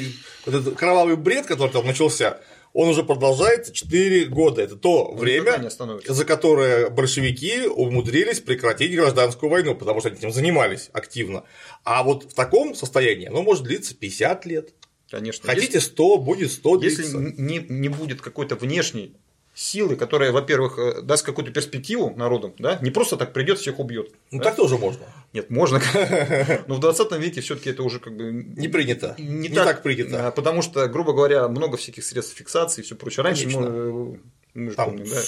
вот 0.47 0.55
этот 0.55 0.75
кровавый 0.77 1.17
бред, 1.17 1.47
который 1.47 1.71
там 1.71 1.87
начался, 1.87 2.41
он 2.73 2.89
уже 2.89 3.05
продолжается 3.05 3.73
4 3.73 4.25
года. 4.27 4.63
Это 4.63 4.75
то 4.75 5.05
он 5.05 5.17
время, 5.17 5.71
за 6.09 6.25
которое 6.25 6.91
большевики 6.91 7.69
умудрились 7.69 8.41
прекратить 8.41 8.93
гражданскую 8.97 9.49
войну, 9.49 9.77
потому 9.77 10.01
что 10.01 10.09
они 10.09 10.19
этим 10.19 10.33
занимались 10.33 10.91
активно. 10.93 11.45
А 11.85 12.03
вот 12.03 12.25
в 12.25 12.35
таком 12.35 12.75
состоянии 12.75 13.29
оно 13.29 13.43
может 13.43 13.63
длиться 13.63 13.95
50 13.95 14.45
лет. 14.47 14.75
Конечно. 15.09 15.49
Хотите 15.49 15.79
100, 15.79 16.19
будет 16.19 16.51
100 16.51 16.83
Если 16.83 17.03
длиться. 17.03 17.19
не, 17.41 17.59
не 17.69 17.89
будет 17.89 18.21
какой-то 18.21 18.57
внешней 18.57 19.15
силы, 19.55 19.97
которая, 19.97 20.33
во-первых, 20.33 20.79
э, 20.79 21.03
даст 21.03 21.25
какую-то 21.25 21.53
перспективу 21.53 22.13
народам, 22.17 22.55
да, 22.59 22.79
не 22.83 22.91
просто 22.91 23.17
так 23.17 23.33
придет, 23.33 23.59
всех 23.59 23.79
убьет. 23.79 24.11
Ну 24.33 24.39
да? 24.39 24.45
так 24.45 24.57
тоже 24.57 24.77
можно. 24.77 25.05
Нет, 25.33 25.49
можно. 25.49 25.81
Но 26.67 26.75
в 26.75 26.81
20 26.81 27.13
веке 27.13 27.41
все-таки 27.41 27.71
это 27.71 27.83
уже 27.83 28.01
как 28.01 28.17
бы 28.17 28.33
не 28.33 28.69
принято. 28.69 29.15
Не, 29.19 29.49
так, 29.49 29.67
так 29.67 29.83
принято. 29.83 30.33
Потому 30.35 30.63
что, 30.63 30.87
грубо 30.89 31.13
говоря, 31.13 31.49
много 31.49 31.77
всяких 31.77 32.05
средств 32.05 32.37
фиксации 32.37 32.83
и 32.83 32.85
все 32.85 32.97
прочее. 32.97 33.23
Раньше 33.23 33.49
мы, 33.49 34.21
мы 34.55 34.71
же 34.71 34.77
помним, 34.77 35.07
да. 35.09 35.21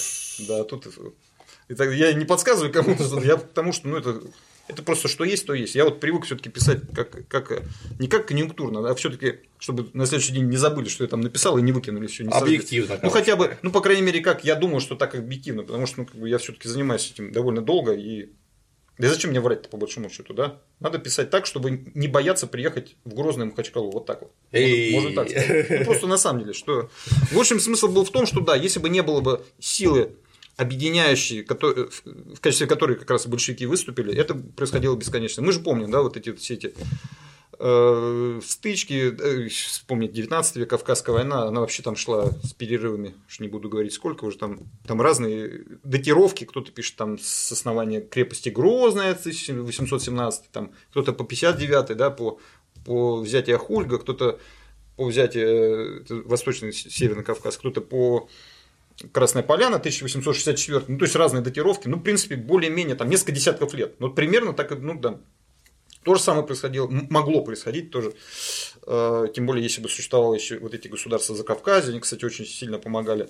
Да, 0.47 0.63
тут 0.65 0.87
я 1.69 2.13
не 2.13 2.25
подсказываю 2.25 2.71
кому-то, 2.71 3.19
я 3.21 3.37
потому 3.37 3.73
что, 3.73 3.87
ну, 3.87 3.97
это 3.97 4.21
это 4.67 4.83
просто 4.83 5.07
что 5.07 5.23
есть, 5.23 5.45
то 5.45 5.53
есть. 5.53 5.75
Я 5.75 5.85
вот 5.85 5.99
привык 5.99 6.25
все-таки 6.25 6.49
писать 6.49 6.79
как, 6.93 7.27
как, 7.27 7.63
не 7.99 8.07
как 8.07 8.27
конъюнктурно, 8.27 8.89
а 8.89 8.95
все-таки, 8.95 9.39
чтобы 9.59 9.89
на 9.93 10.05
следующий 10.05 10.33
день 10.33 10.45
не 10.45 10.57
забыли, 10.57 10.89
что 10.89 11.03
я 11.03 11.09
там 11.09 11.21
написал 11.21 11.57
и 11.57 11.61
не 11.61 11.71
выкинули 11.71 12.07
все. 12.07 12.23
Не 12.23 12.31
объективно. 12.31 12.99
Ну, 13.01 13.09
хотя 13.09 13.35
бы, 13.35 13.57
ну, 13.61 13.71
по 13.71 13.81
крайней 13.81 14.01
мере, 14.01 14.21
как 14.21 14.43
я 14.43 14.55
думаю, 14.55 14.79
что 14.79 14.95
так 14.95 15.15
объективно, 15.15 15.63
потому 15.63 15.85
что 15.85 16.01
ну, 16.01 16.05
как 16.05 16.15
бы 16.15 16.29
я 16.29 16.37
все-таки 16.37 16.67
занимаюсь 16.67 17.11
этим 17.11 17.31
довольно 17.31 17.61
долго 17.61 17.93
и 17.93 18.29
да 18.97 19.09
зачем 19.09 19.29
мне 19.29 19.39
врать-то, 19.39 19.69
по 19.69 19.77
большому 19.77 20.09
счету, 20.09 20.33
да? 20.33 20.59
Надо 20.79 20.97
писать 20.97 21.29
так, 21.29 21.45
чтобы 21.45 21.83
не 21.93 22.07
бояться 22.07 22.47
приехать 22.47 22.95
в 23.05 23.13
Грозный 23.13 23.45
Махачкалу. 23.45 23.91
Вот 23.91 24.07
так 24.07 24.21
вот. 24.21 24.31
Можно, 24.51 24.91
можно 24.91 25.15
так 25.15 25.29
сказать. 25.29 25.69
Ну, 25.69 25.85
просто 25.85 26.07
на 26.07 26.17
самом 26.17 26.39
деле, 26.41 26.53
что... 26.53 26.89
В 27.31 27.37
общем, 27.37 27.59
смысл 27.59 27.89
был 27.89 28.05
в 28.05 28.09
том, 28.09 28.25
что 28.25 28.41
да, 28.41 28.55
если 28.55 28.79
бы 28.79 28.89
не 28.89 29.03
было 29.03 29.21
бы 29.21 29.45
силы 29.59 30.15
объединяющие, 30.57 31.43
которые, 31.43 31.87
в 32.03 32.41
качестве 32.41 32.67
которой 32.67 32.97
как 32.97 33.09
раз 33.11 33.27
большевики 33.27 33.65
выступили, 33.65 34.13
это 34.13 34.33
происходило 34.33 34.95
бесконечно. 34.95 35.43
Мы 35.43 35.51
же 35.51 35.59
помним, 35.59 35.91
да, 35.91 36.01
вот 36.01 36.17
эти 36.17 36.33
все 36.33 36.55
эти 36.55 36.73
э, 37.59 38.41
стычки, 38.43 39.15
э, 39.19 39.47
вспомнить 39.49 40.13
19 40.13 40.55
век, 40.55 40.69
Кавказская 40.69 41.13
война, 41.13 41.43
она 41.43 41.61
вообще 41.61 41.83
там 41.83 41.95
шла 41.95 42.31
с 42.43 42.53
перерывами, 42.53 43.13
уж 43.27 43.39
не 43.39 43.47
буду 43.47 43.69
говорить 43.69 43.93
сколько, 43.93 44.25
уже 44.25 44.39
там, 44.39 44.61
там 44.87 44.99
разные 44.99 45.63
датировки, 45.83 46.43
кто-то 46.45 46.71
пишет 46.71 46.95
там 46.95 47.19
с 47.19 47.51
основания 47.51 48.01
крепости 48.01 48.49
Грозная 48.49 49.11
1817, 49.11 50.51
там 50.51 50.71
кто-то 50.89 51.13
по 51.13 51.23
59 51.23 51.95
да, 51.95 52.09
по, 52.09 52.39
по 52.83 53.17
взятию 53.17 53.59
Хульга, 53.59 53.99
кто-то 53.99 54.39
по 54.95 55.05
взятию 55.05 56.03
э, 56.09 56.21
Восточный 56.25 56.73
Северный 56.73 57.23
Кавказ, 57.23 57.57
кто-то 57.57 57.81
по 57.81 58.27
Красная 59.11 59.43
Поляна, 59.43 59.77
1864, 59.77 60.85
ну, 60.87 60.97
то 60.97 61.05
есть 61.05 61.15
разные 61.15 61.43
датировки, 61.43 61.87
ну, 61.87 61.97
в 61.97 62.01
принципе, 62.01 62.35
более-менее 62.35 62.95
там 62.95 63.09
несколько 63.09 63.31
десятков 63.31 63.73
лет. 63.73 63.99
Ну, 63.99 64.11
примерно 64.11 64.53
так, 64.53 64.71
ну, 64.79 64.99
да, 64.99 65.19
то 66.03 66.15
же 66.15 66.21
самое 66.21 66.45
происходило, 66.45 66.87
могло 66.87 67.43
происходить 67.43 67.91
тоже. 67.91 68.13
Э, 68.87 69.27
тем 69.35 69.45
более, 69.45 69.61
если 69.61 69.81
бы 69.81 69.89
существовало 69.89 70.33
еще 70.33 70.57
вот 70.59 70.73
эти 70.73 70.87
государства 70.87 71.35
за 71.35 71.43
Кавказе, 71.43 71.91
они, 71.91 71.99
кстати, 71.99 72.25
очень 72.25 72.45
сильно 72.45 72.79
помогали 72.79 73.25
э, 73.25 73.29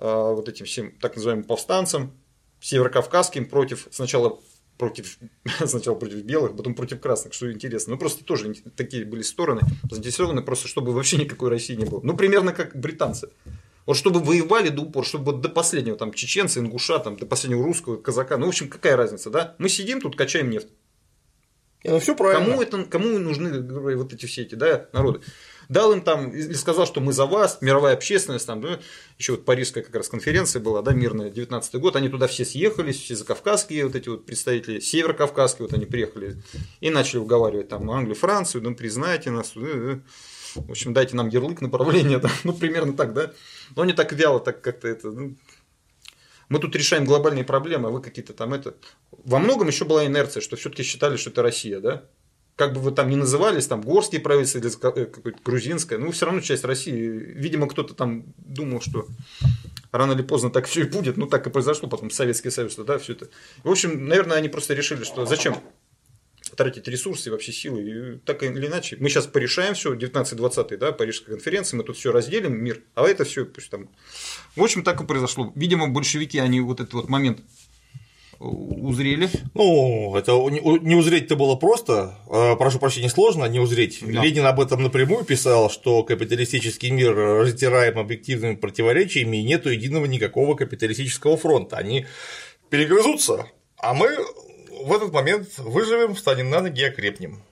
вот 0.00 0.48
этим 0.48 0.64
всем 0.64 0.92
так 0.92 1.14
называемым 1.14 1.44
повстанцам, 1.44 2.12
северокавказским 2.60 3.46
против 3.46 3.86
сначала 3.90 4.40
против, 4.78 5.18
сначала 5.66 5.94
против 5.94 6.22
белых, 6.22 6.56
потом 6.56 6.74
против 6.74 7.00
красных, 7.00 7.32
что 7.32 7.52
интересно. 7.52 7.92
Ну, 7.92 7.98
просто 7.98 8.24
тоже 8.24 8.54
такие 8.76 9.04
были 9.04 9.22
стороны 9.22 9.60
заинтересованы, 9.90 10.42
просто 10.42 10.68
чтобы 10.68 10.92
вообще 10.92 11.18
никакой 11.18 11.50
России 11.50 11.74
не 11.74 11.84
было. 11.84 12.00
Ну, 12.02 12.16
примерно 12.16 12.52
как 12.52 12.74
британцы. 12.74 13.28
Вот 13.86 13.96
чтобы 13.96 14.20
воевали 14.20 14.68
до 14.68 14.82
упора, 14.82 15.04
чтобы 15.04 15.32
до 15.32 15.48
последнего 15.48 15.96
там 15.96 16.12
чеченца, 16.12 16.60
ингуша, 16.60 16.98
там, 16.98 17.16
до 17.16 17.24
последнего 17.24 17.64
русского, 17.64 17.96
казака. 17.96 18.36
Ну, 18.36 18.46
в 18.46 18.48
общем, 18.48 18.68
какая 18.68 18.96
разница, 18.96 19.30
да? 19.30 19.54
Мы 19.58 19.68
сидим 19.68 20.00
тут, 20.00 20.16
качаем 20.16 20.50
нефть. 20.50 20.68
Ну, 21.84 22.00
все 22.00 22.16
правильно. 22.16 22.44
Кому, 22.44 22.62
это, 22.62 22.84
кому 22.84 23.18
нужны 23.18 23.60
вот 23.96 24.12
эти 24.12 24.26
все 24.26 24.42
эти 24.42 24.56
да, 24.56 24.88
народы? 24.92 25.20
Дал 25.68 25.92
им 25.92 26.00
там, 26.00 26.30
или 26.30 26.52
сказал, 26.52 26.86
что 26.86 27.00
мы 27.00 27.12
за 27.12 27.26
вас, 27.26 27.58
мировая 27.60 27.94
общественность, 27.94 28.46
там, 28.46 28.60
да, 28.60 28.78
еще 29.18 29.32
вот 29.32 29.44
Парижская 29.44 29.82
как 29.82 29.94
раз 29.94 30.08
конференция 30.08 30.60
была, 30.60 30.80
да, 30.80 30.92
мирная, 30.92 31.28
19 31.28 31.74
год, 31.76 31.96
они 31.96 32.08
туда 32.08 32.28
все 32.28 32.44
съехались, 32.44 33.00
все 33.00 33.16
закавказские 33.16 33.86
вот 33.86 33.96
эти 33.96 34.08
вот 34.08 34.26
представители, 34.26 34.78
северокавказские, 34.78 35.66
вот 35.66 35.74
они 35.74 35.84
приехали 35.84 36.40
и 36.80 36.90
начали 36.90 37.18
уговаривать 37.18 37.68
там 37.68 37.90
Англию, 37.90 38.14
Францию, 38.14 38.62
ну, 38.62 38.76
признайте 38.76 39.30
нас, 39.30 39.52
да, 39.56 39.74
да. 39.74 40.00
В 40.62 40.70
общем, 40.70 40.92
дайте 40.92 41.16
нам 41.16 41.28
ярлык 41.28 41.60
направления, 41.60 42.18
да, 42.20 42.30
ну, 42.44 42.52
примерно 42.52 42.94
так, 42.94 43.14
да. 43.14 43.32
Но 43.74 43.84
не 43.84 43.92
так 43.92 44.12
вяло, 44.12 44.40
так 44.40 44.60
как-то 44.60 44.88
это, 44.88 45.10
ну, 45.10 45.36
мы 46.48 46.58
тут 46.60 46.76
решаем 46.76 47.04
глобальные 47.04 47.44
проблемы, 47.44 47.88
а 47.88 47.90
вы 47.90 48.00
какие-то 48.00 48.32
там 48.32 48.54
это. 48.54 48.74
Во 49.10 49.38
многом 49.38 49.68
еще 49.68 49.84
была 49.84 50.06
инерция, 50.06 50.40
что 50.40 50.56
все-таки 50.56 50.82
считали, 50.82 51.16
что 51.16 51.30
это 51.30 51.42
Россия, 51.42 51.80
да? 51.80 52.04
Как 52.54 52.72
бы 52.72 52.80
вы 52.80 52.90
там 52.92 53.10
ни 53.10 53.16
назывались, 53.16 53.66
там 53.66 53.82
горские 53.82 54.20
правительства 54.20 54.60
или 54.60 54.68
э, 54.68 55.06
какое-то 55.06 55.38
грузинское, 55.44 55.98
ну, 55.98 56.10
все 56.10 56.24
равно 56.24 56.40
часть 56.40 56.64
России. 56.64 57.06
Видимо, 57.06 57.68
кто-то 57.68 57.94
там 57.94 58.24
думал, 58.38 58.80
что 58.80 59.06
рано 59.92 60.12
или 60.12 60.22
поздно 60.22 60.50
так 60.50 60.66
все 60.66 60.82
и 60.82 60.88
будет. 60.88 61.16
Ну, 61.18 61.26
так 61.26 61.46
и 61.46 61.50
произошло 61.50 61.88
потом 61.88 62.10
Советский 62.10 62.50
Союз, 62.50 62.76
да, 62.76 62.98
все 62.98 63.12
это. 63.12 63.28
В 63.62 63.70
общем, 63.70 64.08
наверное, 64.08 64.38
они 64.38 64.48
просто 64.48 64.72
решили, 64.72 65.04
что 65.04 65.26
зачем 65.26 65.56
тратить 66.54 66.86
ресурсы 66.88 67.28
и 67.28 67.32
вообще 67.32 67.52
силы. 67.52 67.82
И 67.82 68.18
так 68.18 68.42
или 68.42 68.66
иначе, 68.66 68.96
мы 69.00 69.08
сейчас 69.08 69.26
порешаем 69.26 69.74
все, 69.74 69.94
19-20, 69.94 70.76
да, 70.76 70.92
Парижская 70.92 71.34
конференция, 71.34 71.78
мы 71.78 71.84
тут 71.84 71.96
все 71.96 72.12
разделим, 72.12 72.54
мир, 72.54 72.82
а 72.94 73.06
это 73.06 73.24
все 73.24 73.44
пусть 73.44 73.70
там. 73.70 73.88
В 74.54 74.62
общем, 74.62 74.84
так 74.84 75.00
и 75.00 75.06
произошло. 75.06 75.52
Видимо, 75.54 75.88
большевики, 75.88 76.38
они 76.38 76.60
вот 76.60 76.80
этот 76.80 76.94
вот 76.94 77.08
момент 77.08 77.40
узрели. 78.38 79.30
Ну, 79.54 80.14
это 80.14 80.32
не 80.32 80.94
узреть-то 80.94 81.36
было 81.36 81.56
просто, 81.56 82.18
а, 82.28 82.54
прошу 82.56 82.78
прощения, 82.78 83.08
сложно 83.08 83.46
не 83.46 83.58
узреть. 83.58 84.00
Да. 84.02 84.22
Ленин 84.22 84.44
об 84.44 84.60
этом 84.60 84.82
напрямую 84.82 85.24
писал, 85.24 85.70
что 85.70 86.02
капиталистический 86.02 86.90
мир 86.90 87.14
раздираем 87.14 87.98
объективными 87.98 88.56
противоречиями, 88.56 89.38
и 89.38 89.42
нету 89.42 89.70
единого 89.70 90.04
никакого 90.06 90.54
капиталистического 90.54 91.36
фронта. 91.36 91.76
Они 91.76 92.06
перегрызутся, 92.68 93.46
а 93.78 93.94
мы 93.94 94.08
в 94.84 94.92
этот 94.92 95.12
момент 95.12 95.48
выживем, 95.58 96.14
встанем 96.14 96.50
на 96.50 96.60
ноги 96.60 96.80
и 96.80 96.84
окрепнем. 96.84 97.42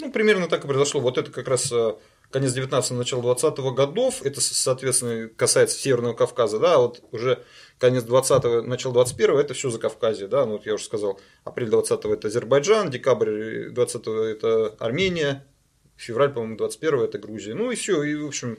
Ну, 0.00 0.10
примерно 0.10 0.48
так 0.48 0.64
и 0.64 0.66
произошло. 0.66 1.00
Вот 1.00 1.18
это 1.18 1.30
как 1.30 1.46
раз 1.48 1.70
э, 1.70 1.94
конец 2.32 2.56
19-го, 2.56 2.96
начало 2.96 3.34
20-го 3.34 3.72
годов, 3.72 4.22
это, 4.22 4.40
соответственно, 4.40 5.28
касается 5.28 5.78
Северного 5.78 6.14
Кавказа, 6.14 6.58
да, 6.58 6.78
вот 6.78 7.02
уже 7.12 7.44
конец 7.78 8.04
20-го, 8.04 8.62
начало 8.62 9.04
21-го, 9.04 9.38
это 9.38 9.54
все 9.54 9.70
за 9.70 9.78
Кавказе, 9.78 10.26
да, 10.26 10.46
ну 10.46 10.52
вот 10.52 10.66
я 10.66 10.74
уже 10.74 10.84
сказал, 10.84 11.20
апрель 11.44 11.68
20-го 11.68 12.12
это 12.12 12.28
Азербайджан, 12.28 12.90
декабрь 12.90 13.68
20-го 13.68 14.22
это 14.22 14.74
Армения, 14.78 15.46
февраль, 15.96 16.32
по-моему, 16.32 16.56
21-го 16.56 17.04
это 17.04 17.18
Грузия, 17.18 17.54
ну 17.54 17.70
и 17.70 17.76
все, 17.76 18.02
и 18.02 18.14
в 18.16 18.26
общем, 18.26 18.58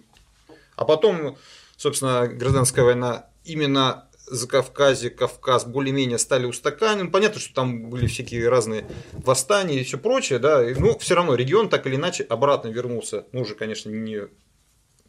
а 0.76 0.86
потом, 0.86 1.38
собственно, 1.76 2.28
гражданская 2.28 2.86
война 2.86 3.28
именно 3.44 4.08
за 4.34 4.48
Кавказе, 4.48 5.10
Кавказ 5.10 5.66
более-менее 5.66 6.18
стали 6.18 6.46
устаканены. 6.46 7.10
Понятно, 7.10 7.40
что 7.40 7.54
там 7.54 7.90
были 7.90 8.08
всякие 8.08 8.50
разные 8.50 8.86
восстания 9.14 9.80
и 9.80 9.84
все 9.84 9.98
прочее, 9.98 10.40
да, 10.40 10.66
но 10.78 10.98
все 10.98 11.16
равно 11.16 11.36
регион 11.36 11.70
так 11.70 11.86
или 11.86 11.96
иначе 11.96 12.24
обратно 12.24 12.70
вернулся, 12.70 13.28
ну 13.32 13.42
уже, 13.42 13.54
конечно, 13.56 13.90
не 13.90 14.28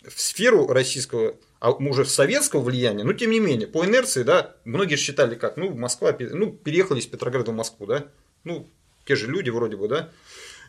в 0.06 0.20
сферу 0.20 0.66
российского, 0.66 1.36
а 1.58 1.72
уже 1.72 2.04
в 2.04 2.10
советского 2.10 2.60
влияния, 2.60 3.04
но 3.04 3.14
тем 3.14 3.30
не 3.30 3.40
менее, 3.40 3.66
по 3.66 3.84
инерции, 3.86 4.22
да, 4.22 4.56
многие 4.64 4.96
считали 4.96 5.34
как, 5.34 5.56
ну, 5.56 5.74
Москва, 5.74 6.14
ну, 6.18 6.52
переехали 6.52 7.00
из 7.00 7.06
Петрограда 7.06 7.52
в 7.52 7.54
Москву, 7.54 7.86
да, 7.86 8.04
ну, 8.44 8.68
те 9.06 9.16
же 9.16 9.26
люди 9.26 9.48
вроде 9.48 9.76
бы, 9.76 9.88
да, 9.88 10.10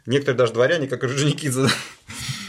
некоторые 0.05 0.37
даже 0.37 0.53
дворяне, 0.53 0.87
как 0.87 1.03
Орджоникидзе. 1.03 1.63
Да? 1.63 1.69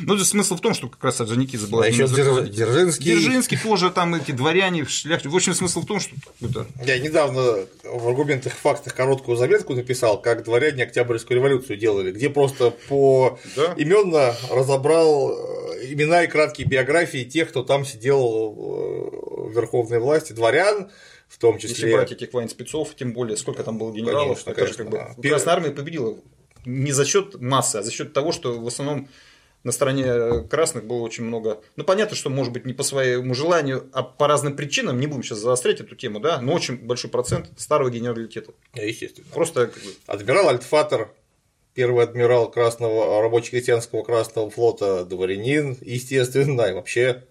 Ну, 0.01 0.19
смысл 0.19 0.57
в 0.57 0.61
том, 0.61 0.75
что 0.75 0.89
как 0.89 1.03
раз 1.03 1.21
Орджоникидзе 1.21 1.67
была... 1.67 1.85
А 1.85 1.89
еще 1.89 2.07
Дзержинский. 2.07 3.05
Дзержинский 3.05 3.59
тоже 3.59 3.91
там 3.91 4.15
эти 4.15 4.33
дворяне, 4.33 4.85
шляхте. 4.85 5.29
В 5.29 5.37
общем, 5.37 5.55
смысл 5.55 5.81
в 5.81 5.87
том, 5.87 6.01
что... 6.01 6.15
Это... 6.43 6.67
Я 6.85 6.99
недавно 6.99 7.67
в 7.85 8.09
аргументах 8.09 8.53
фактах 8.53 8.95
короткую 8.95 9.37
заметку 9.37 9.75
написал, 9.75 10.21
как 10.21 10.45
дворяне 10.45 10.83
Октябрьскую 10.83 11.39
революцию 11.39 11.79
делали, 11.79 12.13
где 12.13 12.29
просто 12.29 12.73
по 12.89 13.39
да? 13.57 13.75
именно 13.77 14.35
разобрал 14.51 15.33
э, 15.33 15.93
имена 15.93 16.25
и 16.25 16.27
краткие 16.27 16.69
биографии 16.69 17.25
тех, 17.25 17.49
кто 17.49 17.63
там 17.63 17.87
сидел 17.87 18.21
э, 18.21 19.49
в 19.49 19.53
верховной 19.55 19.99
власти, 19.99 20.33
дворян, 20.33 20.91
в 21.29 21.39
том 21.39 21.59
числе. 21.59 21.71
Если 21.71 21.93
брать 21.93 22.13
этих 22.13 22.33
военспецов, 22.33 22.95
тем 22.95 23.13
более, 23.13 23.37
сколько 23.37 23.63
там 23.65 23.79
было 23.79 23.93
генералов, 23.93 24.45
конечно, 24.45 24.51
это 24.51 24.61
конечно, 24.61 24.85
же 24.85 24.91
как 24.91 24.91
бы 24.91 25.23
да. 25.23 25.29
Красная 25.29 25.55
армия 25.55 25.71
победила 25.71 26.17
не 26.67 26.93
за 26.93 27.05
счет 27.05 27.41
массы, 27.41 27.77
а 27.77 27.83
за 27.83 27.91
счет 27.91 28.13
того, 28.13 28.33
что 28.33 28.59
в 28.59 28.67
основном 28.67 29.09
на 29.65 29.73
стороне 29.73 30.45
красных 30.49 30.85
было 30.85 30.99
очень 30.99 31.25
много. 31.25 31.61
Ну, 31.75 31.83
понятно, 31.83 32.15
что, 32.17 32.31
может 32.31 32.53
быть, 32.53 32.67
не 32.67 32.73
по 32.73 32.83
своему 32.83 33.35
желанию, 33.35 33.89
а 33.93 34.03
по 34.03 34.29
разным 34.29 34.55
причинам, 34.55 35.01
не 35.01 35.07
будем 35.07 35.25
сейчас 35.25 35.39
заострять 35.39 35.81
эту 35.81 35.97
тему, 35.97 36.21
да, 36.21 36.41
но 36.41 36.53
очень 36.53 36.77
большой 36.77 37.11
процент 37.11 37.51
старого 37.57 37.91
генералитета. 37.91 38.53
Естественно. 38.75 39.27
Просто. 39.33 39.73
Адмирал 40.07 40.51
Альтфатер, 40.51 41.11
первый 41.75 42.05
адмирал 42.05 42.51
Красного, 42.51 43.21
рабоче-крестьянского 43.21 44.05
Красного 44.05 44.51
флота, 44.51 45.05
дворянин, 45.05 45.77
естественно, 45.81 46.63
и 46.63 46.73
вообще 46.73 47.25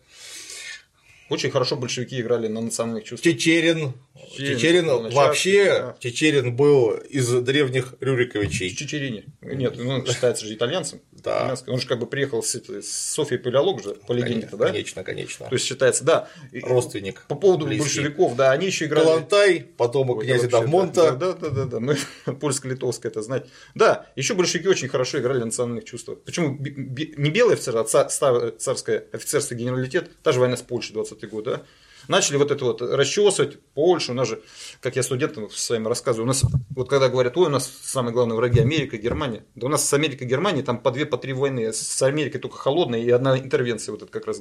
очень 1.30 1.50
хорошо 1.50 1.76
большевики 1.76 2.22
играли 2.22 2.48
на 2.48 2.62
национальных 2.62 3.04
чувствах. 3.04 3.34
Чечерин. 3.34 3.94
Чечерин, 4.32 4.58
Чечерин 4.58 5.14
вообще, 5.14 5.66
да. 5.66 5.96
Чечерин 6.00 6.56
был 6.56 6.92
из 6.92 7.30
древних 7.30 7.96
Рюриковичей. 8.00 8.70
Чечерине. 8.76 9.26
Нет, 9.42 9.76
ну, 9.78 9.90
он 9.90 10.06
считается 10.06 10.46
же 10.46 10.54
итальянцем. 10.54 11.02
Да. 11.26 11.56
Он 11.66 11.80
же 11.80 11.88
как 11.88 11.98
бы 11.98 12.06
приехал 12.06 12.44
с, 12.44 12.54
с 12.54 12.88
Софией 12.88 13.40
Палеолог 13.40 13.82
же, 13.82 13.96
по 13.96 14.14
легенде 14.14 14.48
да? 14.52 14.68
Конечно, 14.68 15.04
конечно. 15.04 15.48
То 15.48 15.56
есть 15.56 15.66
считается, 15.66 16.04
да. 16.04 16.30
Родственник. 16.62 17.24
По 17.28 17.34
поводу 17.34 17.66
близкий. 17.66 17.82
большевиков, 17.82 18.36
да, 18.36 18.52
они 18.52 18.68
еще 18.68 18.86
играли. 18.86 19.06
Калантай, 19.06 19.66
потом 19.76 20.12
у 20.12 20.20
князя 20.20 20.48
Давмонта. 20.48 21.14
Да, 21.14 21.34
да, 21.34 21.50
да, 21.50 21.66
да, 21.66 21.80
мы 21.80 21.98
польско-литовское 22.40 23.12
это 23.12 23.24
знать. 23.24 23.48
Да, 23.74 24.06
еще 24.16 24.36
большевики 24.36 24.68
очень 24.68 24.88
хорошо 24.88 25.18
играли 25.20 25.40
на 25.40 25.46
национальных 25.46 25.86
чувствах. 25.86 26.20
Почему 26.22 26.60
не 26.60 27.30
белый 27.32 27.56
офицер, 27.56 27.76
а 27.76 27.84
царское 27.86 29.06
офицерство 29.12 29.56
генералитет, 29.56 30.12
та 30.22 30.32
же 30.32 30.40
война 30.40 30.58
с 30.58 30.62
Польшей 30.62 30.94
20 30.94 31.15
год, 31.24 31.46
да? 31.46 31.64
начали 32.08 32.38
вот 32.38 32.52
это 32.52 32.66
вот 32.66 32.82
расчесывать. 32.82 33.60
Польшу, 33.74 34.12
у 34.12 34.16
нас 34.16 34.28
же, 34.28 34.42
как 34.80 34.96
я 34.96 35.04
студентам 35.04 35.50
своим 35.50 35.88
рассказываю, 35.88 36.26
у 36.26 36.28
нас, 36.28 36.44
вот 36.70 36.90
когда 36.90 37.10
говорят, 37.10 37.38
ой, 37.38 37.48
у 37.48 37.50
нас 37.50 37.70
самые 37.84 38.14
главные 38.14 38.36
враги 38.36 38.60
Америка, 38.60 38.98
Германия, 38.98 39.44
да 39.56 39.68
у 39.68 39.70
нас 39.70 39.88
с 39.88 39.94
Америкой, 39.94 40.28
Германией 40.28 40.64
там 40.64 40.80
по 40.80 40.92
две, 40.92 41.06
по 41.06 41.18
три 41.18 41.34
войны, 41.34 41.72
с 41.74 42.02
Америкой 42.02 42.40
только 42.40 42.58
холодная 42.58 43.00
и 43.00 43.10
одна 43.10 43.38
интервенция, 43.38 43.92
вот 43.94 44.04
это 44.04 44.12
как 44.12 44.28
раз, 44.28 44.40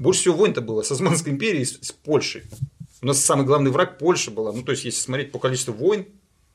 больше 0.00 0.20
всего 0.20 0.36
войн-то 0.36 0.60
было 0.60 0.82
с 0.82 0.90
Османской 0.90 1.32
империей 1.32 1.64
с, 1.64 1.78
с 1.80 1.92
Польшей, 1.92 2.44
у 3.02 3.06
нас 3.06 3.22
самый 3.22 3.44
главный 3.44 3.70
враг 3.70 3.98
Польша 3.98 4.30
была, 4.30 4.52
ну, 4.52 4.62
то 4.62 4.72
есть, 4.72 4.84
если 4.84 5.00
смотреть 5.00 5.32
по 5.32 5.38
количеству 5.38 5.74
войн, 5.74 6.06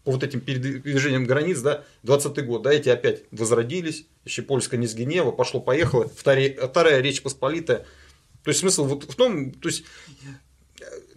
по 0.04 0.12
вот 0.12 0.24
этим 0.24 0.40
передвижениям 0.40 1.26
границ, 1.26 1.60
да, 1.60 1.84
20 2.04 2.46
год, 2.46 2.64
да, 2.64 2.74
эти 2.74 2.90
опять 2.90 3.24
возродились, 3.32 4.06
еще 4.26 4.42
польская 4.42 4.78
Низгинева, 4.78 5.32
пошло-поехало, 5.32 6.08
вторая, 6.08 6.56
вторая 6.68 7.02
Речь 7.02 7.22
Посполитая, 7.22 7.86
то 8.44 8.50
есть 8.50 8.60
смысл 8.60 8.86
вот 8.86 9.04
в 9.04 9.16
том, 9.16 9.52
то 9.52 9.70
есть 9.70 9.84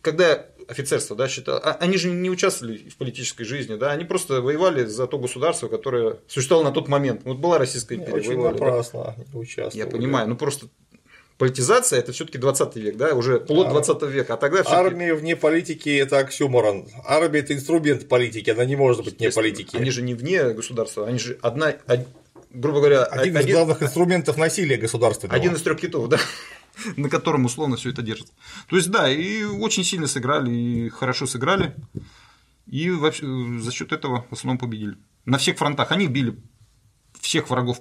когда 0.00 0.46
офицерство, 0.68 1.16
да, 1.16 1.28
считал, 1.28 1.60
а, 1.62 1.76
они 1.80 1.96
же 1.96 2.10
не 2.10 2.30
участвовали 2.30 2.88
в 2.88 2.96
политической 2.96 3.44
жизни, 3.44 3.76
да, 3.76 3.92
они 3.92 4.04
просто 4.04 4.40
воевали 4.40 4.84
за 4.84 5.06
то 5.06 5.18
государство, 5.18 5.68
которое 5.68 6.18
существовало 6.26 6.68
на 6.68 6.72
тот 6.72 6.88
момент. 6.88 7.22
Вот 7.24 7.38
была 7.38 7.58
Российская 7.58 7.96
империя. 7.96 8.14
Очень 8.14 8.28
воевали, 8.30 8.52
напрасно 8.54 9.14
да. 9.16 9.38
участвовали. 9.38 9.78
Я 9.78 9.86
понимаю, 9.86 10.28
ну 10.28 10.36
просто 10.36 10.66
политизация 11.38 11.98
это 11.98 12.12
все-таки 12.12 12.38
20 12.38 12.76
век, 12.76 12.96
да, 12.96 13.14
уже 13.14 13.40
плод 13.40 13.68
20 13.68 14.02
века, 14.02 14.34
а 14.34 14.36
тогда 14.36 14.62
Армия 14.66 15.14
вне 15.14 15.36
политики 15.36 15.90
это 15.98 16.18
оксюморон. 16.18 16.88
Армия 17.04 17.40
это 17.40 17.54
инструмент 17.54 18.08
политики, 18.08 18.50
она 18.50 18.64
не 18.64 18.76
может 18.76 19.04
быть 19.04 19.18
вне 19.18 19.30
политики. 19.30 19.76
Они 19.76 19.90
же 19.90 20.02
не 20.02 20.14
вне 20.14 20.50
государства, 20.50 21.06
они 21.06 21.18
же 21.18 21.38
одна, 21.42 21.74
грубо 22.50 22.78
говоря, 22.78 23.04
один, 23.04 23.36
один 23.36 23.50
из 23.50 23.54
главных 23.54 23.82
инструментов 23.82 24.36
насилия 24.36 24.76
государственного. 24.76 25.36
Один 25.36 25.54
из 25.54 25.62
трех 25.62 25.80
китов, 25.80 26.08
да. 26.08 26.18
на 26.96 27.08
котором 27.08 27.44
условно 27.44 27.76
все 27.76 27.90
это 27.90 28.02
держится. 28.02 28.32
То 28.68 28.76
есть, 28.76 28.90
да, 28.90 29.10
и 29.10 29.44
очень 29.44 29.84
сильно 29.84 30.06
сыграли, 30.06 30.50
и 30.50 30.88
хорошо 30.88 31.26
сыграли, 31.26 31.74
и 32.66 32.90
вообще 32.90 33.26
за 33.58 33.72
счет 33.72 33.92
этого 33.92 34.26
в 34.30 34.32
основном 34.32 34.58
победили. 34.58 34.96
На 35.24 35.38
всех 35.38 35.58
фронтах 35.58 35.92
они 35.92 36.06
били 36.08 36.36
всех 37.20 37.50
врагов 37.50 37.80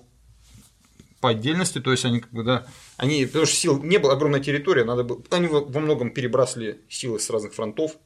по 1.19 1.29
отдельности, 1.29 1.79
то 1.79 1.91
есть 1.91 2.03
они 2.03 2.19
как 2.19 2.31
бы, 2.31 2.43
да, 2.43 2.65
они, 2.97 3.25
потому 3.25 3.45
что 3.45 3.55
сил 3.55 3.81
не 3.81 3.99
было, 3.99 4.13
огромная 4.13 4.39
территория, 4.39 4.83
надо 4.83 5.03
было, 5.03 5.23
они 5.29 5.47
во 5.47 5.79
многом 5.79 6.11
перебрасывали 6.11 6.81
силы 6.89 7.19
с 7.19 7.29
разных 7.29 7.53
фронтов, 7.53 7.97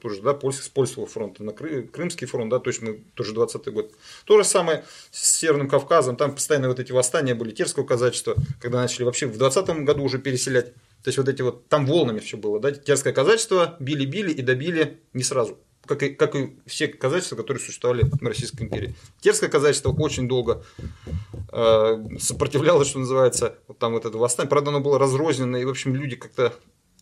тоже, 0.00 0.22
да, 0.22 0.38
с 0.50 0.68
польского 0.68 1.06
фронта 1.06 1.42
на 1.42 1.52
Крымский 1.52 2.26
фронт, 2.26 2.50
да, 2.50 2.58
то 2.58 2.68
есть 2.68 2.82
мы 2.82 3.04
тоже 3.14 3.32
20 3.32 3.68
год. 3.68 3.92
То 4.24 4.38
же 4.38 4.44
самое 4.44 4.84
с 5.10 5.38
Северным 5.38 5.68
Кавказом, 5.68 6.16
там 6.16 6.34
постоянно 6.34 6.68
вот 6.68 6.80
эти 6.80 6.92
восстания 6.92 7.34
были, 7.34 7.52
Терского 7.52 7.84
казачества, 7.84 8.36
когда 8.60 8.80
начали 8.80 9.04
вообще 9.04 9.26
в 9.26 9.36
20 9.36 9.84
году 9.84 10.04
уже 10.04 10.18
переселять. 10.18 10.74
То 11.02 11.08
есть 11.08 11.18
вот 11.18 11.28
эти 11.28 11.42
вот, 11.42 11.68
там 11.68 11.86
волнами 11.86 12.18
все 12.18 12.36
было, 12.36 12.60
да, 12.60 12.72
Терское 12.72 13.12
казачество 13.12 13.76
били-били 13.80 14.32
и 14.32 14.42
добили 14.42 15.00
не 15.12 15.22
сразу. 15.22 15.58
Как 15.84 16.02
и, 16.02 16.08
как 16.10 16.34
и 16.34 16.56
все 16.66 16.88
казачества, 16.88 17.36
которые 17.36 17.62
существовали 17.62 18.02
в 18.02 18.26
Российской 18.26 18.62
империи. 18.62 18.96
Терское 19.20 19.48
казачество 19.48 19.92
очень 19.92 20.26
долго 20.26 20.64
э, 21.52 22.04
сопротивлялось, 22.18 22.88
что 22.88 22.98
называется, 22.98 23.58
вот 23.68 23.78
там 23.78 23.92
вот 23.92 24.04
это 24.04 24.18
восстание. 24.18 24.50
Правда, 24.50 24.70
оно 24.70 24.80
было 24.80 24.98
разрознено, 24.98 25.56
и, 25.58 25.64
в 25.64 25.68
общем, 25.68 25.94
люди 25.94 26.16
как-то 26.16 26.52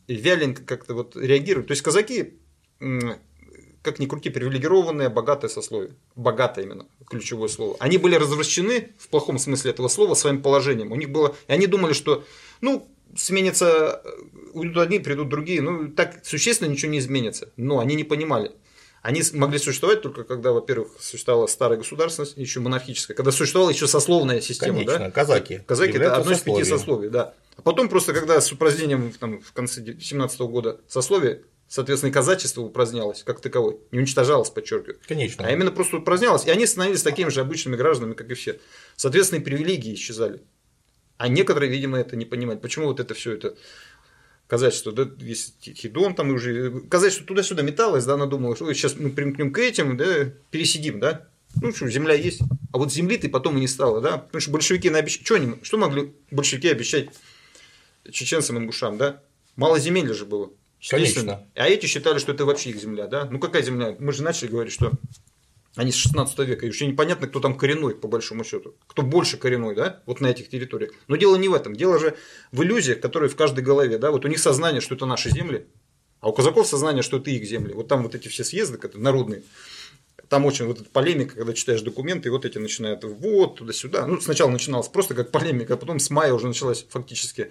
вяленько 0.06 0.62
как-то 0.62 0.94
вот 0.94 1.16
реагируют. 1.16 1.68
То 1.68 1.72
есть 1.72 1.82
казаки 1.82 2.34
как 2.78 3.98
ни 3.98 4.06
крути, 4.06 4.30
привилегированное, 4.30 5.10
богатое 5.10 5.50
сословие. 5.50 5.94
Богатое 6.16 6.64
именно, 6.64 6.86
ключевое 7.06 7.48
слово. 7.48 7.76
Они 7.80 7.98
были 7.98 8.14
развращены, 8.16 8.94
в 8.98 9.08
плохом 9.08 9.38
смысле 9.38 9.72
этого 9.72 9.88
слова, 9.88 10.14
своим 10.14 10.42
положением. 10.42 10.90
У 10.90 10.96
них 10.96 11.10
было... 11.10 11.36
И 11.48 11.52
они 11.52 11.66
думали, 11.66 11.92
что, 11.92 12.24
ну, 12.62 12.88
сменится, 13.14 14.00
э, 14.02 14.08
уйдут 14.54 14.78
одни, 14.78 14.98
придут 15.00 15.28
другие. 15.28 15.60
Ну, 15.60 15.88
так 15.88 16.24
существенно 16.24 16.70
ничего 16.70 16.92
не 16.92 16.98
изменится. 16.98 17.52
Но 17.56 17.78
они 17.78 17.94
не 17.94 18.04
понимали. 18.04 18.52
Они 19.02 19.22
могли 19.34 19.58
существовать 19.58 20.00
только 20.00 20.24
когда, 20.24 20.52
во-первых, 20.52 20.92
существовала 20.98 21.46
старая 21.46 21.76
государственность, 21.76 22.38
еще 22.38 22.60
монархическая, 22.60 23.14
когда 23.14 23.32
существовала 23.32 23.68
еще 23.68 23.86
сословная 23.86 24.40
система. 24.40 24.78
Конечно, 24.78 24.98
да? 24.98 25.10
казаки. 25.10 25.60
Казаки 25.66 25.98
это 25.98 26.16
одно 26.16 26.32
из 26.32 26.40
пяти 26.40 26.64
сословий, 26.64 27.10
да. 27.10 27.34
А 27.58 27.60
потом 27.60 27.90
просто, 27.90 28.14
когда 28.14 28.40
с 28.40 28.50
упразднением 28.50 29.12
там, 29.12 29.42
в 29.42 29.52
конце 29.52 29.84
17 30.00 30.40
года 30.40 30.80
сословия 30.88 31.42
соответственно, 31.74 32.10
и 32.10 32.12
казачество 32.12 32.62
упразднялось 32.62 33.24
как 33.24 33.40
таковое, 33.40 33.78
не 33.90 33.98
уничтожалось, 33.98 34.48
подчеркиваю. 34.48 34.96
Конечно. 35.08 35.44
А 35.44 35.50
именно 35.50 35.72
просто 35.72 35.96
упразднялось, 35.96 36.46
и 36.46 36.50
они 36.50 36.66
становились 36.66 37.02
такими 37.02 37.30
же 37.30 37.40
обычными 37.40 37.74
гражданами, 37.74 38.14
как 38.14 38.30
и 38.30 38.34
все. 38.34 38.60
Соответственно, 38.94 39.40
и 39.40 39.42
привилегии 39.42 39.94
исчезали. 39.94 40.40
А 41.16 41.26
некоторые, 41.26 41.72
видимо, 41.72 41.98
это 41.98 42.14
не 42.14 42.26
понимают. 42.26 42.62
Почему 42.62 42.86
вот 42.86 43.00
это 43.00 43.14
все 43.14 43.32
это 43.32 43.56
казачество, 44.46 44.92
да, 44.92 45.10
есть 45.18 45.56
Хидон 45.64 46.14
там 46.14 46.30
уже, 46.30 46.70
казачество 46.82 47.26
туда-сюда 47.26 47.62
металось, 47.62 48.04
да, 48.04 48.14
она 48.14 48.26
думала, 48.26 48.54
что 48.54 48.72
сейчас 48.72 48.94
мы 48.94 49.10
примкнем 49.10 49.52
к 49.52 49.58
этим, 49.58 49.96
да, 49.96 50.30
пересидим, 50.52 51.00
да, 51.00 51.26
ну 51.60 51.74
что, 51.74 51.88
земля 51.88 52.14
есть, 52.14 52.40
а 52.72 52.78
вот 52.78 52.92
земли 52.92 53.16
ты 53.16 53.28
потом 53.28 53.56
и 53.56 53.60
не 53.60 53.66
стало, 53.66 54.00
да, 54.00 54.18
потому 54.18 54.40
что 54.40 54.52
большевики 54.52 54.90
наобещали, 54.90 55.24
что, 55.24 55.34
они, 55.34 55.54
что 55.62 55.78
могли 55.78 56.12
большевики 56.30 56.68
обещать 56.68 57.08
чеченцам, 58.12 58.58
ингушам, 58.58 58.96
да, 58.96 59.22
мало 59.56 59.80
земель 59.80 60.12
же 60.12 60.24
было, 60.24 60.50
Конечно. 60.88 61.46
А 61.54 61.68
эти 61.68 61.86
считали, 61.86 62.18
что 62.18 62.32
это 62.32 62.44
вообще 62.44 62.70
их 62.70 62.80
земля, 62.80 63.06
да? 63.06 63.26
Ну 63.30 63.38
какая 63.38 63.62
земля? 63.62 63.96
Мы 63.98 64.12
же 64.12 64.22
начали 64.22 64.48
говорить, 64.48 64.72
что 64.72 64.92
Они 65.76 65.90
с 65.90 65.96
16 65.96 66.38
века. 66.40 66.66
И 66.66 66.68
вообще 66.68 66.86
непонятно, 66.86 67.26
кто 67.26 67.40
там 67.40 67.56
коренной, 67.56 67.94
по 67.94 68.06
большому 68.06 68.44
счету. 68.44 68.76
Кто 68.86 69.02
больше 69.02 69.36
коренной, 69.36 69.74
да, 69.74 70.02
вот 70.06 70.20
на 70.20 70.28
этих 70.28 70.48
территориях. 70.48 70.92
Но 71.08 71.16
дело 71.16 71.36
не 71.36 71.48
в 71.48 71.54
этом. 71.54 71.74
Дело 71.74 71.98
же 71.98 72.16
в 72.52 72.62
иллюзиях, 72.62 73.00
которые 73.00 73.28
в 73.28 73.36
каждой 73.36 73.64
голове, 73.64 73.98
да. 73.98 74.10
Вот 74.12 74.24
у 74.24 74.28
них 74.28 74.38
сознание, 74.38 74.80
что 74.80 74.94
это 74.94 75.06
наши 75.06 75.30
земли, 75.30 75.66
а 76.20 76.28
у 76.28 76.32
казаков 76.32 76.66
сознание, 76.66 77.02
что 77.02 77.16
это 77.16 77.30
их 77.30 77.44
земли. 77.44 77.72
Вот 77.72 77.88
там 77.88 78.04
вот 78.04 78.14
эти 78.14 78.28
все 78.28 78.44
съезды, 78.44 78.78
которые 78.78 79.02
народные, 79.02 79.42
там 80.28 80.44
очень 80.46 80.66
вот 80.66 80.80
эта 80.80 80.88
полемика, 80.90 81.36
когда 81.36 81.52
читаешь 81.52 81.82
документы, 81.82 82.28
и 82.28 82.30
вот 82.30 82.44
эти 82.44 82.58
начинают 82.58 83.04
вот 83.04 83.56
туда-сюда. 83.56 84.06
Ну, 84.06 84.20
сначала 84.20 84.50
начиналось 84.50 84.88
просто 84.88 85.14
как 85.14 85.30
полемика, 85.30 85.74
а 85.74 85.76
потом 85.76 85.98
с 85.98 86.08
мая 86.08 86.32
уже 86.32 86.46
началась 86.46 86.86
фактически 86.88 87.50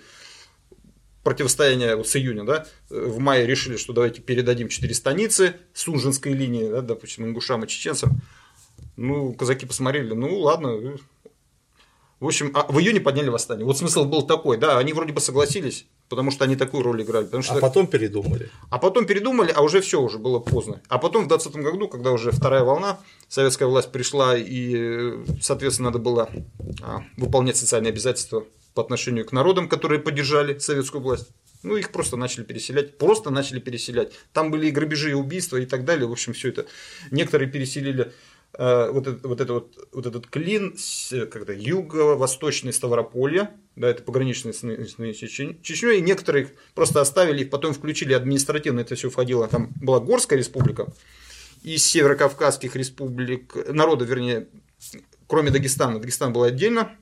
противостояние 1.24 1.96
вот 1.96 2.08
с 2.08 2.16
июня, 2.16 2.44
да, 2.44 2.66
в 2.90 3.20
мае 3.20 3.48
решили, 3.48 3.78
что 3.78 3.94
давайте 3.94 4.22
передадим 4.22 4.68
четыре 4.68 4.94
станицы 4.94 5.56
с 5.74 5.88
Унжинской 5.88 6.34
линии, 6.34 6.70
да, 6.70 6.82
допустим, 6.82 7.26
ингушам 7.26 7.64
и 7.64 7.68
чеченцам. 7.68 8.22
Ну, 8.96 9.34
казаки 9.34 9.66
посмотрели, 9.66 10.14
ну 10.14 10.40
ладно. 10.40 10.98
В 12.20 12.28
общем, 12.28 12.52
а 12.54 12.72
в 12.72 12.80
июне 12.80 13.02
подняли 13.02 13.28
восстание. 13.28 13.66
Вот 13.66 13.78
смысл 13.78 14.06
был 14.06 14.22
такой, 14.22 14.58
да, 14.58 14.78
они 14.78 14.94
вроде 14.94 15.12
бы 15.12 15.20
согласились, 15.20 15.88
потому 16.08 16.32
что 16.32 16.46
они 16.46 16.56
такую 16.56 16.84
роль 16.84 17.02
играли. 17.02 17.26
Потому 17.26 17.44
что... 17.44 17.56
А 17.56 17.60
потом 17.60 17.88
передумали. 17.88 18.50
А 18.70 18.80
потом 18.80 19.06
передумали, 19.06 19.52
а 19.54 19.62
уже 19.62 19.82
все, 19.82 20.02
уже 20.02 20.20
было 20.20 20.40
поздно. 20.40 20.82
А 20.88 21.00
потом 21.00 21.26
в 21.26 21.28
2020 21.28 21.74
году, 21.74 21.90
когда 21.90 22.12
уже 22.12 22.32
вторая 22.32 22.64
волна, 22.64 23.00
советская 23.28 23.68
власть 23.68 23.92
пришла, 23.92 24.38
и, 24.38 25.16
соответственно, 25.42 25.90
надо 25.90 26.00
было 26.00 26.30
а, 26.82 27.04
выполнять 27.18 27.58
социальные 27.58 27.90
обязательства 27.90 28.46
по 28.74 28.82
отношению 28.82 29.26
к 29.26 29.32
народам, 29.32 29.70
которые 29.70 30.00
поддержали 30.00 30.58
советскую 30.58 31.02
власть. 31.02 31.30
Ну, 31.64 31.78
их 31.78 31.92
просто 31.92 32.18
начали 32.18 32.44
переселять. 32.44 32.98
Просто 32.98 33.30
начали 33.30 33.60
переселять. 33.60 34.12
Там 34.34 34.52
были 34.52 34.68
и 34.68 34.72
грабежи, 34.72 35.12
и 35.12 35.14
убийства, 35.14 35.58
и 35.58 35.66
так 35.66 35.86
далее. 35.86 36.08
В 36.08 36.12
общем, 36.12 36.34
все 36.34 36.50
это. 36.50 36.66
Некоторые 37.10 37.50
переселили 37.50 38.12
э, 38.58 38.90
вот, 38.92 39.08
это, 39.08 39.28
вот, 39.28 39.42
это 39.42 39.54
вот, 39.54 39.88
вот 39.92 40.06
этот 40.06 40.28
клин, 40.28 40.76
когда 41.32 41.54
юго-восточный 41.54 42.74
Ставрополья, 42.74 43.52
да, 43.76 43.90
это 43.90 44.04
пограничные 44.04 44.54
с, 44.54 44.60
с 44.60 45.16
Чечней, 45.16 45.98
и 45.98 46.02
некоторые 46.02 46.52
просто 46.76 47.02
оставили 47.02 47.44
их, 47.44 47.50
потом 47.50 47.74
включили 47.74 48.14
административно, 48.14 48.82
это 48.82 48.96
все 48.96 49.10
входило, 49.10 49.48
там 49.48 49.72
была 49.82 50.00
Горская 50.00 50.38
республика, 50.38 50.94
из 51.64 51.86
северокавказских 51.86 52.76
республик, 52.76 53.56
народа, 53.70 54.06
вернее, 54.06 54.48
кроме 55.28 55.50
Дагестана, 55.50 56.00
Дагестан 56.00 56.34
был 56.34 56.44
отдельно, 56.44 56.96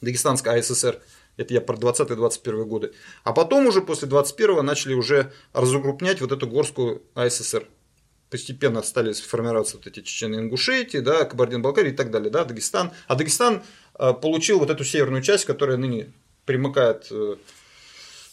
Дагестанская 0.00 0.58
АССР, 0.58 1.00
это 1.36 1.54
я 1.54 1.60
про 1.60 1.76
20-21 1.76 2.64
годы. 2.64 2.92
А 3.24 3.32
потом 3.32 3.66
уже 3.66 3.82
после 3.82 4.08
21-го 4.08 4.62
начали 4.62 4.94
уже 4.94 5.32
разукрупнять 5.52 6.20
вот 6.20 6.32
эту 6.32 6.46
горскую 6.46 7.02
АССР. 7.14 7.66
Постепенно 8.30 8.82
стали 8.82 9.12
формироваться 9.12 9.76
вот 9.76 9.86
эти 9.86 10.00
чечены 10.00 10.36
Ингушетии, 10.36 10.98
да, 10.98 11.24
Кабардино-Балкария 11.24 11.92
и 11.92 11.96
так 11.96 12.10
далее, 12.10 12.30
да, 12.30 12.44
Дагестан. 12.44 12.92
А 13.06 13.14
Дагестан 13.14 13.62
э, 13.98 14.12
получил 14.14 14.58
вот 14.58 14.70
эту 14.70 14.84
северную 14.84 15.22
часть, 15.22 15.44
которая 15.44 15.76
ныне 15.76 16.12
примыкает 16.44 17.06
э, 17.10 17.36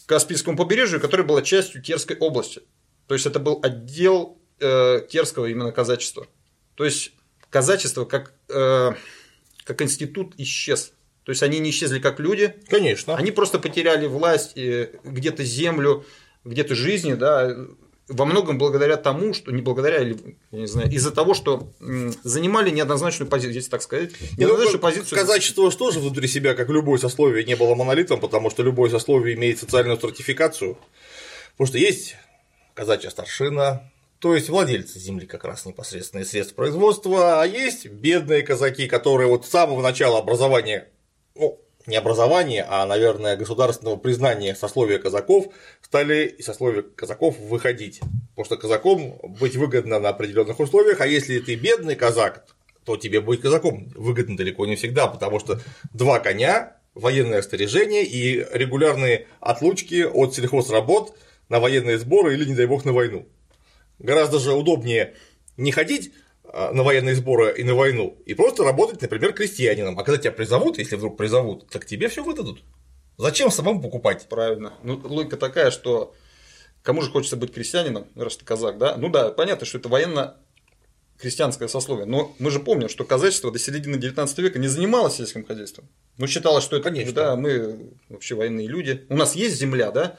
к 0.05 0.09
Каспийскому 0.09 0.57
побережью, 0.57 0.99
которая 0.99 1.27
была 1.27 1.41
частью 1.41 1.81
Терской 1.81 2.17
области. 2.17 2.61
То 3.07 3.13
есть 3.13 3.25
это 3.25 3.39
был 3.39 3.59
отдел 3.61 4.37
э, 4.59 5.05
Терского 5.09 5.47
именно 5.47 5.71
казачества. 5.71 6.27
То 6.75 6.85
есть 6.85 7.11
казачество 7.49 8.05
как, 8.05 8.33
как 8.47 9.81
институт 9.81 10.33
исчез 10.37 10.93
то 11.23 11.31
есть 11.31 11.43
они 11.43 11.59
не 11.59 11.69
исчезли 11.69 11.99
как 11.99 12.19
люди. 12.19 12.55
Конечно. 12.67 13.15
Они 13.15 13.31
просто 13.31 13.59
потеряли 13.59 14.07
власть, 14.07 14.57
э, 14.57 14.89
где-то 15.03 15.43
землю, 15.43 16.05
где-то 16.43 16.73
жизни, 16.75 17.13
да, 17.13 17.55
во 18.07 18.25
многом 18.25 18.57
благодаря 18.57 18.97
тому, 18.97 19.33
что 19.33 19.51
не 19.51 19.61
благодаря, 19.61 19.99
или, 19.99 20.37
я 20.51 20.59
не 20.59 20.67
знаю, 20.67 20.91
из-за 20.91 21.11
того, 21.11 21.33
что 21.33 21.71
занимали 22.23 22.69
неоднозначную 22.69 23.29
позицию, 23.29 23.55
если 23.55 23.69
так 23.69 23.81
сказать. 23.81 24.11
Ну, 24.19 24.27
неоднозначную 24.37 24.77
ну, 24.77 24.79
позицию. 24.79 25.19
Казачество 25.19 25.71
тоже 25.71 25.99
внутри 25.99 26.27
себя, 26.27 26.53
как 26.53 26.69
любое 26.69 26.97
сословие, 26.97 27.45
не 27.45 27.55
было 27.55 27.75
монолитом, 27.75 28.19
потому 28.19 28.49
что 28.49 28.63
любое 28.63 28.89
сословие 28.89 29.35
имеет 29.35 29.59
социальную 29.59 29.97
стратификацию. 29.97 30.77
Потому 31.51 31.67
что 31.67 31.77
есть 31.77 32.15
казачья 32.73 33.09
старшина, 33.09 33.91
то 34.19 34.35
есть 34.35 34.49
владельцы 34.49 34.99
земли 34.99 35.25
как 35.25 35.45
раз 35.45 35.65
непосредственные 35.65 36.25
средства 36.25 36.55
производства, 36.55 37.41
а 37.41 37.45
есть 37.45 37.87
бедные 37.87 38.41
казаки, 38.43 38.87
которые 38.87 39.27
вот 39.27 39.45
с 39.45 39.49
самого 39.49 39.81
начала 39.81 40.19
образования 40.19 40.89
ну, 41.35 41.59
не 41.87 41.95
образования, 41.95 42.65
а, 42.69 42.85
наверное, 42.85 43.35
государственного 43.35 43.97
признания 43.97 44.55
сословия 44.55 44.99
казаков 44.99 45.47
стали 45.81 46.27
из 46.27 46.45
сословия 46.45 46.83
казаков 46.83 47.37
выходить. 47.39 48.01
Потому 48.35 48.45
что 48.45 48.57
казаком 48.57 49.19
быть 49.23 49.55
выгодно 49.55 49.99
на 49.99 50.09
определенных 50.09 50.59
условиях, 50.59 51.01
а 51.01 51.07
если 51.07 51.39
ты 51.39 51.55
бедный 51.55 51.95
казак, 51.95 52.45
то 52.85 52.97
тебе 52.97 53.21
быть 53.21 53.41
казаком 53.41 53.89
выгодно 53.95 54.37
далеко 54.37 54.65
не 54.65 54.75
всегда, 54.75 55.07
потому 55.07 55.39
что 55.39 55.59
два 55.93 56.19
коня, 56.19 56.77
военное 56.93 57.41
снаряжение 57.41 58.03
и 58.03 58.45
регулярные 58.51 59.27
отлучки 59.39 60.03
от 60.03 60.35
сельхозработ 60.35 61.15
на 61.49 61.59
военные 61.59 61.99
сборы 61.99 62.33
или, 62.33 62.45
не 62.45 62.55
дай 62.55 62.65
бог, 62.65 62.85
на 62.85 62.93
войну. 62.93 63.27
Гораздо 63.99 64.39
же 64.39 64.53
удобнее 64.53 65.15
не 65.57 65.71
ходить 65.71 66.11
на 66.53 66.83
военные 66.83 67.15
сборы 67.15 67.53
и 67.57 67.63
на 67.63 67.75
войну, 67.75 68.17
и 68.25 68.33
просто 68.33 68.63
работать, 68.63 69.01
например, 69.01 69.33
крестьянином. 69.33 69.97
А 69.97 70.03
когда 70.03 70.19
тебя 70.19 70.31
призовут, 70.31 70.77
если 70.77 70.95
вдруг 70.95 71.17
призовут, 71.17 71.69
так 71.69 71.85
тебе 71.85 72.09
все 72.09 72.23
выдадут. 72.23 72.63
Зачем 73.17 73.51
самому 73.51 73.81
покупать? 73.81 74.27
Правильно. 74.29 74.73
Ну, 74.83 74.99
логика 75.03 75.37
такая, 75.37 75.71
что 75.71 76.13
кому 76.83 77.01
же 77.01 77.11
хочется 77.11 77.37
быть 77.37 77.53
крестьянином, 77.53 78.07
раз 78.15 78.37
ты 78.37 78.45
казак, 78.45 78.77
да? 78.77 78.97
Ну 78.97 79.09
да, 79.09 79.31
понятно, 79.31 79.65
что 79.65 79.77
это 79.77 79.89
военно 79.89 80.37
крестьянское 81.21 81.67
сословие. 81.67 82.05
Но 82.05 82.35
мы 82.39 82.49
же 82.49 82.59
помним, 82.59 82.89
что 82.89 83.05
казачество 83.05 83.51
до 83.51 83.59
середины 83.59 83.97
19 83.97 84.37
века 84.39 84.59
не 84.59 84.67
занималось 84.67 85.15
сельским 85.15 85.45
хозяйством. 85.45 85.87
Ну, 86.17 86.27
считалось, 86.27 86.63
что 86.63 86.77
это, 86.77 86.85
Конечно. 86.85 87.13
да, 87.13 87.35
мы 87.35 87.91
вообще 88.09 88.35
военные 88.35 88.67
люди. 88.67 89.05
У 89.07 89.15
нас 89.15 89.35
есть 89.35 89.55
земля, 89.55 89.91
да, 89.91 90.17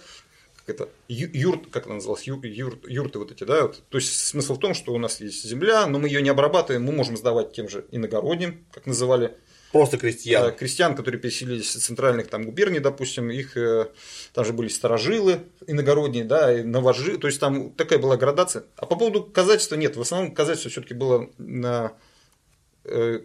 это 0.71 0.89
юрт, 1.09 1.67
как 1.71 1.85
это 1.85 1.95
называлось, 1.95 2.25
ю, 2.25 2.41
юрт, 2.43 2.89
юрты 2.89 3.19
вот 3.19 3.33
эти, 3.33 3.45
да, 3.45 3.63
вот. 3.63 3.83
то 3.89 3.99
есть 3.99 4.13
смысл 4.29 4.55
в 4.55 4.59
том, 4.59 4.75
что 4.75 4.93
у 4.93 4.99
нас 4.99 5.21
есть 5.21 5.45
земля, 5.45 5.87
но 5.87 5.99
мы 5.99 6.09
ее 6.09 6.23
не 6.23 6.31
обрабатываем, 6.31 6.85
мы 6.85 6.93
можем 6.93 7.17
сдавать 7.17 7.53
тем 7.53 7.69
же 7.69 7.85
иногородним, 7.91 8.65
как 8.73 8.87
называли. 8.87 9.35
Просто 9.73 9.97
крестьян. 9.97 10.55
Крестьян, 10.55 10.95
которые 10.95 11.19
переселились 11.19 11.75
из 11.75 11.83
центральных 11.83 12.29
там 12.29 12.45
губерний, 12.45 12.79
допустим, 12.79 13.31
их 13.31 13.57
э, 13.57 13.89
там 14.35 14.45
же 14.45 14.53
были 14.53 14.69
старожилы 14.69 15.41
иногородние, 15.67 16.25
да, 16.25 16.61
и 16.61 16.63
новожи, 16.63 17.17
то 17.17 17.27
есть 17.27 17.41
там 17.41 17.71
такая 17.71 17.99
была 17.99 18.19
градация. 18.19 18.65
А 18.77 18.85
по 18.85 18.97
поводу 18.97 19.25
казачества 19.25 19.77
нет, 19.77 19.97
в 19.97 20.01
основном 20.03 20.35
казачество 20.35 20.71
все-таки 20.71 20.93
было 20.93 21.31
на 21.39 21.93
Э, 21.93 21.95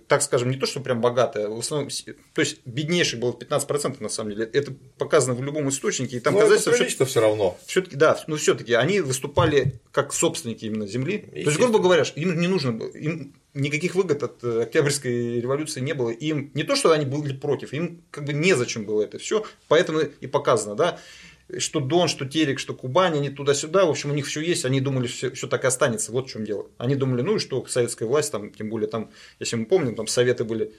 так 0.08 0.22
скажем, 0.22 0.52
не 0.52 0.58
то, 0.58 0.68
что 0.68 0.80
прям 0.82 1.02
богатая, 1.02 1.48
в 1.48 1.58
основном, 1.58 1.90
то 2.34 2.42
есть 2.42 2.60
беднейших 2.66 3.20
было 3.20 3.32
15% 3.32 3.98
на 4.00 4.10
самом 4.10 4.32
деле. 4.32 4.50
Это 4.54 4.72
показано 4.98 5.34
в 5.34 5.44
любом 5.44 5.68
источнике. 5.70 6.18
И 6.18 6.20
там 6.20 6.36
но 6.36 6.42
казачество 6.42 6.74
все, 6.74 7.06
все 7.06 7.22
равно. 7.22 7.58
Все-таки, 7.66 7.96
да, 7.96 8.22
но 8.28 8.36
все-таки 8.36 8.74
они 8.74 9.02
выступали 9.02 9.80
как 9.92 10.14
собственники 10.14 10.66
именно 10.66 10.86
земли. 10.86 11.18
То 11.18 11.40
есть, 11.40 11.58
грубо 11.58 11.80
говоря, 11.80 12.04
им 12.16 12.40
не 12.40 12.48
нужно 12.48 12.72
было, 12.72 12.90
им 12.90 13.34
никаких 13.56 13.96
выгод 13.96 14.22
от 14.22 14.44
э, 14.44 14.62
Октябрьской 14.62 15.42
революции 15.42 15.82
не 15.82 15.94
было. 15.94 16.12
Им 16.12 16.52
не 16.54 16.64
то, 16.64 16.76
что 16.76 16.92
они 16.92 17.06
были 17.06 17.36
против, 17.36 17.74
им 17.74 18.04
как 18.12 18.26
бы 18.26 18.34
незачем 18.34 18.86
было 18.86 19.02
это 19.02 19.18
все, 19.18 19.44
поэтому 19.68 20.02
и 20.02 20.28
показано, 20.28 20.76
да 20.76 21.00
что 21.60 21.80
Дон, 21.80 22.08
что 22.08 22.26
Терек, 22.26 22.60
что 22.60 22.74
Кубань, 22.74 23.16
они 23.16 23.30
туда-сюда, 23.30 23.86
в 23.86 23.90
общем, 23.90 24.12
у 24.12 24.14
них 24.14 24.26
все 24.26 24.42
есть, 24.42 24.66
они 24.66 24.82
думали, 24.82 25.08
все, 25.08 25.32
все 25.32 25.48
так 25.48 25.64
и 25.64 25.68
останется, 25.68 26.12
вот 26.12 26.28
в 26.28 26.32
чем 26.32 26.46
дело. 26.46 26.68
Они 26.78 26.96
думали, 26.96 27.22
ну 27.22 27.38
и 27.38 27.40
что, 27.40 27.66
советская 27.66 28.08
власть, 28.08 28.32
там, 28.32 28.52
тем 28.52 28.70
более 28.70 28.90
там, 28.90 29.12
если 29.40 29.56
мы 29.56 29.66
помним, 29.66 29.96
там 29.96 30.08
советы 30.08 30.44
были 30.44 30.74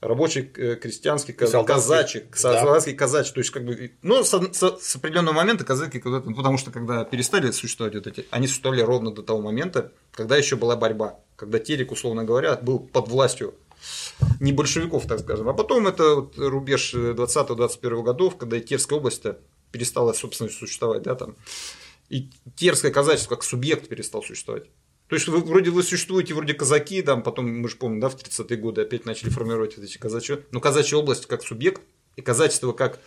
рабочий, 0.00 0.50
э, 0.56 0.76
крестьянский, 0.76 1.34
казачий, 1.34 2.24
солдатский, 2.32 2.92
да. 2.92 2.98
казачий, 2.98 3.32
то 3.32 3.40
есть 3.40 3.50
как 3.50 3.64
бы, 3.64 3.92
ну, 4.02 4.22
с, 4.22 4.30
с, 4.30 4.78
с 4.80 4.96
определенного 4.96 5.34
момента 5.34 5.64
казаки, 5.64 6.00
ну, 6.04 6.34
потому 6.34 6.58
что 6.58 6.70
когда 6.70 7.04
перестали 7.04 7.50
существовать 7.50 7.94
вот 7.94 8.06
эти, 8.06 8.26
они 8.30 8.46
существовали 8.46 8.82
ровно 8.82 9.12
до 9.12 9.22
того 9.22 9.40
момента, 9.40 9.92
когда 10.12 10.36
еще 10.36 10.56
была 10.56 10.76
борьба, 10.76 11.18
когда 11.36 11.58
Терек, 11.58 11.92
условно 11.92 12.24
говоря, 12.24 12.56
был 12.56 12.80
под 12.80 13.08
властью 13.08 13.54
не 14.40 14.52
большевиков, 14.52 15.06
так 15.06 15.20
скажем. 15.20 15.48
А 15.48 15.54
потом 15.54 15.86
это 15.86 16.16
вот 16.16 16.38
рубеж 16.38 16.94
20-21 16.94 18.02
годов, 18.02 18.36
когда 18.36 18.58
Терская 18.58 18.98
область 18.98 19.22
перестала, 19.72 20.12
собственно, 20.12 20.50
существовать, 20.50 21.02
да, 21.02 21.14
там. 21.14 21.36
И 22.08 22.30
терское 22.56 22.90
казачество 22.90 23.34
как 23.34 23.44
субъект 23.44 23.88
перестал 23.88 24.22
существовать. 24.22 24.64
То 25.08 25.16
есть 25.16 25.26
вы 25.28 25.38
вроде 25.38 25.70
вы 25.70 25.82
существуете, 25.82 26.34
вроде 26.34 26.54
казаки, 26.54 27.02
там 27.02 27.22
потом, 27.22 27.48
мы 27.60 27.68
же 27.68 27.76
помним, 27.76 28.00
да, 28.00 28.08
в 28.08 28.16
30-е 28.16 28.56
годы 28.58 28.82
опять 28.82 29.06
начали 29.06 29.30
формировать 29.30 29.76
вот 29.76 29.84
эти 29.84 29.96
казачьи. 29.96 30.38
Но 30.50 30.60
казачья 30.60 30.96
область 30.98 31.26
как 31.26 31.42
субъект 31.42 31.82
и 32.16 32.22
казачество 32.22 32.72
как 32.72 33.00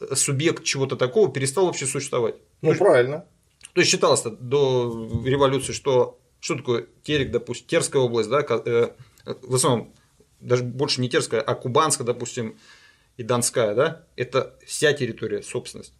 э, 0.00 0.14
субъект 0.14 0.62
чего-то 0.62 0.96
такого 0.96 1.32
перестал 1.32 1.66
вообще 1.66 1.86
существовать. 1.86 2.36
Ну, 2.62 2.72
то 2.72 2.78
правильно. 2.78 3.14
Есть, 3.14 3.72
то 3.74 3.80
есть 3.80 3.90
считалось 3.90 4.22
до 4.22 5.22
революции, 5.24 5.72
что 5.72 6.20
что 6.38 6.56
такое 6.56 6.86
Терек, 7.04 7.30
допустим, 7.30 7.68
Терская 7.68 8.02
область, 8.02 8.28
да, 8.28 8.40
э, 8.40 8.90
в 9.24 9.54
основном 9.54 9.94
даже 10.40 10.64
больше 10.64 11.00
не 11.00 11.08
Терская, 11.08 11.40
а 11.40 11.54
Кубанская, 11.54 12.04
допустим, 12.04 12.58
и 13.16 13.22
Донская, 13.22 13.74
да, 13.74 14.06
это 14.16 14.58
вся 14.66 14.92
территория 14.92 15.42
собственность. 15.42 15.94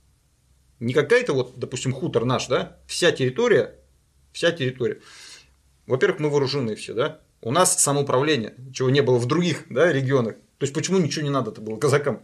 Не 0.80 0.94
какая-то 0.94 1.32
вот, 1.32 1.58
допустим, 1.58 1.92
хутор 1.92 2.24
наш, 2.24 2.48
да, 2.48 2.78
вся 2.86 3.12
территория, 3.12 3.76
вся 4.32 4.50
территория. 4.50 5.00
Во-первых, 5.86 6.20
мы 6.20 6.30
вооружены 6.30 6.74
все, 6.74 6.94
да, 6.94 7.20
У 7.40 7.50
нас 7.50 7.80
самоуправление, 7.82 8.54
чего 8.72 8.88
не 8.90 9.00
было 9.00 9.18
в 9.18 9.26
других 9.26 9.64
да, 9.68 9.92
регионах. 9.92 10.36
То 10.58 10.64
есть 10.64 10.74
почему 10.74 10.98
ничего 10.98 11.24
не 11.24 11.30
надо-то 11.30 11.60
было 11.60 11.76
казакам? 11.76 12.22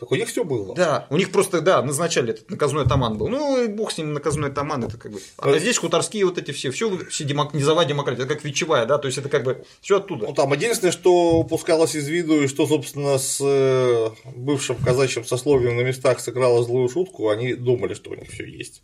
Так 0.00 0.10
у 0.12 0.14
них 0.14 0.28
все 0.28 0.44
было. 0.44 0.74
Да, 0.74 1.06
у 1.10 1.18
них 1.18 1.30
просто, 1.30 1.60
да, 1.60 1.82
назначали 1.82 2.30
этот 2.30 2.48
наказной 2.48 2.84
атаман 2.84 3.18
был. 3.18 3.28
Ну, 3.28 3.62
и 3.62 3.68
бог 3.68 3.92
с 3.92 3.98
ним, 3.98 4.14
наказной 4.14 4.48
атаман, 4.48 4.84
это 4.84 4.96
как 4.96 5.12
бы. 5.12 5.20
А 5.36 5.58
здесь 5.58 5.76
хуторские 5.76 6.24
вот 6.24 6.38
эти 6.38 6.52
все, 6.52 6.70
все, 6.70 6.96
все 7.10 7.24
демок... 7.24 7.52
низовая 7.52 7.84
демократия, 7.84 8.22
это 8.22 8.34
как 8.34 8.42
вечевая, 8.42 8.86
да, 8.86 8.96
то 8.96 9.06
есть 9.06 9.18
это 9.18 9.28
как 9.28 9.44
бы 9.44 9.62
все 9.82 9.98
оттуда. 9.98 10.26
Ну 10.26 10.32
там 10.32 10.50
единственное, 10.54 10.90
что 10.90 11.40
упускалось 11.40 11.94
из 11.94 12.08
виду, 12.08 12.40
и 12.42 12.46
что, 12.46 12.66
собственно, 12.66 13.18
с 13.18 13.40
э, 13.42 14.10
бывшим 14.34 14.76
казачьим 14.76 15.26
сословием 15.26 15.76
на 15.76 15.82
местах 15.82 16.20
сыграло 16.20 16.64
злую 16.64 16.88
шутку, 16.88 17.28
они 17.28 17.52
думали, 17.52 17.92
что 17.92 18.10
у 18.10 18.14
них 18.14 18.30
все 18.30 18.46
есть. 18.46 18.82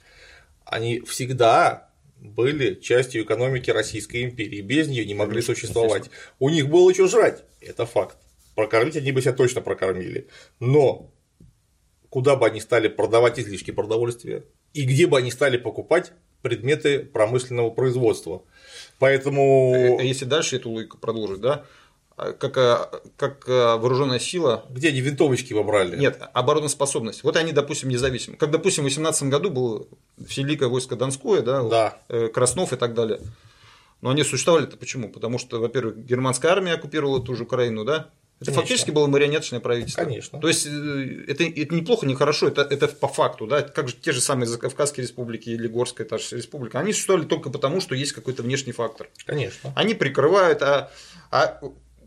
Они 0.67 1.01
всегда 1.01 1.89
были 2.21 2.75
частью 2.75 3.23
экономики 3.23 3.71
Российской 3.71 4.25
империи, 4.25 4.61
без 4.61 4.89
нее 4.89 5.07
не 5.07 5.15
могли 5.15 5.41
существовать. 5.41 6.11
У 6.39 6.51
них 6.51 6.69
было 6.69 6.93
что 6.93 7.09
жрать, 7.09 7.45
это 7.63 7.87
факт 7.87 8.19
прокормить 8.57 8.97
они 8.97 9.13
бы 9.13 9.23
себя 9.23 9.33
точно 9.33 9.61
прокормили. 9.61 10.27
Но 10.59 11.13
куда 12.11 12.35
бы 12.35 12.47
они 12.47 12.61
стали 12.61 12.89
продавать 12.89 13.39
излишки 13.39 13.71
продовольствия 13.71 14.45
и 14.73 14.85
где 14.85 15.07
бы 15.07 15.19
они 15.19 15.31
стали 15.31 15.59
покупать 15.59 16.13
предметы 16.43 17.01
промышленного 17.01 17.71
производства. 17.71 18.43
Поэтому. 18.99 19.97
А, 19.99 20.01
а 20.01 20.03
если 20.03 20.25
дальше 20.25 20.57
эту 20.57 20.71
логику 20.71 20.99
продолжить, 20.99 21.41
да? 21.41 21.65
А 22.17 22.33
как, 22.33 23.03
как 23.19 23.47
вооруженная 23.47 24.19
сила. 24.19 24.65
Где 24.71 24.89
они 24.89 25.01
винтовочки 25.03 25.53
выбрали? 25.53 25.99
Нет, 25.99 26.19
обороноспособность. 26.33 27.23
Вот 27.25 27.37
они, 27.37 27.53
допустим, 27.53 27.91
независимы. 27.91 28.39
Как, 28.39 28.51
допустим, 28.51 28.85
в 28.85 28.87
18 28.87 29.25
году 29.25 29.51
было 29.51 29.87
Великое 30.17 30.69
войско 30.71 30.97
Донское, 30.97 31.43
да, 31.43 31.63
да. 31.63 31.99
Э, 32.09 32.29
Краснов 32.29 32.73
и 32.73 32.77
так 32.77 32.95
далее. 32.95 33.21
Но 34.01 34.11
они 34.11 34.25
существовали-то 34.25 34.77
почему? 34.77 35.11
Потому 35.11 35.39
что, 35.39 35.61
во-первых, 35.61 35.99
германская 35.99 36.53
армия 36.53 36.75
оккупировала 36.75 37.23
ту 37.23 37.35
же 37.35 37.45
Украину, 37.45 37.85
да? 37.85 38.11
Это 38.39 38.51
Конечно. 38.51 38.63
фактически 38.63 38.91
было 38.91 39.07
марионеточное 39.07 39.61
правительство. 39.61 40.05
Конечно. 40.05 40.39
То 40.39 40.49
есть 40.49 40.67
э, 40.67 41.25
это, 41.27 41.45
это 41.45 41.75
неплохо, 41.75 42.05
не 42.05 42.15
хорошо, 42.15 42.49
это, 42.49 42.61
это 42.63 42.87
по 42.89 43.09
факту, 43.09 43.47
да, 43.47 43.63
как 43.63 43.89
же 43.89 43.95
те 43.95 44.13
же 44.13 44.21
самые 44.21 44.47
Закавказские 44.47 45.05
республики 45.05 45.49
или 45.49 45.67
Горская 45.67 46.07
та 46.07 46.19
же 46.19 46.37
республика, 46.37 46.79
они 46.79 46.93
существовали 46.93 47.25
только 47.25 47.49
потому, 47.49 47.81
что 47.81 47.95
есть 47.95 48.13
какой-то 48.13 48.43
внешний 48.43 48.73
фактор. 48.73 49.09
Конечно. 49.25 49.73
Они 49.75 49.95
прикрывают, 49.95 50.61
а, 50.61 50.91
а 51.31 51.61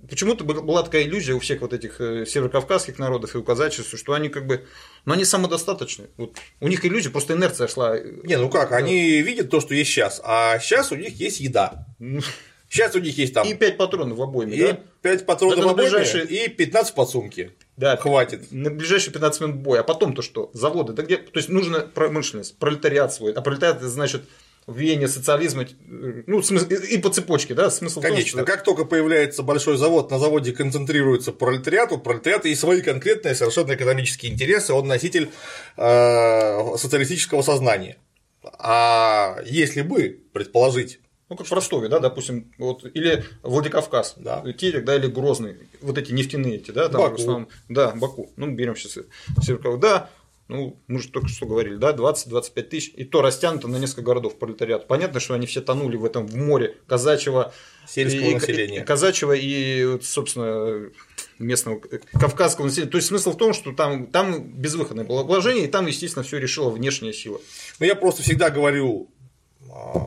почему-то 0.07 0.43
была 0.43 0.83
такая 0.83 1.03
иллюзия 1.03 1.33
у 1.33 1.39
всех 1.39 1.61
вот 1.61 1.73
этих 1.73 1.99
э, 1.99 2.27
северокавказских 2.27 2.99
народов 2.99 3.33
и 3.33 3.39
у 3.39 3.43
казачества, 3.43 3.97
что 3.97 4.13
они 4.13 4.29
как 4.29 4.45
бы, 4.45 4.65
ну 5.05 5.13
они 5.13 5.25
самодостаточны. 5.25 6.09
Вот 6.17 6.37
у 6.59 6.67
них 6.67 6.85
иллюзия, 6.85 7.09
просто 7.09 7.33
инерция 7.33 7.67
шла. 7.67 7.99
Не, 7.99 8.37
ну 8.37 8.49
как, 8.49 8.71
они 8.71 9.21
видят 9.23 9.49
то, 9.49 9.59
что 9.61 9.73
есть 9.73 9.89
сейчас, 9.89 10.21
а 10.23 10.59
сейчас 10.59 10.91
у 10.91 10.95
них 10.95 11.19
есть 11.19 11.39
еда. 11.39 11.87
Сейчас 12.69 12.95
у 12.95 12.99
них 12.99 13.17
есть 13.17 13.33
там. 13.33 13.47
И 13.47 13.53
5 13.55 13.77
патронов 13.77 14.17
в 14.17 14.21
обойме. 14.21 14.55
И 14.55 14.61
да? 14.61 14.79
5 15.01 15.25
патронов 15.25 15.57
в 15.57 15.67
обойме 15.67 15.89
ближайшие... 15.89 16.25
и 16.25 16.47
15 16.47 16.93
подсумки. 16.93 17.51
Да, 17.77 17.97
хватит. 17.97 18.51
На 18.51 18.69
ближайшие 18.69 19.11
15 19.11 19.41
минут 19.41 19.55
боя. 19.57 19.81
А 19.81 19.83
потом-то 19.83 20.21
что? 20.21 20.51
Заводы. 20.53 20.93
Да 20.93 21.03
где? 21.03 21.17
То 21.17 21.39
есть 21.39 21.49
нужна 21.49 21.79
промышленность, 21.79 22.57
пролетариат 22.57 23.13
свой. 23.13 23.33
А 23.33 23.41
пролетариат 23.41 23.77
это 23.77 23.89
значит 23.89 24.21
веяние 24.67 25.07
социализма, 25.07 25.65
ну, 25.87 26.39
и 26.41 26.97
по 26.99 27.09
цепочке, 27.09 27.55
да, 27.55 27.71
смысл 27.71 28.01
Конечно, 28.01 28.39
том, 28.39 28.45
что... 28.45 28.51
как 28.53 28.63
только 28.63 28.85
появляется 28.85 29.41
большой 29.41 29.77
завод, 29.77 30.11
на 30.11 30.19
заводе 30.19 30.51
концентрируется 30.51 31.31
пролетариат, 31.31 31.91
у 31.91 31.97
пролетариата 31.97 32.49
есть 32.49 32.61
свои 32.61 32.81
конкретные 32.81 33.35
совершенно 33.35 33.73
экономические 33.73 34.31
интересы, 34.31 34.73
он 34.73 34.87
носитель 34.87 35.31
э, 35.75 36.77
социалистического 36.77 37.41
сознания. 37.41 37.97
А 38.43 39.39
если 39.45 39.81
бы 39.81 40.19
предположить 40.33 40.99
ну, 41.29 41.35
как 41.35 41.47
в 41.47 41.51
Ростове, 41.53 41.89
да, 41.89 41.99
допустим, 41.99 42.51
вот, 42.57 42.85
или 42.93 43.23
Владикавказ, 43.43 44.15
да. 44.17 44.43
Терек, 44.53 44.83
да, 44.83 44.95
или 44.95 45.07
Грозный, 45.07 45.57
вот 45.81 45.97
эти 45.97 46.11
нефтяные 46.11 46.55
эти, 46.55 46.71
да, 46.71 46.89
там 46.89 47.01
Баку. 47.01 47.17
в 47.17 47.19
основном, 47.19 47.49
да, 47.69 47.91
Баку, 47.91 48.31
ну, 48.35 48.51
берем 48.51 48.75
сейчас 48.75 49.03
Северков, 49.41 49.79
да, 49.79 50.09
ну, 50.47 50.81
мы 50.87 50.99
же 50.99 51.09
только 51.09 51.27
что 51.27 51.45
говорили, 51.45 51.75
да, 51.75 51.93
20-25 51.93 52.61
тысяч, 52.63 52.91
и 52.95 53.03
то 53.03 53.21
растянуто 53.21 53.67
на 53.67 53.77
несколько 53.77 54.01
городов 54.01 54.39
пролетариат. 54.39 54.87
Понятно, 54.87 55.19
что 55.19 55.35
они 55.35 55.45
все 55.45 55.61
тонули 55.61 55.95
в 55.95 56.03
этом 56.03 56.25
в 56.25 56.35
море 56.35 56.75
казачьего 56.87 57.53
сельского 57.87 58.29
и, 58.29 58.33
населения. 58.33 58.81
И, 58.81 58.83
казачьего 58.83 59.33
и, 59.33 59.99
собственно, 60.01 60.89
местного 61.37 61.79
кавказского 62.13 62.65
населения. 62.65 62.89
То 62.89 62.97
есть 62.97 63.09
смысл 63.09 63.33
в 63.33 63.37
том, 63.37 63.53
что 63.53 63.73
там, 63.73 64.07
там 64.07 64.41
безвыходное 64.41 65.05
было 65.05 65.23
положение, 65.23 65.65
и 65.65 65.69
там, 65.69 65.85
естественно, 65.85 66.23
все 66.23 66.39
решила 66.39 66.71
внешняя 66.71 67.13
сила. 67.13 67.39
Ну, 67.79 67.85
я 67.85 67.93
просто 67.93 68.23
всегда 68.23 68.49
говорю 68.49 69.11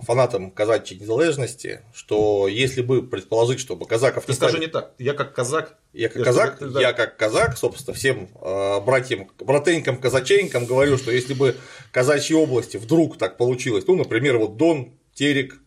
фанатам 0.06 0.50
казачьей 0.50 1.00
незалежности, 1.00 1.82
что 1.94 2.48
если 2.48 2.82
бы 2.82 3.02
предположить, 3.02 3.60
чтобы 3.60 3.86
казаков 3.86 4.26
не 4.26 4.34
скажи 4.34 4.58
не 4.58 4.66
так. 4.66 4.92
Я 4.98 5.14
как 5.14 5.34
казак. 5.34 5.78
Я 5.92 6.08
как 6.08 6.24
казак, 6.24 6.58
я, 6.60 6.80
я 6.80 6.92
как 6.92 7.16
казак, 7.16 7.56
собственно, 7.58 7.94
всем 7.94 8.28
э, 8.40 8.80
братьям, 8.80 9.28
братенькам, 9.38 9.98
казаченькам 9.98 10.64
говорю, 10.66 10.96
что 10.96 11.10
если 11.10 11.34
бы 11.34 11.56
казачьи 11.90 12.34
области 12.34 12.78
вдруг 12.78 13.18
так 13.18 13.36
получилось, 13.36 13.84
ну, 13.86 13.94
например, 13.94 14.38
вот 14.38 14.56
Дон, 14.56 14.94
Терек, 15.14 15.58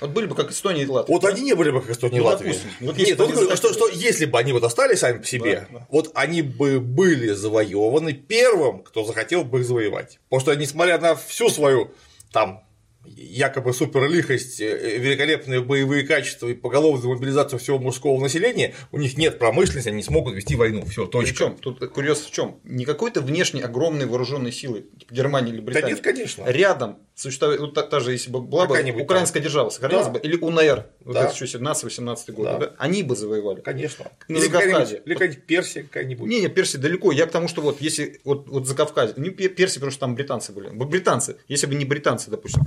вот 0.00 0.10
были 0.10 0.26
бы 0.26 0.34
как 0.34 0.50
Эстония 0.50 0.82
и 0.82 0.86
Латвия. 0.86 1.14
Вот 1.14 1.22
да? 1.22 1.28
они 1.28 1.42
не 1.42 1.54
были 1.54 1.70
бы 1.70 1.80
как 1.80 1.90
Эстония 1.90 2.16
и 2.16 2.20
ну, 2.20 2.26
Латвия. 2.26 2.56
Вот 2.80 2.96
Нет, 2.98 3.16
вот 3.18 3.30
говорю, 3.30 3.56
что, 3.56 3.72
что 3.72 3.88
если 3.88 4.26
бы 4.26 4.38
они 4.38 4.52
вот 4.52 4.64
остались 4.64 4.98
сами 4.98 5.18
по 5.18 5.26
себе, 5.26 5.66
да, 5.70 5.78
да. 5.78 5.86
вот 5.88 6.10
они 6.14 6.42
бы 6.42 6.80
были 6.80 7.28
завоеваны 7.28 8.12
первым, 8.12 8.82
кто 8.82 9.04
захотел 9.04 9.44
бы 9.44 9.60
их 9.60 9.66
завоевать. 9.66 10.18
Потому 10.28 10.40
что, 10.40 10.54
несмотря 10.56 10.98
на 10.98 11.14
всю 11.14 11.48
свою 11.48 11.92
там 12.32 12.63
якобы 13.06 13.72
суперлихость, 13.72 14.60
э, 14.60 14.98
великолепные 14.98 15.60
боевые 15.60 16.06
качества 16.06 16.48
и 16.48 16.54
поголовную 16.54 17.14
мобилизацию 17.14 17.58
всего 17.58 17.78
мужского 17.78 18.20
населения, 18.20 18.74
у 18.92 18.98
них 18.98 19.16
нет 19.16 19.38
промышленности, 19.38 19.88
они 19.88 20.02
смогут 20.02 20.34
вести 20.34 20.56
войну. 20.56 20.84
Все, 20.86 21.06
точка. 21.06 21.34
Причем 21.34 21.56
тут 21.58 21.90
курьез 21.90 22.20
в 22.20 22.30
чем? 22.30 22.60
Не 22.64 22.84
какой-то 22.84 23.20
внешней 23.20 23.62
огромной 23.62 24.06
вооруженной 24.06 24.52
силы, 24.52 24.86
типа 24.98 25.14
Германии 25.14 25.52
или 25.52 25.60
Британии. 25.60 25.86
Да 25.86 25.90
нет, 25.90 26.00
конечно. 26.00 26.44
Рядом 26.46 26.98
существует, 27.14 27.60
вот 27.60 27.74
та, 27.74 27.82
та 27.82 28.00
же, 28.00 28.12
если 28.12 28.30
бы 28.30 28.40
была 28.40 28.66
бы 28.66 28.74
украинская 28.74 29.40
там. 29.40 29.42
держава, 29.42 29.70
сохранилась 29.70 30.06
да. 30.06 30.12
бы, 30.12 30.18
или 30.18 30.36
УНР, 30.36 30.86
вот 31.04 31.14
да. 31.14 31.24
это 31.24 31.34
еще 31.34 31.58
17-18 31.58 32.32
год, 32.32 32.44
да. 32.44 32.58
да. 32.58 32.74
они 32.78 33.02
бы 33.02 33.16
завоевали. 33.16 33.60
Конечно. 33.60 34.10
На 34.28 34.38
или 34.38 34.48
какая-нибудь, 34.48 35.02
или 35.04 35.14
какая-нибудь 35.14 35.44
Персия 35.44 35.82
какая-нибудь. 35.82 36.28
Не, 36.28 36.40
не, 36.40 36.48
Персия 36.48 36.80
далеко. 36.80 37.12
Я 37.12 37.26
к 37.26 37.30
тому, 37.30 37.48
что 37.48 37.62
вот 37.62 37.80
если 37.80 38.20
вот, 38.24 38.48
вот 38.48 38.66
за 38.66 38.74
Кавказе, 38.74 39.14
не 39.16 39.30
Персия, 39.30 39.76
потому 39.76 39.90
что 39.90 40.00
там 40.00 40.14
британцы 40.14 40.52
были. 40.52 40.70
Британцы, 40.70 41.36
если 41.48 41.66
бы 41.66 41.74
не 41.74 41.84
британцы, 41.84 42.30
допустим, 42.30 42.64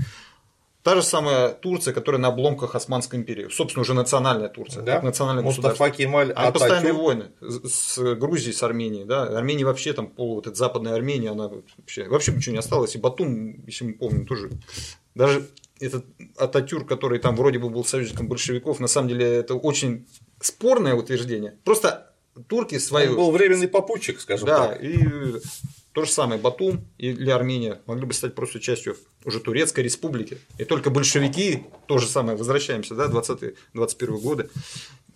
Та 0.87 0.95
же 0.95 1.03
самая 1.03 1.49
Турция, 1.49 1.93
которая 1.93 2.21
на 2.21 2.29
обломках 2.29 2.73
Османской 2.73 3.19
империи. 3.19 3.49
Собственно, 3.51 3.81
уже 3.81 3.93
национальная 3.93 4.47
Турция. 4.47 4.83
Да? 4.83 5.01
Национальное 5.01 5.43
Мустафа 5.43 5.89
Кемаль 5.89 6.31
Они 6.31 6.53
постоянные 6.53 6.93
войны 6.93 7.25
с 7.41 8.15
Грузией, 8.15 8.53
с 8.53 8.63
Арменией. 8.63 9.03
Да? 9.03 9.23
Армения 9.23 9.65
вообще, 9.65 9.91
там, 9.91 10.07
пол, 10.07 10.35
вот 10.35 10.47
эта 10.47 10.55
западная 10.55 10.93
Армения, 10.95 11.31
она 11.31 11.49
вообще, 11.49 12.07
вообще 12.07 12.31
ничего 12.31 12.53
не 12.53 12.59
осталось. 12.59 12.95
И 12.95 12.99
Батум, 12.99 13.65
если 13.65 13.83
мы 13.83 13.93
помним, 13.95 14.25
тоже. 14.25 14.49
Даже 15.13 15.49
этот 15.81 16.05
Ататюрк, 16.37 16.87
который 16.87 17.19
там 17.19 17.35
вроде 17.35 17.59
бы 17.59 17.69
был 17.69 17.83
союзником 17.83 18.29
большевиков, 18.29 18.79
на 18.79 18.87
самом 18.87 19.09
деле 19.09 19.25
это 19.25 19.55
очень 19.55 20.07
спорное 20.39 20.93
утверждение. 20.93 21.57
Просто 21.65 22.13
турки 22.47 22.79
свою... 22.79 23.11
Он 23.11 23.17
был 23.17 23.31
временный 23.31 23.67
попутчик, 23.67 24.21
скажем 24.21 24.47
да, 24.47 24.67
так. 24.69 24.81
И 24.81 25.05
то 25.97 26.05
же 26.05 26.11
самое 26.11 26.39
Батум 26.39 26.87
или 26.99 27.31
Армения 27.31 27.81
могли 27.87 28.05
бы 28.05 28.13
стать 28.13 28.35
просто 28.35 28.59
частью 28.59 28.97
уже 29.25 29.39
Турецкой 29.39 29.79
республики. 29.79 30.37
И 30.59 30.63
только 30.63 30.91
большевики, 30.91 31.63
то 31.87 31.97
же 31.97 32.05
самое, 32.05 32.37
возвращаемся, 32.37 32.93
да, 32.93 33.07
20-21 33.07 34.19
годы. 34.19 34.47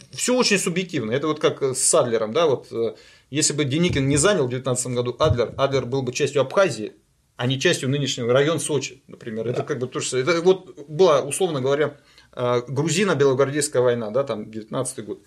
Все 0.09 0.35
очень 0.35 0.57
субъективно. 0.57 1.11
Это 1.11 1.27
вот 1.27 1.39
как 1.39 1.61
с 1.61 1.93
Адлером, 1.93 2.33
да, 2.33 2.47
вот 2.47 2.71
э, 2.71 2.95
если 3.29 3.53
бы 3.53 3.63
Деникин 3.63 4.07
не 4.07 4.17
занял 4.17 4.47
в 4.47 4.49
19 4.49 4.87
году 4.87 5.15
Адлер, 5.19 5.53
Адлер 5.55 5.85
был 5.85 6.01
бы 6.01 6.13
частью 6.13 6.41
Абхазии, 6.41 6.93
а 7.35 7.45
не 7.45 7.59
частью 7.59 7.87
нынешнего 7.87 8.33
района 8.33 8.59
Сочи, 8.59 9.03
например. 9.05 9.45
Да. 9.45 9.51
Это 9.51 9.61
как 9.61 9.77
бы 9.77 9.85
то 9.85 9.99
же 9.99 10.17
Это 10.17 10.41
вот 10.41 10.89
была, 10.89 11.21
условно 11.21 11.61
говоря, 11.61 11.99
э, 12.33 12.63
грузино-белогвардейская 12.67 13.83
война, 13.83 14.09
да, 14.09 14.23
там 14.23 14.49
19 14.49 15.05
год. 15.05 15.21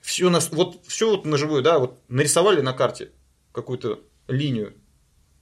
Все, 0.00 0.30
нас, 0.30 0.50
вот, 0.52 0.86
все 0.86 1.10
вот 1.10 1.24
на 1.24 1.38
живую, 1.38 1.64
да, 1.64 1.80
вот 1.80 1.98
нарисовали 2.06 2.60
на 2.60 2.72
карте 2.72 3.10
какую-то 3.50 3.98
линию, 4.28 4.74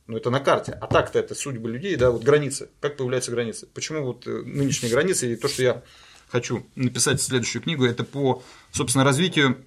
ну 0.07 0.17
это 0.17 0.31
на 0.31 0.41
карте, 0.41 0.73
а 0.73 0.87
так-то 0.87 1.19
это 1.19 1.35
судьбы 1.35 1.71
людей, 1.71 1.97
да, 1.97 2.11
вот 2.11 2.23
границы, 2.23 2.71
как 2.81 2.97
появляются 2.97 3.31
границы. 3.31 3.67
Почему 3.67 4.05
вот 4.05 4.27
э, 4.27 4.43
нынешние 4.45 4.93
границы 4.93 5.33
и 5.33 5.37
то, 5.37 5.49
что 5.49 5.63
я 5.63 5.83
хочу 6.29 6.67
написать 6.75 7.21
следующую 7.21 7.63
книгу, 7.63 7.85
это 7.85 8.05
по, 8.05 8.43
собственно, 8.73 9.05
развитию 9.05 9.65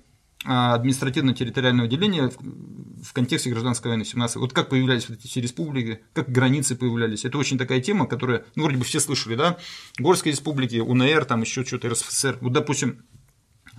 а, 0.47 0.75
административно-территориального 0.75 1.87
деления 1.87 2.29
в 2.29 3.13
контексте 3.13 3.49
гражданской 3.49 3.89
войны 3.89 4.05
17 4.05 4.37
Вот 4.37 4.53
как 4.53 4.69
появлялись 4.69 5.09
вот 5.09 5.17
эти 5.23 5.39
республики, 5.39 6.01
как 6.13 6.29
границы 6.29 6.75
появлялись. 6.75 7.25
Это 7.25 7.39
очень 7.39 7.57
такая 7.57 7.81
тема, 7.81 8.05
которая, 8.05 8.45
ну, 8.55 8.63
вроде 8.63 8.77
бы 8.77 8.83
все 8.83 8.99
слышали, 8.99 9.35
да? 9.35 9.57
Горские 9.97 10.33
республики, 10.33 10.77
УНР, 10.77 11.25
там 11.25 11.41
еще 11.41 11.63
что-то, 11.65 11.89
РСФСР. 11.89 12.37
Вот, 12.41 12.53
допустим, 12.53 13.05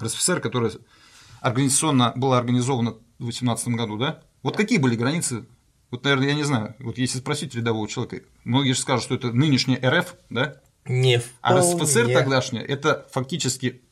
РСФСР, 0.03 0.41
которая 0.41 0.73
организационно 1.41 2.13
была 2.17 2.39
организована 2.39 2.97
в 3.19 3.27
18 3.27 3.69
году, 3.69 3.97
да? 3.97 4.23
Вот 4.47 4.56
какие 4.56 4.78
были 4.78 4.94
границы? 4.94 5.44
Вот, 5.90 6.05
наверное, 6.05 6.28
я 6.28 6.35
не 6.35 6.44
знаю. 6.44 6.77
Вот 6.78 6.98
если 6.98 7.18
спросить 7.18 7.56
рядового 7.56 7.89
человека, 7.89 8.27
многие 8.44 8.74
же 8.74 8.81
скажут, 8.81 9.02
что 9.02 9.16
это 9.16 9.32
нынешняя 9.32 9.81
РФ, 9.85 10.14
да? 10.31 10.60
Не 10.85 11.20
А. 11.40 11.59
РСФСР 11.59 12.12
тогдашняя– 12.12 12.62
это 12.64 13.09
фактически 13.10 13.82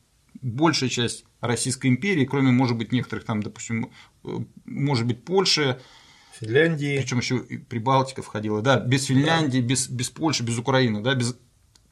большая 0.40 0.90
часть 0.90 1.24
Российской 1.40 1.88
империи, 1.88 2.24
кроме, 2.24 2.52
может 2.52 2.76
быть, 2.76 2.92
некоторых 2.92 3.24
там, 3.24 3.42
допустим, 3.42 3.90
э, 4.22 4.28
может 4.64 5.06
быть, 5.06 5.24
Польши, 5.24 5.80
Финляндии. 6.38 6.98
причем 7.00 7.18
еще 7.18 7.38
и 7.38 7.56
Прибалтика 7.58 8.22
входила, 8.22 8.62
да, 8.62 8.78
без 8.78 9.06
Финляндии, 9.06 9.58
без, 9.58 9.88
без 9.88 10.08
Польши, 10.08 10.44
без 10.44 10.56
Украины, 10.56 11.00
да, 11.00 11.16
без 11.16 11.36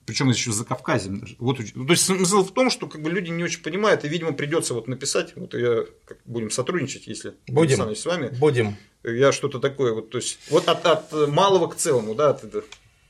причем 0.07 0.29
еще 0.31 0.53
за 0.53 0.65
Кавказем. 0.65 1.25
Вот, 1.39 1.61
уч- 1.61 1.73
то 1.75 1.93
есть 1.93 2.05
смысл 2.05 2.45
в 2.45 2.53
том, 2.53 2.71
что 2.71 2.87
как 2.87 3.03
бы 3.03 3.11
люди 3.11 3.31
не 3.31 3.45
очень 3.45 3.63
понимают, 3.63 4.05
и, 4.05 4.09
видимо, 4.09 4.33
придется 4.33 4.75
вот 4.75 4.89
написать, 4.89 5.33
вот 5.37 5.55
я 5.55 5.85
как, 6.05 6.19
будем 6.25 6.51
сотрудничать, 6.51 7.07
если 7.07 7.35
Будем. 7.47 7.83
Александр, 7.83 7.97
с 7.97 8.07
вами, 8.07 8.37
Будем. 8.39 8.77
я 9.05 9.33
что-то 9.33 9.59
такое, 9.59 9.93
вот, 9.93 10.11
то 10.11 10.19
есть, 10.19 10.39
вот 10.51 10.69
от, 10.69 10.85
от 10.87 11.29
малого 11.29 11.69
к 11.69 11.77
целому, 11.77 12.15
да, 12.15 12.31
от, 12.31 12.43
то 12.51 12.63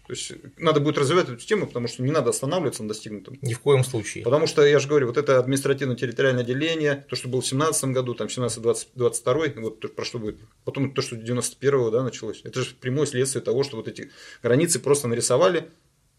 есть, 0.09 0.33
надо 0.59 0.81
будет 0.81 0.99
развивать 0.99 1.29
эту 1.29 1.37
тему, 1.37 1.67
потому 1.67 1.87
что 1.89 2.03
не 2.03 2.11
надо 2.11 2.31
останавливаться 2.31 2.83
на 2.83 2.89
достигнутом. 2.89 3.39
Ни 3.41 3.55
в 3.55 3.61
коем 3.61 3.85
случае. 3.85 4.25
Потому 4.25 4.47
что, 4.47 4.67
я 4.67 4.79
же 4.79 4.89
говорю, 4.89 5.07
вот 5.07 5.17
это 5.17 5.39
административно-территориальное 5.39 6.45
деление, 6.45 7.07
то, 7.09 7.17
что 7.17 7.29
было 7.29 7.41
в 7.41 7.47
17 7.47 7.85
году, 7.87 8.15
там 8.15 8.27
17-22, 8.27 9.61
вот 9.61 9.95
про 9.95 10.05
что 10.05 10.19
будет, 10.19 10.41
потом 10.65 10.93
то, 10.93 11.03
что 11.03 11.17
91-го, 11.17 11.91
да, 11.91 12.03
началось, 12.03 12.41
это 12.45 12.63
же 12.63 12.75
прямое 12.75 13.07
следствие 13.07 13.43
того, 13.43 13.63
что 13.63 13.77
вот 13.77 13.89
эти 13.89 14.11
границы 14.43 14.81
просто 14.81 15.09
нарисовали, 15.09 15.71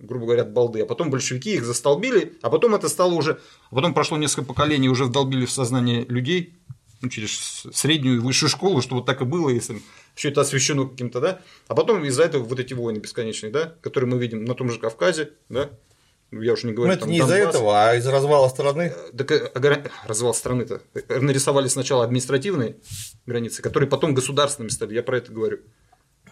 грубо 0.03 0.25
говоря, 0.25 0.43
от 0.43 0.51
балды, 0.51 0.81
а 0.81 0.85
потом 0.85 1.09
большевики 1.09 1.55
их 1.55 1.65
застолбили, 1.65 2.37
а 2.41 2.49
потом 2.49 2.75
это 2.75 2.89
стало 2.89 3.13
уже, 3.13 3.39
а 3.71 3.75
потом 3.75 3.93
прошло 3.93 4.17
несколько 4.17 4.43
поколений, 4.47 4.89
уже 4.89 5.05
вдолбили 5.05 5.45
в 5.45 5.51
сознание 5.51 6.05
людей, 6.05 6.55
ну, 7.01 7.09
через 7.09 7.65
среднюю 7.73 8.17
и 8.17 8.19
высшую 8.19 8.49
школу, 8.49 8.81
что 8.81 8.95
вот 8.95 9.05
так 9.05 9.21
и 9.21 9.25
было, 9.25 9.49
если 9.49 9.81
все 10.15 10.29
это 10.29 10.41
освещено 10.41 10.87
каким-то, 10.87 11.19
да, 11.19 11.41
а 11.67 11.75
потом 11.75 12.03
из-за 12.05 12.23
этого 12.23 12.43
вот 12.43 12.59
эти 12.59 12.73
войны 12.73 12.99
бесконечные, 12.99 13.51
да, 13.51 13.75
которые 13.81 14.09
мы 14.09 14.17
видим 14.19 14.45
на 14.45 14.53
том 14.55 14.69
же 14.69 14.79
Кавказе, 14.79 15.31
да, 15.49 15.69
Ну, 16.31 16.41
я 16.41 16.53
уже 16.53 16.65
не 16.65 16.71
Ну, 16.71 16.77
говорю, 16.77 16.93
это 16.93 17.01
там 17.01 17.11
не 17.11 17.17
из-за 17.19 17.35
этого, 17.35 17.89
а 17.89 17.95
из-за 17.95 18.11
развала 18.11 18.47
страны. 18.49 18.93
Так 19.17 19.31
э, 19.31 19.51
огра- 19.53 19.89
развал 20.05 20.33
страны-то. 20.33 20.81
Э, 20.95 21.19
Нарисовали 21.19 21.67
сначала 21.67 22.03
административные 22.05 22.77
границы, 23.27 23.61
которые 23.61 23.87
потом 23.89 24.13
государственными 24.15 24.71
стали. 24.71 24.95
Я 24.95 25.03
про 25.03 25.17
это 25.17 25.31
говорю. 25.31 25.59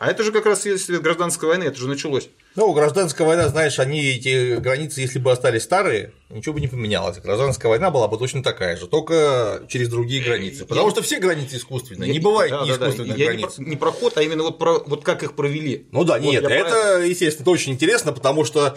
А 0.02 0.08
это 0.08 0.24
же 0.24 0.32
как 0.32 0.48
раз 0.48 0.64
следствие 0.64 1.00
гражданской 1.00 1.48
войны, 1.48 1.66
это 1.66 1.78
же 1.78 1.88
началось. 1.88 2.28
Ну, 2.56 2.74
гражданская 2.74 3.28
война, 3.28 3.50
знаешь, 3.50 3.78
они, 3.78 4.02
эти 4.04 4.56
границы, 4.56 5.00
если 5.02 5.20
бы 5.20 5.32
остались 5.32 5.62
старые, 5.62 6.12
ничего 6.32 6.56
бы 6.56 6.60
не 6.60 6.68
поменялось. 6.68 7.20
Гражданская 7.20 7.70
война 7.70 7.92
была 7.92 8.08
бы 8.08 8.18
точно 8.18 8.42
такая 8.42 8.78
же, 8.78 8.88
только 8.88 9.62
через 9.68 9.90
другие 9.90 10.24
границы. 10.24 10.66
Потому 10.66 10.90
что 10.90 11.04
все 11.04 11.20
границы 11.20 11.58
искусственные, 11.58 12.10
не 12.10 12.18
Я- 12.18 12.22
бывает 12.24 12.50
да, 12.50 12.64
ни 12.64 12.70
да, 12.70 12.78
да. 12.78 12.86
искусственных 12.86 13.16
Я 13.16 13.26
не 13.26 13.38
границ. 13.38 13.54
про, 13.54 13.64
не 13.64 13.76
про 13.76 13.92
ход, 13.92 14.18
а 14.18 14.24
именно 14.24 14.42
вот, 14.42 14.58
про, 14.58 14.80
вот 14.80 15.04
как 15.04 15.22
их 15.22 15.36
провели. 15.36 15.86
Ну 15.92 16.04
да, 16.04 16.14
Вот 16.18 16.24
нет, 16.24 16.50
я 16.50 16.50
это, 16.50 17.04
естественно, 17.06 17.44
это 17.44 17.52
очень 17.52 17.74
интересно, 17.74 18.12
потому 18.12 18.44
что 18.44 18.76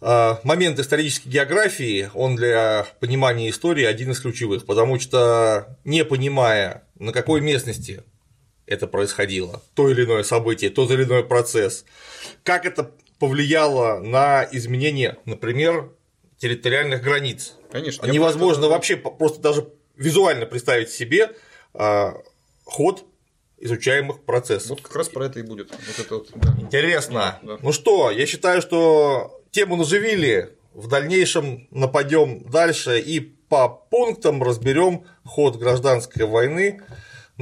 э, 0.00 0.34
момент 0.42 0.78
исторической 0.78 1.28
географии, 1.28 2.10
он 2.14 2.34
для 2.34 2.86
понимания 2.98 3.50
истории 3.50 3.84
один 3.84 4.12
из 4.12 4.20
ключевых, 4.20 4.64
потому 4.64 4.98
что 4.98 5.76
не 5.84 6.02
понимая, 6.06 6.84
на 6.98 7.12
какой 7.12 7.42
местности 7.42 8.04
это 8.72 8.86
происходило, 8.86 9.62
то 9.74 9.88
или 9.88 10.04
иное 10.04 10.22
событие, 10.22 10.70
тот 10.70 10.90
или 10.90 11.04
иной 11.04 11.24
процесс, 11.24 11.84
как 12.42 12.66
это 12.66 12.90
повлияло 13.18 14.00
на 14.00 14.46
изменение, 14.50 15.16
например, 15.24 15.90
территориальных 16.38 17.02
границ. 17.02 17.54
Конечно. 17.70 18.06
Невозможно 18.06 18.68
вообще 18.68 18.96
просто 18.96 19.40
даже 19.40 19.68
визуально 19.96 20.46
представить 20.46 20.90
себе 20.90 21.30
а, 21.72 22.14
ход 22.64 23.04
изучаемых 23.58 24.24
процессов. 24.24 24.70
Вот 24.70 24.80
как 24.82 24.96
раз 24.96 25.08
про 25.08 25.26
это 25.26 25.38
и 25.38 25.42
будет. 25.42 25.70
Вот 25.70 26.04
это 26.04 26.14
вот, 26.16 26.30
да. 26.34 26.54
Интересно. 26.60 27.38
Да. 27.42 27.58
Ну 27.62 27.72
что, 27.72 28.10
я 28.10 28.26
считаю, 28.26 28.60
что 28.60 29.40
тему 29.52 29.76
наживили. 29.76 30.56
В 30.74 30.88
дальнейшем 30.88 31.68
нападем 31.70 32.42
дальше 32.50 32.98
и 32.98 33.20
по 33.20 33.68
пунктам 33.68 34.42
разберем 34.42 35.04
ход 35.24 35.56
гражданской 35.56 36.24
войны 36.24 36.80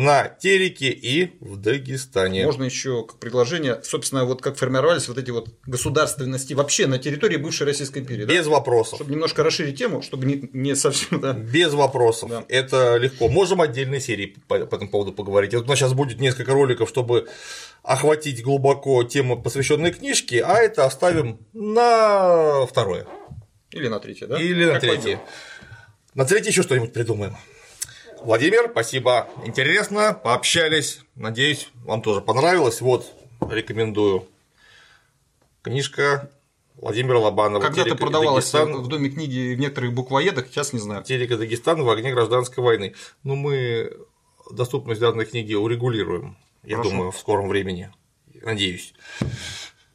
на 0.00 0.28
Тереке 0.28 0.88
и 0.88 1.32
в 1.40 1.56
Дагестане. 1.56 2.46
Можно 2.46 2.64
еще 2.64 3.04
как 3.04 3.18
предложение, 3.18 3.80
собственно, 3.82 4.24
вот 4.24 4.40
как 4.40 4.56
формировались 4.56 5.08
вот 5.08 5.18
эти 5.18 5.30
вот 5.30 5.48
государственности 5.66 6.54
вообще 6.54 6.86
на 6.86 6.98
территории 6.98 7.36
бывшей 7.36 7.66
Российской 7.66 7.98
империи. 7.98 8.24
да? 8.24 8.32
Без 8.32 8.46
вопросов. 8.46 8.96
Чтобы 8.96 9.12
немножко 9.12 9.42
расширить 9.42 9.78
тему, 9.78 10.00
чтобы 10.00 10.24
не, 10.24 10.48
не 10.54 10.74
совсем, 10.74 11.20
да. 11.20 11.34
Без 11.34 11.74
вопросов. 11.74 12.30
Да. 12.30 12.44
Это 12.48 12.96
легко. 12.96 13.28
Можем 13.28 13.60
отдельной 13.60 14.00
серии 14.00 14.36
по, 14.48 14.54
этому 14.54 14.88
поводу 14.88 15.12
поговорить. 15.12 15.52
Вот 15.54 15.66
у 15.66 15.68
нас 15.68 15.78
сейчас 15.78 15.92
будет 15.92 16.18
несколько 16.18 16.52
роликов, 16.52 16.88
чтобы 16.88 17.28
охватить 17.82 18.42
глубоко 18.42 19.04
тему, 19.04 19.40
посвященной 19.42 19.92
книжке, 19.92 20.42
а 20.42 20.58
это 20.58 20.86
оставим 20.86 21.38
на 21.52 22.64
второе. 22.66 23.06
Или 23.70 23.88
на 23.88 24.00
третье, 24.00 24.26
да? 24.26 24.40
Или 24.40 24.64
на 24.64 24.72
Как 24.72 24.80
третье. 24.80 25.02
пойдёт. 25.02 25.20
На 26.14 26.24
третье 26.24 26.50
еще 26.50 26.62
что-нибудь 26.62 26.92
придумаем. 26.92 27.36
Владимир, 28.22 28.68
спасибо. 28.70 29.28
Интересно, 29.44 30.12
пообщались. 30.12 31.00
Надеюсь, 31.14 31.70
вам 31.84 32.02
тоже 32.02 32.20
понравилось. 32.20 32.80
Вот, 32.80 33.06
рекомендую. 33.48 34.26
Книжка 35.62 36.30
Владимира 36.76 37.18
Лобанова. 37.18 37.62
Когда-то 37.62 37.84
«Терек 37.84 37.96
и 37.96 37.98
продавалась 37.98 38.50
Дагестан». 38.50 38.82
в 38.82 38.88
доме 38.88 39.10
книги 39.10 39.54
в 39.54 39.58
некоторых 39.58 39.92
буквоедах, 39.92 40.48
сейчас 40.48 40.72
не 40.72 40.78
знаю. 40.78 41.02
Терека 41.02 41.36
Дагестан 41.36 41.82
в 41.82 41.88
огне 41.88 42.12
гражданской 42.12 42.62
войны. 42.62 42.94
Ну, 43.22 43.36
мы 43.36 43.96
доступность 44.50 45.00
данной 45.00 45.24
книги 45.24 45.54
урегулируем, 45.54 46.36
я 46.62 46.76
Хорошо. 46.76 46.90
думаю, 46.90 47.10
в 47.12 47.18
скором 47.18 47.48
времени. 47.48 47.90
Надеюсь. 48.42 48.94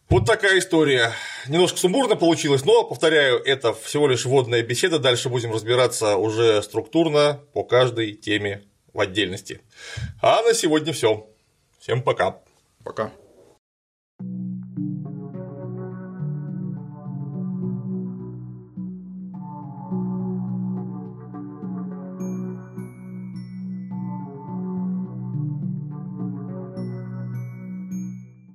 Вот 0.10 0.26
такая 0.26 0.60
история. 0.60 1.12
Немножко 1.48 1.80
сумбурно 1.80 2.16
получилось, 2.16 2.64
но, 2.64 2.84
повторяю, 2.84 3.42
это 3.44 3.74
всего 3.74 4.08
лишь 4.08 4.26
вводная 4.26 4.62
беседа. 4.62 5.00
Дальше 5.00 5.30
будем 5.30 5.52
разбираться 5.52 6.18
уже 6.18 6.62
структурно 6.62 7.42
по 7.54 7.64
каждой 7.64 8.14
теме 8.14 8.64
в 8.94 9.00
отдельности. 9.00 9.62
А 10.22 10.44
на 10.44 10.54
сегодня 10.54 10.94
все. 10.94 11.28
Всем 11.80 12.04
пока. 12.04 12.40
Пока. 12.84 13.12